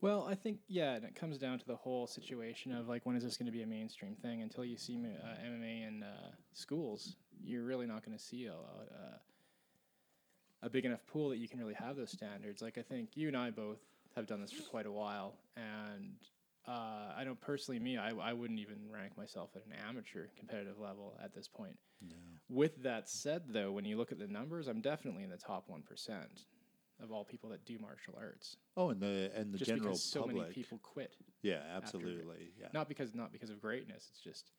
Well, 0.00 0.28
I 0.30 0.36
think 0.36 0.60
yeah, 0.68 0.94
and 0.94 1.04
it 1.04 1.16
comes 1.16 1.38
down 1.38 1.58
to 1.58 1.66
the 1.66 1.74
whole 1.74 2.06
situation 2.06 2.72
of 2.72 2.88
like 2.88 3.04
when 3.04 3.16
is 3.16 3.24
this 3.24 3.36
going 3.36 3.46
to 3.46 3.52
be 3.52 3.62
a 3.62 3.66
mainstream 3.66 4.14
thing? 4.14 4.42
Until 4.42 4.64
you 4.64 4.76
see 4.76 4.96
uh, 4.96 5.44
MMA 5.44 5.88
in 5.88 6.04
uh, 6.04 6.30
schools, 6.52 7.16
you're 7.42 7.64
really 7.64 7.86
not 7.86 8.04
going 8.04 8.16
to 8.16 8.22
see 8.22 8.46
a, 8.46 8.52
a 8.52 9.20
a 10.62 10.70
big 10.70 10.84
enough 10.84 11.04
pool 11.06 11.28
that 11.30 11.38
you 11.38 11.48
can 11.48 11.58
really 11.58 11.74
have 11.74 11.96
those 11.96 12.10
standards. 12.10 12.62
Like 12.62 12.78
I 12.78 12.82
think 12.82 13.10
you 13.14 13.28
and 13.28 13.36
I 13.36 13.50
both 13.50 13.78
have 14.14 14.26
done 14.26 14.40
this 14.40 14.52
for 14.52 14.62
quite 14.62 14.86
a 14.86 14.92
while, 14.92 15.34
and 15.56 16.14
uh, 16.68 17.14
I 17.16 17.24
know 17.24 17.34
personally 17.34 17.80
me, 17.80 17.96
I 17.96 18.10
I 18.10 18.32
wouldn't 18.32 18.58
even 18.60 18.76
rank 18.92 19.16
myself 19.16 19.50
at 19.56 19.64
an 19.64 19.72
amateur 19.88 20.26
competitive 20.38 20.78
level 20.78 21.18
at 21.22 21.34
this 21.34 21.48
point. 21.48 21.78
No. 22.06 22.16
With 22.48 22.82
that 22.82 23.08
said, 23.08 23.42
though, 23.48 23.72
when 23.72 23.84
you 23.84 23.96
look 23.96 24.12
at 24.12 24.18
the 24.18 24.26
numbers, 24.26 24.68
I'm 24.68 24.80
definitely 24.80 25.24
in 25.24 25.30
the 25.30 25.36
top 25.36 25.64
one 25.68 25.82
percent 25.82 26.44
of 27.02 27.10
all 27.10 27.24
people 27.24 27.48
that 27.50 27.64
do 27.64 27.78
martial 27.78 28.14
arts. 28.18 28.56
Oh, 28.76 28.90
and 28.90 29.00
the 29.00 29.30
and 29.34 29.52
the 29.52 29.58
just 29.58 29.68
general 29.68 29.88
because 29.88 30.02
so 30.02 30.20
public. 30.20 30.36
many 30.36 30.52
people 30.52 30.78
quit, 30.82 31.14
yeah, 31.42 31.62
absolutely. 31.74 32.52
Yeah. 32.60 32.68
not 32.74 32.88
because 32.88 33.14
not 33.14 33.32
because 33.32 33.50
of 33.50 33.60
greatness. 33.60 34.08
It's 34.10 34.20
just 34.20 34.50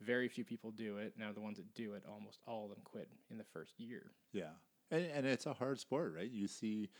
very 0.00 0.28
few 0.28 0.44
people 0.44 0.72
do 0.72 0.98
it. 0.98 1.14
Now 1.16 1.32
the 1.32 1.40
ones 1.40 1.58
that 1.58 1.72
do 1.74 1.94
it, 1.94 2.02
almost 2.08 2.40
all 2.46 2.64
of 2.64 2.70
them 2.70 2.80
quit 2.84 3.08
in 3.30 3.38
the 3.38 3.44
first 3.52 3.78
year. 3.78 4.10
Yeah, 4.32 4.50
and 4.90 5.04
and 5.04 5.26
it's 5.26 5.46
a 5.46 5.52
hard 5.52 5.78
sport, 5.78 6.14
right? 6.16 6.30
You 6.30 6.48
see 6.48 6.90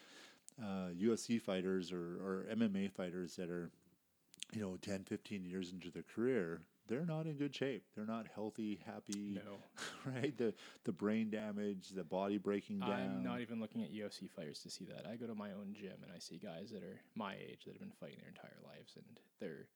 uh, 0.62 0.89
UFC 0.98 1.40
fighters 1.40 1.93
or, 1.93 1.98
or 1.98 2.47
MMA 2.52 2.90
fighters 2.93 3.36
that 3.36 3.51
are, 3.51 3.70
you 4.53 4.61
know, 4.61 4.77
10, 4.81 5.05
15 5.05 5.45
years 5.45 5.73
into 5.73 5.91
their 5.91 6.05
career. 6.15 6.62
They're 6.89 7.05
not 7.05 7.27
in 7.27 7.37
good 7.37 7.55
shape. 7.55 7.85
They're 7.95 8.07
not 8.07 8.27
healthy, 8.35 8.81
happy, 8.87 9.39
No, 9.45 9.59
right? 10.07 10.37
The 10.37 10.55
the 10.85 10.93
brain 10.93 11.29
damage, 11.29 11.91
the 11.91 12.03
body 12.03 12.39
breaking 12.39 12.81
down. 12.81 12.91
I'm 12.93 13.23
not 13.23 13.41
even 13.41 13.61
looking 13.61 13.83
at 13.83 13.93
UFC 13.93 14.31
fighters 14.31 14.61
to 14.61 14.70
see 14.70 14.87
that. 14.87 15.07
I 15.07 15.16
go 15.16 15.27
to 15.27 15.35
my 15.35 15.51
own 15.51 15.75
gym 15.79 15.97
and 16.03 16.11
I 16.15 16.19
see 16.19 16.39
guys 16.39 16.70
that 16.73 16.83
are 16.83 16.99
my 17.15 17.35
age 17.35 17.65
that 17.66 17.73
have 17.73 17.81
been 17.81 17.93
fighting 18.01 18.16
their 18.20 18.31
entire 18.31 18.57
lives, 18.65 18.95
and 18.97 19.20
they're, 19.39 19.66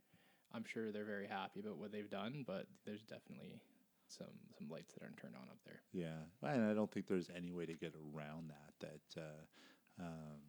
I'm 0.55 0.65
sure 0.65 0.91
they're 0.91 1.05
very 1.05 1.27
happy 1.27 1.61
about 1.61 1.77
what 1.77 1.93
they've 1.93 2.09
done, 2.09 2.45
but 2.47 2.67
there's 2.87 3.03
definitely 3.03 3.61
some 4.09 4.33
some 4.59 4.71
lights 4.71 4.95
that 4.95 5.03
aren't 5.03 5.19
turned 5.19 5.37
on 5.37 5.49
up 5.51 5.59
there. 5.67 5.83
Yeah, 5.93 6.25
and 6.43 6.65
I 6.65 6.73
don't 6.73 6.91
think 6.91 7.09
there's 7.09 7.29
any 7.37 7.51
way 7.53 7.67
to 7.67 7.75
get 7.75 7.95
around 8.17 8.51
that. 8.51 8.73
That 8.81 9.21
uh, 9.21 10.03
um, 10.03 10.41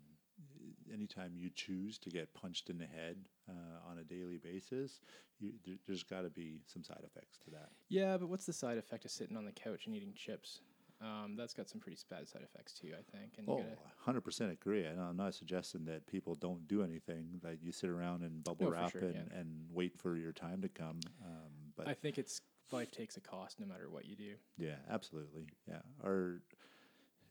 anytime 0.91 1.33
you 1.35 1.49
choose 1.53 1.97
to 1.99 2.09
get 2.09 2.33
punched 2.33 2.69
in 2.69 2.77
the 2.77 2.85
head 2.85 3.17
uh, 3.49 3.89
on 3.89 3.97
a 3.99 4.03
daily 4.03 4.37
basis, 4.37 4.99
you, 5.39 5.53
there, 5.65 5.75
there's 5.87 6.03
got 6.03 6.21
to 6.21 6.29
be 6.29 6.61
some 6.65 6.83
side 6.83 7.01
effects 7.03 7.37
to 7.45 7.51
that. 7.51 7.69
Yeah, 7.89 8.17
but 8.17 8.29
what's 8.29 8.45
the 8.45 8.53
side 8.53 8.77
effect 8.77 9.05
of 9.05 9.11
sitting 9.11 9.37
on 9.37 9.45
the 9.45 9.51
couch 9.51 9.85
and 9.87 9.95
eating 9.95 10.13
chips? 10.15 10.61
Um, 11.01 11.35
that's 11.35 11.53
got 11.53 11.67
some 11.69 11.81
pretty 11.81 11.97
bad 12.09 12.29
side 12.29 12.43
effects 12.43 12.73
too, 12.73 12.91
I 12.97 13.17
think. 13.17 13.33
And 13.37 13.49
Oh, 13.49 13.61
gotta, 14.05 14.19
100% 14.21 14.51
agree. 14.51 14.85
And 14.85 15.01
I'm 15.01 15.17
not 15.17 15.33
suggesting 15.33 15.83
that 15.85 16.07
people 16.07 16.35
don't 16.35 16.65
do 16.67 16.81
anything. 16.81 17.41
That 17.43 17.61
you 17.61 17.71
sit 17.73 17.89
around 17.89 18.23
and 18.23 18.41
bubble 18.43 18.67
No, 18.67 18.71
wrap 18.71 18.91
sure, 18.91 19.01
and, 19.01 19.13
yeah. 19.15 19.39
and 19.39 19.65
wait 19.71 19.97
for 19.99 20.15
your 20.15 20.31
time 20.31 20.61
to 20.61 20.69
come. 20.69 20.99
Um, 21.25 21.51
but 21.75 21.87
I 21.87 21.93
think 21.93 22.17
it's 22.17 22.41
life 22.71 22.91
takes 22.91 23.17
a 23.17 23.21
cost 23.21 23.59
no 23.59 23.65
matter 23.65 23.89
what 23.89 24.05
you 24.05 24.15
do. 24.15 24.35
Yeah, 24.57 24.75
absolutely. 24.89 25.47
Yeah. 25.67 25.81
Or 26.03 26.41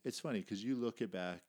it's 0.04 0.20
funny 0.20 0.40
because 0.40 0.62
you 0.62 0.74
look 0.76 1.00
at 1.00 1.10
back, 1.10 1.42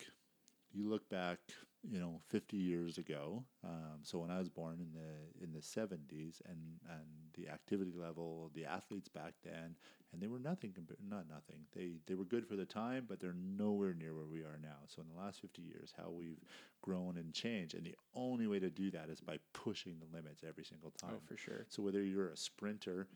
you 0.74 0.90
look 0.90 1.08
back, 1.10 1.40
you 1.84 2.00
know, 2.00 2.20
50 2.30 2.58
years 2.58 2.98
ago. 2.98 3.44
Um, 3.64 4.00
so 4.02 4.18
when 4.20 4.32
I 4.32 4.40
was 4.40 4.50
born 4.50 4.80
in 4.80 4.92
the 4.94 5.44
in 5.44 5.54
the 5.54 5.60
70s, 5.60 6.42
and 6.48 6.80
and 6.90 7.06
the 7.36 7.50
activity 7.50 7.94
level, 7.96 8.52
the 8.54 8.66
athletes 8.66 9.08
back 9.08 9.34
then, 9.44 9.76
and 10.12 10.22
they 10.22 10.28
were 10.28 10.40
nothing 10.40 10.72
compared, 10.72 11.00
not 11.08 11.30
nothing. 11.30 11.66
They 11.76 12.00
they 12.08 12.16
were 12.16 12.26
good 12.26 12.48
for 12.48 12.56
the 12.56 12.66
time, 12.66 13.06
but 13.08 13.20
they're 13.20 13.36
nowhere 13.36 13.94
near 13.94 14.16
where 14.16 14.26
we 14.26 14.42
are 14.42 14.60
now. 14.62 14.80
So 14.88 15.02
in 15.02 15.08
the 15.08 15.22
last 15.22 15.42
50 15.42 15.62
years, 15.62 15.94
how 15.98 16.10
we've 16.10 16.44
grown 16.82 17.18
and 17.18 17.34
changed, 17.34 17.76
and 17.76 17.86
the 17.86 17.96
only 18.16 18.48
way 18.48 18.60
to 18.60 18.70
do 18.70 18.92
that 18.92 19.10
is 19.10 19.22
by 19.22 19.38
pushing 19.54 19.96
the 20.00 20.16
limits 20.16 20.44
every 20.48 20.64
single 20.64 20.92
time. 20.92 21.12
Oh, 21.16 21.22
for 21.26 21.38
sure. 21.38 21.66
So 21.70 21.84
whether 21.84 22.02
you're 22.04 22.30
a 22.30 22.38
sprinter, 22.38 23.08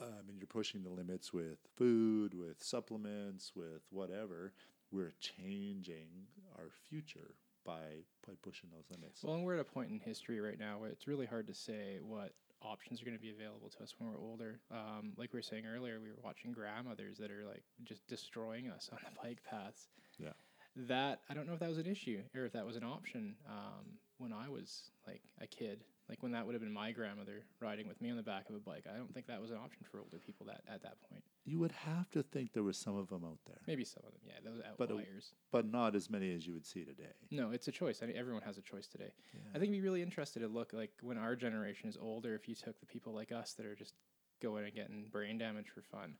um, 0.00 0.28
and 0.28 0.38
you're 0.38 0.46
pushing 0.46 0.82
the 0.82 0.90
limits 0.90 1.32
with 1.32 1.58
food, 1.76 2.34
with 2.34 2.62
supplements, 2.62 3.52
with 3.54 3.82
whatever, 3.90 4.52
we're 4.92 5.14
changing 5.20 6.26
our 6.56 6.68
future 6.88 7.34
by 7.64 8.04
by 8.26 8.34
pushing 8.42 8.70
those 8.70 8.84
limits. 8.90 9.22
Well, 9.22 9.34
and 9.34 9.44
we're 9.44 9.54
at 9.54 9.60
a 9.60 9.64
point 9.64 9.90
in 9.90 9.98
history 9.98 10.40
right 10.40 10.58
now 10.58 10.78
where 10.78 10.90
it's 10.90 11.06
really 11.06 11.26
hard 11.26 11.46
to 11.48 11.54
say 11.54 11.98
what 12.02 12.32
options 12.62 13.02
are 13.02 13.04
going 13.04 13.16
to 13.16 13.22
be 13.22 13.30
available 13.30 13.68
to 13.70 13.82
us 13.82 13.94
when 13.98 14.10
we're 14.10 14.18
older. 14.18 14.60
Um, 14.70 15.12
like 15.16 15.32
we 15.32 15.38
were 15.38 15.42
saying 15.42 15.64
earlier, 15.66 16.00
we 16.00 16.10
were 16.10 16.20
watching 16.22 16.52
grandmothers 16.52 17.18
that 17.18 17.30
are 17.30 17.44
like 17.44 17.62
just 17.84 18.06
destroying 18.06 18.68
us 18.68 18.90
on 18.92 18.98
the 19.04 19.10
bike 19.22 19.42
paths. 19.48 19.88
Yeah. 20.18 20.32
That 20.76 21.20
I 21.28 21.34
don't 21.34 21.46
know 21.46 21.54
if 21.54 21.60
that 21.60 21.68
was 21.68 21.78
an 21.78 21.86
issue 21.86 22.22
or 22.34 22.46
if 22.46 22.52
that 22.52 22.64
was 22.64 22.76
an 22.76 22.84
option 22.84 23.34
um, 23.48 23.98
when 24.18 24.32
I 24.32 24.48
was 24.48 24.90
like 25.06 25.22
a 25.40 25.46
kid. 25.46 25.84
Like 26.08 26.22
when 26.22 26.32
that 26.32 26.44
would 26.44 26.52
have 26.54 26.60
been 26.62 26.72
my 26.72 26.90
grandmother 26.92 27.44
riding 27.60 27.88
with 27.88 28.00
me 28.02 28.10
on 28.10 28.16
the 28.16 28.22
back 28.22 28.48
of 28.50 28.54
a 28.56 28.58
bike. 28.58 28.84
I 28.92 28.96
don't 28.96 29.12
think 29.14 29.26
that 29.28 29.40
was 29.40 29.50
an 29.50 29.56
option 29.56 29.82
for 29.90 29.98
older 30.00 30.18
people 30.18 30.44
that 30.46 30.60
at 30.68 30.82
that 30.82 31.00
point. 31.08 31.22
you 31.44 31.58
would 31.58 31.72
have 31.72 32.10
to 32.10 32.22
think 32.22 32.52
there 32.52 32.62
was 32.62 32.76
some 32.76 32.96
of 32.96 33.08
them 33.08 33.24
out 33.24 33.38
there, 33.46 33.60
Maybe 33.66 33.84
some 33.84 34.02
of 34.06 34.12
them, 34.12 34.20
yeah, 34.26 34.34
those 34.44 34.60
But 34.76 34.90
a- 34.90 34.94
outliers. 34.94 35.32
but 35.50 35.64
not 35.66 35.94
as 35.94 36.10
many 36.10 36.34
as 36.34 36.46
you 36.46 36.52
would 36.54 36.66
see 36.66 36.84
today. 36.84 37.12
No, 37.30 37.50
it's 37.52 37.68
a 37.68 37.72
choice. 37.72 38.02
I 38.02 38.06
mean, 38.06 38.16
everyone 38.16 38.42
has 38.42 38.58
a 38.58 38.62
choice 38.62 38.86
today. 38.88 39.12
Yeah. 39.32 39.40
I 39.50 39.52
think 39.54 39.70
it'd 39.70 39.72
be 39.72 39.80
really 39.80 40.02
interested 40.02 40.40
to 40.40 40.48
look 40.48 40.72
like 40.72 40.90
when 41.00 41.16
our 41.18 41.34
generation 41.36 41.88
is 41.88 41.96
older, 41.96 42.34
if 42.34 42.48
you 42.48 42.54
took 42.56 42.78
the 42.80 42.86
people 42.86 43.14
like 43.14 43.32
us 43.32 43.54
that 43.54 43.64
are 43.64 43.74
just 43.76 43.94
going 44.42 44.64
and 44.64 44.74
getting 44.74 45.06
brain 45.10 45.38
damage 45.38 45.68
for 45.70 45.82
fun, 45.82 46.14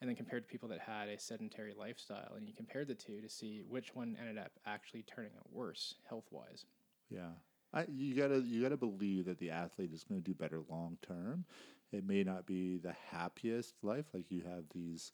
and 0.00 0.08
then 0.08 0.16
compared 0.16 0.42
to 0.44 0.48
people 0.48 0.68
that 0.70 0.80
had 0.80 1.08
a 1.08 1.18
sedentary 1.18 1.74
lifestyle, 1.78 2.32
and 2.36 2.48
you 2.48 2.54
compared 2.54 2.88
the 2.88 2.94
two 2.94 3.20
to 3.20 3.28
see 3.28 3.62
which 3.68 3.94
one 3.94 4.16
ended 4.18 4.38
up 4.38 4.52
actually 4.66 5.02
turning 5.02 5.32
out 5.36 5.52
worse 5.52 5.94
health 6.08 6.26
wise. 6.30 6.64
Yeah. 7.10 7.32
I, 7.72 7.86
you 7.94 8.14
gotta 8.14 8.40
you 8.40 8.62
gotta 8.62 8.76
believe 8.76 9.26
that 9.26 9.38
the 9.38 9.50
athlete 9.50 9.92
is 9.92 10.04
going 10.04 10.20
to 10.22 10.24
do 10.24 10.34
better 10.34 10.60
long 10.68 10.98
term. 11.02 11.44
It 11.92 12.06
may 12.06 12.22
not 12.22 12.46
be 12.46 12.78
the 12.78 12.94
happiest 13.10 13.74
life, 13.82 14.06
like 14.12 14.30
you 14.30 14.42
have 14.42 14.64
these 14.74 15.12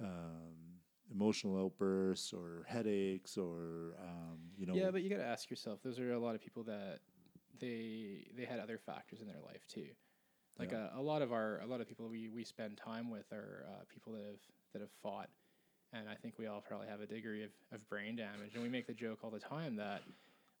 um, 0.00 0.54
emotional 1.10 1.58
outbursts 1.62 2.32
or 2.32 2.64
headaches 2.68 3.36
or 3.36 3.94
um, 4.02 4.38
you 4.56 4.66
know. 4.66 4.74
Yeah, 4.74 4.90
but 4.90 5.02
you 5.02 5.10
got 5.10 5.16
to 5.18 5.24
ask 5.26 5.50
yourself. 5.50 5.80
Those 5.82 5.98
are 5.98 6.12
a 6.12 6.18
lot 6.18 6.34
of 6.34 6.40
people 6.40 6.62
that 6.64 7.00
they 7.60 8.26
they 8.36 8.44
had 8.44 8.58
other 8.60 8.78
factors 8.78 9.20
in 9.20 9.26
their 9.26 9.40
life 9.44 9.66
too. 9.68 9.86
Like 10.58 10.72
Yeah. 10.72 10.88
a, 10.94 11.00
a 11.00 11.02
lot 11.02 11.22
of 11.22 11.32
our 11.32 11.60
a 11.60 11.66
lot 11.66 11.80
of 11.80 11.88
people 11.88 12.08
we, 12.08 12.28
we 12.28 12.44
spend 12.44 12.76
time 12.76 13.10
with 13.10 13.32
are 13.32 13.64
uh, 13.68 13.84
people 13.92 14.12
that 14.12 14.24
have 14.24 14.40
that 14.72 14.80
have 14.80 14.90
fought, 15.02 15.30
and 15.92 16.08
I 16.08 16.14
think 16.14 16.38
we 16.38 16.46
all 16.46 16.60
probably 16.60 16.88
have 16.88 17.00
a 17.00 17.06
degree 17.06 17.44
of, 17.44 17.50
of 17.72 17.88
brain 17.88 18.16
damage. 18.16 18.54
And 18.54 18.62
we 18.62 18.68
make 18.68 18.86
the 18.86 18.94
joke 18.94 19.20
all 19.24 19.30
the 19.30 19.40
time 19.40 19.76
that 19.76 20.02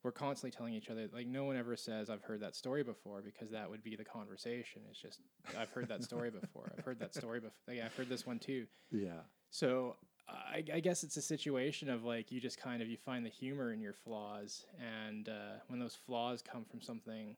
we're 0.04 0.12
constantly 0.12 0.54
telling 0.54 0.74
each 0.74 0.90
other 0.90 1.08
like 1.12 1.26
no 1.26 1.44
one 1.44 1.56
ever 1.56 1.74
says 1.76 2.10
I've 2.10 2.22
heard 2.22 2.40
that 2.40 2.54
story 2.54 2.84
before 2.84 3.22
because 3.22 3.50
that 3.50 3.68
would 3.68 3.82
be 3.82 3.96
the 3.96 4.04
conversation. 4.04 4.82
It's 4.90 5.00
just 5.00 5.20
I've 5.58 5.70
heard 5.70 5.88
that 5.88 6.04
story 6.04 6.30
before. 6.30 6.70
I've 6.76 6.84
heard 6.84 7.00
that 7.00 7.14
story 7.14 7.40
before. 7.40 7.74
Yeah, 7.74 7.86
I've 7.86 7.96
heard 7.96 8.10
this 8.10 8.26
one 8.26 8.38
too. 8.38 8.66
yeah. 8.92 9.22
So 9.50 9.96
I, 10.28 10.64
I 10.72 10.80
guess 10.80 11.04
it's 11.04 11.16
a 11.16 11.22
situation 11.22 11.88
of 11.88 12.04
like 12.04 12.30
you 12.32 12.40
just 12.40 12.60
kind 12.60 12.82
of 12.82 12.88
you 12.88 12.96
find 12.96 13.24
the 13.24 13.30
humor 13.30 13.72
in 13.72 13.80
your 13.80 13.92
flaws, 13.92 14.64
and 14.80 15.28
uh, 15.28 15.58
when 15.68 15.78
those 15.80 15.94
flaws 16.06 16.42
come 16.42 16.64
from 16.64 16.80
something, 16.80 17.36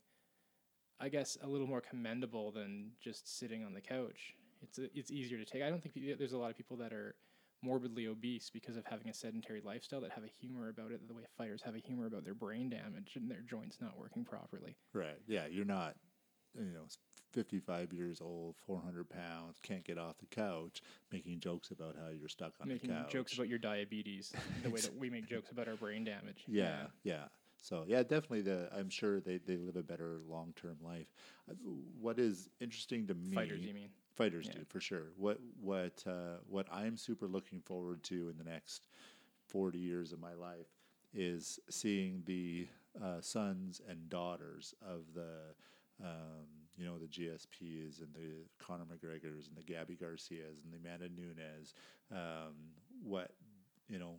I 1.00 1.08
guess 1.08 1.36
a 1.42 1.46
little 1.46 1.66
more 1.66 1.80
commendable 1.80 2.52
than 2.52 2.92
just 3.02 3.38
sitting 3.38 3.64
on 3.64 3.74
the 3.74 3.80
couch. 3.80 4.34
It's 4.62 4.78
it's 4.94 5.10
easier 5.10 5.38
to 5.38 5.44
take. 5.44 5.62
I 5.62 5.68
don't 5.68 5.82
think 5.82 6.18
there's 6.18 6.32
a 6.32 6.38
lot 6.38 6.50
of 6.50 6.56
people 6.56 6.76
that 6.78 6.92
are 6.92 7.14
morbidly 7.66 8.06
obese 8.06 8.48
because 8.50 8.76
of 8.76 8.84
having 8.86 9.08
a 9.08 9.14
sedentary 9.14 9.60
lifestyle 9.64 10.00
that 10.00 10.12
have 10.12 10.24
a 10.24 10.30
humor 10.40 10.68
about 10.68 10.92
it 10.92 11.06
the 11.08 11.14
way 11.14 11.22
fighters 11.36 11.62
have 11.62 11.74
a 11.74 11.78
humor 11.78 12.06
about 12.06 12.24
their 12.24 12.34
brain 12.34 12.68
damage 12.70 13.12
and 13.16 13.30
their 13.30 13.42
joints 13.42 13.78
not 13.80 13.98
working 13.98 14.24
properly. 14.24 14.76
Right. 14.92 15.18
Yeah. 15.26 15.46
You're 15.50 15.64
not, 15.64 15.94
you 16.56 16.72
know, 16.72 16.86
55 17.32 17.92
years 17.92 18.20
old, 18.22 18.54
400 18.66 19.10
pounds, 19.10 19.58
can't 19.62 19.84
get 19.84 19.98
off 19.98 20.16
the 20.18 20.26
couch, 20.26 20.80
making 21.12 21.40
jokes 21.40 21.70
about 21.70 21.96
how 21.96 22.08
you're 22.18 22.28
stuck 22.28 22.54
on 22.60 22.68
Making 22.68 22.90
the 22.90 22.96
couch. 23.02 23.12
jokes 23.12 23.34
about 23.34 23.48
your 23.48 23.58
diabetes 23.58 24.32
the 24.62 24.70
way 24.70 24.80
that 24.80 24.96
we 24.98 25.10
make 25.10 25.26
jokes 25.28 25.50
about 25.50 25.68
our 25.68 25.76
brain 25.76 26.04
damage. 26.04 26.44
Yeah, 26.46 26.86
yeah. 27.02 27.24
So 27.60 27.84
yeah, 27.88 28.02
definitely. 28.02 28.42
The 28.42 28.68
I'm 28.74 28.88
sure 28.88 29.20
they, 29.20 29.38
they 29.38 29.56
live 29.56 29.76
a 29.76 29.82
better 29.82 30.20
long 30.28 30.54
term 30.56 30.76
life. 30.82 31.08
Uh, 31.50 31.54
What 32.00 32.18
is 32.18 32.48
interesting 32.60 33.06
to 33.08 33.14
me, 33.14 33.34
Fighters, 33.34 33.60
you 33.64 33.74
mean? 33.74 33.88
Fighters 34.16 34.46
Yeah. 34.46 34.60
do 34.60 34.64
for 34.64 34.80
sure. 34.80 35.12
What 35.16 35.38
what 35.60 36.02
uh, 36.06 36.38
what 36.48 36.66
I'm 36.72 36.96
super 36.96 37.28
looking 37.28 37.60
forward 37.60 38.02
to 38.04 38.28
in 38.28 38.38
the 38.38 38.44
next 38.44 38.86
40 39.48 39.78
years 39.78 40.12
of 40.12 40.20
my 40.20 40.34
life 40.34 40.68
is 41.12 41.58
seeing 41.70 42.22
the 42.24 42.66
uh, 43.02 43.20
sons 43.20 43.80
and 43.88 44.08
daughters 44.08 44.74
of 44.82 45.02
the 45.14 45.54
um, 46.02 46.46
you 46.76 46.84
know 46.84 46.98
the 46.98 47.06
GSPs 47.06 48.00
and 48.00 48.14
the 48.14 48.46
Conor 48.58 48.84
McGregor's 48.84 49.48
and 49.48 49.56
the 49.56 49.62
Gabi 49.62 49.98
Garcias 49.98 50.60
and 50.64 50.72
the 50.72 50.78
Amanda 50.78 51.08
Nunes. 51.08 51.74
Um, 52.10 52.54
what 53.02 53.32
you 53.88 53.98
know 53.98 54.14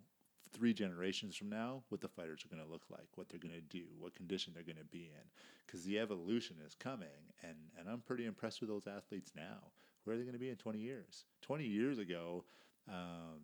three 0.53 0.74
generations 0.74 1.36
from 1.36 1.49
now, 1.49 1.84
what 1.90 2.02
the 2.02 2.07
fighters 2.07 2.44
are 2.45 2.56
going 2.56 2.65
to 2.65 2.72
look 2.72 2.86
like, 2.90 3.07
what 3.15 3.30
they're 3.30 3.40
going 3.40 3.53
to 3.53 3.61
do, 3.61 3.84
what 3.99 4.15
condition 4.15 4.53
they're 4.53 4.64
going 4.64 4.78
to 4.78 4.86
be 4.86 5.06
in, 5.14 5.26
because 5.65 5.84
the 5.84 5.99
evolution 5.99 6.56
is 6.65 6.76
coming, 6.76 7.34
and 7.44 7.56
and 7.80 7.90
I'm 7.90 8.02
pretty 8.02 8.26
impressed 8.26 8.61
with 8.61 8.69
those 8.69 8.88
athletes 8.88 9.32
now. 9.36 9.72
Where 10.07 10.15
are 10.15 10.17
they 10.17 10.23
going 10.23 10.35
to 10.35 10.39
be 10.39 10.49
in 10.49 10.55
20 10.55 10.79
years? 10.79 11.25
20 11.41 11.65
years 11.65 11.99
ago, 11.99 12.45
um, 12.88 13.41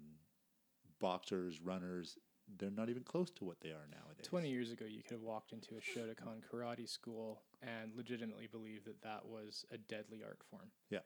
boxers, 1.02 1.60
runners, 1.60 2.18
they're 2.57 2.72
not 2.72 2.88
even 2.88 3.03
close 3.03 3.30
to 3.31 3.44
what 3.44 3.60
they 3.60 3.72
are 3.72 3.85
nowadays. 3.91 4.23
20 4.23 4.49
years 4.49 4.72
ago, 4.72 4.85
you 4.85 5.03
could 5.03 5.11
have 5.11 5.23
walked 5.23 5.52
into 5.52 5.76
a 5.76 5.81
Shotokan 5.81 6.41
karate 6.49 6.88
school 6.88 7.41
and 7.61 7.91
legitimately 7.98 8.48
believed 8.48 8.85
that 8.85 9.02
that 9.02 9.26
was 9.26 9.65
a 9.72 9.77
deadly 9.77 10.22
art 10.23 10.40
form. 10.49 10.72
Yeah. 10.90 10.99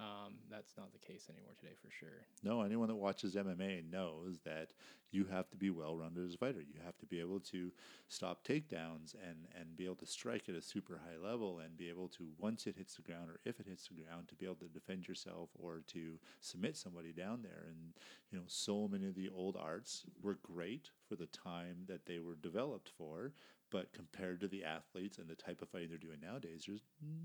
Um, 0.00 0.34
that's 0.50 0.76
not 0.76 0.92
the 0.92 0.98
case 0.98 1.28
anymore 1.30 1.52
today 1.58 1.74
for 1.80 1.88
sure. 1.88 2.26
No, 2.42 2.62
anyone 2.62 2.88
that 2.88 2.96
watches 2.96 3.36
MMA 3.36 3.88
knows 3.88 4.40
that 4.44 4.72
you 5.12 5.24
have 5.30 5.48
to 5.50 5.56
be 5.56 5.70
well 5.70 5.96
rounded 5.96 6.26
as 6.26 6.34
a 6.34 6.38
fighter. 6.38 6.60
You 6.60 6.80
have 6.84 6.98
to 6.98 7.06
be 7.06 7.20
able 7.20 7.38
to 7.40 7.70
stop 8.08 8.44
takedowns 8.44 9.14
and, 9.14 9.46
and 9.58 9.76
be 9.76 9.84
able 9.84 9.94
to 9.96 10.06
strike 10.06 10.48
at 10.48 10.56
a 10.56 10.62
super 10.62 11.00
high 11.04 11.24
level 11.24 11.60
and 11.60 11.76
be 11.76 11.88
able 11.88 12.08
to, 12.08 12.26
once 12.38 12.66
it 12.66 12.74
hits 12.76 12.96
the 12.96 13.02
ground 13.02 13.30
or 13.30 13.38
if 13.44 13.60
it 13.60 13.66
hits 13.68 13.86
the 13.86 13.94
ground, 13.94 14.26
to 14.28 14.34
be 14.34 14.46
able 14.46 14.56
to 14.56 14.64
defend 14.66 15.06
yourself 15.06 15.50
or 15.56 15.82
to 15.86 16.18
submit 16.40 16.76
somebody 16.76 17.12
down 17.12 17.42
there. 17.42 17.66
And, 17.68 17.92
you 18.32 18.38
know, 18.38 18.44
so 18.48 18.88
many 18.88 19.06
of 19.06 19.14
the 19.14 19.28
old 19.28 19.56
arts 19.56 20.04
were 20.20 20.38
great 20.42 20.90
for 21.08 21.14
the 21.14 21.26
time 21.26 21.84
that 21.86 22.06
they 22.06 22.18
were 22.18 22.34
developed 22.34 22.90
for. 22.98 23.32
But 23.70 23.92
compared 23.92 24.40
to 24.40 24.48
the 24.48 24.64
athletes 24.64 25.18
and 25.18 25.28
the 25.28 25.34
type 25.36 25.62
of 25.62 25.68
fighting 25.68 25.88
they're 25.88 25.98
doing 25.98 26.20
nowadays, 26.20 26.64
there's 26.66 26.82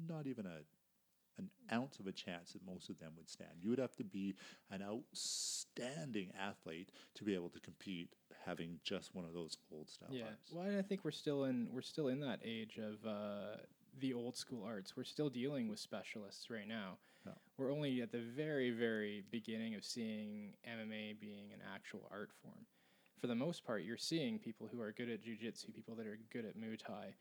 not 0.07 0.27
even 0.27 0.45
a 0.45 0.61
an 1.39 1.49
ounce 1.73 1.99
of 1.99 2.07
a 2.07 2.11
chance 2.11 2.53
that 2.53 2.65
most 2.65 2.89
of 2.89 2.99
them 2.99 3.13
would 3.17 3.29
stand. 3.29 3.51
You 3.61 3.69
would 3.69 3.79
have 3.79 3.95
to 3.95 4.03
be 4.03 4.35
an 4.69 4.83
outstanding 4.83 6.31
athlete 6.39 6.91
to 7.15 7.23
be 7.23 7.33
able 7.33 7.49
to 7.49 7.59
compete 7.59 8.13
having 8.45 8.79
just 8.83 9.15
one 9.15 9.25
of 9.25 9.33
those 9.33 9.57
old 9.71 9.89
style 9.89 10.09
yeah. 10.11 10.25
arts. 10.25 10.51
Well, 10.51 10.77
I 10.77 10.81
think 10.81 11.03
we're 11.03 11.11
still 11.11 11.45
in 11.45 11.67
we're 11.73 11.81
still 11.81 12.09
in 12.09 12.19
that 12.21 12.39
age 12.43 12.77
of 12.77 13.07
uh, 13.07 13.57
the 13.99 14.13
old 14.13 14.37
school 14.37 14.63
arts. 14.65 14.95
We're 14.95 15.03
still 15.03 15.29
dealing 15.29 15.69
with 15.69 15.79
specialists 15.79 16.49
right 16.49 16.67
now. 16.67 16.97
Yeah. 17.25 17.33
We're 17.57 17.71
only 17.71 18.01
at 18.01 18.11
the 18.11 18.21
very 18.21 18.71
very 18.71 19.23
beginning 19.31 19.75
of 19.75 19.83
seeing 19.83 20.53
MMA 20.67 21.19
being 21.19 21.51
an 21.53 21.59
actual 21.73 22.07
art 22.11 22.31
form. 22.43 22.65
For 23.19 23.27
the 23.27 23.35
most 23.35 23.65
part, 23.65 23.83
you're 23.83 23.97
seeing 23.97 24.39
people 24.39 24.69
who 24.71 24.81
are 24.81 24.93
good 24.93 25.09
at 25.09 25.21
jujitsu, 25.21 25.73
people 25.75 25.95
that 25.95 26.07
are 26.07 26.17
good 26.31 26.45
at 26.45 26.57
Muay 26.57 26.79
Thai, 26.79 27.15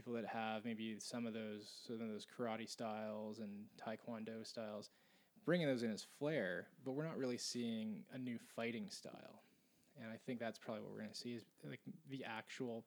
people 0.00 0.14
that 0.14 0.24
have 0.24 0.64
maybe 0.64 0.96
some 0.98 1.26
of 1.26 1.34
those 1.34 1.70
some 1.86 2.00
of 2.00 2.08
those 2.08 2.26
karate 2.26 2.66
styles 2.68 3.38
and 3.40 3.50
taekwondo 3.78 4.46
styles, 4.46 4.88
bringing 5.44 5.66
those 5.66 5.82
in 5.82 5.92
as 5.92 6.06
flair. 6.18 6.68
But 6.86 6.92
we're 6.92 7.04
not 7.04 7.18
really 7.18 7.36
seeing 7.36 8.04
a 8.14 8.18
new 8.18 8.38
fighting 8.56 8.88
style, 8.88 9.42
and 10.00 10.10
I 10.10 10.16
think 10.24 10.40
that's 10.40 10.58
probably 10.58 10.82
what 10.82 10.92
we're 10.92 11.00
going 11.00 11.10
to 11.10 11.16
see 11.16 11.34
is 11.34 11.44
like 11.68 11.80
the 12.08 12.24
actual 12.24 12.82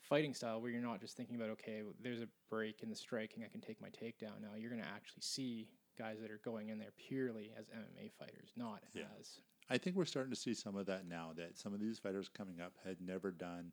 fighting 0.00 0.34
style 0.34 0.60
where 0.60 0.72
you're 0.72 0.82
not 0.82 1.00
just 1.00 1.16
thinking 1.16 1.36
about 1.36 1.50
okay, 1.50 1.82
there's 2.02 2.20
a 2.20 2.28
break 2.50 2.82
in 2.82 2.90
the 2.90 2.96
striking, 2.96 3.44
I 3.44 3.48
can 3.48 3.60
take 3.60 3.80
my 3.80 3.88
takedown. 3.90 4.42
Now 4.42 4.56
you're 4.58 4.70
going 4.70 4.82
to 4.82 4.88
actually 4.88 5.22
see 5.22 5.68
guys 5.96 6.18
that 6.20 6.32
are 6.32 6.40
going 6.44 6.70
in 6.70 6.78
there 6.80 6.92
purely 6.96 7.52
as 7.56 7.66
MMA 7.68 8.10
fighters, 8.18 8.50
not 8.56 8.82
Yeah. 8.92 9.04
as 9.20 9.38
I 9.70 9.78
think 9.78 9.96
we're 9.96 10.04
starting 10.04 10.32
to 10.32 10.38
see 10.38 10.52
some 10.52 10.76
of 10.76 10.86
that 10.86 11.06
now. 11.06 11.30
That 11.36 11.56
some 11.56 11.72
of 11.72 11.80
these 11.80 11.98
fighters 12.00 12.28
coming 12.28 12.60
up 12.60 12.72
had 12.84 13.00
never 13.00 13.30
done 13.30 13.72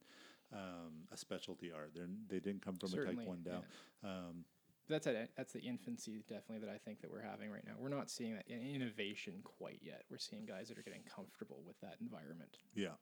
um, 0.54 1.08
a 1.12 1.18
specialty 1.18 1.72
art. 1.72 1.92
They're, 1.96 2.10
they 2.30 2.40
didn't 2.40 2.64
come 2.64 2.76
from 2.76 2.90
Certainly, 2.90 3.26
a 3.26 3.28
taekwondo. 3.28 3.64
Um, 4.04 4.46
that's 4.90 5.08
at 5.08 5.30
that's 5.36 5.54
the 5.54 5.62
infancy 5.62 6.24
definitely 6.28 6.60
that 6.60 6.74
I 6.74 6.78
think 6.78 7.02
that 7.02 7.10
we're 7.10 7.22
having 7.22 7.50
right 7.50 7.66
now. 7.66 7.74
We're 7.78 7.90
not 7.90 8.10
seeing 8.10 8.36
that 8.36 8.46
innovation 8.48 9.36
quite 9.44 9.80
yet. 9.82 10.04
We're 10.10 10.18
seeing 10.18 10.46
guys 10.46 10.68
that 10.68 10.78
are 10.78 10.84
getting 10.84 11.04
comfortable 11.04 11.64
with 11.66 11.80
that 11.82 11.96
environment. 12.02 12.58
Yeah, 12.76 12.96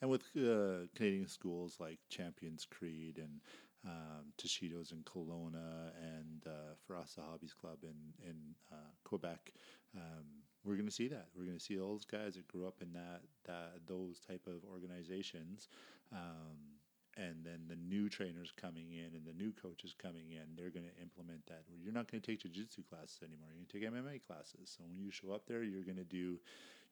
and 0.00 0.10
with 0.10 0.22
uh, 0.36 0.86
Canadian 0.94 1.28
schools 1.28 1.76
like 1.80 1.98
Champions 2.08 2.66
Creed 2.70 3.18
and 3.18 3.40
um, 3.84 4.32
Toshido's 4.38 4.92
in 4.92 5.02
Kelowna 5.02 5.90
and 6.00 6.46
uh, 6.46 6.74
Firas 6.88 7.16
Zahabi's 7.18 7.52
Club 7.54 7.78
in 7.82 8.28
in 8.28 8.36
uh, 8.72 8.92
Quebec, 9.04 9.52
um, 9.96 10.24
we're 10.64 10.76
going 10.76 10.86
to 10.86 10.92
see 10.92 11.08
that. 11.08 11.28
We're 11.36 11.44
going 11.44 11.58
to 11.58 11.64
see 11.64 11.78
all 11.78 11.92
those 11.92 12.04
guys 12.04 12.34
that 12.34 12.48
grew 12.48 12.66
up 12.66 12.80
in 12.80 12.92
that 12.92 13.22
that 13.46 13.80
those 13.86 14.20
type 14.20 14.46
of 14.46 14.64
organizations. 14.70 15.68
Um, 16.12 16.73
and 17.16 17.44
then 17.44 17.66
the 17.68 17.76
new 17.76 18.08
trainers 18.08 18.52
coming 18.56 18.92
in 18.92 19.14
and 19.14 19.24
the 19.24 19.32
new 19.32 19.52
coaches 19.52 19.94
coming 19.96 20.30
in, 20.30 20.56
they're 20.56 20.70
going 20.70 20.86
to 20.86 21.02
implement 21.02 21.46
that. 21.46 21.62
You're 21.82 21.92
not 21.92 22.10
going 22.10 22.20
to 22.20 22.26
take 22.26 22.40
jiu-jitsu 22.42 22.82
classes 22.88 23.20
anymore. 23.22 23.50
You're 23.50 23.64
going 23.64 23.94
to 23.94 24.02
take 24.02 24.04
MMA 24.04 24.26
classes. 24.26 24.74
So 24.76 24.84
when 24.84 24.96
you 24.96 25.10
show 25.10 25.32
up 25.32 25.46
there, 25.46 25.62
you're 25.62 25.84
going 25.84 25.96
to 25.96 26.04
do 26.04 26.38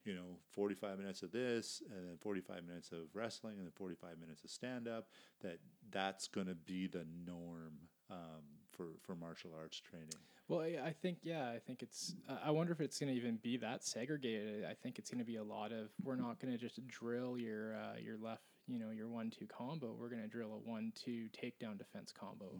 you 0.05 0.15
know, 0.15 0.37
45 0.51 0.99
minutes 0.99 1.23
of 1.23 1.31
this 1.31 1.81
and 1.89 2.07
then 2.07 2.17
45 2.19 2.65
minutes 2.65 2.91
of 2.91 3.07
wrestling 3.13 3.55
and 3.57 3.65
then 3.65 3.71
45 3.75 4.19
minutes 4.19 4.43
of 4.43 4.49
stand 4.49 4.87
up, 4.87 5.07
that 5.41 5.59
that's 5.91 6.27
going 6.27 6.47
to 6.47 6.55
be 6.55 6.87
the 6.87 7.05
norm 7.25 7.73
um, 8.11 8.43
for, 8.71 8.87
for 9.01 9.15
martial 9.15 9.51
arts 9.57 9.79
training. 9.79 10.09
Well, 10.49 10.59
I, 10.59 10.87
I 10.87 10.91
think 10.91 11.19
yeah, 11.23 11.49
I 11.49 11.59
think 11.59 11.81
it's. 11.81 12.15
Uh, 12.29 12.35
I 12.43 12.51
wonder 12.51 12.73
if 12.73 12.81
it's 12.81 12.99
going 12.99 13.11
to 13.11 13.15
even 13.15 13.37
be 13.37 13.55
that 13.57 13.85
segregated. 13.85 14.65
I 14.65 14.73
think 14.73 14.99
it's 14.99 15.09
going 15.09 15.19
to 15.19 15.25
be 15.25 15.37
a 15.37 15.43
lot 15.43 15.71
of. 15.71 15.87
We're 16.03 16.17
not 16.17 16.39
going 16.39 16.51
to 16.51 16.57
just 16.57 16.85
drill 16.85 17.37
your 17.37 17.75
uh, 17.75 17.97
your 18.03 18.17
left, 18.17 18.43
you 18.67 18.79
know, 18.79 18.91
your 18.91 19.07
one 19.07 19.29
two 19.29 19.45
combo. 19.45 19.95
We're 19.97 20.09
going 20.09 20.21
to 20.21 20.27
drill 20.27 20.53
a 20.53 20.69
one 20.69 20.93
two 20.95 21.27
takedown 21.33 21.77
defense 21.77 22.13
combo. 22.17 22.51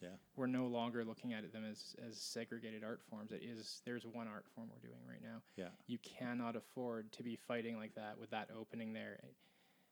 Yeah. 0.00 0.08
We're 0.34 0.48
no 0.48 0.66
longer 0.66 1.04
looking 1.04 1.32
at 1.32 1.50
them 1.52 1.64
as 1.70 1.94
as 2.06 2.18
segregated 2.18 2.82
art 2.82 3.00
forms. 3.08 3.30
It 3.30 3.42
is 3.44 3.82
there's 3.84 4.04
one 4.04 4.26
art 4.26 4.46
form 4.54 4.68
we're 4.72 4.88
doing 4.88 5.00
right 5.08 5.22
now. 5.22 5.42
Yeah. 5.56 5.68
You 5.86 5.98
cannot 5.98 6.56
afford 6.56 7.12
to 7.12 7.22
be 7.22 7.36
fighting 7.36 7.76
like 7.76 7.94
that 7.94 8.18
with 8.18 8.30
that 8.30 8.48
opening 8.58 8.92
there. 8.92 9.20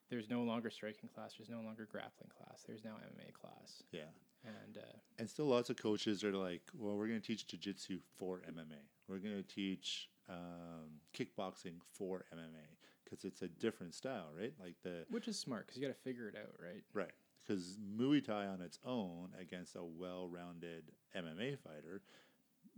There's 0.09 0.29
no 0.29 0.41
longer 0.41 0.69
striking 0.69 1.07
class. 1.15 1.35
There's 1.37 1.49
no 1.49 1.61
longer 1.61 1.87
grappling 1.89 2.31
class. 2.37 2.63
There's 2.67 2.83
now 2.83 2.95
MMA 2.95 3.31
class. 3.33 3.83
Yeah. 3.93 4.11
And 4.43 4.77
uh, 4.77 4.97
And 5.19 5.29
still, 5.29 5.45
lots 5.45 5.69
of 5.69 5.77
coaches 5.77 6.23
are 6.23 6.33
like, 6.33 6.63
well, 6.77 6.97
we're 6.97 7.07
going 7.07 7.21
to 7.21 7.25
teach 7.25 7.47
jiu-jitsu 7.47 7.99
for 8.17 8.39
MMA. 8.39 8.81
We're 9.07 9.19
going 9.19 9.37
to 9.37 9.43
teach 9.43 10.09
um, 10.27 10.99
kickboxing 11.15 11.75
for 11.93 12.25
MMA 12.33 12.65
because 13.11 13.25
it's 13.25 13.41
a 13.41 13.47
different 13.47 13.93
style, 13.93 14.29
right? 14.39 14.53
Like 14.59 14.75
the 14.83 15.05
which 15.09 15.27
is 15.27 15.37
smart 15.37 15.67
because 15.67 15.79
you 15.79 15.87
got 15.87 15.93
to 15.93 16.01
figure 16.01 16.27
it 16.27 16.35
out, 16.35 16.55
right? 16.63 16.83
Right. 16.93 17.11
Because 17.45 17.77
Muay 17.97 18.23
Thai 18.23 18.45
on 18.45 18.61
its 18.61 18.79
own 18.85 19.29
against 19.39 19.75
a 19.75 19.83
well 19.83 20.27
rounded 20.27 20.91
MMA 21.15 21.57
fighter 21.59 22.01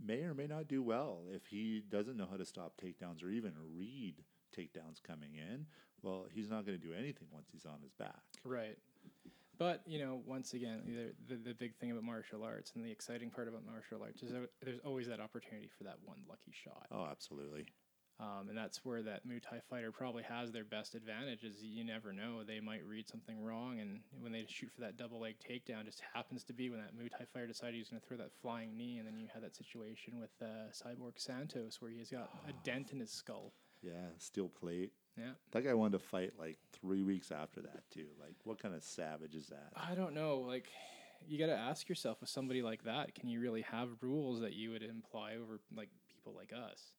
may 0.04 0.24
or 0.24 0.34
may 0.34 0.48
not 0.48 0.68
do 0.68 0.82
well 0.82 1.20
if 1.32 1.46
he 1.46 1.84
doesn't 1.90 2.18
know 2.18 2.28
how 2.30 2.38
to 2.38 2.46
stop 2.46 2.74
takedowns 2.82 3.24
or 3.24 3.30
even 3.30 3.54
read 3.78 4.16
takedowns 4.58 5.02
coming 5.06 5.36
in. 5.36 5.66
Well, 6.02 6.26
he's 6.32 6.50
not 6.50 6.66
going 6.66 6.80
to 6.80 6.86
do 6.86 6.94
anything 6.94 7.28
once 7.32 7.50
he's 7.52 7.66
on 7.66 7.80
his 7.82 7.94
back. 7.94 8.22
Right. 8.44 8.78
But 9.58 9.82
you 9.86 10.00
know, 10.00 10.22
once 10.26 10.54
again, 10.54 10.82
the, 10.88 11.36
the 11.36 11.42
the 11.50 11.54
big 11.54 11.76
thing 11.76 11.92
about 11.92 12.04
martial 12.04 12.44
arts 12.44 12.72
and 12.76 12.84
the 12.84 12.92
exciting 12.92 13.30
part 13.30 13.48
about 13.48 13.62
martial 13.66 14.02
arts 14.02 14.24
is 14.24 14.32
that 14.32 14.50
there's 14.64 14.80
always 14.84 15.08
that 15.08 15.20
opportunity 15.20 15.70
for 15.78 15.84
that 15.84 15.98
one 16.04 16.18
lucky 16.28 16.52
shot, 16.52 16.88
Oh, 16.92 17.06
absolutely. 17.10 17.68
Um, 18.24 18.48
and 18.48 18.58
that's 18.58 18.86
where 18.86 19.02
that 19.02 19.28
Muay 19.28 19.42
Thai 19.42 19.60
fighter 19.70 19.92
probably 19.92 20.24
has 20.24 20.52
their 20.52 20.64
best 20.64 20.96
advantage. 20.96 21.44
Is 21.44 21.62
you 21.62 21.84
never 21.84 22.14
know 22.14 22.44
they 22.44 22.60
might 22.60 22.86
read 22.86 23.10
something 23.10 23.44
wrong, 23.44 23.80
and 23.80 24.00
when 24.22 24.32
they 24.32 24.46
shoot 24.48 24.72
for 24.74 24.82
that 24.82 24.98
double 24.98 25.20
leg 25.20 25.36
takedown, 25.40 25.86
just 25.86 26.02
happens 26.14 26.44
to 26.46 26.54
be 26.54 26.70
when 26.70 26.80
that 26.80 26.96
Muay 26.96 27.10
Thai 27.10 27.26
fighter 27.34 27.48
decided 27.48 27.74
he 27.74 27.80
was 27.80 27.90
going 27.90 28.02
to 28.02 28.08
throw 28.08 28.18
that 28.18 28.32
flying 28.42 28.78
knee, 28.78 28.98
and 28.98 29.08
then 29.08 29.18
you 29.18 29.28
had 29.34 29.44
that 29.44 29.56
situation 29.56 30.20
with 30.20 30.32
uh, 30.42 30.72
Cyborg 30.72 31.14
Santos 31.18 31.82
where 31.82 31.92
he's 31.92 32.10
got 32.10 32.30
a 32.48 32.54
dent 32.64 32.92
in 32.92 33.00
his 33.00 33.12
skull. 33.12 33.54
Yeah, 33.82 34.12
steel 34.18 34.48
plate. 34.48 34.94
Yeah. 35.18 35.32
That 35.52 35.66
guy 35.66 35.74
wanted 35.74 36.00
to 36.00 36.06
fight 36.06 36.34
like 36.40 36.58
three 36.72 37.04
weeks 37.04 37.32
after 37.32 37.62
that, 37.62 37.84
too. 37.92 38.08
Like, 38.20 38.36
what 38.46 38.60
kind 38.60 38.74
of 38.74 38.84
savage 38.84 39.36
is 39.36 39.48
that? 39.48 39.72
I 39.76 39.96
don't 39.96 40.14
know. 40.14 40.40
Like, 40.40 40.70
you 41.28 41.38
got 41.38 41.48
to 41.48 41.58
ask 41.58 41.90
yourself 41.90 42.22
with 42.22 42.30
somebody 42.30 42.62
like 42.62 42.84
that, 42.84 43.16
can 43.16 43.30
you 43.30 43.40
really 43.40 43.62
have 43.62 43.90
rules 44.02 44.42
that 44.42 44.54
you 44.54 44.72
would 44.72 44.84
imply 44.84 45.36
over 45.42 45.60
like 45.76 45.90
people 46.10 46.34
like 46.36 46.54
us? 46.54 46.94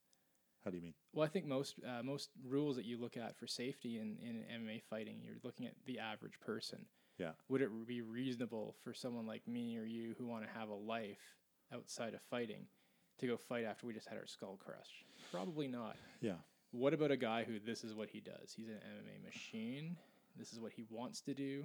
How 0.65 0.71
do 0.71 0.77
you 0.77 0.83
mean? 0.83 0.95
Well, 1.13 1.27
I 1.27 1.29
think 1.29 1.47
most 1.47 1.75
uh, 1.87 2.03
most 2.03 2.31
rules 2.47 2.77
that 2.77 2.87
you 2.87 2.97
look 2.99 3.17
at 3.17 3.37
for 3.37 3.47
safety 3.47 3.99
in, 3.99 4.17
in 4.23 4.45
MMA 4.63 4.83
fighting, 4.89 5.21
you're 5.23 5.37
looking 5.43 5.67
at 5.67 5.75
the 5.87 5.99
average 5.99 6.41
person. 6.41 6.87
Yeah. 7.19 7.33
Would 7.49 7.61
it 7.61 7.71
be 7.87 8.01
reasonable 8.01 8.75
for 8.83 8.93
someone 8.95 9.27
like 9.27 9.47
me 9.47 9.79
or 9.79 9.85
you 9.85 10.15
who 10.19 10.27
want 10.27 10.45
to 10.45 10.59
have 10.59 10.69
a 10.69 10.75
life 10.75 11.37
outside 11.73 12.15
of 12.15 12.21
fighting 12.31 12.67
to 13.19 13.27
go 13.27 13.37
fight 13.37 13.65
after 13.65 13.87
we 13.87 13.93
just 13.93 14.09
had 14.09 14.19
our 14.19 14.27
skull 14.27 14.59
crushed? 14.65 15.05
Probably 15.31 15.69
not. 15.69 15.97
Yeah. 16.21 16.37
What 16.73 16.95
about 16.95 17.13
a 17.13 17.17
guy 17.17 17.45
who 17.45 17.61
this 17.61 17.85
is 17.85 17.95
what 17.95 18.09
he 18.09 18.21
does? 18.21 18.53
He's 18.57 18.69
an 18.69 18.75
MMA 18.75 19.25
machine. 19.25 19.97
This 20.37 20.53
is 20.53 20.59
what 20.59 20.73
he 20.73 20.85
wants 20.91 21.21
to 21.23 21.35
do. 21.35 21.65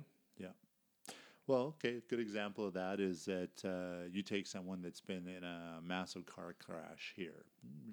Well, 1.49 1.73
okay, 1.83 1.97
a 1.97 2.01
good 2.01 2.19
example 2.19 2.63
of 2.67 2.75
that 2.75 2.99
is 2.99 3.25
that 3.25 3.65
uh, 3.65 4.07
you 4.11 4.21
take 4.21 4.45
someone 4.45 4.83
that's 4.83 5.01
been 5.01 5.27
in 5.27 5.43
a 5.43 5.79
massive 5.83 6.27
car 6.27 6.53
crash 6.63 7.13
here, 7.15 7.45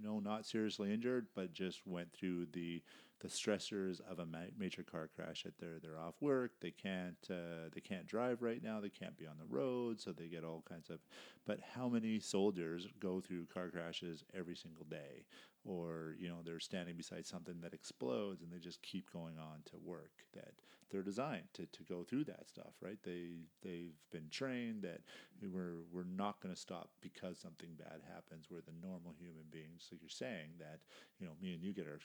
No, 0.03 0.21
not 0.21 0.45
seriously 0.45 0.93
injured, 0.93 1.29
but 1.35 1.55
just 1.55 1.87
went 1.87 2.13
through 2.13 2.49
the 2.53 2.83
the 3.21 3.29
stressors 3.29 4.03
of 4.11 4.19
a 4.19 4.27
ma- 4.27 4.53
major 4.59 4.83
car 4.83 5.09
crash. 5.17 5.45
That 5.45 5.57
they're 5.59 5.79
they're 5.83 5.99
off 5.99 6.17
work, 6.21 6.53
they 6.61 6.71
can't 6.71 7.17
uh, 7.31 7.71
they 7.73 7.81
can't 7.81 8.07
drive 8.07 8.43
right 8.43 8.63
now, 8.63 8.79
they 8.79 8.91
can't 8.91 9.17
be 9.17 9.27
on 9.27 9.39
the 9.39 9.47
road, 9.47 10.03
so 10.03 10.13
they 10.13 10.29
get 10.29 10.45
all 10.45 10.63
kinds 10.69 10.91
of. 10.91 11.01
But 11.47 11.61
how 11.75 11.89
many 11.89 12.21
soldiers 12.21 12.87
go 13.01 13.23
through 13.23 13.47
car 13.47 13.71
crashes 13.71 14.23
every 14.35 14.57
single 14.57 14.85
day, 14.85 15.25
or 15.67 16.15
you 16.19 16.29
know 16.29 16.39
they're 16.45 16.61
standing 16.61 16.97
beside 16.97 17.27
something 17.27 17.61
that 17.61 17.75
explodes 17.75 18.43
and 18.43 18.53
they 18.53 18.59
just 18.59 18.81
keep 18.83 19.13
going 19.13 19.39
on 19.39 19.61
to 19.65 19.77
work 19.85 20.13
that 20.33 20.53
they're 20.91 21.03
designed 21.03 21.49
to, 21.53 21.67
to 21.67 21.83
go 21.83 22.05
through 22.05 22.25
that 22.25 22.49
stuff 22.49 22.75
right? 22.81 22.99
They 23.03 23.47
they've 23.63 23.97
been 24.13 24.29
trained 24.31 24.83
that 24.83 25.01
we're 25.43 25.83
we're 25.93 26.05
not 26.05 26.41
going 26.41 26.55
to 26.55 26.61
stop 26.61 26.91
because 27.01 27.39
something 27.39 27.71
bad 27.77 28.01
happens. 28.13 28.47
We're 28.51 28.61
the 28.61 28.73
normal 28.81 29.15
human 29.19 29.45
beings. 29.51 29.89
Like 29.91 30.01
you're 30.03 30.09
saying 30.09 30.51
that 30.59 30.81
you 31.19 31.27
know 31.27 31.33
me 31.41 31.55
and 31.55 31.63
you 31.63 31.73
get 31.73 31.87
our 31.87 31.99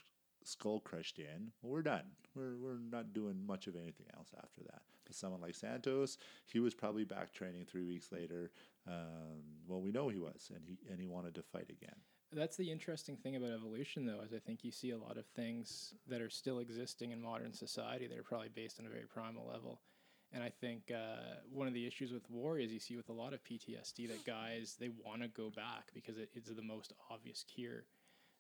skull 0.44 0.80
crushed 0.80 1.20
in 1.20 1.52
well, 1.62 1.72
we're 1.72 1.84
done. 1.84 2.06
We're, 2.36 2.58
we're 2.58 2.80
not 2.90 3.14
doing 3.14 3.46
much 3.46 3.68
of 3.68 3.76
anything 3.76 4.08
else 4.16 4.30
after 4.38 4.62
that. 4.64 4.82
But 5.06 5.16
someone 5.16 5.42
like 5.42 5.56
santos 5.56 6.18
he 6.48 6.60
was 6.60 6.74
probably 6.74 7.04
back 7.04 7.32
training 7.34 7.66
three 7.66 7.84
weeks 7.84 8.12
later. 8.12 8.52
Um, 8.88 9.44
well 9.68 9.82
we 9.82 9.92
know 9.92 10.10
he 10.10 10.18
was 10.18 10.52
and 10.54 10.64
he 10.66 10.80
and 10.90 11.00
he 11.00 11.06
wanted 11.06 11.36
to 11.36 11.44
fight 11.44 11.70
again 11.70 12.00
That's 12.34 12.56
the 12.56 12.72
interesting 12.72 13.18
thing 13.18 13.36
about 13.36 13.52
evolution, 13.52 14.06
though, 14.06 14.22
is 14.26 14.34
I 14.34 14.40
think 14.40 14.64
you 14.64 14.72
see 14.72 14.92
a 14.92 14.98
lot 14.98 15.18
of 15.18 15.26
things 15.36 15.94
that 16.08 16.22
are 16.22 16.30
still 16.30 16.60
existing 16.60 17.12
in 17.12 17.22
modern 17.22 17.54
society 17.54 18.08
that 18.08 18.18
are 18.18 18.24
probably 18.24 18.50
based 18.56 18.80
on 18.80 18.86
a 18.86 18.90
very 18.90 19.06
primal 19.06 19.46
level. 19.46 19.82
And 20.34 20.42
I 20.42 20.50
think 20.50 20.92
uh, 20.96 21.42
one 21.52 21.68
of 21.68 21.74
the 21.74 21.86
issues 21.86 22.14
with 22.14 22.30
war 22.30 22.58
is 22.58 22.72
you 22.72 22.80
see 22.80 22.96
with 22.96 23.10
a 23.10 23.14
lot 23.14 23.34
of 23.34 23.44
PTSD 23.44 24.08
that 24.08 24.26
guys 24.26 24.78
they 24.80 24.90
want 25.06 25.22
to 25.24 25.28
go 25.28 25.50
back 25.50 25.92
because 25.94 26.18
it 26.18 26.30
is 26.34 26.46
the 26.56 26.62
most 26.62 26.94
obvious 27.10 27.44
cure. 27.54 27.84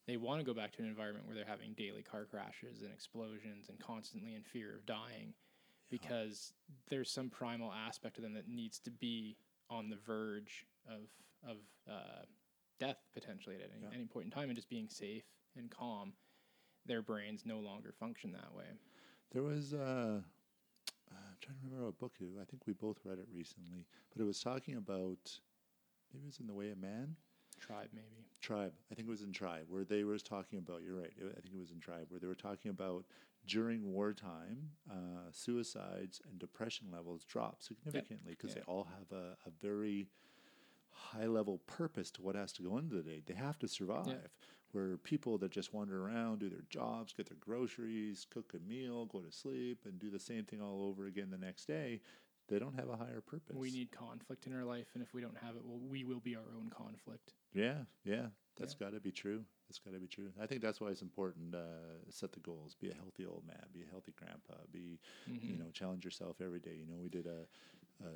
They 0.07 0.15
want 0.17 0.39
to 0.39 0.45
go 0.45 0.53
back 0.53 0.71
to 0.73 0.81
an 0.81 0.87
environment 0.87 1.27
where 1.27 1.35
they're 1.35 1.45
having 1.45 1.73
daily 1.73 2.01
car 2.01 2.25
crashes 2.25 2.81
and 2.81 2.91
explosions 2.93 3.67
and 3.69 3.77
constantly 3.79 4.35
in 4.35 4.41
fear 4.41 4.73
of 4.73 4.85
dying, 4.85 5.33
because 5.89 6.53
there's 6.89 7.11
some 7.11 7.29
primal 7.29 7.71
aspect 7.73 8.17
of 8.17 8.23
them 8.23 8.33
that 8.33 8.47
needs 8.47 8.79
to 8.79 8.89
be 8.89 9.35
on 9.69 9.89
the 9.89 9.97
verge 9.97 10.65
of 10.87 11.09
of 11.47 11.57
uh, 11.89 12.23
death 12.81 12.97
potentially 13.13 13.55
at 13.55 13.61
any, 13.71 13.81
Yeah. 13.83 13.93
any 13.93 14.05
point 14.05 14.25
in 14.25 14.31
time, 14.31 14.49
and 14.49 14.55
just 14.55 14.69
being 14.69 14.89
safe 14.89 15.23
and 15.55 15.69
calm. 15.69 16.13
Their 16.85 17.03
brains 17.03 17.45
no 17.45 17.59
longer 17.59 17.91
function 17.93 18.31
that 18.31 18.53
way. 18.55 18.65
There 19.31 19.43
was, 19.43 19.73
uh, 19.73 19.77
uh, 19.77 21.13
I'm 21.13 21.37
trying 21.41 21.57
to 21.59 21.63
remember 21.65 21.85
what 21.85 21.99
book 21.99 22.13
it 22.19 22.27
I 22.41 22.45
think 22.45 22.65
we 22.65 22.73
both 22.73 22.97
read 23.05 23.19
it 23.19 23.27
recently, 23.31 23.85
but 24.11 24.19
it 24.21 24.25
was 24.25 24.41
talking 24.41 24.75
about, 24.77 25.39
maybe 26.11 26.23
it 26.23 26.25
was 26.25 26.39
In 26.39 26.47
the 26.47 26.55
Way 26.55 26.71
of 26.71 26.79
Man? 26.79 27.15
Tribe, 27.59 27.89
maybe. 27.93 28.25
Tribe. 28.41 28.73
I 28.91 28.95
think 28.95 29.07
it 29.07 29.11
was 29.11 29.21
in 29.21 29.31
Tribe, 29.31 29.67
where 29.69 29.83
they 29.83 30.03
were 30.03 30.17
talking 30.17 30.57
about, 30.57 30.81
you're 30.81 30.97
right, 30.97 31.13
I 31.19 31.39
think 31.41 31.53
it 31.53 31.59
was 31.59 31.69
in 31.69 31.79
Tribe, 31.79 32.07
where 32.09 32.19
they 32.19 32.25
were 32.27 32.33
talking 32.33 32.71
about 32.71 33.05
during 33.45 33.93
wartime, 33.93 34.71
uh, 34.89 35.29
suicides 35.31 36.19
and 36.27 36.39
depression 36.39 36.87
levels 36.91 37.23
drop 37.25 37.61
significantly 37.61 38.31
because 38.31 38.55
Yeah. 38.55 38.63
they 38.65 38.71
all 38.71 38.85
have 38.85 39.11
a, 39.11 39.37
a 39.45 39.51
very 39.61 40.07
high 40.93 41.25
level 41.27 41.59
purpose 41.67 42.11
to 42.11 42.21
what 42.21 42.35
has 42.35 42.51
to 42.53 42.63
go 42.63 42.77
into 42.77 42.95
the 42.95 43.01
day. 43.03 43.21
They 43.25 43.33
have 43.33 43.59
to 43.59 43.67
survive. 43.67 44.29
Where 44.71 44.95
people 44.95 45.37
that 45.39 45.51
just 45.51 45.73
wander 45.73 46.05
around, 46.05 46.39
do 46.39 46.49
their 46.49 46.63
jobs, 46.69 47.11
get 47.11 47.27
their 47.27 47.37
groceries, 47.41 48.25
cook 48.29 48.53
a 48.55 48.69
meal, 48.69 49.05
go 49.05 49.19
to 49.19 49.29
sleep, 49.29 49.79
and 49.85 49.99
do 49.99 50.09
the 50.09 50.19
same 50.19 50.45
thing 50.45 50.61
all 50.61 50.83
over 50.87 51.07
again 51.07 51.29
the 51.29 51.37
next 51.37 51.65
day, 51.65 51.99
they 52.47 52.57
don't 52.57 52.75
have 52.75 52.87
a 52.87 52.95
higher 52.95 53.19
purpose. 53.19 53.57
We 53.57 53.69
need 53.69 53.91
conflict 53.91 54.47
in 54.47 54.55
our 54.55 54.63
life, 54.63 54.87
and 54.93 55.03
if 55.03 55.13
we 55.13 55.21
don't 55.21 55.37
have 55.37 55.57
it, 55.57 55.61
well, 55.65 55.79
we 55.89 56.05
will 56.05 56.21
be 56.21 56.37
our 56.37 56.55
own 56.55 56.69
conflict. 56.69 57.33
Yeah, 57.53 57.79
yeah, 58.05 58.27
that's 58.57 58.73
got 58.73 58.93
to 58.93 59.01
be 59.01 59.11
true. 59.11 59.43
That's 59.67 59.79
got 59.79 59.93
to 59.93 59.99
be 59.99 60.07
true. 60.07 60.31
I 60.41 60.45
think 60.47 60.61
that's 60.61 60.79
why 60.79 60.87
it's 60.87 61.01
important. 61.01 61.53
Uh, 61.55 62.09
set 62.09 62.31
the 62.31 62.39
goals. 62.39 62.75
Be 62.79 62.89
a 62.89 62.93
healthy 62.93 63.25
old 63.25 63.43
man. 63.45 63.63
Be 63.73 63.83
a 63.83 63.89
healthy 63.89 64.13
grandpa. 64.17 64.53
Be, 64.71 64.99
you 65.27 65.57
know, 65.57 65.69
challenge 65.73 66.05
yourself 66.05 66.37
every 66.41 66.59
day. 66.59 66.75
You 66.77 66.85
know, 66.87 66.99
we 67.01 67.09
did 67.09 67.25
a, 67.25 67.45
a 68.05 68.09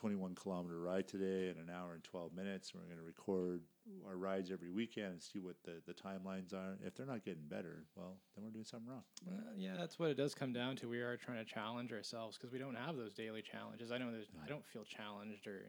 21 0.00 0.34
kilometer 0.34 0.80
ride 0.80 1.06
today 1.06 1.50
in 1.50 1.58
an 1.60 1.68
hour 1.70 1.92
and 1.92 2.02
12 2.02 2.32
minutes. 2.32 2.72
We're 2.74 2.80
going 2.86 2.96
to 2.96 3.02
record 3.02 3.60
our 4.08 4.16
rides 4.16 4.50
every 4.50 4.70
weekend 4.70 5.12
and 5.12 5.22
see 5.22 5.38
what 5.40 5.56
the, 5.62 5.82
the 5.86 5.92
timelines 5.92 6.54
are. 6.54 6.78
If 6.82 6.94
they're 6.94 7.04
not 7.04 7.22
getting 7.22 7.42
better, 7.46 7.84
well, 7.96 8.16
then 8.34 8.42
we're 8.44 8.50
doing 8.50 8.64
something 8.64 8.88
wrong. 8.88 9.02
Well, 9.26 9.36
yeah, 9.58 9.74
that's 9.78 9.98
what 9.98 10.08
it 10.08 10.16
does 10.16 10.34
come 10.34 10.54
down 10.54 10.76
to. 10.76 10.88
We 10.88 11.00
are 11.00 11.18
trying 11.18 11.44
to 11.44 11.44
challenge 11.44 11.92
ourselves 11.92 12.38
because 12.38 12.50
we 12.50 12.58
don't 12.58 12.76
have 12.76 12.96
those 12.96 13.12
daily 13.12 13.42
challenges. 13.42 13.92
I 13.92 13.98
know 13.98 14.10
there's, 14.10 14.30
I 14.42 14.48
don't 14.48 14.64
feel 14.64 14.84
challenged 14.84 15.46
or 15.46 15.66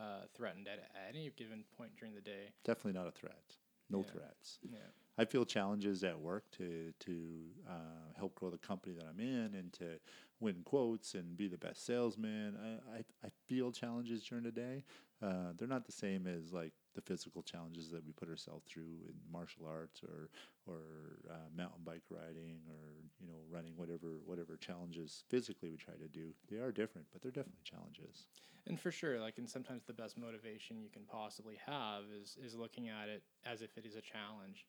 uh, 0.00 0.22
threatened 0.34 0.66
at, 0.66 0.78
at 0.78 1.14
any 1.14 1.30
given 1.36 1.64
point 1.76 1.90
during 1.98 2.14
the 2.14 2.22
day. 2.22 2.52
Definitely 2.64 2.98
not 2.98 3.06
a 3.06 3.12
threat. 3.12 3.42
No 3.90 3.98
Yeah. 3.98 4.12
threats. 4.12 4.58
Yeah. 4.70 4.78
I 5.18 5.24
feel 5.26 5.44
challenges 5.44 6.04
at 6.04 6.18
work 6.18 6.44
to 6.58 6.92
to 7.00 7.40
uh, 7.68 7.72
help 8.16 8.34
grow 8.36 8.50
the 8.50 8.58
company 8.58 8.94
that 8.94 9.04
I'm 9.04 9.18
in 9.18 9.54
and 9.56 9.72
to 9.74 9.98
win 10.40 10.62
quotes 10.64 11.14
and 11.14 11.36
be 11.36 11.48
the 11.48 11.58
best 11.58 11.84
salesman. 11.84 12.56
I, 12.62 12.98
I, 12.98 12.98
I 13.24 13.30
feel 13.46 13.72
challenges 13.72 14.24
during 14.24 14.44
the 14.44 14.52
day. 14.52 14.84
Uh, 15.20 15.52
they're 15.56 15.66
not 15.66 15.84
the 15.84 15.92
same 15.92 16.26
as 16.26 16.52
like 16.52 16.72
the 16.94 17.00
physical 17.00 17.42
challenges 17.42 17.90
that 17.90 18.04
we 18.04 18.12
put 18.12 18.28
ourselves 18.28 18.64
through 18.68 19.06
in 19.08 19.14
martial 19.32 19.66
arts 19.66 20.00
or 20.02 20.30
or 20.66 21.18
uh, 21.30 21.48
mountain 21.56 21.82
bike 21.84 22.02
riding 22.10 22.60
or 22.68 23.02
you 23.20 23.26
know 23.26 23.38
running 23.50 23.72
whatever 23.76 24.18
whatever 24.24 24.56
challenges 24.56 25.24
physically 25.28 25.70
we 25.70 25.76
try 25.76 25.94
to 25.94 26.08
do. 26.08 26.30
They 26.50 26.58
are 26.58 26.70
different, 26.70 27.08
but 27.12 27.20
they're 27.20 27.32
definitely 27.32 27.64
challenges. 27.64 28.26
And 28.66 28.78
for 28.78 28.92
sure, 28.92 29.18
like, 29.18 29.38
and 29.38 29.48
sometimes 29.48 29.84
the 29.86 29.94
best 29.94 30.18
motivation 30.18 30.80
you 30.80 30.90
can 30.90 31.02
possibly 31.02 31.56
have 31.66 32.04
is 32.20 32.36
is 32.44 32.54
looking 32.54 32.88
at 32.88 33.08
it 33.08 33.22
as 33.44 33.62
if 33.62 33.76
it 33.76 33.86
is 33.86 33.96
a 33.96 34.02
challenge. 34.02 34.66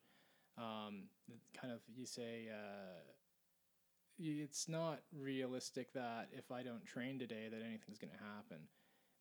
Um, 0.58 1.04
kind 1.60 1.72
of, 1.72 1.80
you 1.96 2.06
say, 2.06 2.48
uh, 2.52 3.00
it's 4.20 4.68
not 4.68 5.00
realistic 5.18 5.94
that 5.94 6.28
if 6.32 6.52
I 6.52 6.62
don't 6.62 6.86
train 6.86 7.18
today, 7.18 7.48
that 7.50 7.62
anything's 7.62 7.98
going 7.98 8.12
to 8.12 8.24
happen. 8.24 8.68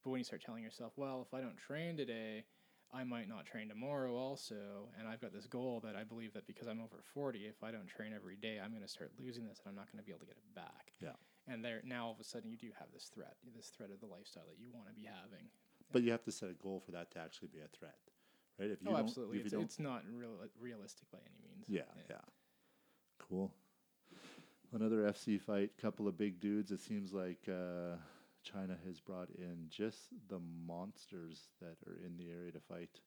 But 0.03 0.11
when 0.11 0.19
you 0.19 0.25
start 0.25 0.43
telling 0.43 0.63
yourself, 0.63 0.93
well, 0.97 1.25
if 1.27 1.35
I 1.35 1.41
don't 1.41 1.57
train 1.57 1.97
today, 1.97 2.45
I 2.93 3.05
might 3.05 3.29
not 3.29 3.45
train 3.45 3.69
tomorrow 3.69 4.17
also, 4.17 4.89
and 4.99 5.07
I've 5.07 5.21
got 5.21 5.33
this 5.33 5.47
goal 5.47 5.81
that 5.85 5.95
I 5.95 6.05
believe 6.05 6.33
that 6.33 6.47
because 6.47 6.67
I'm 6.67 6.81
over 6.81 7.03
40, 7.15 7.41
if 7.41 7.63
I 7.63 7.71
don't 7.71 7.87
train 7.87 8.13
every 8.15 8.37
day, 8.37 8.59
I'm 8.63 8.71
going 8.71 8.83
to 8.83 8.89
start 8.89 9.13
losing 9.21 9.47
this 9.47 9.61
and 9.61 9.69
I'm 9.69 9.77
not 9.77 9.93
going 9.93 10.03
to 10.03 10.07
be 10.07 10.11
able 10.13 10.21
to 10.21 10.27
get 10.27 10.37
it 10.37 10.55
back. 10.55 10.93
Yeah. 11.01 11.19
And 11.47 11.65
there 11.65 11.81
now 11.85 12.07
all 12.07 12.13
of 12.13 12.21
a 12.21 12.25
sudden 12.25 12.51
you 12.51 12.57
do 12.57 12.69
have 12.79 12.89
this 12.93 13.11
threat, 13.15 13.37
this 13.55 13.69
threat 13.69 13.91
of 13.91 14.01
the 14.01 14.07
lifestyle 14.07 14.45
that 14.49 14.59
you 14.59 14.71
want 14.73 14.89
to 14.89 14.95
be 14.95 15.05
having. 15.05 15.49
But 15.93 16.03
you 16.03 16.13
have 16.13 16.25
to 16.25 16.33
set 16.33 16.51
a 16.51 16.55
goal 16.55 16.83
for 16.85 16.93
that 16.93 17.11
to 17.13 17.19
actually 17.19 17.49
be 17.49 17.61
a 17.61 17.69
threat, 17.77 17.97
right? 18.59 18.71
If 18.71 18.83
you 18.83 18.89
oh, 18.89 18.97
don't, 18.97 19.05
absolutely. 19.05 19.39
If 19.39 19.47
It's, 19.47 19.55
it's 19.55 19.79
not 19.79 20.03
real, 20.13 20.37
realistic 20.61 21.11
by 21.11 21.19
any 21.25 21.37
means. 21.45 21.65
Yeah, 21.69 21.89
yeah. 22.09 22.17
Cool. 23.19 23.53
Another 24.75 25.11
FC 25.11 25.41
fight, 25.41 25.71
couple 25.81 26.07
of 26.07 26.19
big 26.19 26.41
dudes. 26.41 26.71
It 26.71 26.81
seems 26.81 27.15
like 27.15 27.49
uh, 27.49 27.97
China 28.43 28.77
has 28.87 29.01
brought 29.01 29.31
in 29.39 29.67
just 29.71 30.09
the 30.29 30.41
monsters 30.67 31.49
that 31.61 31.77
are 31.87 31.97
in 32.05 32.19
the 32.19 32.29
area 32.31 32.53
to 32.53 32.61
fight. 32.61 33.01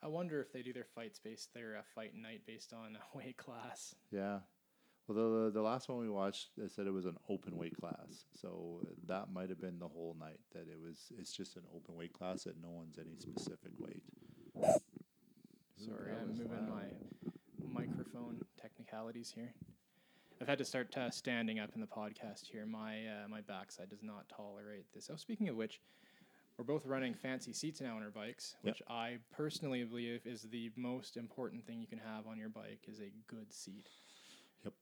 I 0.00 0.06
wonder 0.06 0.40
if 0.40 0.52
they 0.52 0.62
do 0.62 0.72
their 0.72 0.86
fights 0.94 1.18
based 1.18 1.54
their 1.54 1.76
uh, 1.76 1.82
fight 1.94 2.14
night 2.14 2.42
based 2.46 2.72
on 2.72 2.96
uh, 2.96 3.00
weight 3.14 3.36
class. 3.36 3.96
Yeah. 4.12 4.38
Well, 5.08 5.16
the 5.16 5.50
the 5.50 5.60
last 5.62 5.88
one 5.88 5.98
we 5.98 6.08
watched, 6.08 6.50
they 6.56 6.68
said 6.68 6.86
it 6.86 6.92
was 6.92 7.06
an 7.06 7.16
open 7.28 7.58
weight 7.58 7.76
class, 7.76 8.24
so 8.40 8.86
that 9.08 9.32
might 9.32 9.48
have 9.48 9.60
been 9.60 9.80
the 9.80 9.88
whole 9.88 10.16
night. 10.18 10.38
That 10.52 10.68
it 10.70 10.78
was, 10.80 11.10
it's 11.18 11.32
just 11.32 11.56
an 11.56 11.62
open 11.74 11.96
weight 11.96 12.12
class 12.12 12.44
that 12.44 12.62
no 12.62 12.70
one's 12.70 12.98
any 12.98 13.16
specific 13.18 13.72
weight. 13.78 14.04
Sorry, 15.76 16.12
that 16.12 16.20
I'm 16.22 16.28
moving 16.28 16.68
loud. 16.70 16.92
my 17.64 17.80
microphone 17.80 18.40
technicalities 18.60 19.32
here. 19.34 19.52
I've 20.42 20.48
had 20.48 20.58
to 20.58 20.64
start 20.64 20.96
uh, 20.96 21.08
standing 21.08 21.60
up 21.60 21.70
in 21.76 21.80
the 21.80 21.86
podcast 21.86 22.48
here. 22.50 22.66
My 22.66 22.96
uh, 23.06 23.28
my 23.28 23.42
backside 23.42 23.88
does 23.90 24.02
not 24.02 24.28
tolerate 24.28 24.86
this. 24.92 25.08
Oh, 25.08 25.14
speaking 25.14 25.48
of 25.48 25.54
which, 25.54 25.80
we're 26.58 26.64
both 26.64 26.84
running 26.84 27.14
fancy 27.14 27.52
seats 27.52 27.80
now 27.80 27.94
on 27.96 28.02
our 28.02 28.10
bikes, 28.10 28.56
Yep. 28.64 28.74
which 28.74 28.82
I 28.88 29.18
personally 29.30 29.84
believe 29.84 30.26
is 30.26 30.42
the 30.42 30.72
most 30.74 31.16
important 31.16 31.64
thing 31.64 31.80
you 31.80 31.86
can 31.86 32.00
have 32.00 32.26
on 32.26 32.38
your 32.38 32.48
bike 32.48 32.80
is 32.88 32.98
a 32.98 33.12
good 33.28 33.52
seat. 33.52 33.86
Yep. 34.64 34.72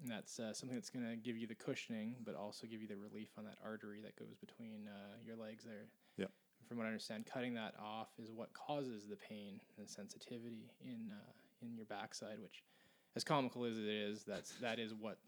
And 0.00 0.10
that's 0.10 0.40
uh, 0.40 0.54
something 0.54 0.74
that's 0.74 0.88
going 0.88 1.06
to 1.06 1.16
give 1.16 1.36
you 1.36 1.46
the 1.46 1.54
cushioning, 1.54 2.14
but 2.24 2.34
also 2.34 2.66
give 2.66 2.80
you 2.80 2.88
the 2.88 2.96
relief 2.96 3.28
on 3.36 3.44
that 3.44 3.58
artery 3.62 4.00
that 4.00 4.16
goes 4.16 4.34
between 4.40 4.88
uh, 4.88 5.16
your 5.22 5.36
legs 5.36 5.64
there. 5.64 5.84
Yep. 6.16 6.30
From 6.66 6.78
what 6.78 6.84
I 6.84 6.86
understand, 6.86 7.26
cutting 7.26 7.52
that 7.54 7.74
off 7.78 8.08
is 8.18 8.32
what 8.32 8.54
causes 8.54 9.04
the 9.06 9.16
pain 9.16 9.60
and 9.76 9.86
sensitivity 9.86 10.70
in 10.80 11.12
uh, 11.12 11.32
in 11.60 11.76
your 11.76 11.84
backside, 11.84 12.38
which, 12.40 12.62
as 13.16 13.24
comical 13.24 13.64
as 13.64 13.78
it 13.78 13.84
is, 13.86 14.24
that's 14.24 14.50
that 14.60 14.78
is 14.78 14.94
what 14.94 15.18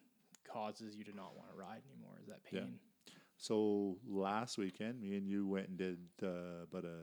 causes 0.50 0.96
you 0.96 1.04
to 1.04 1.14
not 1.14 1.36
want 1.36 1.50
to 1.50 1.56
ride 1.56 1.82
anymore. 1.92 2.14
Is 2.20 2.28
that 2.28 2.44
pain? 2.44 2.78
Yeah. 3.06 3.12
So 3.38 3.98
last 4.08 4.56
weekend, 4.58 5.00
me 5.00 5.16
and 5.16 5.26
you 5.28 5.46
went 5.46 5.68
and 5.68 5.76
did 5.78 5.98
uh, 6.22 6.64
about 6.70 6.84
a 6.84 7.02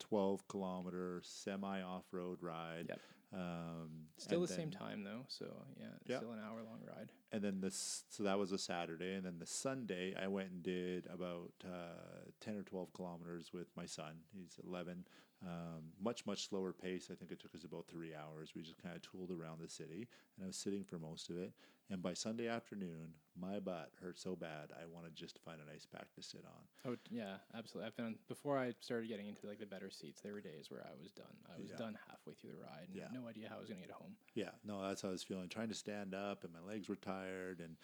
12 0.00 0.46
kilometer 0.48 1.20
semi 1.24 1.80
off 1.82 2.04
road 2.12 2.38
ride. 2.42 2.86
Yep. 2.88 3.00
Um, 3.34 3.90
Still 4.16 4.40
the 4.40 4.48
same 4.48 4.70
time 4.70 5.04
though, 5.04 5.24
so 5.28 5.46
yeah, 5.78 5.86
Yeah. 6.06 6.16
still 6.18 6.32
an 6.32 6.38
hour 6.38 6.62
long 6.62 6.80
ride. 6.86 7.10
And 7.30 7.42
then 7.42 7.60
this, 7.60 8.04
so 8.08 8.22
that 8.22 8.38
was 8.38 8.52
a 8.52 8.58
Saturday. 8.58 9.14
And 9.14 9.24
then 9.26 9.38
the 9.38 9.46
Sunday, 9.46 10.14
I 10.18 10.28
went 10.28 10.50
and 10.50 10.62
did 10.62 11.06
about 11.12 11.52
uh, 11.62 12.30
10 12.40 12.56
or 12.56 12.62
12 12.62 12.92
kilometers 12.94 13.50
with 13.52 13.68
my 13.76 13.84
son. 13.84 14.20
He's 14.32 14.58
11. 14.66 15.04
Um, 15.46 15.92
much, 16.02 16.26
much 16.26 16.48
slower 16.48 16.72
pace. 16.72 17.10
I 17.12 17.14
think 17.14 17.30
it 17.30 17.38
took 17.38 17.54
us 17.54 17.62
about 17.62 17.86
three 17.86 18.12
hours. 18.12 18.52
We 18.56 18.62
just 18.62 18.82
kind 18.82 18.96
of 18.96 19.02
tooled 19.02 19.30
around 19.30 19.60
the 19.60 19.68
city. 19.68 20.08
And 20.36 20.44
I 20.44 20.46
was 20.48 20.56
sitting 20.56 20.82
for 20.82 20.98
most 20.98 21.30
of 21.30 21.36
it. 21.38 21.52
And 21.90 22.02
by 22.02 22.12
Sunday 22.12 22.48
afternoon, 22.48 23.14
my 23.40 23.60
butt 23.60 23.90
hurt 24.02 24.18
so 24.18 24.34
bad, 24.36 24.70
I 24.74 24.84
wanted 24.92 25.14
just 25.14 25.36
to 25.36 25.40
find 25.42 25.60
a 25.60 25.70
nice 25.70 25.86
back 25.86 26.12
to 26.16 26.22
sit 26.22 26.44
on. 26.44 26.92
Oh 26.92 26.96
yeah, 27.08 27.36
absolutely. 27.56 27.86
I've 27.86 27.96
been 27.96 28.16
before 28.26 28.58
I 28.58 28.74
started 28.80 29.08
getting 29.08 29.28
into 29.28 29.46
like 29.46 29.58
the 29.60 29.66
better 29.66 29.90
seats. 29.90 30.20
There 30.20 30.32
were 30.32 30.40
days 30.40 30.70
where 30.70 30.84
I 30.84 30.90
was 31.00 31.12
done. 31.12 31.26
I 31.48 31.58
was 31.60 31.70
Yeah. 31.70 31.76
done 31.76 31.98
halfway 32.10 32.34
through 32.34 32.50
the 32.50 32.58
ride. 32.58 32.88
And 32.88 32.96
Yeah. 32.96 33.04
had 33.04 33.14
no 33.14 33.28
idea 33.28 33.48
how 33.48 33.56
I 33.56 33.60
was 33.60 33.68
going 33.68 33.80
to 33.80 33.86
get 33.86 33.94
home. 33.94 34.16
Yeah, 34.34 34.50
no, 34.64 34.82
that's 34.82 35.02
how 35.02 35.08
I 35.08 35.12
was 35.12 35.22
feeling. 35.22 35.48
Trying 35.48 35.68
to 35.68 35.74
stand 35.74 36.14
up, 36.14 36.44
and 36.44 36.52
my 36.52 36.60
legs 36.60 36.88
were 36.88 36.96
tired, 36.96 37.60
and 37.60 37.76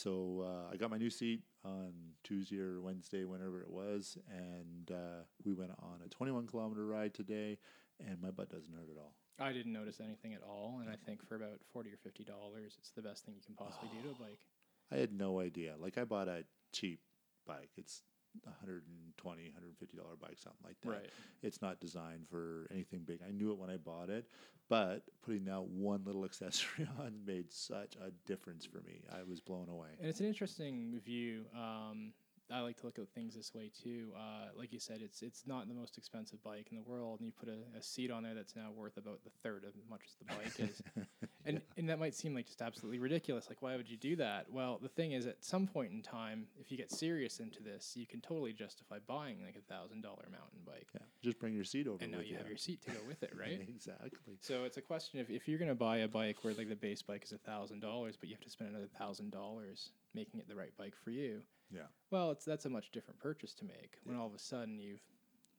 so 0.00 0.46
uh, 0.46 0.72
I 0.72 0.76
got 0.76 0.90
my 0.90 0.96
new 0.96 1.10
seat 1.10 1.42
on 1.64 1.92
Tuesday 2.24 2.58
or 2.58 2.80
Wednesday, 2.80 3.24
whenever 3.24 3.60
it 3.60 3.68
was, 3.68 4.16
and 4.30 4.90
uh, 4.90 5.24
we 5.44 5.52
went 5.52 5.72
on 5.78 6.00
a 6.04 6.08
21 6.08 6.46
kilometer 6.46 6.86
ride 6.86 7.12
today, 7.12 7.58
and 7.98 8.20
my 8.20 8.30
butt 8.30 8.48
doesn't 8.48 8.72
hurt 8.72 8.88
at 8.90 8.98
all. 8.98 9.14
I 9.38 9.52
didn't 9.52 9.72
notice 9.72 10.00
anything 10.00 10.32
at 10.34 10.42
all, 10.42 10.78
and 10.80 10.90
I 10.90 10.96
think 10.96 11.26
for 11.26 11.34
about 11.34 11.60
forty 11.72 11.90
or 11.90 11.96
fifty 11.96 12.24
dollars, 12.24 12.76
it's 12.78 12.90
the 12.90 13.02
best 13.02 13.24
thing 13.24 13.34
you 13.34 13.40
can 13.44 13.54
possibly 13.54 13.88
do 13.88 14.08
to 14.08 14.14
a 14.14 14.26
bike. 14.26 14.38
I 14.92 14.96
had 14.96 15.12
no 15.12 15.40
idea. 15.40 15.74
Like 15.78 15.96
I 15.96 16.04
bought 16.04 16.28
a 16.28 16.44
cheap 16.72 17.00
bike. 17.46 17.70
It's 17.76 18.02
120 18.44 19.42
150 19.44 19.96
dollar 19.96 20.16
bike 20.20 20.38
something 20.38 20.60
like 20.64 20.80
that 20.82 20.88
Right. 20.90 21.10
it's 21.42 21.60
not 21.62 21.80
designed 21.80 22.26
for 22.30 22.66
anything 22.70 23.00
big 23.00 23.20
i 23.26 23.30
knew 23.30 23.50
it 23.52 23.58
when 23.58 23.70
i 23.70 23.76
bought 23.76 24.10
it 24.10 24.26
but 24.68 25.02
putting 25.22 25.44
that 25.46 25.62
one 25.64 26.02
little 26.04 26.24
accessory 26.30 26.88
on 26.98 27.20
made 27.26 27.52
such 27.52 27.96
a 27.96 28.10
difference 28.26 28.64
for 28.64 28.78
me 28.82 29.02
i 29.12 29.22
was 29.28 29.40
blown 29.40 29.68
away 29.68 29.88
And 29.98 30.08
it's 30.08 30.20
an 30.20 30.26
interesting 30.26 31.00
view. 31.04 31.44
Um, 31.54 32.12
I 32.52 32.60
like 32.60 32.78
to 32.80 32.86
look 32.86 32.98
at 32.98 33.08
things 33.10 33.34
this 33.34 33.54
way 33.54 33.70
too. 33.82 34.08
Uh, 34.16 34.48
like 34.56 34.72
you 34.72 34.78
said, 34.78 35.00
it's 35.02 35.22
it's 35.22 35.46
not 35.46 35.68
the 35.68 35.74
most 35.74 35.98
expensive 35.98 36.42
bike 36.42 36.68
in 36.70 36.76
the 36.76 36.82
world, 36.82 37.20
and 37.20 37.26
you 37.26 37.32
put 37.32 37.48
a, 37.48 37.78
a 37.78 37.82
seat 37.82 38.10
on 38.10 38.22
there 38.22 38.34
that's 38.34 38.56
now 38.56 38.70
worth 38.74 38.96
about 38.96 39.22
the 39.24 39.30
third 39.42 39.64
of 39.64 39.72
much 39.88 40.02
as 40.06 40.14
the 40.16 40.34
bike 40.34 40.70
is. 40.70 40.82
and 41.44 41.60
and 41.76 41.88
that 41.88 41.98
might 41.98 42.14
seem 42.14 42.34
like 42.34 42.46
just 42.46 42.62
absolutely 42.62 42.98
ridiculous. 42.98 43.48
Like, 43.48 43.62
why 43.62 43.76
would 43.76 43.88
you 43.88 43.96
do 43.96 44.16
that? 44.16 44.46
Well, 44.50 44.78
the 44.82 44.88
thing 44.88 45.12
is, 45.12 45.26
at 45.26 45.44
some 45.44 45.66
point 45.66 45.92
in 45.92 46.02
time, 46.02 46.46
if 46.58 46.70
you 46.70 46.76
get 46.76 46.90
serious 46.90 47.40
into 47.40 47.62
this, 47.62 47.92
you 47.96 48.06
can 48.06 48.20
totally 48.20 48.52
justify 48.52 48.98
buying 49.06 49.38
like 49.44 49.56
a 49.56 49.72
thousand 49.72 50.02
dollar 50.02 50.26
mountain 50.30 50.60
bike, 50.66 50.88
yeah 50.94 51.00
just 51.22 51.38
bring 51.38 51.54
your 51.54 51.64
seat 51.64 51.86
over 51.86 52.02
and 52.02 52.12
now 52.12 52.18
with 52.18 52.28
you 52.28 52.36
have 52.36 52.48
your 52.48 52.56
seat 52.56 52.82
to 52.82 52.90
go 52.90 52.98
with 53.06 53.22
it, 53.22 53.32
right? 53.38 53.60
exactly 53.68 54.10
So 54.40 54.64
it's 54.64 54.76
a 54.76 54.82
question 54.82 55.20
of 55.20 55.30
if 55.30 55.46
you're 55.46 55.58
going 55.58 55.68
to 55.68 55.74
buy 55.74 55.98
a 55.98 56.08
bike 56.08 56.38
where 56.42 56.54
like 56.54 56.68
the 56.68 56.76
base 56.76 57.02
bike 57.02 57.24
is 57.24 57.32
a 57.32 57.38
thousand 57.38 57.80
dollars, 57.80 58.16
but 58.18 58.28
you 58.28 58.34
have 58.34 58.44
to 58.44 58.50
spend 58.50 58.70
another 58.70 58.88
thousand 58.98 59.30
dollars 59.30 59.90
making 60.14 60.40
it 60.40 60.48
the 60.48 60.54
right 60.54 60.72
bike 60.78 60.94
for 61.04 61.10
you. 61.10 61.42
Yeah 61.70 61.82
Well, 62.10 62.30
it's 62.32 62.44
that's 62.44 62.64
a 62.66 62.70
much 62.70 62.90
different 62.90 63.20
purchase 63.20 63.54
to 63.54 63.64
make 63.64 63.96
when 64.04 64.16
all 64.16 64.26
of 64.26 64.34
a 64.34 64.38
sudden 64.38 64.78
you've, 64.78 65.00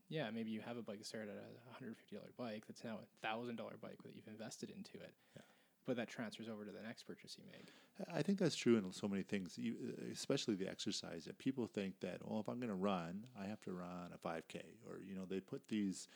yeah, 0.09 0.29
maybe 0.31 0.49
you 0.49 0.61
have 0.61 0.77
a 0.77 0.81
bike 0.81 0.97
that 0.99 1.05
started 1.07 1.29
at 1.29 1.35
a 1.37 1.73
hundred 1.73 1.95
fifty 1.97 2.15
dollar 2.15 2.31
bike 2.37 2.63
that's 2.67 2.83
now 2.83 2.99
a 3.01 3.25
thousand 3.27 3.55
dollar 3.55 3.77
bike 3.81 4.01
that 4.03 4.13
you've 4.15 4.27
invested 4.27 4.69
into 4.71 4.93
it, 4.97 5.13
Yeah. 5.35 5.41
but 5.85 5.95
that 5.95 6.09
transfers 6.09 6.49
over 6.49 6.65
to 6.65 6.71
the 6.71 6.81
next 6.81 7.03
purchase 7.03 7.37
you 7.37 7.45
make. 7.51 7.69
I 8.13 8.21
think 8.23 8.39
that's 8.39 8.55
true 8.55 8.77
in 8.77 8.91
so 8.91 9.07
many 9.07 9.21
things, 9.21 9.59
especially 10.11 10.55
the 10.55 10.67
exercise. 10.67 11.25
That 11.25 11.37
people 11.37 11.67
think 11.67 11.99
that, 11.99 12.17
well, 12.27 12.39
if 12.39 12.49
I'm 12.49 12.57
going 12.59 12.69
to 12.69 12.75
run, 12.75 13.27
I 13.39 13.45
have 13.45 13.61
to 13.61 13.71
run 13.73 14.09
a 14.13 14.17
5K, 14.27 14.61
or 14.89 14.99
you 15.05 15.13
know, 15.13 15.25
they 15.29 15.39
put 15.39 15.67
these 15.67 16.07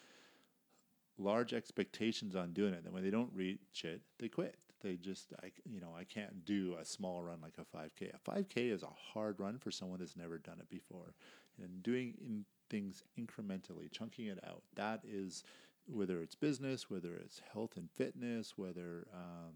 large 1.18 1.54
expectations 1.54 2.36
on 2.36 2.54
doing 2.54 2.74
it. 2.74 2.84
And 2.86 2.94
when 2.94 3.04
they 3.04 3.10
don't 3.12 3.32
reach 3.34 3.84
it, 3.86 4.02
they 4.20 4.28
quit. 4.30 4.58
They 4.82 4.96
just, 4.96 5.34
I, 5.44 5.52
you 5.66 5.80
know, 5.80 5.94
I 5.98 6.04
can't 6.04 6.46
do 6.46 6.76
a 6.80 6.86
small 6.86 7.24
run 7.24 7.40
like 7.42 7.56
a 7.58 7.78
5K. 7.78 8.12
A 8.14 8.30
5K 8.30 8.72
is 8.72 8.84
a 8.84 8.88
hard 9.14 9.40
run 9.40 9.58
for 9.58 9.72
someone 9.72 10.00
that's 10.00 10.18
never 10.18 10.38
done 10.38 10.60
it 10.60 10.70
before, 10.70 11.16
and 11.62 11.82
doing 11.82 12.14
in 12.20 12.46
things 12.70 13.04
incrementally, 13.20 13.92
chunking 13.92 14.28
it 14.28 14.40
out. 14.46 14.64
That 14.76 15.02
is, 15.06 15.44
whether 15.88 16.22
it's 16.22 16.36
business, 16.36 16.90
whether 16.90 17.16
it's 17.16 17.42
health 17.54 17.78
and 17.78 17.90
fitness, 17.92 18.58
whether 18.58 19.08
um, 19.14 19.54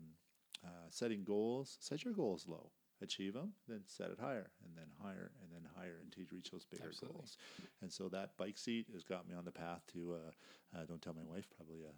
uh, 0.65 0.87
setting 0.89 1.23
goals, 1.23 1.77
set 1.79 2.03
your 2.03 2.13
goals 2.13 2.45
low, 2.47 2.71
achieve 3.01 3.33
them, 3.33 3.53
then 3.67 3.81
set 3.87 4.11
it 4.11 4.17
higher, 4.19 4.49
and 4.63 4.75
then 4.75 4.87
higher, 5.01 5.31
and 5.41 5.51
then 5.51 5.69
higher 5.75 5.97
until 6.03 6.23
you 6.23 6.29
reach 6.31 6.51
those 6.51 6.65
bigger 6.65 6.89
Absolutely. 6.89 7.17
goals. 7.17 7.37
And 7.81 7.91
so 7.91 8.09
that 8.09 8.37
bike 8.37 8.57
seat 8.57 8.87
has 8.93 9.03
got 9.03 9.27
me 9.27 9.35
on 9.35 9.45
the 9.45 9.51
path 9.51 9.81
to, 9.93 10.15
uh, 10.15 10.77
uh, 10.77 10.85
don't 10.85 11.01
tell 11.01 11.13
my 11.13 11.23
wife, 11.23 11.47
probably 11.55 11.81
a 11.83 11.93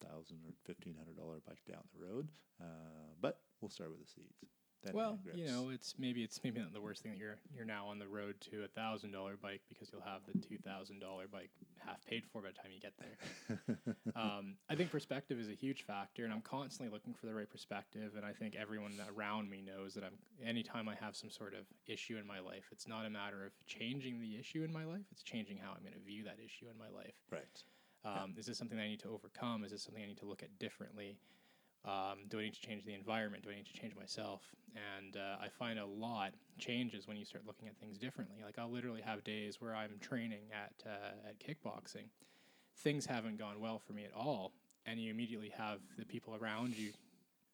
thousand 0.00 0.38
or 0.46 0.54
fifteen 0.64 0.94
hundred 0.96 1.16
dollar 1.16 1.40
bike 1.46 1.62
down 1.68 1.82
the 1.94 2.04
road. 2.04 2.28
Uh, 2.60 3.14
but 3.20 3.40
we'll 3.60 3.70
start 3.70 3.90
with 3.90 4.00
the 4.00 4.08
seats. 4.08 4.44
Then 4.82 4.94
well, 4.94 5.18
you 5.34 5.46
know, 5.46 5.68
it's 5.68 5.94
maybe 5.98 6.22
it's 6.22 6.40
maybe 6.42 6.58
not 6.58 6.72
the 6.72 6.80
worst 6.80 7.02
thing 7.02 7.12
that 7.12 7.18
you're 7.18 7.36
you're 7.54 7.66
now 7.66 7.86
on 7.88 7.98
the 7.98 8.08
road 8.08 8.40
to 8.50 8.64
a 8.64 8.68
thousand 8.68 9.12
dollar 9.12 9.36
bike 9.36 9.60
because 9.68 9.90
you'll 9.92 10.00
have 10.00 10.22
the 10.26 10.38
two 10.40 10.56
thousand 10.56 11.00
dollar 11.00 11.26
bike 11.30 11.50
half 11.84 12.02
paid 12.06 12.24
for 12.24 12.40
by 12.40 12.48
the 12.48 12.54
time 12.54 12.72
you 12.72 12.80
get 12.80 12.94
there. 12.96 13.94
um, 14.16 14.56
I 14.70 14.74
think 14.76 14.90
perspective 14.90 15.38
is 15.38 15.50
a 15.50 15.54
huge 15.54 15.82
factor, 15.82 16.24
and 16.24 16.32
I'm 16.32 16.40
constantly 16.40 16.90
looking 16.92 17.12
for 17.12 17.26
the 17.26 17.34
right 17.34 17.48
perspective. 17.50 18.12
And 18.16 18.24
I 18.24 18.32
think 18.32 18.56
everyone 18.56 18.92
around 19.14 19.50
me 19.50 19.60
knows 19.60 19.92
that 19.94 20.04
I'm. 20.04 20.16
Anytime 20.42 20.88
I 20.88 20.94
have 20.94 21.14
some 21.14 21.30
sort 21.30 21.52
of 21.52 21.66
issue 21.86 22.16
in 22.16 22.26
my 22.26 22.40
life, 22.40 22.64
it's 22.72 22.88
not 22.88 23.04
a 23.04 23.10
matter 23.10 23.44
of 23.44 23.52
changing 23.66 24.18
the 24.18 24.38
issue 24.38 24.64
in 24.64 24.72
my 24.72 24.86
life; 24.86 25.04
it's 25.12 25.22
changing 25.22 25.58
how 25.58 25.72
I'm 25.72 25.82
going 25.82 25.92
to 25.92 26.00
view 26.00 26.24
that 26.24 26.38
issue 26.42 26.66
in 26.70 26.78
my 26.78 26.88
life. 26.88 27.14
right. 27.30 27.62
Um, 28.04 28.34
Is 28.38 28.46
this 28.46 28.56
something 28.56 28.78
that 28.78 28.84
I 28.84 28.88
need 28.88 29.00
to 29.00 29.08
overcome? 29.08 29.64
Is 29.64 29.72
this 29.72 29.82
something 29.82 30.02
I 30.02 30.06
need 30.06 30.18
to 30.18 30.26
look 30.26 30.42
at 30.42 30.58
differently? 30.58 31.18
Um, 31.84 32.26
do 32.28 32.38
I 32.38 32.42
need 32.42 32.54
to 32.54 32.60
change 32.60 32.84
the 32.84 32.94
environment? 32.94 33.42
Do 33.42 33.50
I 33.50 33.54
need 33.54 33.66
to 33.66 33.72
change 33.80 33.94
myself? 33.96 34.42
And 34.98 35.16
uh, 35.16 35.36
I 35.42 35.48
find 35.48 35.78
a 35.78 35.86
lot 35.86 36.32
changes 36.58 37.08
when 37.08 37.16
you 37.16 37.24
start 37.24 37.46
looking 37.46 37.68
at 37.68 37.76
things 37.78 37.98
differently. 37.98 38.38
Like 38.44 38.58
I'll 38.58 38.70
literally 38.70 39.00
have 39.00 39.24
days 39.24 39.60
where 39.60 39.74
I'm 39.74 39.98
training 40.00 40.42
at 40.52 40.86
uh, 40.86 41.28
at 41.28 41.38
kickboxing. 41.38 42.08
Things 42.78 43.06
haven't 43.06 43.38
gone 43.38 43.60
well 43.60 43.78
for 43.78 43.92
me 43.94 44.04
at 44.04 44.12
all, 44.14 44.52
and 44.86 45.00
you 45.00 45.10
immediately 45.10 45.52
have 45.56 45.80
the 45.98 46.04
people 46.04 46.36
around 46.36 46.76
you 46.76 46.92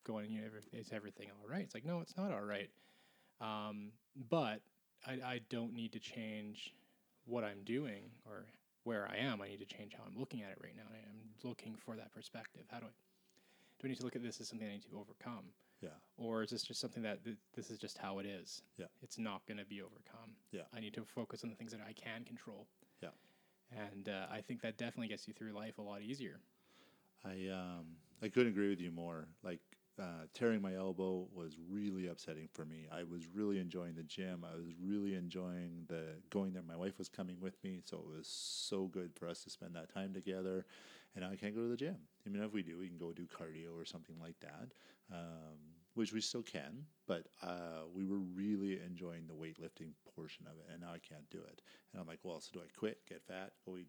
going, 0.04 0.30
"You 0.30 0.42
is 0.72 0.88
everything 0.92 1.28
all 1.40 1.48
right?" 1.48 1.62
It's 1.62 1.74
like, 1.74 1.84
no, 1.84 2.00
it's 2.00 2.16
not 2.16 2.32
all 2.32 2.42
right. 2.42 2.70
Um, 3.40 3.92
but 4.28 4.60
I, 5.06 5.12
I 5.12 5.40
don't 5.50 5.74
need 5.74 5.92
to 5.92 6.00
change 6.00 6.74
what 7.26 7.44
I'm 7.44 7.62
doing 7.64 8.10
or 8.24 8.46
where 8.86 9.08
I 9.10 9.16
am. 9.16 9.42
I 9.42 9.48
need 9.48 9.58
to 9.58 9.66
change 9.66 9.92
how 9.94 10.04
I'm 10.06 10.18
looking 10.18 10.42
at 10.42 10.50
it 10.52 10.58
right 10.62 10.76
now. 10.76 10.84
And 10.88 11.02
I'm 11.20 11.48
looking 11.48 11.74
for 11.84 11.96
that 11.96 12.12
perspective. 12.14 12.62
How 12.70 12.78
do 12.78 12.86
I 12.86 12.88
do 13.78 13.86
I 13.86 13.88
need 13.88 13.98
to 13.98 14.04
look 14.04 14.16
at 14.16 14.22
this 14.22 14.40
as 14.40 14.48
something 14.48 14.66
I 14.66 14.72
need 14.72 14.84
to 14.90 14.96
overcome, 14.98 15.44
Yeah. 15.82 15.90
or 16.16 16.42
is 16.42 16.48
this 16.50 16.62
just 16.62 16.80
something 16.80 17.02
that 17.02 17.22
th- 17.24 17.36
this 17.54 17.70
is 17.70 17.78
just 17.78 17.98
how 17.98 18.20
it 18.20 18.24
is? 18.26 18.62
Yeah. 18.78 18.86
it's 19.02 19.18
not 19.18 19.44
going 19.46 19.58
to 19.58 19.66
be 19.66 19.82
overcome. 19.82 20.30
Yeah. 20.50 20.62
I 20.74 20.80
need 20.80 20.94
to 20.94 21.04
focus 21.04 21.44
on 21.44 21.50
the 21.50 21.56
things 21.56 21.72
that 21.72 21.80
I 21.86 21.92
can 21.92 22.24
control. 22.24 22.66
Yeah. 23.02 23.10
and 23.92 24.08
uh, 24.08 24.26
I 24.30 24.40
think 24.40 24.62
that 24.62 24.78
definitely 24.78 25.08
gets 25.08 25.28
you 25.28 25.34
through 25.34 25.52
life 25.52 25.76
a 25.78 25.82
lot 25.82 26.00
easier. 26.00 26.40
I 27.24 27.48
um 27.52 27.96
I 28.22 28.28
couldn't 28.28 28.52
agree 28.52 28.70
with 28.70 28.80
you 28.80 28.90
more. 28.92 29.26
Like 29.42 29.60
uh, 29.98 30.26
tearing 30.34 30.60
my 30.60 30.74
elbow 30.74 31.26
was 31.34 31.56
really 31.70 32.08
upsetting 32.08 32.48
for 32.52 32.64
me. 32.64 32.86
I 32.92 33.02
was 33.02 33.26
really 33.32 33.58
enjoying 33.58 33.94
the 33.94 34.02
gym. 34.02 34.44
I 34.44 34.54
was 34.56 34.66
really 34.82 35.14
enjoying 35.14 35.86
the 35.88 36.04
going 36.30 36.52
there. 36.52 36.62
My 36.62 36.76
wife 36.76 36.98
was 36.98 37.08
coming 37.08 37.36
with 37.40 37.62
me, 37.64 37.80
so 37.84 37.98
it 37.98 38.18
was 38.18 38.28
so 38.28 38.86
good 38.86 39.12
for 39.14 39.28
us 39.28 39.42
to 39.44 39.50
spend 39.50 39.74
that 39.74 39.92
time 39.92 40.12
together. 40.12 40.66
And 41.14 41.24
now 41.24 41.30
I 41.30 41.36
can't 41.36 41.54
go 41.54 41.62
to 41.62 41.68
the 41.68 41.76
gym. 41.76 41.96
I 42.26 42.30
mean, 42.30 42.42
if 42.42 42.52
we 42.52 42.62
do, 42.62 42.78
we 42.78 42.88
can 42.88 42.98
go 42.98 43.12
do 43.12 43.26
cardio 43.26 43.74
or 43.74 43.86
something 43.86 44.16
like 44.20 44.38
that, 44.40 44.72
um, 45.10 45.56
which 45.94 46.12
we 46.12 46.20
still 46.20 46.42
can. 46.42 46.84
But 47.06 47.26
uh, 47.42 47.88
we 47.94 48.04
were 48.04 48.18
really 48.18 48.80
enjoying 48.84 49.26
the 49.26 49.34
weightlifting 49.34 49.92
portion 50.14 50.46
of 50.46 50.58
it, 50.58 50.66
and 50.70 50.82
now 50.82 50.90
I 50.90 50.98
can't 50.98 51.28
do 51.30 51.38
it. 51.38 51.62
And 51.92 52.00
I'm 52.02 52.06
like, 52.06 52.20
well, 52.22 52.40
so 52.40 52.50
do 52.52 52.60
I 52.60 52.68
quit, 52.78 52.98
get 53.08 53.22
fat, 53.22 53.52
go 53.64 53.78
eat 53.78 53.88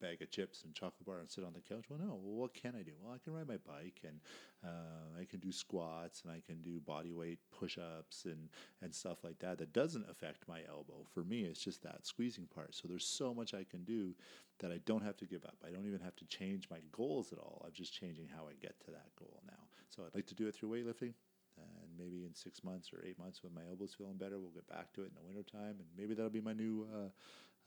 bag 0.00 0.22
of 0.22 0.30
chips 0.30 0.62
and 0.64 0.74
chocolate 0.74 1.06
bar 1.06 1.20
and 1.20 1.30
sit 1.30 1.44
on 1.44 1.52
the 1.52 1.60
couch. 1.60 1.86
Well, 1.88 1.98
no. 1.98 2.18
What 2.22 2.54
can 2.54 2.74
I 2.74 2.82
do? 2.82 2.92
Well, 3.00 3.14
I 3.14 3.18
can 3.18 3.32
ride 3.32 3.48
my 3.48 3.58
bike 3.58 4.00
and 4.04 4.20
uh, 4.64 5.20
I 5.20 5.24
can 5.24 5.40
do 5.40 5.52
squats 5.52 6.22
and 6.22 6.32
I 6.32 6.42
can 6.46 6.62
do 6.62 6.80
body 6.80 7.12
weight 7.12 7.38
push 7.58 7.78
ups 7.78 8.24
and, 8.24 8.48
and 8.82 8.94
stuff 8.94 9.24
like 9.24 9.38
that. 9.40 9.58
That 9.58 9.72
doesn't 9.72 10.08
affect 10.10 10.48
my 10.48 10.60
elbow. 10.68 11.06
For 11.12 11.24
me, 11.24 11.42
it's 11.42 11.62
just 11.62 11.82
that 11.82 12.06
squeezing 12.06 12.46
part. 12.54 12.74
So 12.74 12.88
there's 12.88 13.06
so 13.06 13.34
much 13.34 13.54
I 13.54 13.64
can 13.68 13.84
do 13.84 14.14
that 14.60 14.72
I 14.72 14.78
don't 14.86 15.04
have 15.04 15.16
to 15.18 15.26
give 15.26 15.44
up. 15.44 15.56
I 15.66 15.70
don't 15.70 15.86
even 15.86 16.00
have 16.00 16.16
to 16.16 16.24
change 16.26 16.68
my 16.70 16.78
goals 16.92 17.32
at 17.32 17.38
all. 17.38 17.62
I'm 17.64 17.72
just 17.72 17.92
changing 17.92 18.28
how 18.34 18.44
I 18.48 18.54
get 18.60 18.78
to 18.86 18.90
that 18.90 19.14
goal 19.18 19.40
now. 19.46 19.68
So 19.88 20.02
I'd 20.04 20.14
like 20.14 20.26
to 20.26 20.34
do 20.34 20.46
it 20.48 20.54
through 20.54 20.70
weightlifting. 20.70 21.14
And 21.56 21.90
maybe 21.98 22.24
in 22.24 22.34
six 22.34 22.62
months 22.62 22.92
or 22.92 23.04
eight 23.04 23.18
months 23.18 23.42
when 23.42 23.52
my 23.52 23.62
elbow's 23.68 23.94
feeling 23.94 24.16
better, 24.16 24.38
we'll 24.38 24.50
get 24.50 24.68
back 24.68 24.92
to 24.94 25.02
it 25.02 25.10
in 25.10 25.14
the 25.14 25.26
wintertime. 25.26 25.76
And 25.78 25.88
maybe 25.96 26.14
that'll 26.14 26.30
be 26.30 26.40
my 26.40 26.52
new 26.52 26.86
uh, 26.94 27.08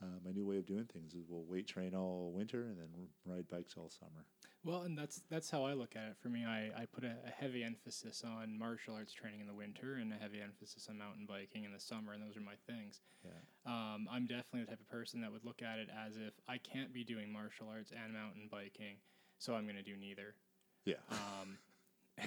uh, 0.02 0.18
my 0.24 0.32
new 0.32 0.44
way 0.44 0.58
of 0.58 0.66
doing 0.66 0.84
things 0.92 1.14
is 1.14 1.24
we'll 1.28 1.44
weight 1.44 1.66
train 1.66 1.94
all 1.94 2.32
winter 2.34 2.62
and 2.62 2.78
then 2.78 2.88
ride 3.24 3.48
bikes 3.48 3.74
all 3.76 3.88
summer. 3.88 4.26
Well, 4.64 4.82
and 4.82 4.96
that's 4.96 5.22
that's 5.28 5.50
how 5.50 5.64
I 5.64 5.72
look 5.74 5.96
at 5.96 6.10
it. 6.10 6.16
For 6.20 6.28
me, 6.28 6.44
I, 6.44 6.70
I 6.82 6.86
put 6.86 7.04
a, 7.04 7.14
a 7.26 7.30
heavy 7.30 7.64
emphasis 7.64 8.22
on 8.24 8.56
martial 8.56 8.94
arts 8.94 9.12
training 9.12 9.40
in 9.40 9.46
the 9.46 9.54
winter 9.54 9.94
and 9.94 10.12
a 10.12 10.16
heavy 10.16 10.40
emphasis 10.40 10.86
on 10.88 10.98
mountain 10.98 11.26
biking 11.26 11.64
in 11.64 11.72
the 11.72 11.80
summer, 11.80 12.12
and 12.12 12.22
those 12.22 12.36
are 12.36 12.40
my 12.40 12.54
things. 12.66 13.00
Yeah. 13.24 13.30
Um, 13.66 14.08
I'm 14.10 14.26
definitely 14.26 14.62
the 14.62 14.66
type 14.66 14.80
of 14.80 14.88
person 14.88 15.20
that 15.22 15.32
would 15.32 15.44
look 15.44 15.62
at 15.62 15.78
it 15.78 15.88
as 15.90 16.16
if 16.16 16.34
I 16.48 16.58
can't 16.58 16.92
be 16.92 17.04
doing 17.04 17.32
martial 17.32 17.68
arts 17.68 17.92
and 17.92 18.12
mountain 18.12 18.48
biking, 18.50 18.98
so 19.38 19.54
I'm 19.54 19.64
going 19.64 19.76
to 19.76 19.82
do 19.82 19.96
neither. 19.96 20.34
Yeah. 20.84 21.02
Um, 21.10 21.58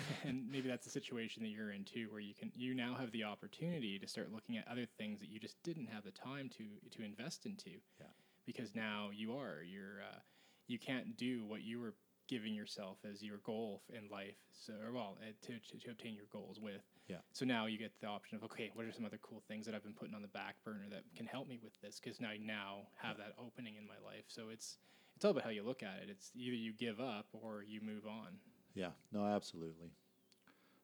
and 0.24 0.50
maybe 0.50 0.68
that's 0.68 0.86
the 0.86 0.92
situation 0.92 1.44
that 1.44 1.50
you're 1.50 1.72
in 1.72 1.84
too, 1.84 2.08
where 2.10 2.20
you 2.20 2.34
can 2.34 2.52
you 2.56 2.74
now 2.74 2.96
have 3.00 3.12
the 3.12 3.24
opportunity 3.24 4.00
to 4.00 4.08
start 4.08 4.32
looking 4.32 4.58
at 4.58 4.68
other 4.68 4.86
things 4.98 5.20
that 5.20 5.30
you 5.30 5.40
just 5.40 5.62
didn't 5.64 5.88
have 5.88 6.04
the 6.04 6.12
time 6.12 6.50
to 6.58 6.66
to 6.98 7.04
invest 7.04 7.46
into. 7.46 7.72
Yeah. 8.00 8.08
Because 8.46 8.76
now 8.76 9.10
you 9.14 9.34
are 9.34 9.64
you're 9.64 10.02
uh, 10.02 10.20
you 10.68 10.80
can't 10.80 11.18
do 11.18 11.46
what 11.46 11.64
you 11.64 11.80
were 11.80 11.96
giving 12.28 12.56
yourself 12.56 12.98
as 13.10 13.22
your 13.22 13.38
goal 13.46 13.84
in 13.90 14.10
life. 14.10 14.38
So 14.52 14.74
or 14.86 14.92
well 14.94 15.18
uh, 15.22 15.32
to, 15.48 15.54
to 15.54 15.86
to 15.86 15.92
obtain 15.92 16.16
your 16.16 16.28
goals 16.32 16.60
with. 16.60 16.82
Yeah. 17.08 17.18
So 17.34 17.46
now 17.46 17.68
you 17.68 17.78
get 17.78 17.92
the 18.02 18.08
option 18.08 18.38
of 18.38 18.44
okay, 18.46 18.72
what 18.74 18.86
are 18.86 18.92
some 18.92 19.06
other 19.06 19.20
cool 19.22 19.44
things 19.48 19.66
that 19.66 19.76
I've 19.76 19.84
been 19.84 19.94
putting 19.94 20.16
on 20.16 20.22
the 20.22 20.28
back 20.30 20.56
burner 20.64 20.86
that 20.92 21.04
can 21.16 21.26
help 21.26 21.48
me 21.48 21.60
with 21.64 21.74
this? 21.82 22.00
Because 22.00 22.20
now 22.20 22.30
I 22.30 22.38
now 22.38 22.88
have 23.02 23.18
that 23.18 23.34
opening 23.40 23.76
in 23.76 23.86
my 23.88 23.98
life. 24.04 24.26
So 24.28 24.50
it's 24.52 24.78
it's 25.16 25.24
all 25.24 25.32
about 25.32 25.44
how 25.44 25.50
you 25.50 25.64
look 25.64 25.84
at 25.84 26.02
it. 26.04 26.10
It's 26.10 26.32
either 26.36 26.56
you 26.56 26.74
give 26.74 27.00
up 27.00 27.28
or 27.32 27.64
you 27.64 27.80
move 27.82 28.06
on. 28.06 28.38
Yeah. 28.76 28.90
No, 29.12 29.26
absolutely. 29.26 29.90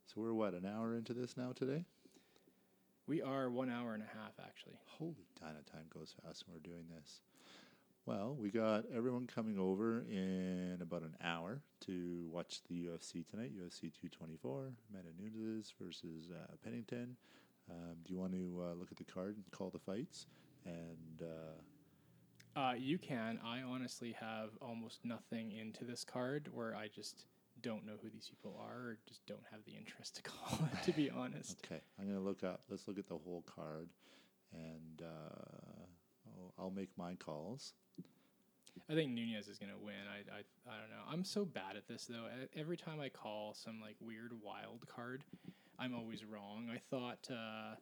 So 0.05 0.21
we're 0.21 0.33
what 0.33 0.53
an 0.53 0.65
hour 0.65 0.95
into 0.95 1.13
this 1.13 1.37
now 1.37 1.51
today. 1.51 1.85
We 3.05 3.21
are 3.21 3.49
one 3.49 3.69
hour 3.69 3.93
and 3.93 4.01
a 4.01 4.05
half, 4.05 4.33
actually. 4.41 4.75
Holy 4.85 5.25
of 5.41 5.65
time 5.65 5.85
goes 5.93 6.15
fast 6.23 6.45
when 6.47 6.55
we're 6.55 6.69
doing 6.69 6.85
this. 6.95 7.19
Well, 8.05 8.35
we 8.39 8.49
got 8.49 8.85
everyone 8.95 9.27
coming 9.27 9.59
over 9.59 10.05
in 10.09 10.79
about 10.81 11.03
an 11.03 11.15
hour 11.23 11.61
to 11.81 12.29
watch 12.31 12.61
the 12.69 12.85
UFC 12.85 13.27
tonight, 13.29 13.51
UFC 13.55 13.91
224, 13.93 14.71
Amanda 14.89 15.09
Nunes 15.19 15.73
versus 15.79 16.29
uh, 16.31 16.53
Pennington. 16.63 17.15
Um, 17.69 17.97
do 18.05 18.13
you 18.13 18.19
want 18.19 18.31
to 18.33 18.63
uh, 18.63 18.73
look 18.73 18.91
at 18.91 18.97
the 18.97 19.03
card 19.03 19.35
and 19.35 19.43
call 19.51 19.69
the 19.69 19.79
fights? 19.79 20.27
and 20.65 21.21
uh, 21.21 22.59
Uh, 22.59 22.73
you 22.73 22.97
can. 22.97 23.39
I 23.45 23.61
honestly 23.61 24.15
have 24.19 24.49
almost 24.61 25.03
nothing 25.05 25.51
into 25.51 25.83
this 25.85 26.03
card 26.03 26.49
where 26.51 26.75
I 26.75 26.87
just 26.87 27.25
don't 27.61 27.85
know 27.85 27.93
who 28.01 28.09
these 28.09 28.29
people 28.29 28.59
are 28.59 28.75
or 28.89 28.97
just 29.07 29.25
don't 29.25 29.43
have 29.51 29.61
the 29.65 29.73
interest 29.73 30.15
to 30.17 30.21
call 30.23 30.59
it, 30.73 30.83
to 30.85 30.91
be 30.91 31.09
honest. 31.09 31.57
okay, 31.65 31.81
I'm 31.99 32.07
gonna 32.07 32.19
look 32.19 32.43
up. 32.43 32.61
Let's 32.69 32.87
look 32.87 32.97
at 32.97 33.07
the 33.07 33.17
whole 33.17 33.43
card, 33.55 33.89
and 34.53 35.01
uh, 35.01 35.85
I'll, 36.27 36.53
I'll 36.65 36.71
make 36.71 36.89
my 36.97 37.15
calls. 37.15 37.73
I 38.89 38.93
think 38.93 39.11
Nunes 39.11 39.47
is 39.47 39.57
going 39.57 39.71
to 39.71 39.77
win. 39.77 39.95
I, 40.09 40.17
I, 40.33 40.39
I 40.73 40.79
don't 40.79 40.89
know. 40.89 41.03
I'm 41.09 41.23
so 41.23 41.45
bad 41.45 41.75
at 41.77 41.87
this, 41.87 42.05
though. 42.05 42.25
Every 42.55 42.75
time 42.77 42.99
I 42.99 43.09
call 43.09 43.53
some 43.53 43.79
like 43.79 43.95
weird 44.01 44.33
wild 44.43 44.85
card, 44.87 45.23
I'm 45.79 45.95
always 45.95 46.25
wrong. 46.25 46.69
I 46.73 46.77
thought, 46.89 47.27
uh, 47.29 47.75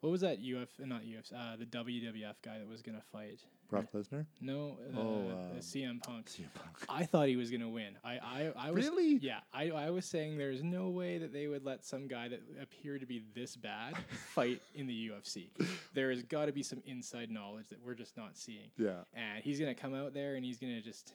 what 0.00 0.10
was 0.10 0.20
that 0.22 0.38
UF, 0.38 0.68
not 0.78 1.02
UF, 1.02 1.32
uh, 1.34 1.56
the 1.56 1.66
WWF 1.66 2.34
guy 2.42 2.58
that 2.58 2.68
was 2.68 2.82
going 2.82 2.96
to 2.96 3.04
fight? 3.12 3.40
Brock 3.70 3.86
Lesnar. 3.94 4.26
No, 4.40 4.76
uh, 4.94 4.98
Oh, 4.98 5.00
uh, 5.28 5.32
um, 5.54 5.58
CM 5.60 6.02
Punk. 6.02 6.26
CM 6.28 6.52
Punk. 6.54 6.76
I 6.88 7.04
thought 7.04 7.28
he 7.28 7.36
was 7.36 7.50
gonna 7.50 7.68
win. 7.68 7.96
I, 8.04 8.18
I, 8.18 8.52
I 8.56 8.70
was 8.70 8.84
Really? 8.86 9.18
yeah. 9.22 9.40
I, 9.52 9.70
I 9.70 9.90
was 9.90 10.04
saying 10.04 10.36
there's 10.36 10.62
no 10.62 10.88
way 10.88 11.18
that 11.18 11.32
they 11.32 11.46
would 11.46 11.64
let 11.64 11.84
some 11.84 12.08
guy 12.08 12.28
that 12.28 12.40
appeared 12.60 13.00
to 13.00 13.06
be 13.06 13.22
this 13.34 13.56
bad 13.56 13.94
fight 14.34 14.60
in 14.74 14.86
the 14.86 15.10
UFC. 15.10 15.50
There 15.94 16.10
has 16.10 16.22
got 16.22 16.46
to 16.46 16.52
be 16.52 16.62
some 16.62 16.82
inside 16.84 17.30
knowledge 17.30 17.68
that 17.68 17.78
we're 17.84 17.94
just 17.94 18.16
not 18.16 18.36
seeing. 18.36 18.70
Yeah, 18.76 19.04
And 19.14 19.42
he's 19.42 19.58
gonna 19.60 19.74
come 19.74 19.94
out 19.94 20.12
there 20.14 20.34
and 20.34 20.44
he's 20.44 20.58
gonna 20.58 20.80
just 20.82 21.14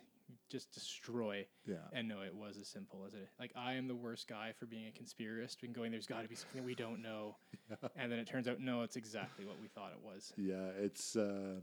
just 0.50 0.72
destroy. 0.74 1.46
yeah. 1.68 1.76
And 1.92 2.08
no, 2.08 2.22
it 2.22 2.34
was 2.34 2.58
as 2.60 2.68
simple 2.68 3.04
as 3.08 3.14
it. 3.16 3.30
Like 3.40 3.52
I 3.56 3.74
am 3.74 3.88
the 3.88 3.96
worst 3.96 4.28
guy 4.28 4.54
for 4.58 4.66
being 4.68 4.86
a 4.88 4.92
conspiracist 4.92 5.64
and 5.64 5.74
going. 5.74 5.92
There's 5.92 6.06
got 6.08 6.22
to 6.22 6.28
be 6.30 6.36
something 6.36 6.62
that 6.62 6.66
we 6.66 6.76
don't 6.76 7.02
know. 7.02 7.36
And 7.96 8.12
then 8.12 8.20
it 8.20 8.28
turns 8.28 8.48
out 8.48 8.60
no, 8.60 8.84
it's 8.84 8.96
exactly 8.96 9.44
what 9.46 9.60
we 9.60 9.68
thought 9.68 9.92
it 9.92 10.04
was. 10.06 10.32
Yeah, 10.38 10.68
it's 10.80 11.16
um, 11.16 11.62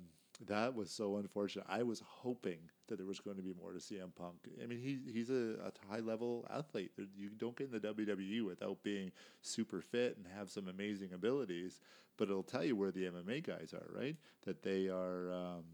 that 0.48 0.74
was 0.74 0.90
so 0.90 1.16
unfortunate. 1.16 1.66
I 1.68 1.82
was 1.82 2.02
hoping 2.04 2.58
that 2.88 2.96
there 2.96 3.06
was 3.06 3.20
going 3.20 3.36
to 3.36 3.42
be 3.42 3.52
more 3.52 3.72
to 3.72 3.78
CM 3.78 4.14
Punk. 4.14 4.36
I 4.62 4.66
mean, 4.66 4.78
he 4.80 4.98
he's 5.12 5.30
a, 5.30 5.56
a 5.64 5.92
high 5.92 6.00
level 6.00 6.46
athlete. 6.50 6.90
You 7.16 7.30
don't 7.30 7.56
get 7.56 7.72
in 7.72 7.80
the 7.80 7.88
WWE 7.94 8.44
without 8.44 8.82
being 8.82 9.12
super 9.40 9.80
fit 9.80 10.16
and 10.16 10.26
have 10.36 10.50
some 10.50 10.68
amazing 10.68 11.12
abilities. 11.12 11.80
But 12.16 12.28
it'll 12.28 12.42
tell 12.42 12.64
you 12.64 12.76
where 12.76 12.90
the 12.90 13.04
MMA 13.04 13.44
guys 13.44 13.72
are, 13.72 13.88
right? 13.94 14.16
That 14.44 14.62
they 14.62 14.88
are 14.88 15.32
um, 15.32 15.64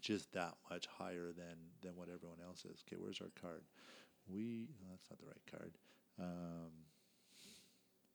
just 0.00 0.32
that 0.32 0.54
much 0.70 0.86
higher 0.86 1.32
than 1.36 1.56
than 1.82 1.96
what 1.96 2.08
everyone 2.08 2.38
else 2.46 2.64
is. 2.64 2.82
Okay, 2.86 2.96
where's 2.98 3.20
our 3.20 3.30
card? 3.40 3.62
We 4.26 4.68
no, 4.80 4.88
that's 4.90 5.10
not 5.10 5.18
the 5.18 5.26
right 5.26 5.50
card. 5.50 5.72
Um, 6.18 6.70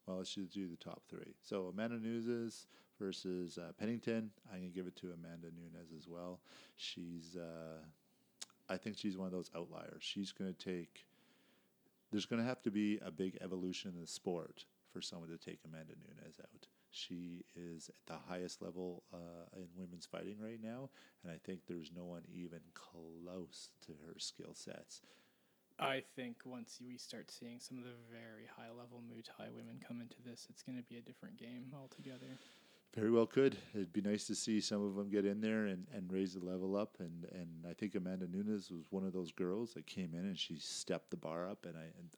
well, 0.06 0.18
let's 0.18 0.34
just 0.34 0.52
do 0.52 0.68
the 0.68 0.78
top 0.78 1.04
three. 1.08 1.36
So 1.44 1.68
Amanda 1.68 2.00
Nunes 2.00 2.68
versus 3.00 3.58
uh, 3.58 3.72
Pennington. 3.80 4.32
I'm 4.52 4.60
gonna 4.60 4.70
give 4.70 4.88
it 4.88 4.96
to 4.98 5.08
Amanda 5.08 5.48
Nunes 5.48 5.92
as 5.98 6.08
well. 6.08 6.40
She's, 6.76 7.38
uh, 7.38 7.82
I 8.70 8.78
think 8.78 8.98
she's 8.98 9.18
one 9.18 9.28
of 9.28 9.34
those 9.34 9.50
outliers. 9.56 10.02
She's 10.02 10.32
gonna 10.32 10.54
take. 10.54 11.06
There's 12.12 12.26
gonna 12.26 12.44
have 12.44 12.62
to 12.64 12.72
be 12.72 13.00
a 13.06 13.12
big 13.12 13.38
evolution 13.42 13.92
in 13.96 14.02
the 14.02 14.08
sport 14.08 14.66
for 14.92 15.02
someone 15.02 15.30
to 15.30 15.38
take 15.38 15.60
Amanda 15.66 15.94
Nunes 15.94 16.40
out. 16.40 16.68
She 16.92 17.46
is 17.56 17.90
at 17.90 17.96
the 18.08 18.18
highest 18.28 18.62
level 18.62 19.04
uh, 19.14 19.46
in 19.56 19.68
women's 19.78 20.08
fighting 20.08 20.38
right 20.42 20.60
now, 20.62 20.90
and 21.24 21.32
I 21.32 21.38
think 21.38 21.62
there's 21.68 21.92
no 21.96 22.04
one 22.04 22.24
even 22.34 22.62
close 22.74 23.70
to 23.86 23.92
her 24.06 24.16
skill 24.18 24.56
sets. 24.56 25.02
I 25.80 26.04
think 26.16 26.38
once 26.44 26.80
we 26.86 26.98
start 26.98 27.32
seeing 27.32 27.60
some 27.60 27.78
of 27.78 27.86
the 27.86 27.96
very 28.12 28.50
high 28.52 28.68
level 28.68 29.00
Muay 29.00 29.24
Thai 29.24 29.48
women 29.56 29.80
come 29.80 30.02
into 30.02 30.18
this, 30.26 30.48
it's 30.50 30.62
going 30.62 30.78
to 30.78 30.84
be 30.84 30.98
a 30.98 31.02
different 31.02 31.38
game 31.38 31.72
altogether. 31.74 32.36
Very 32.96 33.12
well 33.12 33.28
could. 33.28 33.56
It'd 33.76 33.94
be 33.94 34.02
nice 34.02 34.26
to 34.26 34.36
see 34.36 34.60
some 34.60 34.84
of 34.84 34.96
them 34.96 35.10
get 35.10 35.24
in 35.24 35.42
there 35.42 35.68
and, 35.68 35.86
and 35.94 36.12
raise 36.12 36.34
the 36.34 36.44
level 36.44 36.76
up. 36.76 36.98
And, 37.00 37.26
and 37.32 37.48
I 37.70 37.74
think 37.74 37.94
Amanda 37.94 38.26
Nunes 38.28 38.72
was 38.72 38.86
one 38.90 39.06
of 39.06 39.14
those 39.14 39.32
girls 39.32 39.74
that 39.76 39.86
came 39.86 40.16
in 40.16 40.22
and 40.22 40.38
she 40.38 40.58
stepped 40.58 41.12
the 41.12 41.16
bar 41.18 41.48
up. 41.48 41.66
And 41.68 41.76
I 41.78 41.84
and 42.00 42.10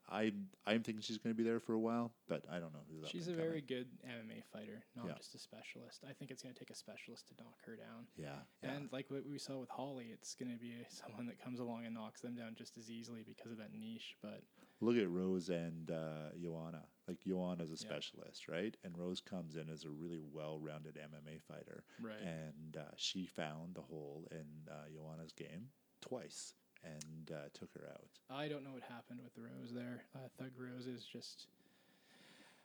I 0.66 0.70
I'm 0.72 0.82
thinking 0.82 1.02
she's 1.02 1.18
going 1.18 1.34
to 1.34 1.36
be 1.36 1.46
there 1.46 1.60
for 1.60 1.74
a 1.74 1.78
while, 1.78 2.10
but 2.26 2.44
I 2.50 2.58
don't 2.58 2.72
know 2.72 2.80
who's 2.90 3.04
up 3.04 3.10
She's 3.10 3.28
a 3.28 3.34
very 3.34 3.60
good 3.60 3.86
MMA 4.06 4.44
fighter, 4.50 4.82
not 4.96 5.06
Yeah. 5.08 5.14
just 5.18 5.34
a 5.34 5.38
specialist. 5.38 6.04
I 6.08 6.12
think 6.14 6.30
it's 6.30 6.42
going 6.42 6.54
to 6.54 6.58
take 6.58 6.70
a 6.70 6.74
specialist 6.74 7.28
to 7.28 7.34
knock 7.44 7.58
her 7.66 7.76
down. 7.76 8.06
yeah, 8.16 8.36
yeah. 8.62 8.70
And 8.70 8.88
like 8.92 9.10
what 9.10 9.26
we 9.28 9.36
saw 9.38 9.58
with 9.58 9.68
Holly, 9.68 10.06
it's 10.10 10.34
going 10.34 10.50
to 10.50 10.58
be 10.58 10.72
someone 10.88 11.26
that 11.26 11.38
comes 11.42 11.60
along 11.60 11.84
and 11.84 11.94
knocks 11.94 12.22
them 12.22 12.34
down 12.34 12.54
just 12.56 12.78
as 12.78 12.90
easily 12.90 13.22
because 13.26 13.52
of 13.52 13.58
that 13.58 13.74
niche. 13.78 14.16
But 14.22 14.42
Look 14.80 14.96
at 14.96 15.08
Rose 15.10 15.48
and 15.50 15.90
uh, 15.90 16.30
Joanna. 16.42 16.82
Like 17.08 17.20
Joanna's 17.26 17.70
a 17.70 17.72
Yeah. 17.72 17.78
specialist, 17.78 18.48
right? 18.48 18.76
And 18.84 18.96
Rose 18.96 19.20
comes 19.20 19.56
in 19.56 19.68
as 19.68 19.84
a 19.84 19.90
really 19.90 20.20
well-rounded 20.20 20.96
MMA 20.96 21.40
fighter, 21.40 21.84
right, 22.00 22.20
and 22.20 22.76
uh, 22.76 22.94
she 22.96 23.26
found 23.26 23.74
the 23.74 23.82
hole 23.82 24.28
in 24.30 24.46
uh, 24.70 24.88
Joanna's 24.94 25.32
game 25.32 25.70
twice 26.00 26.54
and 26.84 27.30
uh, 27.32 27.48
took 27.54 27.72
her 27.74 27.88
out. 27.90 28.08
I 28.30 28.48
don't 28.48 28.64
know 28.64 28.72
what 28.72 28.82
happened 28.82 29.20
with 29.22 29.36
Rose 29.36 29.72
there. 29.72 30.02
Uh, 30.14 30.28
Thug 30.38 30.52
Rose 30.56 30.86
is 30.86 31.04
just 31.04 31.46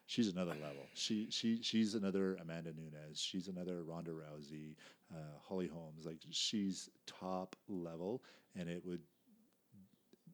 She's 0.05 0.29
another 0.29 0.51
level. 0.53 0.87
She 0.93 1.27
she 1.29 1.61
she's 1.61 1.93
another 1.93 2.35
Amanda 2.35 2.71
Nunes. 2.73 3.19
She's 3.19 3.49
another 3.49 3.83
Ronda 3.83 4.11
Rousey, 4.11 4.75
uh, 5.13 5.17
Holly 5.41 5.67
Holmes. 5.67 6.05
Like 6.05 6.19
she's 6.31 6.89
top 7.05 7.55
level, 7.67 8.23
and 8.55 8.69
it 8.69 8.85
would. 8.85 9.01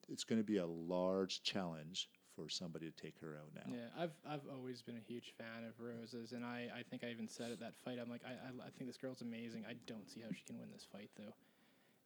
It's 0.08 0.22
going 0.22 0.40
to 0.40 0.44
be 0.44 0.58
a 0.58 0.66
large 0.66 1.42
challenge 1.42 2.08
for 2.34 2.48
somebody 2.48 2.90
to 2.90 2.96
take 3.02 3.18
her 3.20 3.36
out 3.40 3.50
now. 3.54 3.72
Yeah, 3.74 4.02
I've 4.02 4.12
I've 4.28 4.46
always 4.52 4.82
been 4.82 4.96
a 4.96 5.00
huge 5.12 5.32
fan 5.38 5.64
of 5.68 5.74
Rose's, 5.78 6.32
and 6.32 6.44
I, 6.44 6.68
I 6.76 6.82
think 6.82 7.04
I 7.04 7.10
even 7.10 7.28
said 7.28 7.50
at 7.52 7.60
that 7.60 7.74
fight, 7.84 7.98
I'm 8.00 8.10
like, 8.10 8.22
I, 8.26 8.30
I 8.32 8.66
I 8.66 8.70
think 8.76 8.88
this 8.88 8.96
girl's 8.96 9.20
amazing. 9.22 9.64
I 9.68 9.74
don't 9.86 10.08
see 10.08 10.20
how 10.20 10.28
she 10.34 10.42
can 10.46 10.58
win 10.58 10.68
this 10.72 10.86
fight 10.90 11.10
though, 11.16 11.32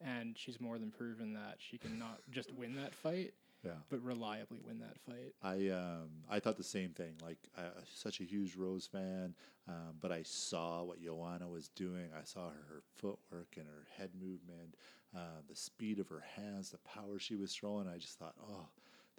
and 0.01 0.37
she's 0.37 0.59
more 0.61 0.77
than 0.77 0.91
proven 0.91 1.33
that 1.33 1.55
she 1.57 1.77
can 1.77 1.97
not 1.97 2.19
just 2.31 2.53
win 2.53 2.75
that 2.75 2.93
fight, 2.93 3.33
Yeah. 3.63 3.71
but 3.89 4.01
reliably 4.03 4.59
win 4.65 4.79
that 4.79 4.97
fight. 5.05 5.33
I 5.43 5.69
um 5.69 6.09
I 6.29 6.39
thought 6.39 6.57
the 6.57 6.63
same 6.63 6.89
thing. 6.91 7.13
Like 7.23 7.39
uh, 7.57 7.81
such 7.93 8.19
a 8.19 8.23
huge 8.23 8.55
Rose 8.55 8.85
fan, 8.87 9.33
um, 9.67 9.95
but 9.99 10.11
I 10.11 10.23
saw 10.23 10.83
what 10.83 11.01
Joanna 11.01 11.47
was 11.47 11.69
doing. 11.69 12.09
I 12.19 12.23
saw 12.23 12.49
her, 12.49 12.65
her 12.69 12.81
footwork 12.97 13.55
and 13.57 13.65
her 13.67 13.87
head 13.97 14.11
movement, 14.19 14.75
uh, 15.15 15.41
the 15.49 15.55
speed 15.55 15.99
of 15.99 16.07
her 16.09 16.23
hands, 16.35 16.69
the 16.69 16.77
power 16.79 17.17
she 17.19 17.35
was 17.35 17.53
throwing. 17.53 17.87
I 17.87 17.97
just 17.97 18.19
thought, 18.19 18.35
oh, 18.47 18.67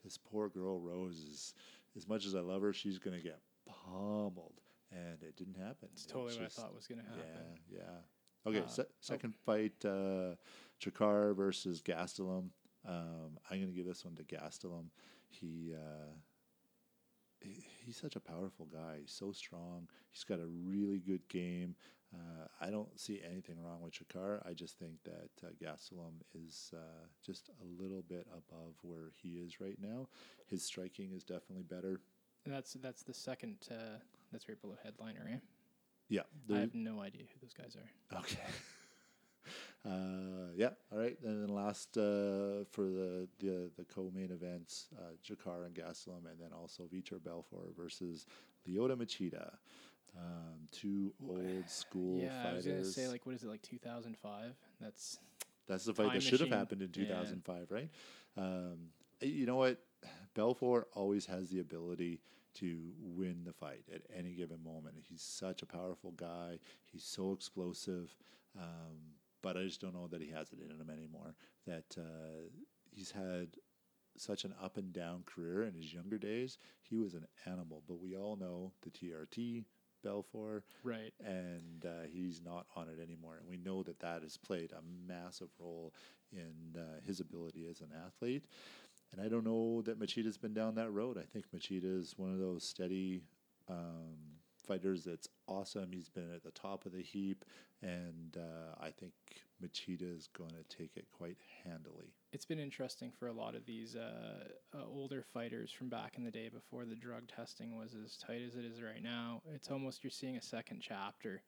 this 0.02 0.18
poor 0.18 0.48
girl 0.48 0.78
Rose 0.80 1.18
is. 1.18 1.54
As 1.96 2.06
much 2.06 2.24
as 2.24 2.34
I 2.36 2.40
love 2.40 2.62
her, 2.62 2.72
she's 2.72 2.98
gonna 2.98 3.20
get 3.20 3.40
pummeled, 3.66 4.60
and 4.92 5.20
it 5.22 5.36
didn't 5.36 5.56
happen. 5.56 5.88
It's 5.92 6.04
It 6.06 6.08
totally 6.10 6.36
what 6.36 6.44
just- 6.44 6.58
I 6.58 6.62
thought 6.62 6.74
was 6.74 6.86
gonna 6.86 7.02
happen. 7.02 7.58
Yeah, 7.68 7.78
yeah. 7.80 8.00
Okay, 8.46 8.60
Uh, 8.60 8.66
se- 8.68 8.86
second 9.00 9.34
fight, 9.34 9.84
uh, 9.84 10.36
Jacaré 10.80 11.34
versus 11.34 11.82
Gastelum. 11.82 12.50
Um, 12.84 13.38
I'm 13.50 13.58
going 13.58 13.66
to 13.66 13.74
give 13.74 13.84
this 13.84 14.02
one 14.06 14.14
to 14.16 14.24
Gastelum. 14.24 14.86
He, 15.28 15.74
uh, 15.74 16.14
he 17.40 17.66
he's 17.84 17.96
such 17.98 18.16
a 18.16 18.20
powerful 18.20 18.66
guy. 18.66 19.00
He's 19.00 19.12
so 19.12 19.32
strong. 19.32 19.88
He's 20.10 20.24
got 20.24 20.40
a 20.40 20.46
really 20.46 20.98
good 21.00 21.26
game. 21.28 21.76
Uh, 22.12 22.46
I 22.60 22.70
don't 22.70 22.98
see 22.98 23.20
anything 23.24 23.56
wrong 23.62 23.82
with 23.82 23.94
Jacaré. 23.94 24.40
I 24.46 24.52
just 24.52 24.78
think 24.78 24.94
that 25.04 25.30
uh, 25.46 25.50
Gastelum 25.62 26.22
is 26.34 26.72
uh, 26.74 27.06
just 27.24 27.48
a 27.48 27.82
little 27.82 28.02
bit 28.02 28.26
above 28.32 28.74
where 28.82 29.12
he 29.22 29.38
is 29.38 29.60
right 29.60 29.78
now. 29.80 30.08
His 30.46 30.64
striking 30.64 31.12
is 31.12 31.22
definitely 31.22 31.62
better. 31.62 32.00
And 32.44 32.54
that's 32.54 32.72
that's 32.74 33.02
the 33.02 33.14
second. 33.14 33.56
Uh, 33.70 33.98
that's 34.32 34.48
right 34.48 34.60
below 34.60 34.76
headliner, 34.82 35.22
right? 35.24 35.40
Yeah, 36.08 36.22
I 36.52 36.58
have 36.58 36.74
no 36.74 37.00
idea 37.00 37.22
who 37.22 37.38
those 37.40 37.54
guys 37.54 37.76
are. 37.76 38.18
Okay. 38.18 38.38
Uh, 39.82 40.52
yeah. 40.54 40.70
All 40.92 40.98
right. 40.98 41.16
And 41.24 41.42
then 41.42 41.54
last 41.54 41.96
uh, 41.96 42.64
for 42.70 42.84
the 42.84 43.26
the, 43.38 43.70
the 43.78 43.84
co-main 43.84 44.30
events, 44.30 44.88
uh, 44.98 45.12
Jacaré 45.24 45.64
and 45.66 45.74
Gastelum, 45.74 46.26
and 46.30 46.38
then 46.38 46.50
also 46.52 46.82
Vitor 46.84 47.22
Belfort 47.22 47.74
versus 47.76 48.26
Lyoto 48.68 48.94
Machida. 48.94 49.54
Um, 50.16 50.68
two 50.72 51.12
old 51.28 51.68
school 51.68 52.20
yeah, 52.20 52.48
I 52.48 52.54
was 52.54 52.66
gonna 52.66 52.84
say 52.84 53.08
like, 53.08 53.26
what 53.26 53.34
is 53.34 53.42
it 53.44 53.48
like 53.48 53.62
2005? 53.62 54.54
That's 54.80 55.18
That's 55.66 55.84
the 55.84 55.94
fight 55.94 56.12
that 56.12 56.22
should 56.22 56.40
have 56.40 56.50
happened 56.50 56.82
in 56.82 56.88
Yeah. 56.88 57.06
2005, 57.06 57.70
right? 57.70 57.90
Um, 58.36 58.90
you 59.20 59.46
know 59.46 59.56
what? 59.56 59.78
Belfort 60.34 60.88
always 60.94 61.26
has 61.26 61.50
the 61.50 61.60
ability 61.60 62.20
to 62.54 62.92
win 62.98 63.44
the 63.44 63.52
fight 63.52 63.84
at 63.94 64.02
any 64.14 64.32
given 64.34 64.62
moment. 64.64 64.96
He's 64.98 65.22
such 65.22 65.62
a 65.62 65.66
powerful 65.66 66.10
guy. 66.12 66.58
He's 66.84 67.04
so 67.04 67.32
explosive. 67.32 68.14
Um, 68.58 69.14
but 69.42 69.56
I 69.56 69.62
just 69.62 69.80
don't 69.80 69.94
know 69.94 70.08
that 70.08 70.20
he 70.20 70.30
has 70.30 70.52
it 70.52 70.58
in 70.60 70.70
him 70.70 70.90
anymore. 70.90 71.34
That 71.66 71.96
uh, 71.96 72.48
he's 72.90 73.10
had 73.12 73.56
such 74.16 74.44
an 74.44 74.54
up 74.60 74.76
and 74.76 74.92
down 74.92 75.22
career 75.24 75.62
in 75.62 75.74
his 75.74 75.94
younger 75.94 76.18
days. 76.18 76.58
He 76.82 76.96
was 76.96 77.14
an 77.14 77.26
animal, 77.46 77.82
but 77.86 78.00
we 78.00 78.16
all 78.16 78.36
know 78.36 78.72
the 78.82 78.90
TRT 78.90 79.64
Belfort 80.02 80.64
right. 80.82 81.12
and 81.24 81.84
uh, 81.84 82.06
he's 82.10 82.40
not 82.44 82.66
on 82.76 82.88
it 82.88 83.00
anymore. 83.02 83.36
And 83.38 83.48
we 83.48 83.56
know 83.56 83.82
that 83.82 84.00
that 84.00 84.22
has 84.22 84.36
played 84.36 84.72
a 84.72 84.82
massive 85.06 85.48
role 85.58 85.92
in 86.32 86.78
uh, 86.78 87.00
his 87.06 87.20
ability 87.20 87.66
as 87.70 87.80
an 87.80 87.90
athlete. 88.06 88.44
And 89.12 89.20
I 89.20 89.28
don't 89.28 89.44
know 89.44 89.82
that 89.82 89.98
Machida's 89.98 90.38
been 90.38 90.54
down 90.54 90.76
that 90.76 90.90
road. 90.90 91.18
I 91.18 91.24
think 91.32 91.46
Machida 91.54 91.98
is 91.98 92.14
one 92.16 92.32
of 92.32 92.38
those 92.38 92.64
steady 92.64 93.22
um, 93.68 94.39
fighters 94.70 95.02
that's 95.02 95.28
awesome. 95.48 95.90
He's 95.92 96.08
been 96.08 96.32
at 96.32 96.44
the 96.44 96.52
top 96.52 96.86
of 96.86 96.92
the 96.92 97.02
heap, 97.02 97.44
and 97.82 98.36
uh, 98.36 98.76
I 98.80 98.90
think 98.90 99.12
Machida 99.60 100.16
is 100.16 100.28
going 100.28 100.50
to 100.52 100.76
take 100.76 100.96
it 100.96 101.06
quite 101.10 101.38
handily. 101.64 102.14
It's 102.32 102.44
been 102.44 102.60
interesting 102.60 103.10
for 103.18 103.26
a 103.26 103.32
lot 103.32 103.56
of 103.56 103.66
these 103.66 103.96
uh, 103.96 104.44
uh, 104.72 104.78
older 104.86 105.24
fighters 105.34 105.72
from 105.72 105.88
back 105.88 106.14
in 106.16 106.22
the 106.22 106.30
day 106.30 106.48
before 106.48 106.84
the 106.84 106.94
drug 106.94 107.24
testing 107.26 107.76
was 107.76 107.96
as 108.04 108.16
tight 108.16 108.42
as 108.46 108.54
it 108.54 108.64
is 108.64 108.80
right 108.80 109.02
now. 109.02 109.42
It's 109.52 109.72
almost 109.72 110.04
you're 110.04 110.12
seeing 110.12 110.36
a 110.36 110.42
second 110.42 110.80
chapter 110.80 111.42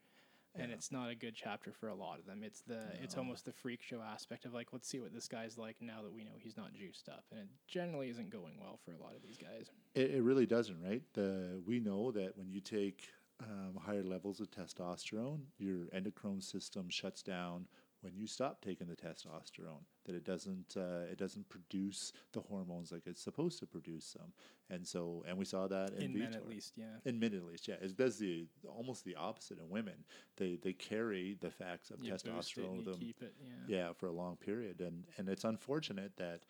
and 0.54 0.68
Yeah. 0.68 0.74
it's 0.74 0.92
not 0.92 1.10
a 1.10 1.14
good 1.14 1.34
chapter 1.34 1.72
for 1.72 1.88
a 1.88 1.94
lot 1.94 2.18
of 2.18 2.26
them. 2.26 2.42
It's 2.42 2.60
the 2.62 2.82
it's 3.02 3.16
almost 3.16 3.44
the 3.44 3.52
freak 3.52 3.82
show 3.82 4.00
aspect 4.00 4.44
of 4.44 4.52
like 4.52 4.72
let's 4.72 4.88
see 4.88 5.00
what 5.00 5.12
this 5.12 5.28
guy's 5.28 5.56
like 5.58 5.76
now 5.80 6.02
that 6.02 6.12
we 6.12 6.24
know 6.24 6.32
he's 6.38 6.56
not 6.56 6.72
juiced 6.74 7.08
up, 7.08 7.24
and 7.30 7.40
it 7.40 7.48
generally 7.66 8.08
isn't 8.10 8.30
going 8.30 8.58
well 8.60 8.78
for 8.84 8.92
a 8.92 8.98
lot 8.98 9.14
of 9.16 9.22
these 9.22 9.38
guys. 9.38 9.70
It, 9.94 10.10
it 10.12 10.22
really 10.22 10.46
doesn't, 10.46 10.82
right? 10.82 11.02
The 11.14 11.62
we 11.66 11.80
know 11.80 12.10
that 12.12 12.36
when 12.36 12.50
you 12.50 12.60
take 12.60 13.08
um, 13.40 13.76
higher 13.80 14.04
levels 14.04 14.40
of 14.40 14.50
testosterone, 14.50 15.40
your 15.58 15.88
endocrine 15.92 16.40
system 16.40 16.88
shuts 16.90 17.22
down 17.22 17.66
when 18.02 18.14
you 18.16 18.26
stop 18.26 18.60
taking 18.60 18.88
the 18.88 18.96
testosterone. 18.96 19.84
That 20.04 20.14
it 20.16 20.24
doesn't 20.24 20.74
uh, 20.76 21.10
it 21.10 21.18
doesn't 21.18 21.48
produce 21.48 22.12
the 22.32 22.40
hormones 22.40 22.92
like 22.92 23.02
it's 23.06 23.22
supposed 23.22 23.60
to 23.60 23.66
produce 23.66 24.12
them, 24.12 24.32
and 24.68 24.86
so 24.86 25.24
and 25.26 25.38
we 25.38 25.44
saw 25.44 25.68
that 25.68 25.92
in, 25.94 26.02
In 26.02 26.18
men 26.18 26.34
at 26.34 26.48
least, 26.48 26.72
yeah. 26.76 26.96
In 27.04 27.20
men 27.20 27.34
at 27.34 27.44
least, 27.44 27.68
yeah, 27.68 27.76
it 27.80 27.96
does 27.96 28.18
the 28.18 28.46
almost 28.68 29.04
the 29.04 29.14
opposite 29.14 29.58
in 29.58 29.68
women. 29.70 30.04
They 30.36 30.58
they 30.60 30.72
carry 30.72 31.36
the 31.40 31.50
facts 31.50 31.90
of 31.90 32.02
You 32.02 32.10
boost 32.10 32.26
it 32.26 32.30
and 32.30 32.40
testosterone 32.42 32.76
with 32.78 32.84
them 32.86 32.94
keep 32.98 33.22
it, 33.22 33.34
yeah. 33.40 33.76
yeah, 33.76 33.92
for 33.92 34.06
a 34.06 34.12
long 34.12 34.36
period, 34.36 34.80
and 34.80 35.04
and 35.16 35.28
it's 35.28 35.44
unfortunate 35.44 36.16
that 36.16 36.40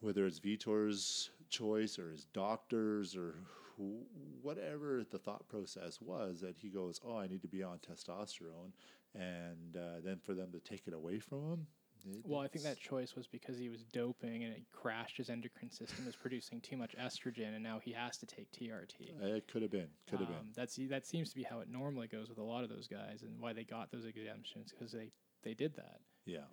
whether 0.00 0.26
it's 0.26 0.38
Vitor's 0.38 1.30
choice 1.48 1.98
or 1.98 2.10
his 2.10 2.24
doctors 2.24 3.16
or 3.16 3.34
who, 3.76 4.02
whatever 4.42 5.04
the 5.10 5.18
thought 5.18 5.48
process 5.48 6.00
was, 6.00 6.40
that 6.40 6.56
he 6.58 6.68
goes, 6.68 7.00
"Oh, 7.04 7.16
I 7.16 7.26
need 7.26 7.42
to 7.42 7.48
be 7.48 7.62
on 7.62 7.78
testosterone," 7.78 8.72
and 9.14 9.76
uh, 9.76 10.00
then 10.04 10.18
for 10.24 10.34
them 10.34 10.50
to 10.52 10.60
take 10.60 10.86
it 10.86 10.94
away 10.94 11.18
from 11.18 11.38
him. 11.50 11.66
it- 12.06 12.24
Well, 12.24 12.40
I 12.40 12.48
think 12.48 12.64
that 12.64 12.78
choice 12.78 13.14
was 13.14 13.26
because 13.26 13.58
he 13.58 13.68
was 13.68 13.82
doping 13.84 14.44
and 14.44 14.52
it 14.54 14.62
crashed 14.72 15.16
his 15.18 15.28
endocrine 15.30 15.70
system, 15.70 16.06
was 16.06 16.16
producing 16.16 16.60
too 16.60 16.76
much 16.76 16.94
estrogen, 16.96 17.54
and 17.54 17.62
now 17.62 17.78
he 17.78 17.92
has 17.92 18.16
to 18.18 18.26
take 18.26 18.50
TRT. 18.52 19.10
it 19.20 19.48
could 19.48 19.62
have 19.62 19.70
been, 19.70 19.88
could 20.08 20.20
have 20.20 20.28
been. 20.28 20.38
Um, 20.38 20.50
That's 20.54 20.76
that 20.88 21.06
seems 21.06 21.30
to 21.30 21.34
be 21.36 21.42
how 21.42 21.60
it 21.60 21.68
normally 21.68 22.06
goes 22.08 22.28
with 22.28 22.38
a 22.38 22.42
lot 22.42 22.64
of 22.64 22.70
those 22.70 22.86
guys, 22.86 23.22
and 23.22 23.38
why 23.40 23.52
they 23.52 23.64
got 23.64 23.90
those 23.90 24.04
exemptions 24.06 24.72
because 24.72 24.92
they 24.92 25.10
they 25.42 25.54
did 25.54 25.74
that. 25.76 26.00
Yeah. 26.26 26.44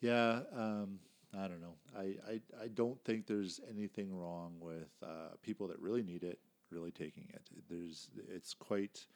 Yeah. 0.00 0.40
Um, 0.54 1.00
I 1.36 1.46
don't 1.48 1.60
know. 1.60 1.74
I, 1.96 2.16
I, 2.26 2.40
I 2.64 2.68
don't 2.68 3.02
think 3.04 3.26
there's 3.26 3.60
anything 3.68 4.14
wrong 4.14 4.54
with 4.60 4.88
uh, 5.02 5.34
people 5.42 5.68
that 5.68 5.78
really 5.78 6.02
need 6.02 6.22
it 6.24 6.38
really 6.70 6.90
taking 6.90 7.28
it. 7.32 7.42
There's 7.68 8.08
it's 8.28 8.54
quite 8.54 9.06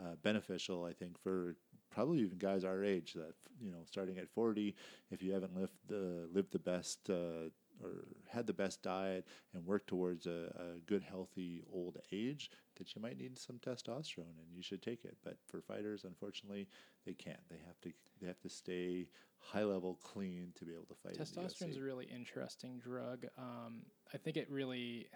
uh, 0.00 0.16
beneficial, 0.22 0.84
I 0.84 0.92
think, 0.92 1.18
for 1.22 1.56
probably 1.92 2.20
even 2.20 2.38
guys 2.38 2.64
our 2.64 2.84
age 2.84 3.12
that 3.14 3.34
you 3.60 3.70
know 3.70 3.78
starting 3.86 4.18
at 4.18 4.28
40, 4.28 4.74
if 5.10 5.22
you 5.22 5.32
haven't 5.32 5.56
lived 5.56 5.76
the 5.88 6.28
lived 6.32 6.52
the 6.52 6.58
best 6.58 7.10
uh, 7.10 7.50
or 7.82 8.04
had 8.28 8.46
the 8.46 8.52
best 8.52 8.82
diet 8.82 9.26
and 9.54 9.64
worked 9.66 9.88
towards 9.88 10.26
a, 10.26 10.52
a 10.58 10.80
good 10.86 11.02
healthy 11.02 11.62
old 11.72 11.98
age, 12.12 12.50
that 12.76 12.94
you 12.94 13.02
might 13.02 13.18
need 13.18 13.38
some 13.38 13.58
testosterone 13.58 14.38
and 14.38 14.54
you 14.54 14.62
should 14.62 14.82
take 14.82 15.04
it. 15.04 15.16
But 15.24 15.36
for 15.46 15.60
fighters, 15.60 16.04
unfortunately, 16.04 16.68
they 17.04 17.14
can't. 17.14 17.40
They 17.50 17.58
have 17.66 17.80
to 17.82 17.92
they 18.20 18.26
have 18.26 18.40
to 18.40 18.48
stay 18.48 19.08
high 19.38 19.64
level 19.64 19.98
clean 20.02 20.52
to 20.58 20.64
be 20.64 20.72
able 20.72 20.84
to 20.84 20.94
fight. 20.94 21.18
Testosterone 21.18 21.70
is 21.70 21.76
a 21.76 21.82
really 21.82 22.06
interesting 22.06 22.78
drug. 22.78 23.26
Um, 23.38 23.82
I 24.14 24.18
think 24.18 24.36
it 24.36 24.48
really. 24.50 25.06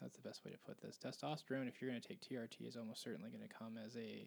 That's 0.00 0.16
the 0.16 0.28
best 0.28 0.44
way 0.44 0.50
to 0.50 0.58
put 0.58 0.80
this. 0.80 0.98
Testosterone, 0.98 1.68
if 1.68 1.80
you're 1.80 1.88
going 1.88 2.02
to 2.02 2.08
take 2.08 2.20
TRT, 2.20 2.66
is 2.66 2.76
almost 2.76 3.02
certainly 3.02 3.30
going 3.30 3.46
to 3.46 3.54
come 3.54 3.78
as 3.78 3.96
a 3.96 4.26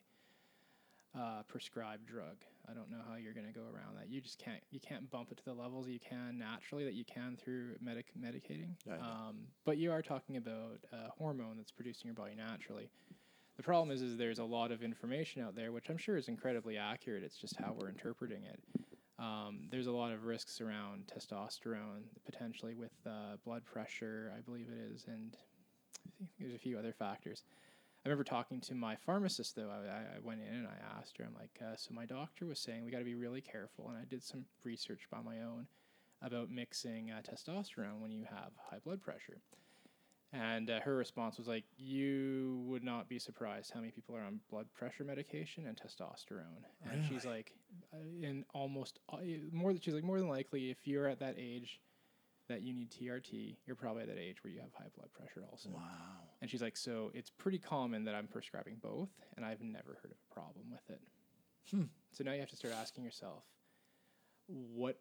uh, 1.18 1.44
prescribed 1.48 2.06
drug. 2.06 2.36
I 2.70 2.74
don't 2.74 2.90
know 2.90 2.98
how 3.08 3.16
you're 3.16 3.34
going 3.34 3.46
to 3.46 3.54
go 3.54 3.62
around 3.62 3.96
that. 3.98 4.10
You 4.10 4.22
just 4.22 4.40
can't. 4.40 4.62
You 4.72 4.80
can't 4.80 5.10
bump 5.12 5.32
it 5.32 5.38
to 5.38 5.46
the 5.46 5.54
levels 5.54 5.88
you 5.88 6.00
can 6.00 6.38
naturally 6.38 6.84
that 6.84 6.94
you 6.94 7.06
can 7.06 7.38
through 7.38 7.76
medic 7.82 8.08
medicating. 8.20 8.72
Um, 9.02 9.38
but 9.66 9.78
you 9.78 9.92
are 9.92 10.02
talking 10.02 10.38
about 10.38 10.80
a 10.92 11.10
hormone 11.18 11.58
that's 11.58 11.72
produced 11.72 12.02
in 12.04 12.08
your 12.08 12.16
body 12.16 12.34
naturally. 12.36 12.90
The 13.58 13.64
problem 13.64 13.96
is, 13.96 14.02
is 14.02 14.18
there's 14.18 14.40
a 14.40 14.44
lot 14.44 14.72
of 14.72 14.84
information 14.84 15.42
out 15.42 15.56
there, 15.56 15.72
which 15.72 15.90
I'm 15.90 15.98
sure 15.98 16.18
is 16.18 16.28
incredibly 16.28 16.78
accurate. 16.78 17.24
It's 17.24 17.38
just 17.38 17.56
how 17.58 17.74
we're 17.78 17.88
interpreting 17.90 18.44
it. 18.44 18.60
Um, 19.18 19.70
there's 19.72 19.88
a 19.88 19.92
lot 19.92 20.12
of 20.12 20.26
risks 20.26 20.60
around 20.60 21.08
testosterone, 21.08 22.04
potentially 22.26 22.76
with 22.76 22.92
uh, 23.06 23.38
blood 23.46 23.64
pressure, 23.64 24.34
I 24.38 24.42
believe 24.42 24.68
it 24.68 24.94
is, 24.94 25.06
and 25.08 25.38
I 26.06 26.12
think 26.18 26.30
there's 26.38 26.54
a 26.54 26.60
few 26.60 26.78
other 26.78 26.92
factors. 26.92 27.44
I 28.06 28.10
remember 28.10 28.23
talking 28.23 28.61
to 28.61 28.76
my 28.76 28.95
pharmacist 28.95 29.56
though. 29.56 29.69
I, 29.72 30.15
I- 30.18 30.19
went 30.23 30.41
in 30.41 30.53
and 30.53 30.68
I 30.68 30.99
asked 30.99 31.18
her, 31.18 31.26
I'm 31.26 31.34
like, 31.34 31.57
uh, 31.61 31.76
so 31.76 31.94
my 31.94 32.06
doctor 32.06 32.45
was 32.45 32.60
saying 32.60 32.86
we 32.86 32.91
got 32.91 32.99
to 32.99 33.03
be 33.06 33.15
really 33.15 33.41
careful, 33.41 33.90
and 33.90 33.98
I 33.98 34.03
did 34.07 34.23
some 34.23 34.45
research 34.64 35.02
by 35.11 35.22
my 35.22 35.41
own 35.41 35.68
about 36.22 36.49
mixing 36.52 37.11
uh, 37.11 37.22
testosterone 37.22 37.99
when 37.99 38.11
you 38.11 38.26
have 38.30 38.52
high 38.69 38.80
blood 38.84 39.02
pressure. 39.02 39.41
And 40.34 40.69
uh, 40.69 40.82
her 40.82 40.95
response 40.98 41.38
was 41.38 41.48
like, 41.48 41.64
"You 41.77 42.61
would 42.68 42.84
not 42.84 43.07
be 43.07 43.19
surprised 43.19 43.72
how 43.73 43.80
many 43.80 43.91
people 43.91 44.15
are 44.15 44.22
on 44.22 44.40
blood 44.49 44.65
pressure 44.73 45.03
medication 45.03 45.65
and 45.65 45.77
testosterone." 45.77 46.64
And 46.91 47.03
she's 47.07 47.26
like, 47.26 47.53
uh, 47.94 47.98
"In 48.22 48.44
almost 48.53 48.99
uh, 49.11 49.18
more 49.53 49.72
than 49.72 49.82
she's 49.82 49.94
like 49.94 50.03
more 50.03 50.19
than 50.19 50.27
likely, 50.27 50.69
if 50.72 50.77
you're 50.86 51.07
at 51.07 51.19
that 51.19 51.36
age 51.38 51.80
that 52.48 52.62
you 52.62 52.74
need 52.74 52.92
TRT, 52.92 53.58
you're 53.66 53.76
probably 53.76 54.04
at 54.04 54.08
that 54.10 54.18
age 54.20 54.44
where 54.44 54.52
you 54.52 54.60
have 54.60 54.74
high 54.74 54.90
blood 54.96 55.12
pressure 55.14 55.44
also." 55.50 55.70
Wow. 55.70 55.82
And 56.42 56.50
she's 56.50 56.62
like, 56.62 56.78
"So 56.78 57.12
it's 57.14 57.30
pretty 57.30 57.60
common 57.60 58.04
that 58.06 58.16
I'm 58.16 58.28
prescribing 58.28 58.76
both, 58.78 59.10
and 59.36 59.46
I've 59.46 59.62
never 59.62 59.96
heard 60.02 60.12
of 60.12 60.18
a 60.30 60.34
problem 60.34 60.70
with 60.72 60.90
it." 60.90 61.02
Hmm. 61.72 61.86
So 62.12 62.24
now 62.24 62.34
you 62.34 62.40
have 62.40 62.50
to 62.52 62.56
start 62.56 62.74
asking 62.74 63.04
yourself, 63.04 63.44
what, 64.48 65.00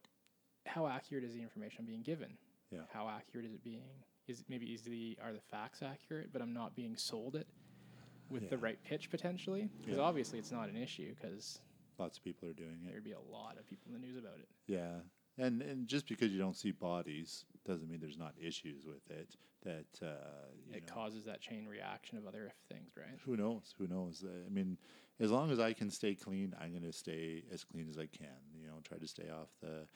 how 0.67 0.87
accurate 0.87 1.25
is 1.25 1.35
the 1.35 1.43
information 1.43 1.81
I'm 1.81 1.87
being 1.87 2.03
given? 2.03 2.39
Yeah. 2.71 2.81
How 2.93 3.09
accurate 3.09 3.45
is 3.47 3.53
it 3.53 3.63
being? 3.63 3.83
Is 4.27 4.41
it 4.41 4.47
maybe 4.49 4.67
is 4.73 4.83
the 4.83 5.19
are 5.23 5.33
the 5.33 5.41
facts 5.41 5.83
accurate, 5.83 6.33
but 6.33 6.41
I'm 6.41 6.55
not 6.55 6.75
being 6.75 6.97
sold 6.97 7.37
it 7.37 7.47
with 8.31 8.49
the 8.49 8.57
right 8.57 8.83
pitch 8.85 9.11
potentially? 9.11 9.69
Because 9.83 9.99
Yeah. 9.99 10.03
obviously 10.05 10.39
it's 10.39 10.51
not 10.51 10.69
an 10.71 10.77
issue 10.77 11.15
because 11.15 11.61
Lots 11.99 12.17
of 12.19 12.25
people 12.25 12.49
are 12.49 12.55
doing 12.55 12.83
it. 12.85 12.91
there'd 12.91 13.05
be 13.05 13.13
a 13.13 13.21
lot 13.21 13.59
of 13.59 13.67
people 13.67 13.93
in 13.95 14.01
the 14.01 14.05
news 14.05 14.17
about 14.17 14.39
it. 14.39 14.49
Yeah, 14.67 15.01
and 15.39 15.63
and 15.63 15.87
just 15.89 16.09
because 16.09 16.31
you 16.31 16.39
don't 16.39 16.57
see 16.57 16.71
bodies 16.73 17.45
doesn't 17.65 17.89
mean 17.89 18.01
there's 18.01 18.19
not 18.19 18.35
issues 18.41 18.85
with 18.87 19.09
it. 19.11 19.37
That 19.65 20.07
uh, 20.07 20.51
you 20.69 20.77
It 20.77 20.87
know, 20.87 20.93
causes 20.93 21.25
that 21.25 21.41
chain 21.41 21.67
reaction 21.67 22.19
of 22.19 22.27
other 22.27 22.53
things, 22.69 22.93
right? 22.97 23.19
who 23.25 23.37
knows? 23.37 23.75
Who 23.79 23.87
knows? 23.87 24.23
Uh, 24.23 24.29
I 24.47 24.51
mean, 24.51 24.77
as 25.21 25.31
long 25.31 25.51
as 25.51 25.59
I 25.59 25.73
can 25.73 25.91
stay 25.91 26.15
clean, 26.15 26.55
I'm 26.61 26.71
going 26.71 26.83
to 26.83 26.93
stay 26.93 27.45
as 27.53 27.65
clean 27.65 27.89
as 27.89 27.97
I 27.97 28.07
can. 28.07 28.37
You 28.61 28.67
know, 28.67 28.75
try 28.85 28.99
to 28.99 29.07
stay 29.09 29.31
off 29.31 29.49
the 29.63 29.87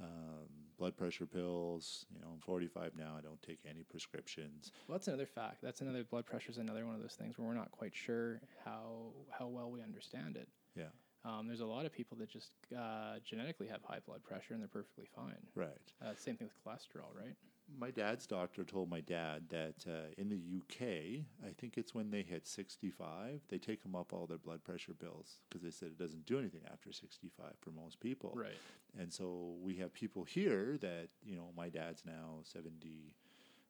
um, 0.00 0.48
blood 0.78 0.96
pressure 0.96 1.26
pills. 1.26 2.06
You 2.10 2.20
know, 2.20 2.28
I'm 2.32 2.40
45 2.40 2.92
now. 2.96 3.14
I 3.18 3.20
don't 3.20 3.42
take 3.42 3.58
any 3.68 3.82
prescriptions. 3.82 4.72
Well, 4.86 4.96
that's 4.96 5.08
another 5.08 5.26
fact. 5.26 5.60
That's 5.62 5.82
another 5.82 6.04
blood 6.04 6.24
pressure 6.24 6.50
is 6.50 6.56
another 6.58 6.86
one 6.86 6.94
of 6.94 7.02
those 7.02 7.12
things 7.18 7.36
where 7.38 7.46
we're 7.46 7.54
not 7.54 7.70
quite 7.70 7.94
sure 7.94 8.40
how 8.64 9.12
how 9.38 9.46
well 9.48 9.70
we 9.70 9.82
understand 9.82 10.36
it. 10.36 10.48
Yeah, 10.74 10.84
Um, 11.28 11.46
there's 11.46 11.60
a 11.60 11.66
lot 11.66 11.84
of 11.84 11.92
people 11.92 12.16
that 12.18 12.30
just 12.30 12.52
uh, 12.76 13.18
genetically 13.24 13.66
have 13.68 13.80
high 13.82 13.98
blood 14.06 14.22
pressure 14.24 14.54
and 14.54 14.60
they're 14.60 14.68
perfectly 14.68 15.06
fine. 15.14 15.36
right. 15.54 15.68
Uh, 16.02 16.14
same 16.16 16.36
thing 16.36 16.48
with 16.48 16.64
cholesterol, 16.64 17.14
right? 17.14 17.34
My 17.78 17.90
dad's 17.90 18.26
doctor 18.26 18.64
told 18.64 18.88
my 18.88 19.00
dad 19.00 19.42
that 19.50 19.84
uh, 19.86 20.14
in 20.16 20.30
the 20.30 20.40
UK, 20.56 21.26
I 21.46 21.52
think 21.58 21.76
it's 21.76 21.94
when 21.94 22.10
they 22.10 22.22
hit 22.22 22.46
65, 22.46 23.42
they 23.50 23.58
take 23.58 23.82
them 23.82 23.94
up 23.94 24.14
all 24.14 24.26
their 24.26 24.38
blood 24.38 24.64
pressure 24.64 24.94
pills 24.94 25.40
because 25.48 25.62
they 25.62 25.70
said 25.70 25.88
it 25.88 25.98
doesn't 25.98 26.24
do 26.24 26.38
anything 26.38 26.62
after 26.72 26.92
65 26.92 27.44
for 27.60 27.70
most 27.70 28.00
people. 28.00 28.32
Right. 28.34 28.56
And 28.98 29.12
so 29.12 29.56
we 29.60 29.76
have 29.76 29.92
people 29.92 30.24
here 30.24 30.78
that, 30.80 31.08
you 31.22 31.36
know, 31.36 31.50
my 31.54 31.68
dad's 31.68 32.04
now 32.06 32.38
70, 32.42 32.70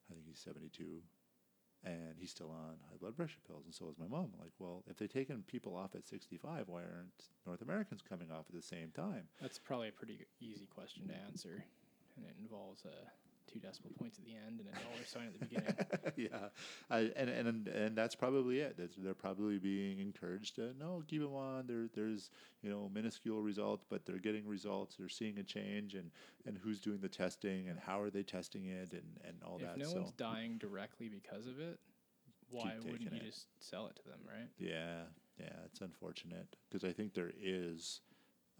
I 0.09 0.13
think 0.13 0.25
he's 0.27 0.39
72, 0.39 1.01
and 1.83 2.15
he's 2.17 2.31
still 2.31 2.49
on 2.49 2.75
high 2.89 2.97
blood 2.99 3.15
pressure 3.15 3.39
pills, 3.47 3.63
and 3.65 3.73
so 3.73 3.89
is 3.89 3.97
my 3.97 4.07
mom. 4.07 4.31
Like, 4.39 4.51
well, 4.59 4.83
if 4.89 4.97
they're 4.97 5.07
taking 5.07 5.43
people 5.47 5.75
off 5.75 5.95
at 5.95 6.05
65, 6.07 6.67
why 6.67 6.81
aren't 6.81 7.29
North 7.45 7.61
Americans 7.61 8.01
coming 8.07 8.31
off 8.31 8.45
at 8.49 8.55
the 8.55 8.61
same 8.61 8.91
time? 8.95 9.23
That's 9.41 9.59
probably 9.59 9.89
a 9.89 9.91
pretty 9.91 10.25
easy 10.41 10.67
question 10.67 11.07
to 11.07 11.15
answer, 11.15 11.63
and 12.17 12.25
it 12.25 12.35
involves 12.41 12.85
uh, 12.85 13.07
two 13.51 13.59
decimal 13.59 13.91
points 13.97 14.19
at 14.19 14.25
the 14.25 14.33
end 14.33 14.59
and 14.59 14.69
a 14.69 14.71
dollar 14.71 15.05
sign 15.05 15.27
at 15.27 15.39
the 15.39 15.45
beginning. 15.45 15.75
yeah, 16.15 16.49
I, 16.89 17.11
and 17.15 17.29
and 17.29 17.67
and 17.67 17.97
that's 17.97 18.15
probably 18.15 18.59
it. 18.59 18.75
That's, 18.77 18.95
they're 18.95 19.13
probably 19.13 19.57
being 19.57 19.99
encouraged 19.99 20.55
to 20.55 20.73
no, 20.79 21.03
keep 21.07 21.21
them 21.21 21.35
on. 21.35 21.67
There, 21.67 21.87
there's 21.93 22.29
you 22.61 22.69
know 22.69 22.89
minuscule 22.93 23.41
results, 23.41 23.85
but 23.89 24.05
they're 24.05 24.19
getting 24.19 24.47
results. 24.47 24.95
They're 24.97 25.09
seeing 25.09 25.39
a 25.39 25.43
change, 25.43 25.95
and 25.95 26.11
and 26.45 26.57
who's 26.57 26.79
doing 26.79 26.99
the 27.01 27.09
testing, 27.09 27.69
and 27.69 27.79
how 27.79 27.99
are 28.01 28.09
they 28.09 28.23
testing 28.23 28.65
it, 28.65 28.93
and 28.93 29.17
and 29.25 29.37
all 29.45 29.57
if 29.57 29.63
that. 29.63 29.71
If 29.73 29.83
no 29.83 29.89
so 29.89 29.95
one's 30.01 30.11
dying 30.11 30.57
directly 30.57 31.09
because 31.09 31.47
of 31.47 31.59
it, 31.59 31.79
why 32.49 32.75
wouldn't 32.83 33.01
you 33.01 33.19
it. 33.19 33.25
just 33.25 33.47
sell 33.59 33.87
it 33.87 33.95
to 33.97 34.03
them, 34.03 34.19
right? 34.27 34.47
yeah, 34.57 35.03
yeah, 35.39 35.53
it's 35.65 35.81
unfortunate 35.81 36.55
because 36.69 36.87
I 36.87 36.93
think 36.93 37.13
there 37.13 37.31
is 37.41 38.01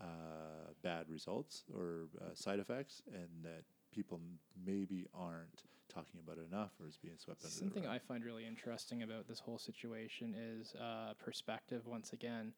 uh, 0.01 0.71
bad 0.81 1.09
results 1.09 1.63
or 1.75 2.07
uh, 2.21 2.33
side 2.33 2.59
effects, 2.59 3.01
and 3.13 3.27
that 3.43 3.63
people 3.93 4.19
maybe 4.65 5.07
aren't 5.13 5.63
talking 5.87 6.19
about 6.23 6.37
it 6.37 6.45
enough 6.51 6.71
or 6.79 6.87
is 6.87 6.97
being 6.97 7.15
swept 7.17 7.43
under 7.43 7.51
Something 7.53 7.83
the 7.83 7.89
rug. 7.89 7.95
I 7.95 8.07
find 8.07 8.23
really 8.23 8.45
interesting 8.45 9.03
about 9.03 9.27
this 9.27 9.39
whole 9.39 9.57
situation 9.57 10.35
is 10.37 10.75
uh, 10.75 11.13
perspective. 11.23 11.81
Once 11.87 12.13
again, 12.13 12.53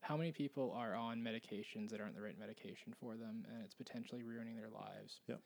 how 0.00 0.16
many 0.16 0.32
people 0.32 0.72
are 0.76 0.94
on 0.94 1.18
medications 1.20 1.88
that 1.90 2.00
aren't 2.00 2.14
the 2.14 2.20
right 2.20 2.38
medication 2.38 2.92
for 3.00 3.16
them, 3.16 3.46
and 3.50 3.64
it's 3.64 3.74
potentially 3.74 4.22
ruining 4.22 4.56
their 4.56 4.68
lives? 4.68 5.20
Yep. 5.28 5.40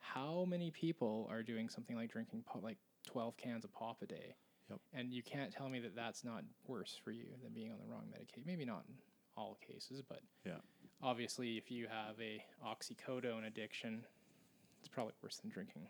How 0.00 0.44
many 0.48 0.72
people 0.72 1.28
are 1.30 1.44
doing 1.44 1.68
something 1.68 1.94
like 1.94 2.10
drinking 2.10 2.42
pop, 2.46 2.64
like 2.64 2.78
twelve 3.06 3.36
cans 3.36 3.64
of 3.64 3.72
pop 3.72 3.98
a 4.02 4.06
day? 4.06 4.34
Yep. 4.68 4.80
And 4.92 5.12
you 5.12 5.22
can't 5.22 5.52
tell 5.52 5.68
me 5.68 5.78
that 5.80 5.94
that's 5.94 6.24
not 6.24 6.42
worse 6.66 6.98
for 7.04 7.12
you 7.12 7.26
than 7.44 7.52
being 7.52 7.70
on 7.70 7.78
the 7.78 7.86
wrong 7.86 8.06
medication. 8.10 8.42
Maybe 8.44 8.64
not 8.64 8.82
in 8.88 8.94
all 9.36 9.56
cases, 9.64 10.02
but 10.02 10.20
Yeah. 10.44 10.58
obviously, 11.00 11.56
if 11.56 11.70
you 11.70 11.86
have 11.86 12.20
a 12.20 12.44
oxycodone 12.66 13.46
addiction, 13.46 14.04
it's 14.82 14.88
probably 14.88 15.14
worse 15.22 15.38
than 15.38 15.50
drinking 15.50 15.86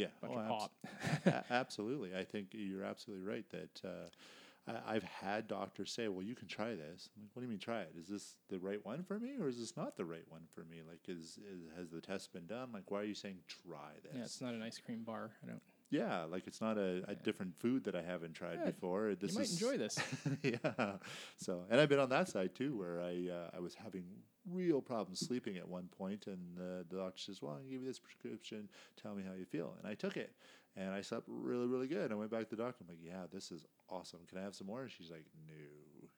yeah, 0.00 0.06
a 0.22 0.26
bunch 0.26 0.38
oh, 0.38 0.40
of 0.40 0.62
abs-. 0.62 1.26
A- 1.26 1.44
absolutely. 1.52 2.16
I 2.16 2.24
think 2.24 2.48
you're 2.52 2.84
absolutely 2.84 3.26
right 3.26 3.44
that 3.50 3.80
uh, 3.84 4.72
I, 4.86 4.94
I've 4.94 5.02
had 5.02 5.46
doctors 5.46 5.92
say, 5.92 6.08
"Well, 6.08 6.22
you 6.22 6.34
can 6.34 6.48
try 6.48 6.70
this." 6.74 7.10
I'm 7.14 7.22
like, 7.22 7.30
what 7.34 7.40
do 7.40 7.46
you 7.46 7.50
mean 7.50 7.58
try 7.58 7.82
it? 7.82 7.92
Is 7.98 8.08
this 8.08 8.36
the 8.48 8.58
right 8.58 8.84
one 8.84 9.02
for 9.02 9.18
me, 9.18 9.36
or 9.40 9.48
is 9.48 9.58
this 9.58 9.76
not 9.76 9.96
the 9.96 10.04
right 10.04 10.24
one 10.28 10.42
for 10.54 10.62
me? 10.62 10.78
Like, 10.88 11.00
is, 11.08 11.38
is 11.38 11.60
has 11.76 11.90
the 11.90 12.00
test 12.00 12.32
been 12.32 12.46
done? 12.46 12.70
Like, 12.72 12.90
why 12.90 13.00
are 13.00 13.04
you 13.04 13.14
saying 13.14 13.38
try 13.46 13.92
this? 14.02 14.12
Yeah, 14.14 14.22
it's 14.22 14.40
not 14.40 14.54
an 14.54 14.62
ice 14.62 14.78
cream 14.78 15.02
bar. 15.04 15.32
I 15.44 15.48
don't. 15.48 15.62
Yeah, 15.90 16.22
like 16.22 16.46
it's 16.46 16.60
not 16.60 16.78
a, 16.78 17.02
a 17.08 17.16
different 17.16 17.58
food 17.58 17.82
that 17.84 17.96
I 17.96 18.02
haven't 18.02 18.34
tried 18.34 18.60
Yeah, 18.60 18.70
before. 18.70 19.16
This 19.20 19.32
you 19.32 19.38
might 19.40 19.50
enjoy 19.50 19.76
this. 19.76 19.98
yeah. 20.42 20.92
So, 21.36 21.64
and 21.68 21.80
I've 21.80 21.88
been 21.88 21.98
on 21.98 22.10
that 22.10 22.28
side 22.28 22.54
too, 22.54 22.78
where 22.78 23.00
I 23.00 23.28
uh, 23.28 23.56
I 23.56 23.60
was 23.60 23.74
having 23.74 24.04
real 24.48 24.80
problems 24.80 25.20
sleeping 25.20 25.56
at 25.56 25.68
one 25.68 25.88
point, 25.88 26.26
and 26.26 26.58
uh, 26.58 26.84
the 26.88 26.98
doctor 26.98 27.18
says, 27.20 27.42
"Well, 27.42 27.52
I'll 27.52 27.62
give 27.70 27.82
you 27.82 27.86
this 27.86 27.98
prescription. 27.98 28.68
Tell 29.00 29.14
me 29.14 29.22
how 29.26 29.34
you 29.34 29.44
feel." 29.44 29.74
And 29.78 29.86
I 29.86 29.94
took 29.94 30.16
it, 30.16 30.32
and 30.76 30.90
I 30.90 31.00
slept 31.02 31.24
really, 31.26 31.66
really 31.66 31.88
good. 31.88 32.12
I 32.12 32.14
went 32.14 32.30
back 32.30 32.48
to 32.48 32.56
the 32.56 32.62
doctor. 32.62 32.84
I'm 32.84 32.88
like, 32.88 33.04
"Yeah, 33.04 33.26
this 33.32 33.50
is 33.52 33.64
awesome. 33.88 34.20
Can 34.28 34.38
I 34.38 34.42
have 34.42 34.54
some 34.54 34.66
more?" 34.66 34.82
And 34.82 34.90
she's 34.90 35.10
like, 35.10 35.26
"No, 35.46 35.54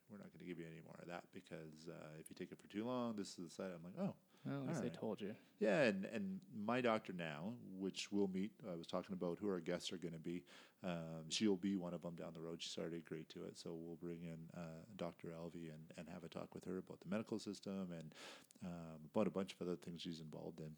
we're 0.09 0.17
not 0.17 0.31
going 0.31 0.39
to 0.39 0.45
give 0.45 0.59
you 0.59 0.65
any 0.65 0.81
more 0.85 0.97
of 1.01 1.07
that 1.07 1.23
because 1.33 1.87
uh, 1.89 2.19
if 2.19 2.29
you 2.29 2.35
take 2.37 2.51
it 2.51 2.59
for 2.59 2.67
too 2.67 2.85
long, 2.85 3.15
this 3.15 3.29
is 3.29 3.35
the 3.35 3.49
side." 3.49 3.71
I'm 3.75 3.83
like, 3.83 3.99
"Oh." 3.99 4.15
Well, 4.45 4.55
at 4.61 4.67
least 4.67 4.81
they 4.81 4.87
Alright. 4.87 4.99
told 4.99 5.21
you. 5.21 5.35
Yeah, 5.59 5.83
and, 5.83 6.05
and 6.13 6.39
my 6.65 6.81
doctor 6.81 7.13
now, 7.13 7.53
which 7.79 8.11
we'll 8.11 8.27
meet, 8.27 8.51
I 8.69 8.75
was 8.75 8.87
talking 8.87 9.13
about 9.13 9.37
who 9.39 9.49
our 9.49 9.61
guests 9.61 9.93
are 9.93 9.97
going 9.97 10.13
to 10.13 10.19
be. 10.19 10.43
Um, 10.83 11.29
she'll 11.29 11.55
be 11.55 11.77
one 11.77 11.93
of 11.93 12.01
them 12.01 12.15
down 12.15 12.33
the 12.33 12.41
road. 12.41 12.61
She's 12.61 12.77
already 12.77 12.97
agreed 12.97 13.29
to 13.29 13.43
it. 13.43 13.57
So 13.57 13.73
we'll 13.73 13.95
bring 13.95 14.23
in 14.23 14.39
uh, 14.57 14.83
Dr. 14.97 15.29
Elvie 15.29 15.69
and, 15.71 15.81
and 15.97 16.09
have 16.09 16.25
a 16.25 16.27
talk 16.27 16.53
with 16.53 16.65
her 16.65 16.79
about 16.79 16.99
the 16.99 17.09
medical 17.09 17.39
system 17.39 17.87
and 17.97 18.13
um, 18.65 18.99
about 19.13 19.27
a 19.27 19.31
bunch 19.31 19.53
of 19.53 19.65
other 19.65 19.77
things 19.77 20.01
she's 20.01 20.19
involved 20.19 20.59
in. 20.59 20.71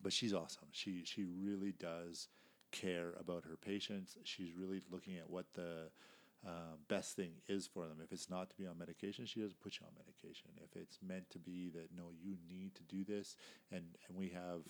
But 0.00 0.12
she's 0.12 0.32
awesome. 0.32 0.68
She, 0.70 1.02
she 1.04 1.24
really 1.24 1.72
does 1.72 2.28
care 2.70 3.14
about 3.18 3.44
her 3.44 3.56
patients. 3.56 4.16
She's 4.24 4.54
really 4.54 4.80
looking 4.92 5.16
at 5.16 5.28
what 5.28 5.46
the 5.54 5.88
uh, 6.46 6.76
best 6.88 7.16
thing 7.16 7.32
is 7.48 7.66
for 7.66 7.86
them. 7.88 7.98
If 8.02 8.12
it's 8.12 8.30
not 8.30 8.50
to 8.50 8.56
be 8.56 8.66
on 8.66 8.78
medication, 8.78 9.26
she 9.26 9.40
doesn't 9.40 9.60
put 9.60 9.78
you 9.80 9.86
on 9.86 9.92
medication. 9.96 10.50
If 10.62 10.80
it's 10.80 10.98
meant 11.06 11.28
to 11.30 11.38
be 11.38 11.70
that 11.70 11.88
no, 11.96 12.10
you 12.22 12.36
need 12.48 12.74
to 12.76 12.82
do 12.84 13.04
this, 13.04 13.36
and 13.72 13.84
and 14.08 14.16
we 14.16 14.28
have 14.28 14.62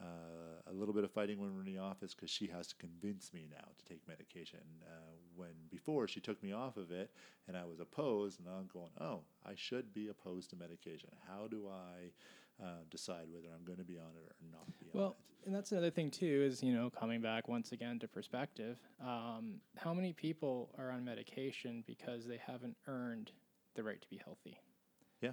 uh, 0.00 0.70
a 0.70 0.72
little 0.72 0.94
bit 0.94 1.04
of 1.04 1.10
fighting 1.10 1.40
when 1.40 1.54
we're 1.54 1.60
in 1.60 1.74
the 1.74 1.78
office 1.78 2.14
because 2.14 2.30
she 2.30 2.46
has 2.48 2.66
to 2.68 2.74
convince 2.76 3.32
me 3.32 3.48
now 3.50 3.66
to 3.78 3.84
take 3.84 4.06
medication. 4.08 4.60
Uh, 4.86 5.14
when 5.36 5.54
before 5.70 6.06
she 6.08 6.20
took 6.20 6.42
me 6.42 6.52
off 6.52 6.76
of 6.76 6.90
it, 6.90 7.10
and 7.48 7.56
I 7.56 7.64
was 7.64 7.80
opposed, 7.80 8.40
and 8.40 8.48
I'm 8.48 8.68
going, 8.72 8.90
oh, 9.00 9.20
I 9.44 9.52
should 9.56 9.92
be 9.92 10.08
opposed 10.08 10.50
to 10.50 10.56
medication. 10.56 11.10
How 11.28 11.46
do 11.48 11.68
I 11.68 12.10
uh, 12.62 12.84
decide 12.90 13.26
whether 13.30 13.48
I'm 13.54 13.64
going 13.64 13.78
to 13.78 13.84
be 13.84 13.98
on 13.98 14.12
it 14.16 14.30
or 14.30 14.34
not 14.52 14.66
be 14.78 14.86
on 14.94 15.00
Well, 15.00 15.16
and 15.46 15.54
that's 15.54 15.72
another 15.72 15.90
thing 15.90 16.10
too 16.10 16.46
is 16.46 16.62
you 16.62 16.72
know 16.72 16.90
coming 16.90 17.20
back 17.20 17.48
once 17.48 17.72
again 17.72 17.98
to 18.00 18.08
perspective. 18.08 18.76
Um, 19.02 19.60
how 19.76 19.92
many 19.92 20.12
people 20.12 20.70
are 20.78 20.90
on 20.90 21.04
medication 21.04 21.84
because 21.86 22.26
they 22.26 22.38
haven't 22.44 22.76
earned 22.86 23.32
the 23.74 23.82
right 23.82 24.00
to 24.00 24.08
be 24.08 24.20
healthy? 24.24 24.58
Yeah. 25.20 25.32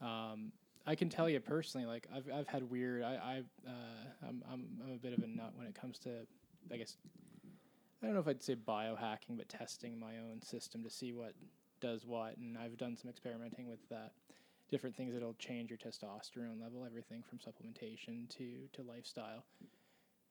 Um, 0.00 0.52
I 0.86 0.94
can 0.94 1.08
tell 1.08 1.28
you 1.28 1.40
personally, 1.40 1.86
like 1.86 2.06
I've 2.14 2.28
I've 2.32 2.48
had 2.48 2.70
weird. 2.70 3.02
I 3.02 3.14
I 3.14 3.42
uh, 3.68 4.28
I'm, 4.28 4.42
I'm 4.50 4.66
I'm 4.84 4.92
a 4.92 4.98
bit 4.98 5.12
of 5.12 5.22
a 5.22 5.26
nut 5.26 5.52
when 5.56 5.66
it 5.66 5.74
comes 5.74 5.98
to, 6.00 6.10
I 6.72 6.76
guess. 6.76 6.96
I 8.02 8.06
don't 8.06 8.14
know 8.14 8.20
if 8.20 8.28
I'd 8.28 8.42
say 8.42 8.56
biohacking, 8.56 9.36
but 9.36 9.50
testing 9.50 10.00
my 10.00 10.12
own 10.18 10.40
system 10.40 10.82
to 10.84 10.90
see 10.90 11.12
what 11.12 11.34
does 11.80 12.06
what, 12.06 12.38
and 12.38 12.56
I've 12.56 12.78
done 12.78 12.96
some 12.96 13.10
experimenting 13.10 13.68
with 13.68 13.86
that 13.90 14.12
different 14.70 14.96
things 14.96 15.12
that'll 15.14 15.34
change 15.34 15.70
your 15.70 15.78
testosterone 15.78 16.60
level, 16.60 16.84
everything 16.86 17.22
from 17.22 17.38
supplementation 17.38 18.28
to 18.30 18.68
to 18.72 18.82
lifestyle. 18.82 19.44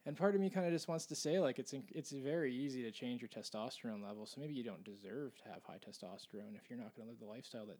And 0.06 0.16
part 0.18 0.34
of 0.34 0.42
me 0.42 0.50
kind 0.50 0.66
of 0.66 0.72
just 0.72 0.88
wants 0.88 1.06
to 1.08 1.16
say 1.16 1.40
like 1.40 1.60
it's 1.60 1.74
inc- 1.74 1.92
it's 1.94 2.12
very 2.12 2.54
easy 2.54 2.82
to 2.84 2.92
change 2.92 3.22
your 3.22 3.30
testosterone 3.30 4.02
level, 4.04 4.26
so 4.26 4.40
maybe 4.40 4.54
you 4.54 4.64
don't 4.64 4.84
deserve 4.84 5.36
to 5.44 5.50
have 5.50 5.62
high 5.64 5.78
testosterone 5.78 6.56
if 6.56 6.70
you're 6.70 6.80
not 6.80 6.96
going 6.96 7.06
to 7.08 7.12
live 7.12 7.20
the 7.20 7.26
lifestyle 7.26 7.66
that 7.66 7.78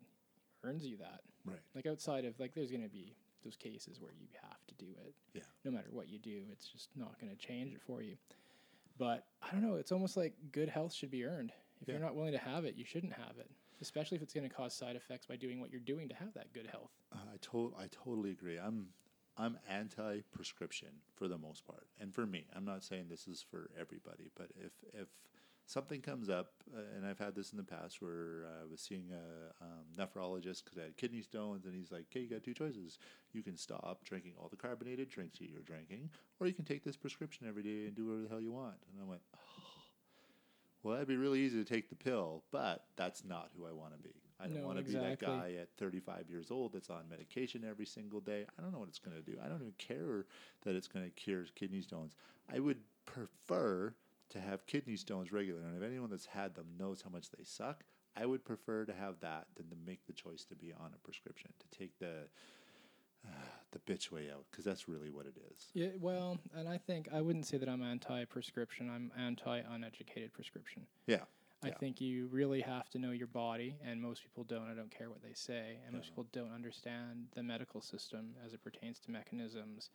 earns 0.64 0.86
you 0.86 0.98
that. 0.98 1.22
Right. 1.46 1.60
Like 1.74 1.88
outside 1.88 2.26
of 2.26 2.40
like 2.40 2.54
there's 2.54 2.72
going 2.72 2.84
to 2.84 2.90
be 2.90 3.16
those 3.46 3.56
cases 3.56 4.02
where 4.02 4.12
you 4.20 4.28
have 4.44 4.60
to 4.68 4.74
do 4.76 4.92
it. 5.06 5.14
Yeah. 5.34 5.44
No 5.64 5.72
matter 5.72 5.88
what 5.92 6.10
you 6.10 6.20
do, 6.20 6.42
it's 6.52 6.68
just 6.68 6.90
not 6.96 7.18
going 7.22 7.32
to 7.32 7.38
change 7.38 7.74
it 7.74 7.82
for 7.82 8.02
you. 8.02 8.18
But 8.98 9.24
I 9.42 9.52
don't 9.52 9.62
know, 9.62 9.76
it's 9.76 9.94
almost 9.94 10.18
like 10.18 10.34
good 10.52 10.68
health 10.68 10.94
should 10.94 11.10
be 11.10 11.24
earned. 11.24 11.54
If 11.82 11.88
Yeah. 11.88 11.94
you're 11.94 12.04
not 12.04 12.16
willing 12.16 12.34
to 12.34 12.38
have 12.38 12.66
it, 12.66 12.76
you 12.76 12.84
shouldn't 12.84 13.14
have 13.14 13.38
it. 13.40 13.50
Especially 13.82 14.16
if 14.18 14.22
it's 14.24 14.34
going 14.34 14.48
to 14.48 14.54
cause 14.54 14.74
side 14.74 14.96
effects 14.96 15.26
by 15.26 15.36
doing 15.36 15.60
what 15.60 15.72
you're 15.72 15.80
doing 15.80 16.10
to 16.10 16.16
have 16.16 16.34
that 16.34 16.52
good 16.54 16.68
health. 16.68 16.92
Uh, 17.14 17.18
I 17.34 17.38
to- 17.42 17.74
I 17.78 17.88
totally 17.88 18.32
agree. 18.32 18.58
I'm 18.58 18.88
I'm 19.38 19.58
anti-prescription 19.70 20.90
for 21.16 21.30
the 21.30 21.38
most 21.38 21.66
part, 21.66 21.88
and 22.00 22.14
for 22.14 22.26
me, 22.26 22.46
I'm 22.54 22.66
not 22.66 22.84
saying 22.84 23.06
this 23.10 23.26
is 23.28 23.42
for 23.42 23.70
everybody, 23.80 24.32
but 24.36 24.50
if 24.58 24.74
if 24.94 25.08
something 25.66 26.02
comes 26.02 26.30
up, 26.30 26.54
uh, 26.76 26.82
and 26.98 27.06
I've 27.06 27.20
had 27.20 27.36
this 27.36 27.52
in 27.52 27.58
the 27.58 27.64
past 27.64 28.02
where 28.02 28.46
I 28.62 28.66
was 28.70 28.82
seeing 28.82 29.12
a 29.12 29.64
um, 29.64 29.86
nephrologist 29.96 30.64
because 30.66 30.78
I 30.80 30.84
had 30.86 30.98
kidney 30.98 31.22
stones, 31.22 31.66
and 31.66 31.76
he's 31.76 31.92
like, 31.92 32.06
"Okay, 32.12 32.22
you 32.22 32.28
got 32.30 32.44
two 32.44 32.54
choices. 32.56 32.98
You 33.32 33.44
can 33.44 33.56
stop 33.56 34.04
drinking 34.04 34.34
all 34.38 34.50
the 34.50 34.58
carbonated 34.58 35.10
drinks 35.10 35.40
that 35.40 35.50
you're 35.50 35.62
drinking, 35.62 36.10
or 36.40 36.48
you 36.48 36.54
can 36.54 36.66
take 36.66 36.84
this 36.84 36.98
prescription 36.98 37.48
every 37.48 37.64
day 37.64 37.86
and 37.86 37.96
do 37.96 38.08
whatever 38.08 38.24
the 38.24 38.30
hell 38.30 38.42
you 38.42 38.52
want." 38.52 38.78
And 38.92 39.02
I 39.02 39.06
went, 39.06 39.22
"Oh, 39.36 39.40
well, 40.84 40.94
that'd 40.94 41.08
be 41.08 41.18
really 41.18 41.40
easy 41.42 41.64
to 41.64 41.70
take 41.70 41.90
the 41.90 41.96
pill, 41.96 42.44
but 42.52 42.86
that's 42.96 43.24
not 43.26 43.50
who 43.58 43.66
I 43.66 43.72
want 43.72 43.94
to 43.94 44.00
be. 44.00 44.16
I 44.40 44.48
don't 44.48 44.62
No, 44.62 44.68
want 44.68 44.78
to 44.78 44.84
be 44.86 44.94
that 44.94 45.20
guy 45.20 45.56
at 45.60 45.70
35 45.78 46.30
years 46.30 46.50
old 46.50 46.72
that's 46.74 46.90
on 46.90 47.10
medication 47.10 47.66
every 47.70 47.86
single 47.86 48.22
day. 48.22 48.46
I 48.58 48.62
don't 48.62 48.72
know 48.72 48.80
what 48.80 48.88
it's 48.88 49.00
going 49.00 49.18
to 49.18 49.24
do. 49.24 49.38
I 49.44 49.50
don't 49.50 49.62
even 49.62 49.74
care 49.78 50.26
that 50.64 50.76
it's 50.76 50.88
going 50.88 51.06
to 51.06 51.12
cure 51.12 51.44
kidney 51.56 51.82
stones. 51.82 52.16
I 52.54 52.60
would 52.60 52.78
prefer 53.06 53.94
to 54.30 54.40
have 54.40 54.66
kidney 54.66 54.96
stones 54.96 55.32
regularly. 55.34 55.66
And 55.68 55.76
if 55.76 55.84
anyone 55.84 56.10
that's 56.10 56.28
had 56.28 56.56
them 56.56 56.68
knows 56.80 57.02
how 57.02 57.10
much 57.10 57.30
they 57.32 57.44
suck, 57.44 57.84
I 58.16 58.26
would 58.26 58.46
prefer 58.46 58.86
to 58.86 58.94
have 58.94 59.20
that 59.22 59.48
than 59.56 59.70
to 59.70 59.76
make 59.86 60.06
the 60.06 60.14
choice 60.14 60.46
to 60.46 60.56
be 60.56 60.72
on 60.72 60.92
a 60.96 61.00
prescription, 61.00 61.52
to 61.60 61.78
take 61.78 62.00
the 62.00 62.28
the 63.72 63.80
bitch 63.80 64.12
way 64.12 64.30
out, 64.32 64.46
because 64.50 64.66
that's 64.66 64.88
really 64.88 65.10
what 65.10 65.26
it 65.26 65.36
is. 65.52 65.68
Yeah, 65.74 65.90
well, 66.00 66.40
and 66.56 66.68
I 66.68 66.78
think 66.78 67.10
I 67.14 67.22
wouldn't 67.22 67.46
say 67.46 67.58
that 67.58 67.70
I'm 67.70 67.84
anti-prescription. 67.84 68.90
I'm 68.90 69.12
anti-uneducated 69.18 70.34
prescription. 70.34 70.88
Yeah. 71.08 71.24
I 71.62 71.68
Yeah. 71.68 71.78
think 71.78 72.00
you 72.00 72.28
really 72.28 72.62
have 72.62 72.90
to 72.92 73.00
know 73.00 73.12
your 73.12 73.28
body, 73.28 73.76
and 73.84 74.02
most 74.02 74.24
people 74.24 74.46
don't. 74.46 74.70
I 74.70 74.74
don't 74.74 74.92
care 74.92 75.10
what 75.10 75.22
they 75.22 75.34
say, 75.34 75.80
and 75.86 75.96
most 75.96 76.10
people 76.10 76.28
don't 76.32 76.54
understand 76.54 77.28
the 77.36 77.44
medical 77.44 77.82
system 77.82 78.36
as 78.46 78.54
it 78.54 78.64
pertains 78.64 78.98
to 79.02 79.12
mechanisms, 79.12 79.90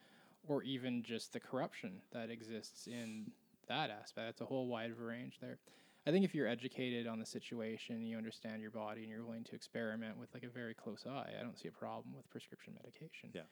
or 0.47 0.63
even 0.63 1.03
just 1.03 1.33
the 1.33 1.41
corruption 1.41 2.03
that 2.13 2.29
exists 2.29 2.87
in 2.87 3.31
that 3.67 3.89
aspect. 3.89 4.29
It's 4.29 4.41
a 4.43 4.45
whole 4.45 4.67
wide 4.69 4.95
range 4.99 5.39
there. 5.41 5.59
I 6.07 6.11
think 6.11 6.25
if 6.25 6.35
you're 6.35 6.49
educated 6.49 7.07
on 7.07 7.19
the 7.19 7.27
situation, 7.27 8.03
you 8.03 8.17
understand 8.17 8.61
your 8.61 8.71
body, 8.71 9.03
and 9.03 9.11
you're 9.11 9.25
willing 9.25 9.45
to 9.45 9.55
experiment 9.55 10.19
with 10.19 10.33
like 10.35 10.43
a 10.43 10.49
very 10.49 10.75
close 10.75 11.07
eye, 11.09 11.31
I 11.39 11.43
don't 11.43 11.59
see 11.59 11.69
a 11.69 11.73
problem 11.73 12.15
with 12.15 12.29
prescription 12.31 12.75
medication. 12.75 13.31
Yeah. 13.33 13.43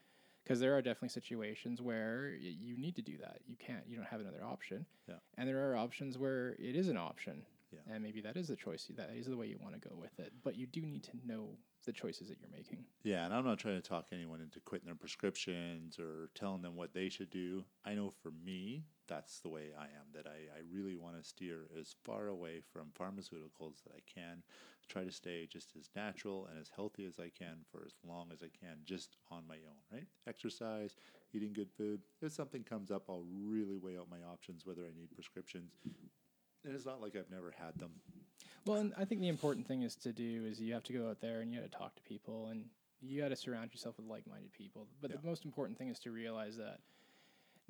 Because 0.43 0.59
there 0.61 0.77
are 0.77 0.83
definitely 0.83 1.09
situations 1.11 1.81
where 1.81 2.33
y- 2.43 2.57
you 2.59 2.77
need 2.77 2.97
to 2.97 3.03
do 3.03 3.17
that. 3.19 3.39
You 3.47 3.57
can't. 3.57 3.85
You 3.87 3.97
don't 3.97 4.09
have 4.09 4.21
another 4.21 4.45
option. 4.45 4.85
Yeah. 5.09 5.17
And 5.39 5.49
there 5.49 5.71
are 5.71 5.77
options 5.77 6.19
where 6.19 6.51
it 6.59 6.75
is 6.77 6.89
an 6.89 6.97
option. 6.97 7.43
Yeah. 7.73 7.95
And 7.95 8.03
maybe 8.03 8.21
that 8.21 8.37
is 8.37 8.49
the 8.49 8.57
choice. 8.57 8.91
That 8.97 9.11
is 9.17 9.27
the 9.27 9.37
way 9.37 9.47
you 9.47 9.57
want 9.63 9.81
to 9.81 9.89
go 9.89 9.95
with 9.95 10.19
it. 10.19 10.33
But 10.45 10.57
you 10.57 10.67
do 10.67 10.83
need 10.83 11.05
to 11.05 11.13
know 11.25 11.57
the 11.87 11.93
choices 11.93 12.29
that 12.29 12.39
you're 12.39 12.51
making. 12.55 12.85
Yeah, 13.03 13.25
and 13.25 13.33
I'm 13.35 13.45
not 13.45 13.59
trying 13.59 13.81
to 13.81 13.89
talk 13.89 14.07
anyone 14.13 14.41
into 14.41 14.61
quitting 14.61 14.87
their 14.87 14.95
prescriptions 14.95 15.99
or 15.99 16.29
telling 16.35 16.61
them 16.63 16.77
what 16.77 16.93
they 16.93 17.09
should 17.09 17.31
do. 17.31 17.65
I 17.85 17.95
know 17.95 18.13
for 18.23 18.31
me, 18.45 18.85
that's 19.13 19.41
the 19.41 19.49
way 19.51 19.73
I 19.79 19.85
am, 19.85 20.09
that 20.15 20.27
I, 20.27 20.57
I 20.57 20.61
really 20.73 20.97
want 20.97 21.21
to 21.21 21.29
steer 21.29 21.67
as 21.79 21.95
far 22.03 22.29
away 22.29 22.63
from 22.73 22.93
pharmaceuticals 22.99 23.83
that 23.85 23.93
I 23.95 24.01
can, 24.07 24.43
try 24.89 25.05
to 25.05 25.13
stay 25.13 25.47
just 25.47 25.77
as 25.79 25.91
natural 25.95 26.49
and 26.51 26.59
as 26.59 26.71
healthy 26.75 27.05
as 27.05 27.19
I 27.19 27.29
can 27.29 27.59
for 27.71 27.83
as 27.85 27.93
long 28.07 28.31
as 28.33 28.43
I 28.43 28.49
can, 28.59 28.79
just 28.85 29.17
on 29.31 29.47
my 29.47 29.57
own, 29.57 29.77
right? 29.93 30.07
Exercise, 30.27 30.97
eating 31.35 31.53
good 31.53 31.71
food. 31.77 32.01
If 32.23 32.33
something 32.33 32.63
comes 32.65 32.91
up, 32.91 33.05
I'll 33.11 33.27
really 33.45 33.77
weigh 33.77 33.99
out 33.99 34.09
my 34.11 34.23
options, 34.33 34.65
whether 34.65 34.83
I 34.83 34.97
need 34.97 35.15
prescriptions. 35.15 35.73
And 36.65 36.75
it's 36.75 36.87
not 36.87 37.03
like 37.03 37.15
I've 37.15 37.31
never 37.31 37.53
had 37.59 37.79
them. 37.79 37.91
Well, 38.65 38.79
and 38.79 38.95
I 38.97 39.05
think 39.05 39.21
the 39.21 39.29
important 39.29 39.67
thing 39.69 39.83
is 39.83 39.95
to 39.97 40.13
do 40.13 40.47
is 40.47 40.59
you 40.59 40.73
have 40.73 40.85
to 40.85 40.93
go 40.95 41.11
out 41.11 41.21
there 41.21 41.41
and 41.41 41.53
you 41.53 41.61
got 41.61 41.71
to 41.71 41.79
talk 41.79 41.97
to 41.97 42.03
people 42.03 42.47
and 42.47 42.65
you 43.03 43.21
got 43.21 43.29
to 43.29 43.37
surround 43.37 43.73
yourself 43.73 43.99
with 43.99 44.07
like-minded 44.07 44.53
people. 44.53 44.87
But 45.03 45.11
Yeah. 45.11 45.19
the 45.21 45.27
most 45.27 45.45
important 45.45 45.77
thing 45.77 45.89
is 45.89 45.99
to 46.01 46.11
realize 46.11 46.57
that 46.57 46.81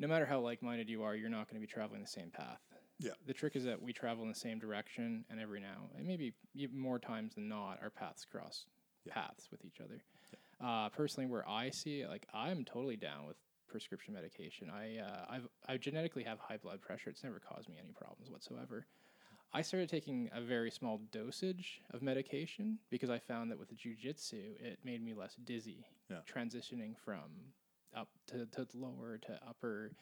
no 0.02 0.08
matter 0.08 0.26
how 0.26 0.40
like-minded 0.40 0.90
you 0.90 1.04
are, 1.04 1.14
you're 1.14 1.30
not 1.30 1.48
going 1.48 1.60
to 1.60 1.64
be 1.64 1.72
traveling 1.72 2.02
the 2.02 2.08
same 2.08 2.28
path. 2.28 2.58
Yeah. 2.98 3.12
The 3.26 3.32
trick 3.32 3.54
is 3.54 3.64
that 3.64 3.80
we 3.80 3.92
travel 3.92 4.24
in 4.24 4.28
the 4.28 4.34
same 4.34 4.58
direction, 4.58 5.24
and 5.30 5.40
every 5.40 5.60
now, 5.60 5.90
and 5.96 6.06
maybe 6.06 6.34
even 6.56 6.76
more 6.78 6.98
times 6.98 7.36
than 7.36 7.48
not, 7.48 7.78
our 7.80 7.90
paths 7.90 8.24
cross 8.24 8.66
Yeah. 9.04 9.14
paths 9.14 9.48
with 9.52 9.64
each 9.64 9.80
other. 9.80 10.02
Uh, 10.60 10.88
personally, 10.88 11.28
where 11.28 11.48
I 11.48 11.70
see 11.70 12.00
it, 12.00 12.08
like 12.08 12.26
I'm 12.34 12.64
totally 12.64 12.96
down 12.96 13.26
with 13.26 13.36
prescription 13.68 14.12
medication. 14.14 14.70
I 14.70 14.98
uh, 14.98 15.24
I've 15.30 15.48
I 15.66 15.76
genetically 15.76 16.24
have 16.24 16.38
high 16.38 16.58
blood 16.58 16.80
pressure. 16.80 17.10
It's 17.10 17.24
never 17.24 17.40
caused 17.40 17.68
me 17.68 17.76
any 17.82 17.92
problems 17.92 18.30
whatsoever. 18.30 18.86
I 19.54 19.62
started 19.62 19.88
taking 19.88 20.30
a 20.32 20.40
very 20.40 20.70
small 20.70 21.00
dosage 21.10 21.82
of 21.92 22.00
medication 22.02 22.78
because 22.90 23.10
I 23.10 23.18
found 23.18 23.50
that 23.50 23.58
with 23.58 23.68
the 23.68 23.74
jujitsu, 23.74 24.60
it 24.60 24.78
made 24.84 25.02
me 25.04 25.14
less 25.14 25.34
dizzy. 25.44 25.84
Yeah. 26.08 26.18
Transitioning 26.32 26.94
from 27.04 27.52
up 27.96 28.08
to, 28.28 28.46
to 28.46 28.66
lower 28.74 29.18
to 29.26 29.38
upper 29.48 29.92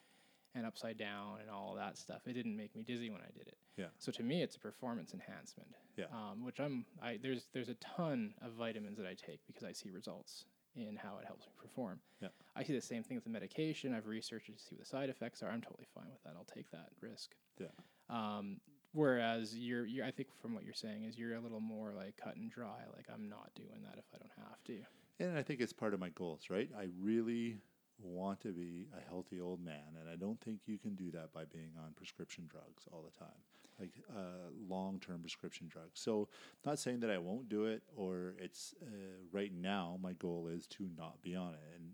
and 0.55 0.67
upside 0.67 0.99
down 0.99 1.39
and 1.41 1.51
all 1.51 1.75
that 1.77 1.97
stuff. 1.97 2.23
It 2.27 2.33
didn't 2.33 2.57
make 2.57 2.75
me 2.75 2.83
dizzy 2.83 3.11
when 3.11 3.21
I 3.21 3.31
did 3.37 3.47
it. 3.47 3.57
Yeah. 3.77 3.87
So 3.99 4.11
to 4.12 4.23
me, 4.23 4.43
it's 4.43 4.57
a 4.57 4.61
performance 4.61 5.15
enhancement. 5.15 5.69
Yeah. 5.97 6.07
Um, 6.12 6.45
which 6.45 6.61
I'm 6.61 6.85
I 7.03 7.19
there's 7.23 7.49
there's 7.53 7.69
a 7.69 7.75
ton 7.75 8.35
of 8.43 8.53
vitamins 8.53 8.99
that 8.99 9.07
I 9.07 9.15
take 9.15 9.41
because 9.47 9.65
I 9.65 9.73
see 9.73 9.91
results 9.91 10.45
in 10.77 10.97
how 10.97 11.19
it 11.19 11.27
helps 11.27 11.47
me 11.47 11.53
perform. 11.61 12.01
Yeah. 12.21 12.29
I 12.55 12.62
see 12.62 12.75
the 12.75 12.81
same 12.81 13.03
thing 13.03 13.17
with 13.17 13.25
the 13.25 13.31
medication. 13.31 13.95
I've 13.95 14.07
researched 14.07 14.49
it 14.49 14.59
to 14.59 14.62
see 14.62 14.75
what 14.77 14.81
the 14.81 14.87
side 14.87 15.09
effects 15.09 15.43
are. 15.43 15.51
I'm 15.51 15.61
totally 15.61 15.87
fine 15.95 16.11
with 16.11 16.23
that. 16.25 16.35
I'll 16.37 16.47
take 16.55 16.71
that 16.71 16.91
risk. 17.01 17.35
Yeah. 17.59 17.67
Um, 18.09 18.61
whereas 18.93 19.57
you're, 19.57 19.85
you're, 19.85 20.05
I 20.05 20.11
think 20.11 20.29
from 20.41 20.55
what 20.55 20.65
you're 20.65 20.75
saying 20.75 21.05
is 21.05 21.19
you're 21.19 21.35
a 21.35 21.41
little 21.41 21.61
more 21.61 21.93
like 21.97 22.17
cut 22.17 22.37
and 22.37 22.51
dry. 22.51 22.83
Like 22.95 23.07
I'm 23.12 23.29
not 23.29 23.51
doing 23.55 23.83
that 23.85 23.99
if 23.99 24.05
I 24.15 24.19
don't 24.19 24.49
have 24.49 24.62
to. 24.65 24.79
And 25.25 25.37
I 25.37 25.43
think 25.43 25.61
it's 25.61 25.73
part 25.73 25.93
of 25.93 26.01
my 26.01 26.11
goals, 26.11 26.51
right? 26.51 26.71
I 26.79 26.87
really 27.01 27.59
want 28.02 28.40
to 28.43 28.52
be 28.52 28.89
a 28.97 29.09
healthy 29.09 29.40
old 29.40 29.64
man, 29.64 29.97
and 29.98 30.09
I 30.09 30.16
don't 30.16 30.40
think 30.40 30.60
you 30.66 30.78
can 30.78 30.94
do 30.94 31.10
that 31.12 31.32
by 31.32 31.44
being 31.44 31.72
on 31.78 31.93
prescription 31.97 32.48
drugs 32.51 32.85
all 32.93 33.02
the 33.02 33.18
time, 33.18 33.40
like 33.78 33.93
uh, 34.10 34.51
long 34.68 35.01
term 35.01 35.20
prescription 35.20 35.68
drugs. 35.68 36.01
So, 36.01 36.28
not 36.64 36.78
saying 36.78 37.01
that 37.01 37.10
I 37.10 37.18
won't 37.18 37.48
do 37.48 37.66
it, 37.66 37.82
or 37.97 38.35
it's 38.39 38.74
uh, 38.82 38.86
right 39.32 39.52
now 39.52 39.98
my 40.02 40.12
goal 40.14 40.48
is 40.48 40.66
to 40.68 40.89
not 40.97 41.20
be 41.22 41.35
on 41.35 41.55
it. 41.55 41.77
And 41.77 41.90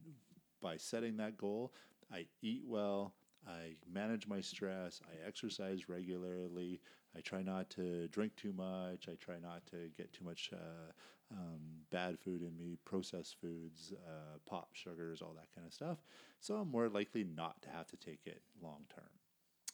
by 0.60 0.76
setting 0.76 1.16
that 1.18 1.36
goal, 1.36 1.72
I 2.12 2.26
eat 2.42 2.62
well, 2.66 3.14
I 3.46 3.76
manage 3.92 4.26
my 4.26 4.40
stress, 4.40 5.00
I 5.04 5.26
exercise 5.26 5.88
regularly, 5.88 6.80
I 7.16 7.20
try 7.20 7.42
not 7.42 7.70
to 7.70 8.08
drink 8.08 8.36
too 8.36 8.52
much, 8.52 9.08
I 9.08 9.14
try 9.14 9.36
not 9.42 9.64
to 9.66 9.88
get 9.96 10.12
too 10.12 10.24
much. 10.24 10.50
Uh, 10.52 10.92
um, 11.32 11.61
bad 11.90 12.19
food 12.19 12.43
in 12.43 12.57
me, 12.57 12.78
processed 12.85 13.36
foods, 13.40 13.93
uh, 14.07 14.39
pop 14.48 14.70
sugars, 14.74 15.23
all 15.23 15.35
that 15.35 15.55
kind 15.55 15.66
of 15.66 15.73
stuff. 15.73 15.98
So 16.40 16.55
I'm 16.55 16.70
more 16.70 16.89
likely 16.89 17.24
not 17.24 17.62
to 17.62 17.70
have 17.70 17.86
to 17.89 17.97
take 17.97 18.20
it 18.27 18.43
long 18.62 18.85
term. 18.94 19.05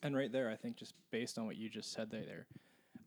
And 0.03 0.17
right 0.17 0.33
there, 0.33 0.51
I 0.51 0.57
think 0.57 0.77
just 0.77 0.95
based 1.11 1.39
on 1.39 1.47
what 1.47 1.57
you 1.57 1.69
just 1.69 1.93
said 1.93 2.11
there, 2.11 2.25
there, 2.25 2.47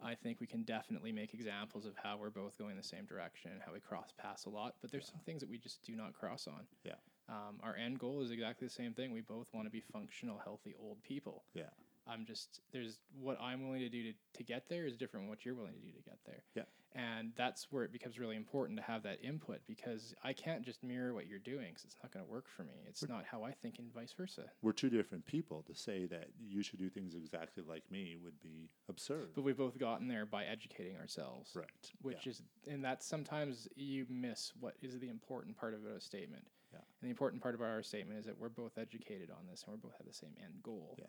I 0.04 0.16
think 0.16 0.40
we 0.40 0.48
can 0.48 0.64
definitely 0.64 1.12
make 1.12 1.34
examples 1.34 1.86
of 1.86 1.94
how 2.02 2.18
we're 2.18 2.30
both 2.30 2.58
going 2.58 2.78
the 2.78 2.84
same 2.84 3.06
direction 3.06 3.52
and 3.52 3.62
how 3.66 3.74
we 3.74 3.80
cross 3.80 4.14
paths 4.18 4.46
a 4.46 4.50
lot. 4.50 4.76
But 4.82 4.92
there's 4.92 5.08
some 5.08 5.20
things 5.26 5.42
that 5.42 5.50
we 5.50 5.58
just 5.58 5.84
do 5.84 5.96
not 5.96 6.14
cross 6.14 6.48
on. 6.48 6.68
Yeah. 6.84 6.94
Um, 7.28 7.60
our 7.64 7.76
end 7.76 8.00
goal 8.00 8.22
is 8.22 8.32
exactly 8.32 8.68
the 8.68 8.74
same 8.74 8.94
thing. 8.94 9.12
We 9.12 9.22
both 9.22 9.48
want 9.54 9.66
to 9.66 9.72
be 9.72 9.82
functional, 9.82 10.40
healthy 10.44 10.76
old 10.80 11.02
people. 11.04 11.44
Yeah. 11.54 11.64
I'm 12.08 12.26
just 12.26 12.62
there's 12.72 13.00
what 13.20 13.42
I'm 13.42 13.66
willing 13.66 13.82
to 13.82 13.90
do 13.90 14.04
to, 14.04 14.14
to 14.36 14.44
get 14.44 14.70
there 14.70 14.86
is 14.86 14.96
different 14.96 15.24
from 15.24 15.30
what 15.30 15.44
you're 15.44 15.56
willing 15.56 15.74
to 15.74 15.80
do 15.80 15.92
to 15.92 16.04
get 16.04 16.20
there. 16.26 16.44
Yeah. 16.54 16.64
And 16.96 17.34
that's 17.36 17.68
where 17.72 17.84
it 17.84 17.92
becomes 17.92 18.18
really 18.18 18.38
important 18.38 18.80
to 18.80 18.84
have 18.84 19.04
that 19.04 19.20
input 19.22 19.60
because 19.68 20.16
I 20.24 20.32
can't 20.32 20.64
just 20.64 20.82
mirror 20.82 21.14
what 21.14 21.28
you're 21.28 21.40
doing 21.40 21.68
because 21.68 21.84
it's 21.84 21.98
not 22.02 22.14
going 22.14 22.26
to 22.26 22.32
work 22.32 22.46
for 22.48 22.64
me. 22.64 22.86
It's 22.88 23.08
not 23.08 23.26
how 23.30 23.44
I 23.44 23.52
think 23.52 23.80
and 23.80 23.94
vice 23.94 24.14
versa. 24.14 24.44
We're 24.62 24.72
two 24.72 24.90
different 24.90 25.26
people. 25.26 25.64
To 25.68 25.76
say 25.76 26.06
that 26.06 26.30
you 26.40 26.64
should 26.64 26.80
do 26.80 26.90
things 26.90 27.14
exactly 27.16 27.64
like 27.68 27.84
me 27.92 28.16
would 28.24 28.40
be 28.42 28.70
absurd. 28.88 29.30
But 29.36 29.44
we've 29.44 29.58
both 29.58 29.78
gotten 29.78 30.08
there 30.08 30.26
by 30.26 30.46
educating 30.46 30.96
ourselves. 30.98 31.52
right. 31.54 31.70
Which 32.02 32.28
is 32.28 32.42
and 32.68 32.84
that's 32.84 33.06
sometimes 33.06 33.68
you 33.76 34.06
miss 34.10 34.54
what 34.60 34.76
is 34.82 34.98
the 35.00 35.10
important 35.10 35.58
part 35.58 35.74
of 35.74 35.86
a 35.86 36.00
statement. 36.00 36.46
Yeah. 36.72 36.80
And 37.02 37.08
the 37.08 37.10
important 37.10 37.42
part 37.42 37.56
about 37.56 37.70
our 37.70 37.84
statement 37.84 38.20
is 38.20 38.26
that 38.26 38.40
we're 38.40 38.50
both 38.50 38.78
educated 38.78 39.32
on 39.32 39.48
this 39.50 39.64
and 39.64 39.74
we're 39.74 39.90
both 39.90 39.98
have 39.98 40.08
the 40.08 40.14
same 40.14 40.36
end 40.42 40.64
goal. 40.64 40.96
Yeah. 40.98 41.06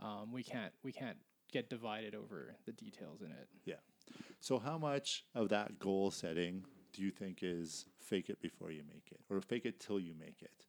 Um, 0.00 0.32
we 0.32 0.42
can't 0.42 0.72
we 0.82 0.92
can't 0.92 1.16
get 1.52 1.70
divided 1.70 2.14
over 2.14 2.56
the 2.66 2.72
details 2.72 3.20
in 3.22 3.30
it. 3.30 3.48
So, 4.40 4.58
how 4.58 4.78
much 4.78 5.24
of 5.34 5.48
that 5.50 5.78
goal 5.78 6.10
setting 6.10 6.64
do 6.92 7.02
you 7.02 7.10
think 7.10 7.38
is 7.42 7.86
fake 8.00 8.28
it 8.28 8.40
before 8.40 8.70
you 8.70 8.82
make 8.86 9.08
it, 9.10 9.20
or 9.30 9.40
fake 9.40 9.64
it 9.64 9.80
till 9.80 10.00
you 10.00 10.14
make 10.18 10.42
it? 10.42 10.66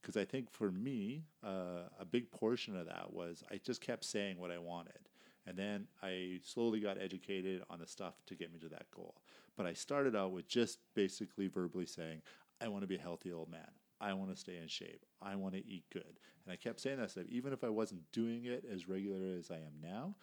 Because 0.00 0.16
I 0.16 0.24
think 0.24 0.50
for 0.50 0.70
me, 0.70 1.24
uh, 1.44 1.88
a 2.00 2.04
big 2.04 2.30
portion 2.30 2.76
of 2.76 2.86
that 2.86 3.12
was 3.12 3.44
I 3.50 3.58
just 3.58 3.80
kept 3.80 4.04
saying 4.04 4.38
what 4.38 4.50
I 4.50 4.58
wanted. 4.58 4.98
And 5.46 5.56
then 5.56 5.86
I 6.02 6.40
slowly 6.42 6.80
got 6.80 7.00
educated 7.00 7.62
on 7.70 7.78
the 7.78 7.86
stuff 7.86 8.14
to 8.26 8.34
get 8.34 8.52
me 8.52 8.58
to 8.60 8.68
that 8.70 8.90
goal. 8.90 9.14
But 9.56 9.66
I 9.66 9.74
started 9.74 10.16
out 10.16 10.32
with 10.32 10.48
just 10.48 10.78
basically 10.94 11.46
verbally 11.46 11.86
saying, 11.86 12.22
I 12.60 12.68
want 12.68 12.82
to 12.82 12.88
be 12.88 12.96
a 12.96 13.00
healthy 13.00 13.32
old 13.32 13.50
man. 13.50 13.70
I 14.00 14.12
want 14.12 14.30
to 14.30 14.36
stay 14.36 14.56
in 14.56 14.68
shape. 14.68 15.04
I 15.22 15.36
want 15.36 15.54
to 15.54 15.66
eat 15.66 15.84
good. 15.92 16.18
And 16.44 16.52
I 16.52 16.56
kept 16.56 16.80
saying 16.80 16.98
that 16.98 17.10
stuff, 17.10 17.24
even 17.28 17.52
if 17.52 17.62
I 17.62 17.68
wasn't 17.68 18.10
doing 18.12 18.44
it 18.44 18.64
as 18.70 18.88
regular 18.88 19.36
as 19.38 19.50
I 19.50 19.56
am 19.56 19.80
now. 19.82 20.16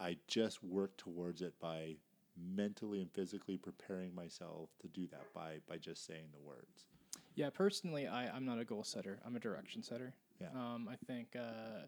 I 0.00 0.16
just 0.26 0.62
work 0.62 0.96
towards 0.96 1.42
it 1.42 1.54
by 1.60 1.96
mentally 2.36 3.00
and 3.00 3.10
physically 3.12 3.56
preparing 3.56 4.14
myself 4.14 4.70
to 4.80 4.88
do 4.88 5.06
that 5.08 5.32
by 5.34 5.58
by 5.68 5.76
just 5.76 6.06
saying 6.06 6.26
the 6.32 6.46
words. 6.46 6.86
Yeah, 7.34 7.50
personally, 7.50 8.06
I, 8.06 8.28
I'm 8.28 8.44
not 8.44 8.58
a 8.58 8.64
goal 8.64 8.82
setter. 8.82 9.20
I'm 9.24 9.36
a 9.36 9.40
direction 9.40 9.82
setter. 9.82 10.12
Yeah. 10.40 10.48
Um, 10.54 10.88
I 10.90 10.96
think 11.06 11.36
uh, 11.36 11.86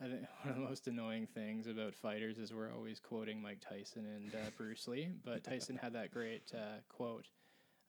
I 0.00 0.08
think 0.08 0.22
one 0.42 0.50
of 0.50 0.54
the 0.54 0.66
most 0.68 0.86
annoying 0.86 1.26
things 1.26 1.66
about 1.66 1.94
fighters 1.94 2.38
is 2.38 2.52
we're 2.52 2.72
always 2.72 3.00
quoting 3.00 3.40
Mike 3.40 3.60
Tyson 3.60 4.06
and 4.06 4.34
uh, 4.34 4.50
Bruce 4.56 4.88
Lee, 4.88 5.08
but 5.24 5.44
Tyson 5.44 5.76
had 5.76 5.92
that 5.94 6.10
great 6.10 6.52
uh, 6.54 6.80
quote: 6.88 7.28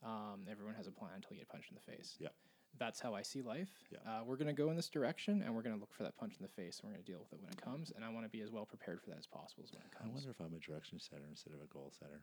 um, 0.03 0.45
"Everyone 0.49 0.75
has 0.75 0.87
a 0.87 0.91
plan 0.91 1.11
until 1.15 1.33
you 1.33 1.39
get 1.39 1.49
punched 1.49 1.71
in 1.71 1.75
the 1.75 1.91
face." 1.91 2.15
Yeah. 2.19 2.29
That's 2.79 2.99
how 2.99 3.13
I 3.13 3.21
see 3.21 3.41
life. 3.41 3.69
Yeah. 3.91 3.99
Uh, 4.07 4.23
we're 4.25 4.35
going 4.35 4.47
to 4.47 4.53
go 4.53 4.69
in 4.69 4.75
this 4.75 4.89
direction, 4.89 5.41
and 5.43 5.53
we're 5.55 5.61
going 5.61 5.75
to 5.75 5.79
look 5.79 5.93
for 5.93 6.03
that 6.03 6.17
punch 6.17 6.33
in 6.39 6.43
the 6.43 6.51
face, 6.51 6.79
and 6.79 6.89
we're 6.89 6.95
going 6.95 7.05
to 7.05 7.11
deal 7.11 7.19
with 7.19 7.31
it 7.33 7.39
when 7.41 7.51
it 7.51 7.61
comes. 7.61 7.91
And 7.95 8.03
I 8.03 8.09
want 8.09 8.25
to 8.25 8.29
be 8.29 8.41
as 8.41 8.51
well 8.51 8.65
prepared 8.65 8.99
for 9.01 9.09
that 9.11 9.19
as 9.19 9.27
possible 9.27 9.63
as 9.63 9.71
when 9.71 9.83
it 9.83 9.91
comes. 9.91 10.09
I 10.09 10.13
wonder 10.13 10.29
if 10.31 10.39
I'm 10.39 10.53
a 10.57 10.59
direction 10.59 10.99
setter 10.99 11.23
instead 11.29 11.53
of 11.53 11.61
a 11.61 11.67
goal 11.71 11.91
setter. 11.97 12.21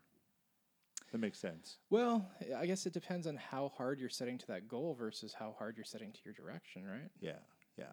That 1.13 1.19
makes 1.19 1.39
sense. 1.39 1.79
Well, 1.89 2.29
I 2.57 2.67
guess 2.67 2.87
it 2.87 2.93
depends 2.93 3.27
on 3.27 3.37
how 3.37 3.73
hard 3.77 3.99
you're 3.99 4.09
setting 4.09 4.39
to 4.39 4.47
that 4.49 4.69
goal 4.69 4.95
versus 4.95 5.35
how 5.37 5.55
hard 5.59 5.77
you're 5.77 5.85
setting 5.85 6.13
to 6.13 6.19
your 6.25 6.35
direction, 6.35 6.85
right? 6.87 7.11
Yeah, 7.21 7.39
yeah, 7.77 7.93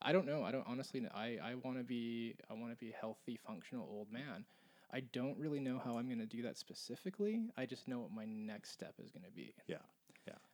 I 0.00 0.12
don't 0.12 0.26
know. 0.26 0.44
I 0.44 0.52
don't 0.52 0.66
honestly. 0.66 1.04
I 1.12 1.38
I 1.42 1.54
want 1.56 1.78
to 1.78 1.84
be. 1.84 2.34
I 2.48 2.54
want 2.54 2.70
to 2.70 2.76
be 2.76 2.90
a 2.92 2.96
healthy, 2.96 3.36
functional 3.44 3.88
old 3.90 4.12
man. 4.12 4.44
I 4.92 5.00
don't 5.00 5.36
really 5.38 5.58
know 5.58 5.80
how 5.84 5.96
I'm 5.96 6.06
going 6.06 6.18
to 6.20 6.26
do 6.26 6.42
that 6.42 6.56
specifically. 6.58 7.46
I 7.56 7.66
just 7.66 7.88
know 7.88 7.98
what 8.00 8.12
my 8.12 8.26
next 8.26 8.70
step 8.72 8.94
is 9.02 9.10
going 9.10 9.24
to 9.24 9.30
be. 9.32 9.54
yeah, 9.66 9.76
yeah. 9.76 9.78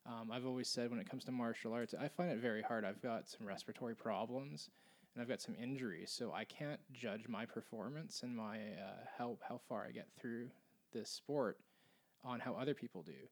Um, 0.08 0.30
I've 0.32 0.46
always 0.46 0.68
said 0.68 0.90
when 0.90 0.98
it 0.98 1.08
comes 1.08 1.24
to 1.26 1.32
martial 1.32 1.74
arts, 1.74 1.94
I 1.98 2.08
find 2.08 2.30
it 2.30 2.38
very 2.38 2.62
hard. 2.62 2.84
I've 2.84 3.02
got 3.02 3.28
some 3.28 3.46
respiratory 3.46 3.94
problems, 3.94 4.70
and 5.14 5.20
I've 5.20 5.28
got 5.28 5.42
some 5.42 5.54
injuries, 5.62 6.10
so 6.10 6.32
I 6.32 6.44
can't 6.44 6.80
judge 6.92 7.28
my 7.28 7.44
performance 7.44 8.22
and 8.22 8.34
my 8.34 8.56
uh, 8.56 9.04
how 9.18 9.36
how 9.46 9.60
far 9.68 9.84
I 9.86 9.92
get 9.92 10.08
through 10.18 10.48
this 10.92 11.10
sport 11.10 11.58
on 12.24 12.40
how 12.40 12.54
other 12.54 12.74
people 12.74 13.02
do. 13.02 13.28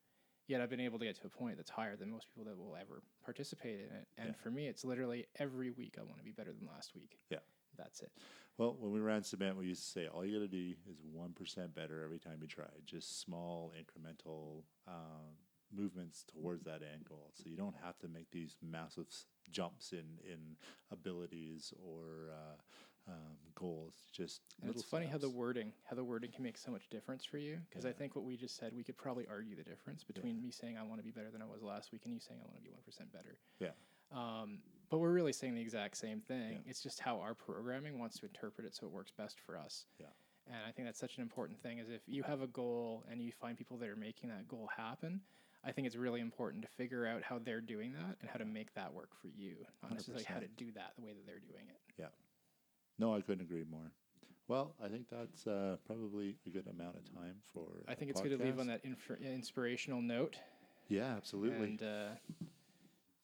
Yet 0.48 0.61
I've 0.61 0.70
been 0.70 0.81
able 0.81 0.98
to 1.01 1.05
get 1.07 1.16
to 1.16 1.27
a 1.27 1.31
point 1.31 1.57
that's 1.57 1.70
higher 1.70 1.97
than 1.97 2.11
most 2.11 2.28
people 2.28 2.44
that 2.44 2.57
will 2.57 2.77
ever 2.77 3.03
participate 3.24 3.81
in 3.81 3.86
it. 3.97 4.07
And 4.16 4.28
Yeah. 4.28 4.35
for 4.35 4.51
me, 4.51 4.69
it's 4.69 4.85
literally 4.85 5.27
every 5.36 5.70
week 5.70 5.97
I 5.98 6.03
want 6.03 6.19
to 6.19 6.24
be 6.24 6.31
better 6.31 6.53
than 6.53 6.66
last 6.69 6.94
week. 6.94 7.19
Yeah. 7.31 7.40
That's 7.77 8.01
it. 8.01 8.12
Well, 8.57 8.74
when 8.78 8.93
we 8.93 9.01
ran 9.01 9.23
cement, 9.23 9.57
we 9.57 9.66
used 9.66 9.82
to 9.85 9.90
say 9.90 10.07
all 10.07 10.24
you 10.24 10.32
got 10.39 10.44
to 10.44 10.48
do 10.48 10.74
is 10.89 11.03
one 11.03 11.32
percent 11.32 11.74
better 11.74 12.03
every 12.05 12.19
time 12.19 12.39
you 12.40 12.47
try. 12.47 12.69
Just 12.85 13.20
small 13.20 13.73
incremental 13.77 14.62
um, 14.86 15.35
movements 15.74 16.24
towards 16.24 16.64
that 16.64 16.82
end 16.82 17.05
goal. 17.09 17.32
So 17.34 17.44
you 17.47 17.56
don't 17.56 17.76
have 17.82 17.98
to 18.01 18.09
make 18.09 18.30
these 18.30 18.56
massive 18.62 19.06
jumps 19.51 19.93
in 19.93 20.05
in 20.24 20.56
abilities 20.90 21.72
or 21.84 22.30
uh, 22.32 22.56
um, 23.09 23.36
goals. 23.55 23.94
Just 24.12 24.40
it's 24.64 24.82
funny 24.82 25.06
how 25.06 25.18
the 25.18 25.28
wording, 25.28 25.72
how 25.88 25.97
the 25.97 26.05
wording 26.05 26.30
can 26.32 26.43
make 26.43 26.59
so 26.59 26.70
much 26.70 26.88
difference 26.88 27.24
for 27.24 27.38
you. 27.38 27.59
Because 27.68 27.84
I 27.84 27.93
think 27.93 28.16
what 28.16 28.24
we 28.24 28.36
just 28.36 28.56
said, 28.56 28.72
we 28.74 28.82
could 28.82 28.97
probably 28.97 29.26
argue 29.30 29.56
the 29.56 29.62
difference 29.62 30.05
between 30.05 30.40
me 30.40 30.51
saying 30.51 30.76
I 30.76 30.82
want 30.82 30.98
to 31.01 31.05
be 31.05 31.12
better 31.12 31.30
than 31.30 31.43
I 31.43 31.47
was 31.47 31.62
last 31.62 31.93
week 31.93 32.02
and 32.05 32.12
you 32.12 32.20
saying 32.20 32.40
I 32.43 32.47
want 32.47 32.56
to 32.56 32.62
be 32.62 32.70
one 32.70 32.82
percent 32.84 33.12
better. 33.12 33.38
Yeah. 33.60 33.70
Um, 34.12 34.59
but 34.88 34.98
we're 34.98 35.12
really 35.12 35.32
saying 35.32 35.55
the 35.55 35.60
exact 35.60 35.97
same 35.97 36.20
thing. 36.20 36.52
Yeah. 36.52 36.70
It's 36.70 36.82
just 36.82 37.01
how 37.01 37.20
our 37.20 37.34
programming 37.34 37.98
wants 37.98 38.18
to 38.20 38.26
interpret 38.26 38.66
it 38.66 38.74
so 38.74 38.86
it 38.86 38.93
works 38.93 39.12
best 39.16 39.40
for 39.44 39.56
us. 39.56 39.86
Yeah. 39.98 40.06
And 40.47 40.59
I 40.66 40.70
think 40.70 40.86
that's 40.86 41.01
such 41.01 41.16
an 41.16 41.22
important 41.22 41.60
thing. 41.60 41.78
Is 41.78 41.88
if 41.90 42.02
you 42.06 42.22
have 42.22 42.40
a 42.40 42.47
goal 42.47 43.05
and 43.10 43.20
you 43.20 43.32
find 43.32 43.59
people 43.59 43.76
that 43.78 43.88
are 43.88 43.97
making 43.97 44.30
that 44.30 44.47
goal 44.47 44.68
happen, 44.76 45.20
I 45.66 45.72
think 45.72 45.86
it's 45.86 45.97
really 45.97 46.20
important 46.20 46.62
to 46.62 46.68
figure 46.76 47.06
out 47.06 47.22
how 47.22 47.38
they're 47.38 47.60
doing 47.60 47.93
that 47.94 48.16
and 48.20 48.30
how 48.30 48.38
to 48.38 48.44
make 48.44 48.72
that 48.74 48.93
work 48.94 49.10
for 49.20 49.28
you. 49.28 49.56
Not 49.82 49.93
necessarily 49.93 50.24
how 50.24 50.38
to 50.38 50.47
do 50.56 50.70
that 50.72 50.93
the 50.97 51.05
way 51.05 51.12
that 51.12 51.26
they're 51.26 51.40
doing 51.40 51.64
it. 51.68 51.80
Yeah. 51.98 52.06
No, 52.98 53.14
I 53.14 53.20
couldn't 53.20 53.44
agree 53.44 53.64
more. 53.68 53.90
Well, 54.48 54.74
I 54.82 54.86
think 54.88 55.09
that's 55.10 55.47
uh, 55.47 55.76
probably 55.86 56.36
a 56.47 56.51
good 56.51 56.68
amount 56.68 56.97
of 56.97 57.05
time 57.12 57.34
for. 57.52 57.66
I 57.88 57.94
think 57.94 58.10
it's 58.12 58.20
good 58.20 58.38
to 58.38 58.44
leave 58.44 58.60
on 58.60 58.68
that 58.68 58.84
inf- 58.84 59.20
inspirational 59.20 60.01
note. 60.01 60.36
Yeah, 60.88 61.14
absolutely. 61.16 61.66
And 61.66 61.82
uh, 61.82 62.09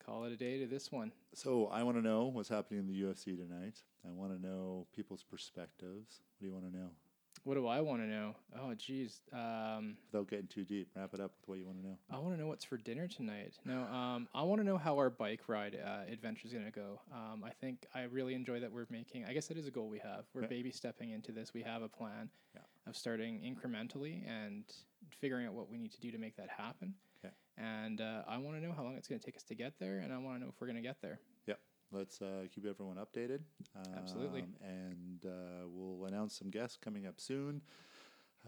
call 0.05 0.25
it 0.25 0.33
a 0.33 0.37
day 0.37 0.59
to 0.59 0.67
this 0.67 0.91
one. 0.91 1.13
So 1.33 1.69
I 1.69 1.85
want 1.85 1.97
to 1.97 2.03
know 2.03 2.25
what's 2.25 2.49
happening 2.49 2.81
in 2.81 2.87
the 2.89 3.01
UFC 3.03 3.37
tonight. 3.37 3.83
I 4.05 4.11
want 4.11 4.33
to 4.33 4.45
know 4.45 4.89
people's 4.95 5.23
perspectives. 5.23 6.23
What 6.39 6.41
do 6.41 6.47
you 6.47 6.53
want 6.53 6.73
to 6.73 6.77
know? 6.77 6.91
What 7.45 7.55
do 7.55 7.67
I 7.67 7.81
want 7.81 8.03
to 8.03 8.07
know? 8.07 8.37
Oh, 8.57 8.73
geez. 8.75 9.21
Um, 9.33 9.97
Without 10.13 10.29
getting 10.31 10.47
too 10.47 10.65
deep, 10.65 10.89
wrap 10.95 11.13
it 11.13 11.19
up 11.21 11.33
with 11.41 11.49
what 11.49 11.59
you 11.59 11.67
want 11.67 11.83
to 11.83 11.89
know. 11.89 11.97
I 12.09 12.19
want 12.19 12.37
to 12.37 12.41
know 12.41 12.47
what's 12.47 12.65
for 12.65 12.77
dinner 12.77 13.09
tonight. 13.09 13.55
No, 13.65 13.83
um, 13.83 14.29
I 14.33 14.43
want 14.43 14.61
to 14.61 14.65
know 14.65 14.79
how 14.79 14.97
our 14.99 15.11
bike 15.11 15.41
ride 15.49 15.77
uh, 15.85 16.11
adventure 16.11 16.47
is 16.47 16.53
going 16.53 16.67
to 16.67 16.71
go. 16.71 17.01
Um, 17.13 17.43
I 17.45 17.51
think 17.51 17.87
I 17.97 18.03
really 18.05 18.35
enjoy 18.35 18.61
that 18.61 18.71
we're 18.71 18.87
making. 18.91 19.25
I 19.25 19.33
guess 19.33 19.49
that 19.49 19.57
is 19.57 19.67
a 19.67 19.73
goal 19.73 19.89
we 19.89 19.99
have. 19.99 20.25
We're 20.35 20.43
Yeah. 20.43 20.49
baby 20.49 20.71
stepping 20.71 21.11
into 21.11 21.33
this. 21.33 21.53
We 21.53 21.63
have 21.63 21.83
a 21.83 21.89
plan 21.89 22.31
Yeah. 22.55 22.61
of 22.87 22.97
starting 22.97 23.41
incrementally 23.41 24.25
and 24.29 24.63
figuring 25.19 25.47
out 25.49 25.55
what 25.55 25.69
we 25.69 25.79
need 25.79 25.91
to 25.93 26.01
do 26.01 26.13
to 26.13 26.19
make 26.19 26.37
that 26.37 26.49
happen. 26.49 26.95
Okay. 27.25 27.35
And 27.57 28.01
uh, 28.01 28.23
I 28.29 28.39
want 28.39 28.57
to 28.57 28.63
know 28.65 28.73
how 28.73 28.85
long 28.85 28.95
it's 28.97 29.09
going 29.09 29.19
to 29.21 29.25
take 29.27 29.37
us 29.37 29.43
to 29.45 29.57
get 29.57 29.81
there, 29.81 29.99
and 29.99 30.13
I 30.13 30.19
want 30.19 30.37
to 30.39 30.45
know 30.45 30.49
if 30.55 30.61
we're 30.61 30.69
going 30.69 30.77
to 30.77 30.83
get 30.83 31.03
there. 31.03 31.19
Let's 31.93 32.23
uh, 32.23 32.47
keep 32.53 32.67
everyone 32.67 32.97
updated. 32.97 33.41
Absolutely. 33.97 34.41
Um, 34.41 34.55
and 34.63 35.27
uh, 35.27 35.69
we'll 35.69 36.07
announce 36.07 36.39
some 36.39 36.51
guests 36.51 36.79
coming 36.83 37.07
up 37.07 37.21
soon. 37.21 37.63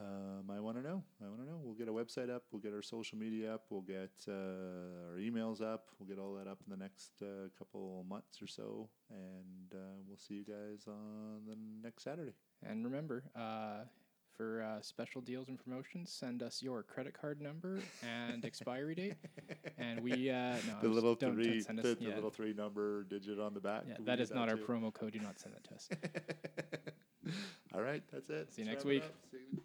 Um, 0.00 0.50
I 0.50 0.58
want 0.58 0.76
to 0.76 0.82
know. 0.82 1.04
I 1.22 1.28
want 1.28 1.40
to 1.40 1.46
know. 1.46 1.60
We'll 1.62 1.74
get 1.74 1.88
a 1.88 1.92
website 1.92 2.28
up. 2.28 2.42
We'll 2.50 2.60
get 2.60 2.72
our 2.72 2.82
social 2.82 3.16
media 3.16 3.54
up. 3.54 3.66
We'll 3.70 3.82
get 3.82 4.10
uh, 4.26 5.12
our 5.12 5.18
emails 5.20 5.62
up. 5.62 5.88
We'll 5.98 6.08
get 6.08 6.18
all 6.18 6.34
that 6.34 6.48
up 6.48 6.58
in 6.66 6.70
the 6.70 6.76
next 6.76 7.10
uh, 7.22 7.48
couple 7.56 8.04
months 8.08 8.42
or 8.42 8.48
so. 8.48 8.88
And 9.10 9.72
uh, 9.72 10.00
we'll 10.08 10.18
see 10.18 10.34
you 10.34 10.44
guys 10.44 10.86
on 10.88 11.42
the 11.46 11.56
next 11.82 12.02
Saturday. 12.02 12.32
And 12.66 12.84
remember, 12.84 13.22
uh, 13.36 13.84
for 14.36 14.62
uh, 14.62 14.81
special 14.82 15.20
deals 15.20 15.48
and 15.48 15.59
promotions, 15.62 16.11
send 16.11 16.43
us 16.43 16.62
your 16.62 16.82
credit 16.82 17.15
card 17.19 17.40
number 17.40 17.78
and 18.02 18.44
expiry 18.44 18.94
date. 18.94 19.15
And 19.78 20.01
we 20.01 20.31
uh, 20.31 20.56
no, 20.66 20.81
the 20.82 20.89
little 20.89 21.15
don't 21.15 21.35
three, 21.35 21.61
send 21.61 21.78
us, 21.81 21.85
the, 21.85 21.94
the 21.94 22.05
yeah, 22.05 22.15
little 22.15 22.31
three 22.31 22.52
number 22.52 23.05
digit 23.05 23.39
on 23.40 23.55
the 23.55 23.61
back. 23.61 23.82
yeah, 23.89 23.97
that 24.01 24.20
is 24.20 24.31
we 24.31 24.35
that 24.35 24.40
not 24.40 24.48
our 24.48 24.56
too? 24.56 24.65
promo 24.65 24.93
code. 24.93 25.12
Do 25.12 25.20
not 25.20 25.39
send 25.39 25.55
that 25.55 25.65
to 25.65 25.74
us. 25.74 25.89
all 27.74 27.82
right, 27.82 28.02
that's 28.12 28.28
it. 28.31 28.52
See 28.52 28.62
you 28.62 28.69
Let's 28.69 28.77
next 28.77 28.85
week. 28.85 29.02
up. 29.05 29.12
See 29.31 29.39
you- 29.52 29.64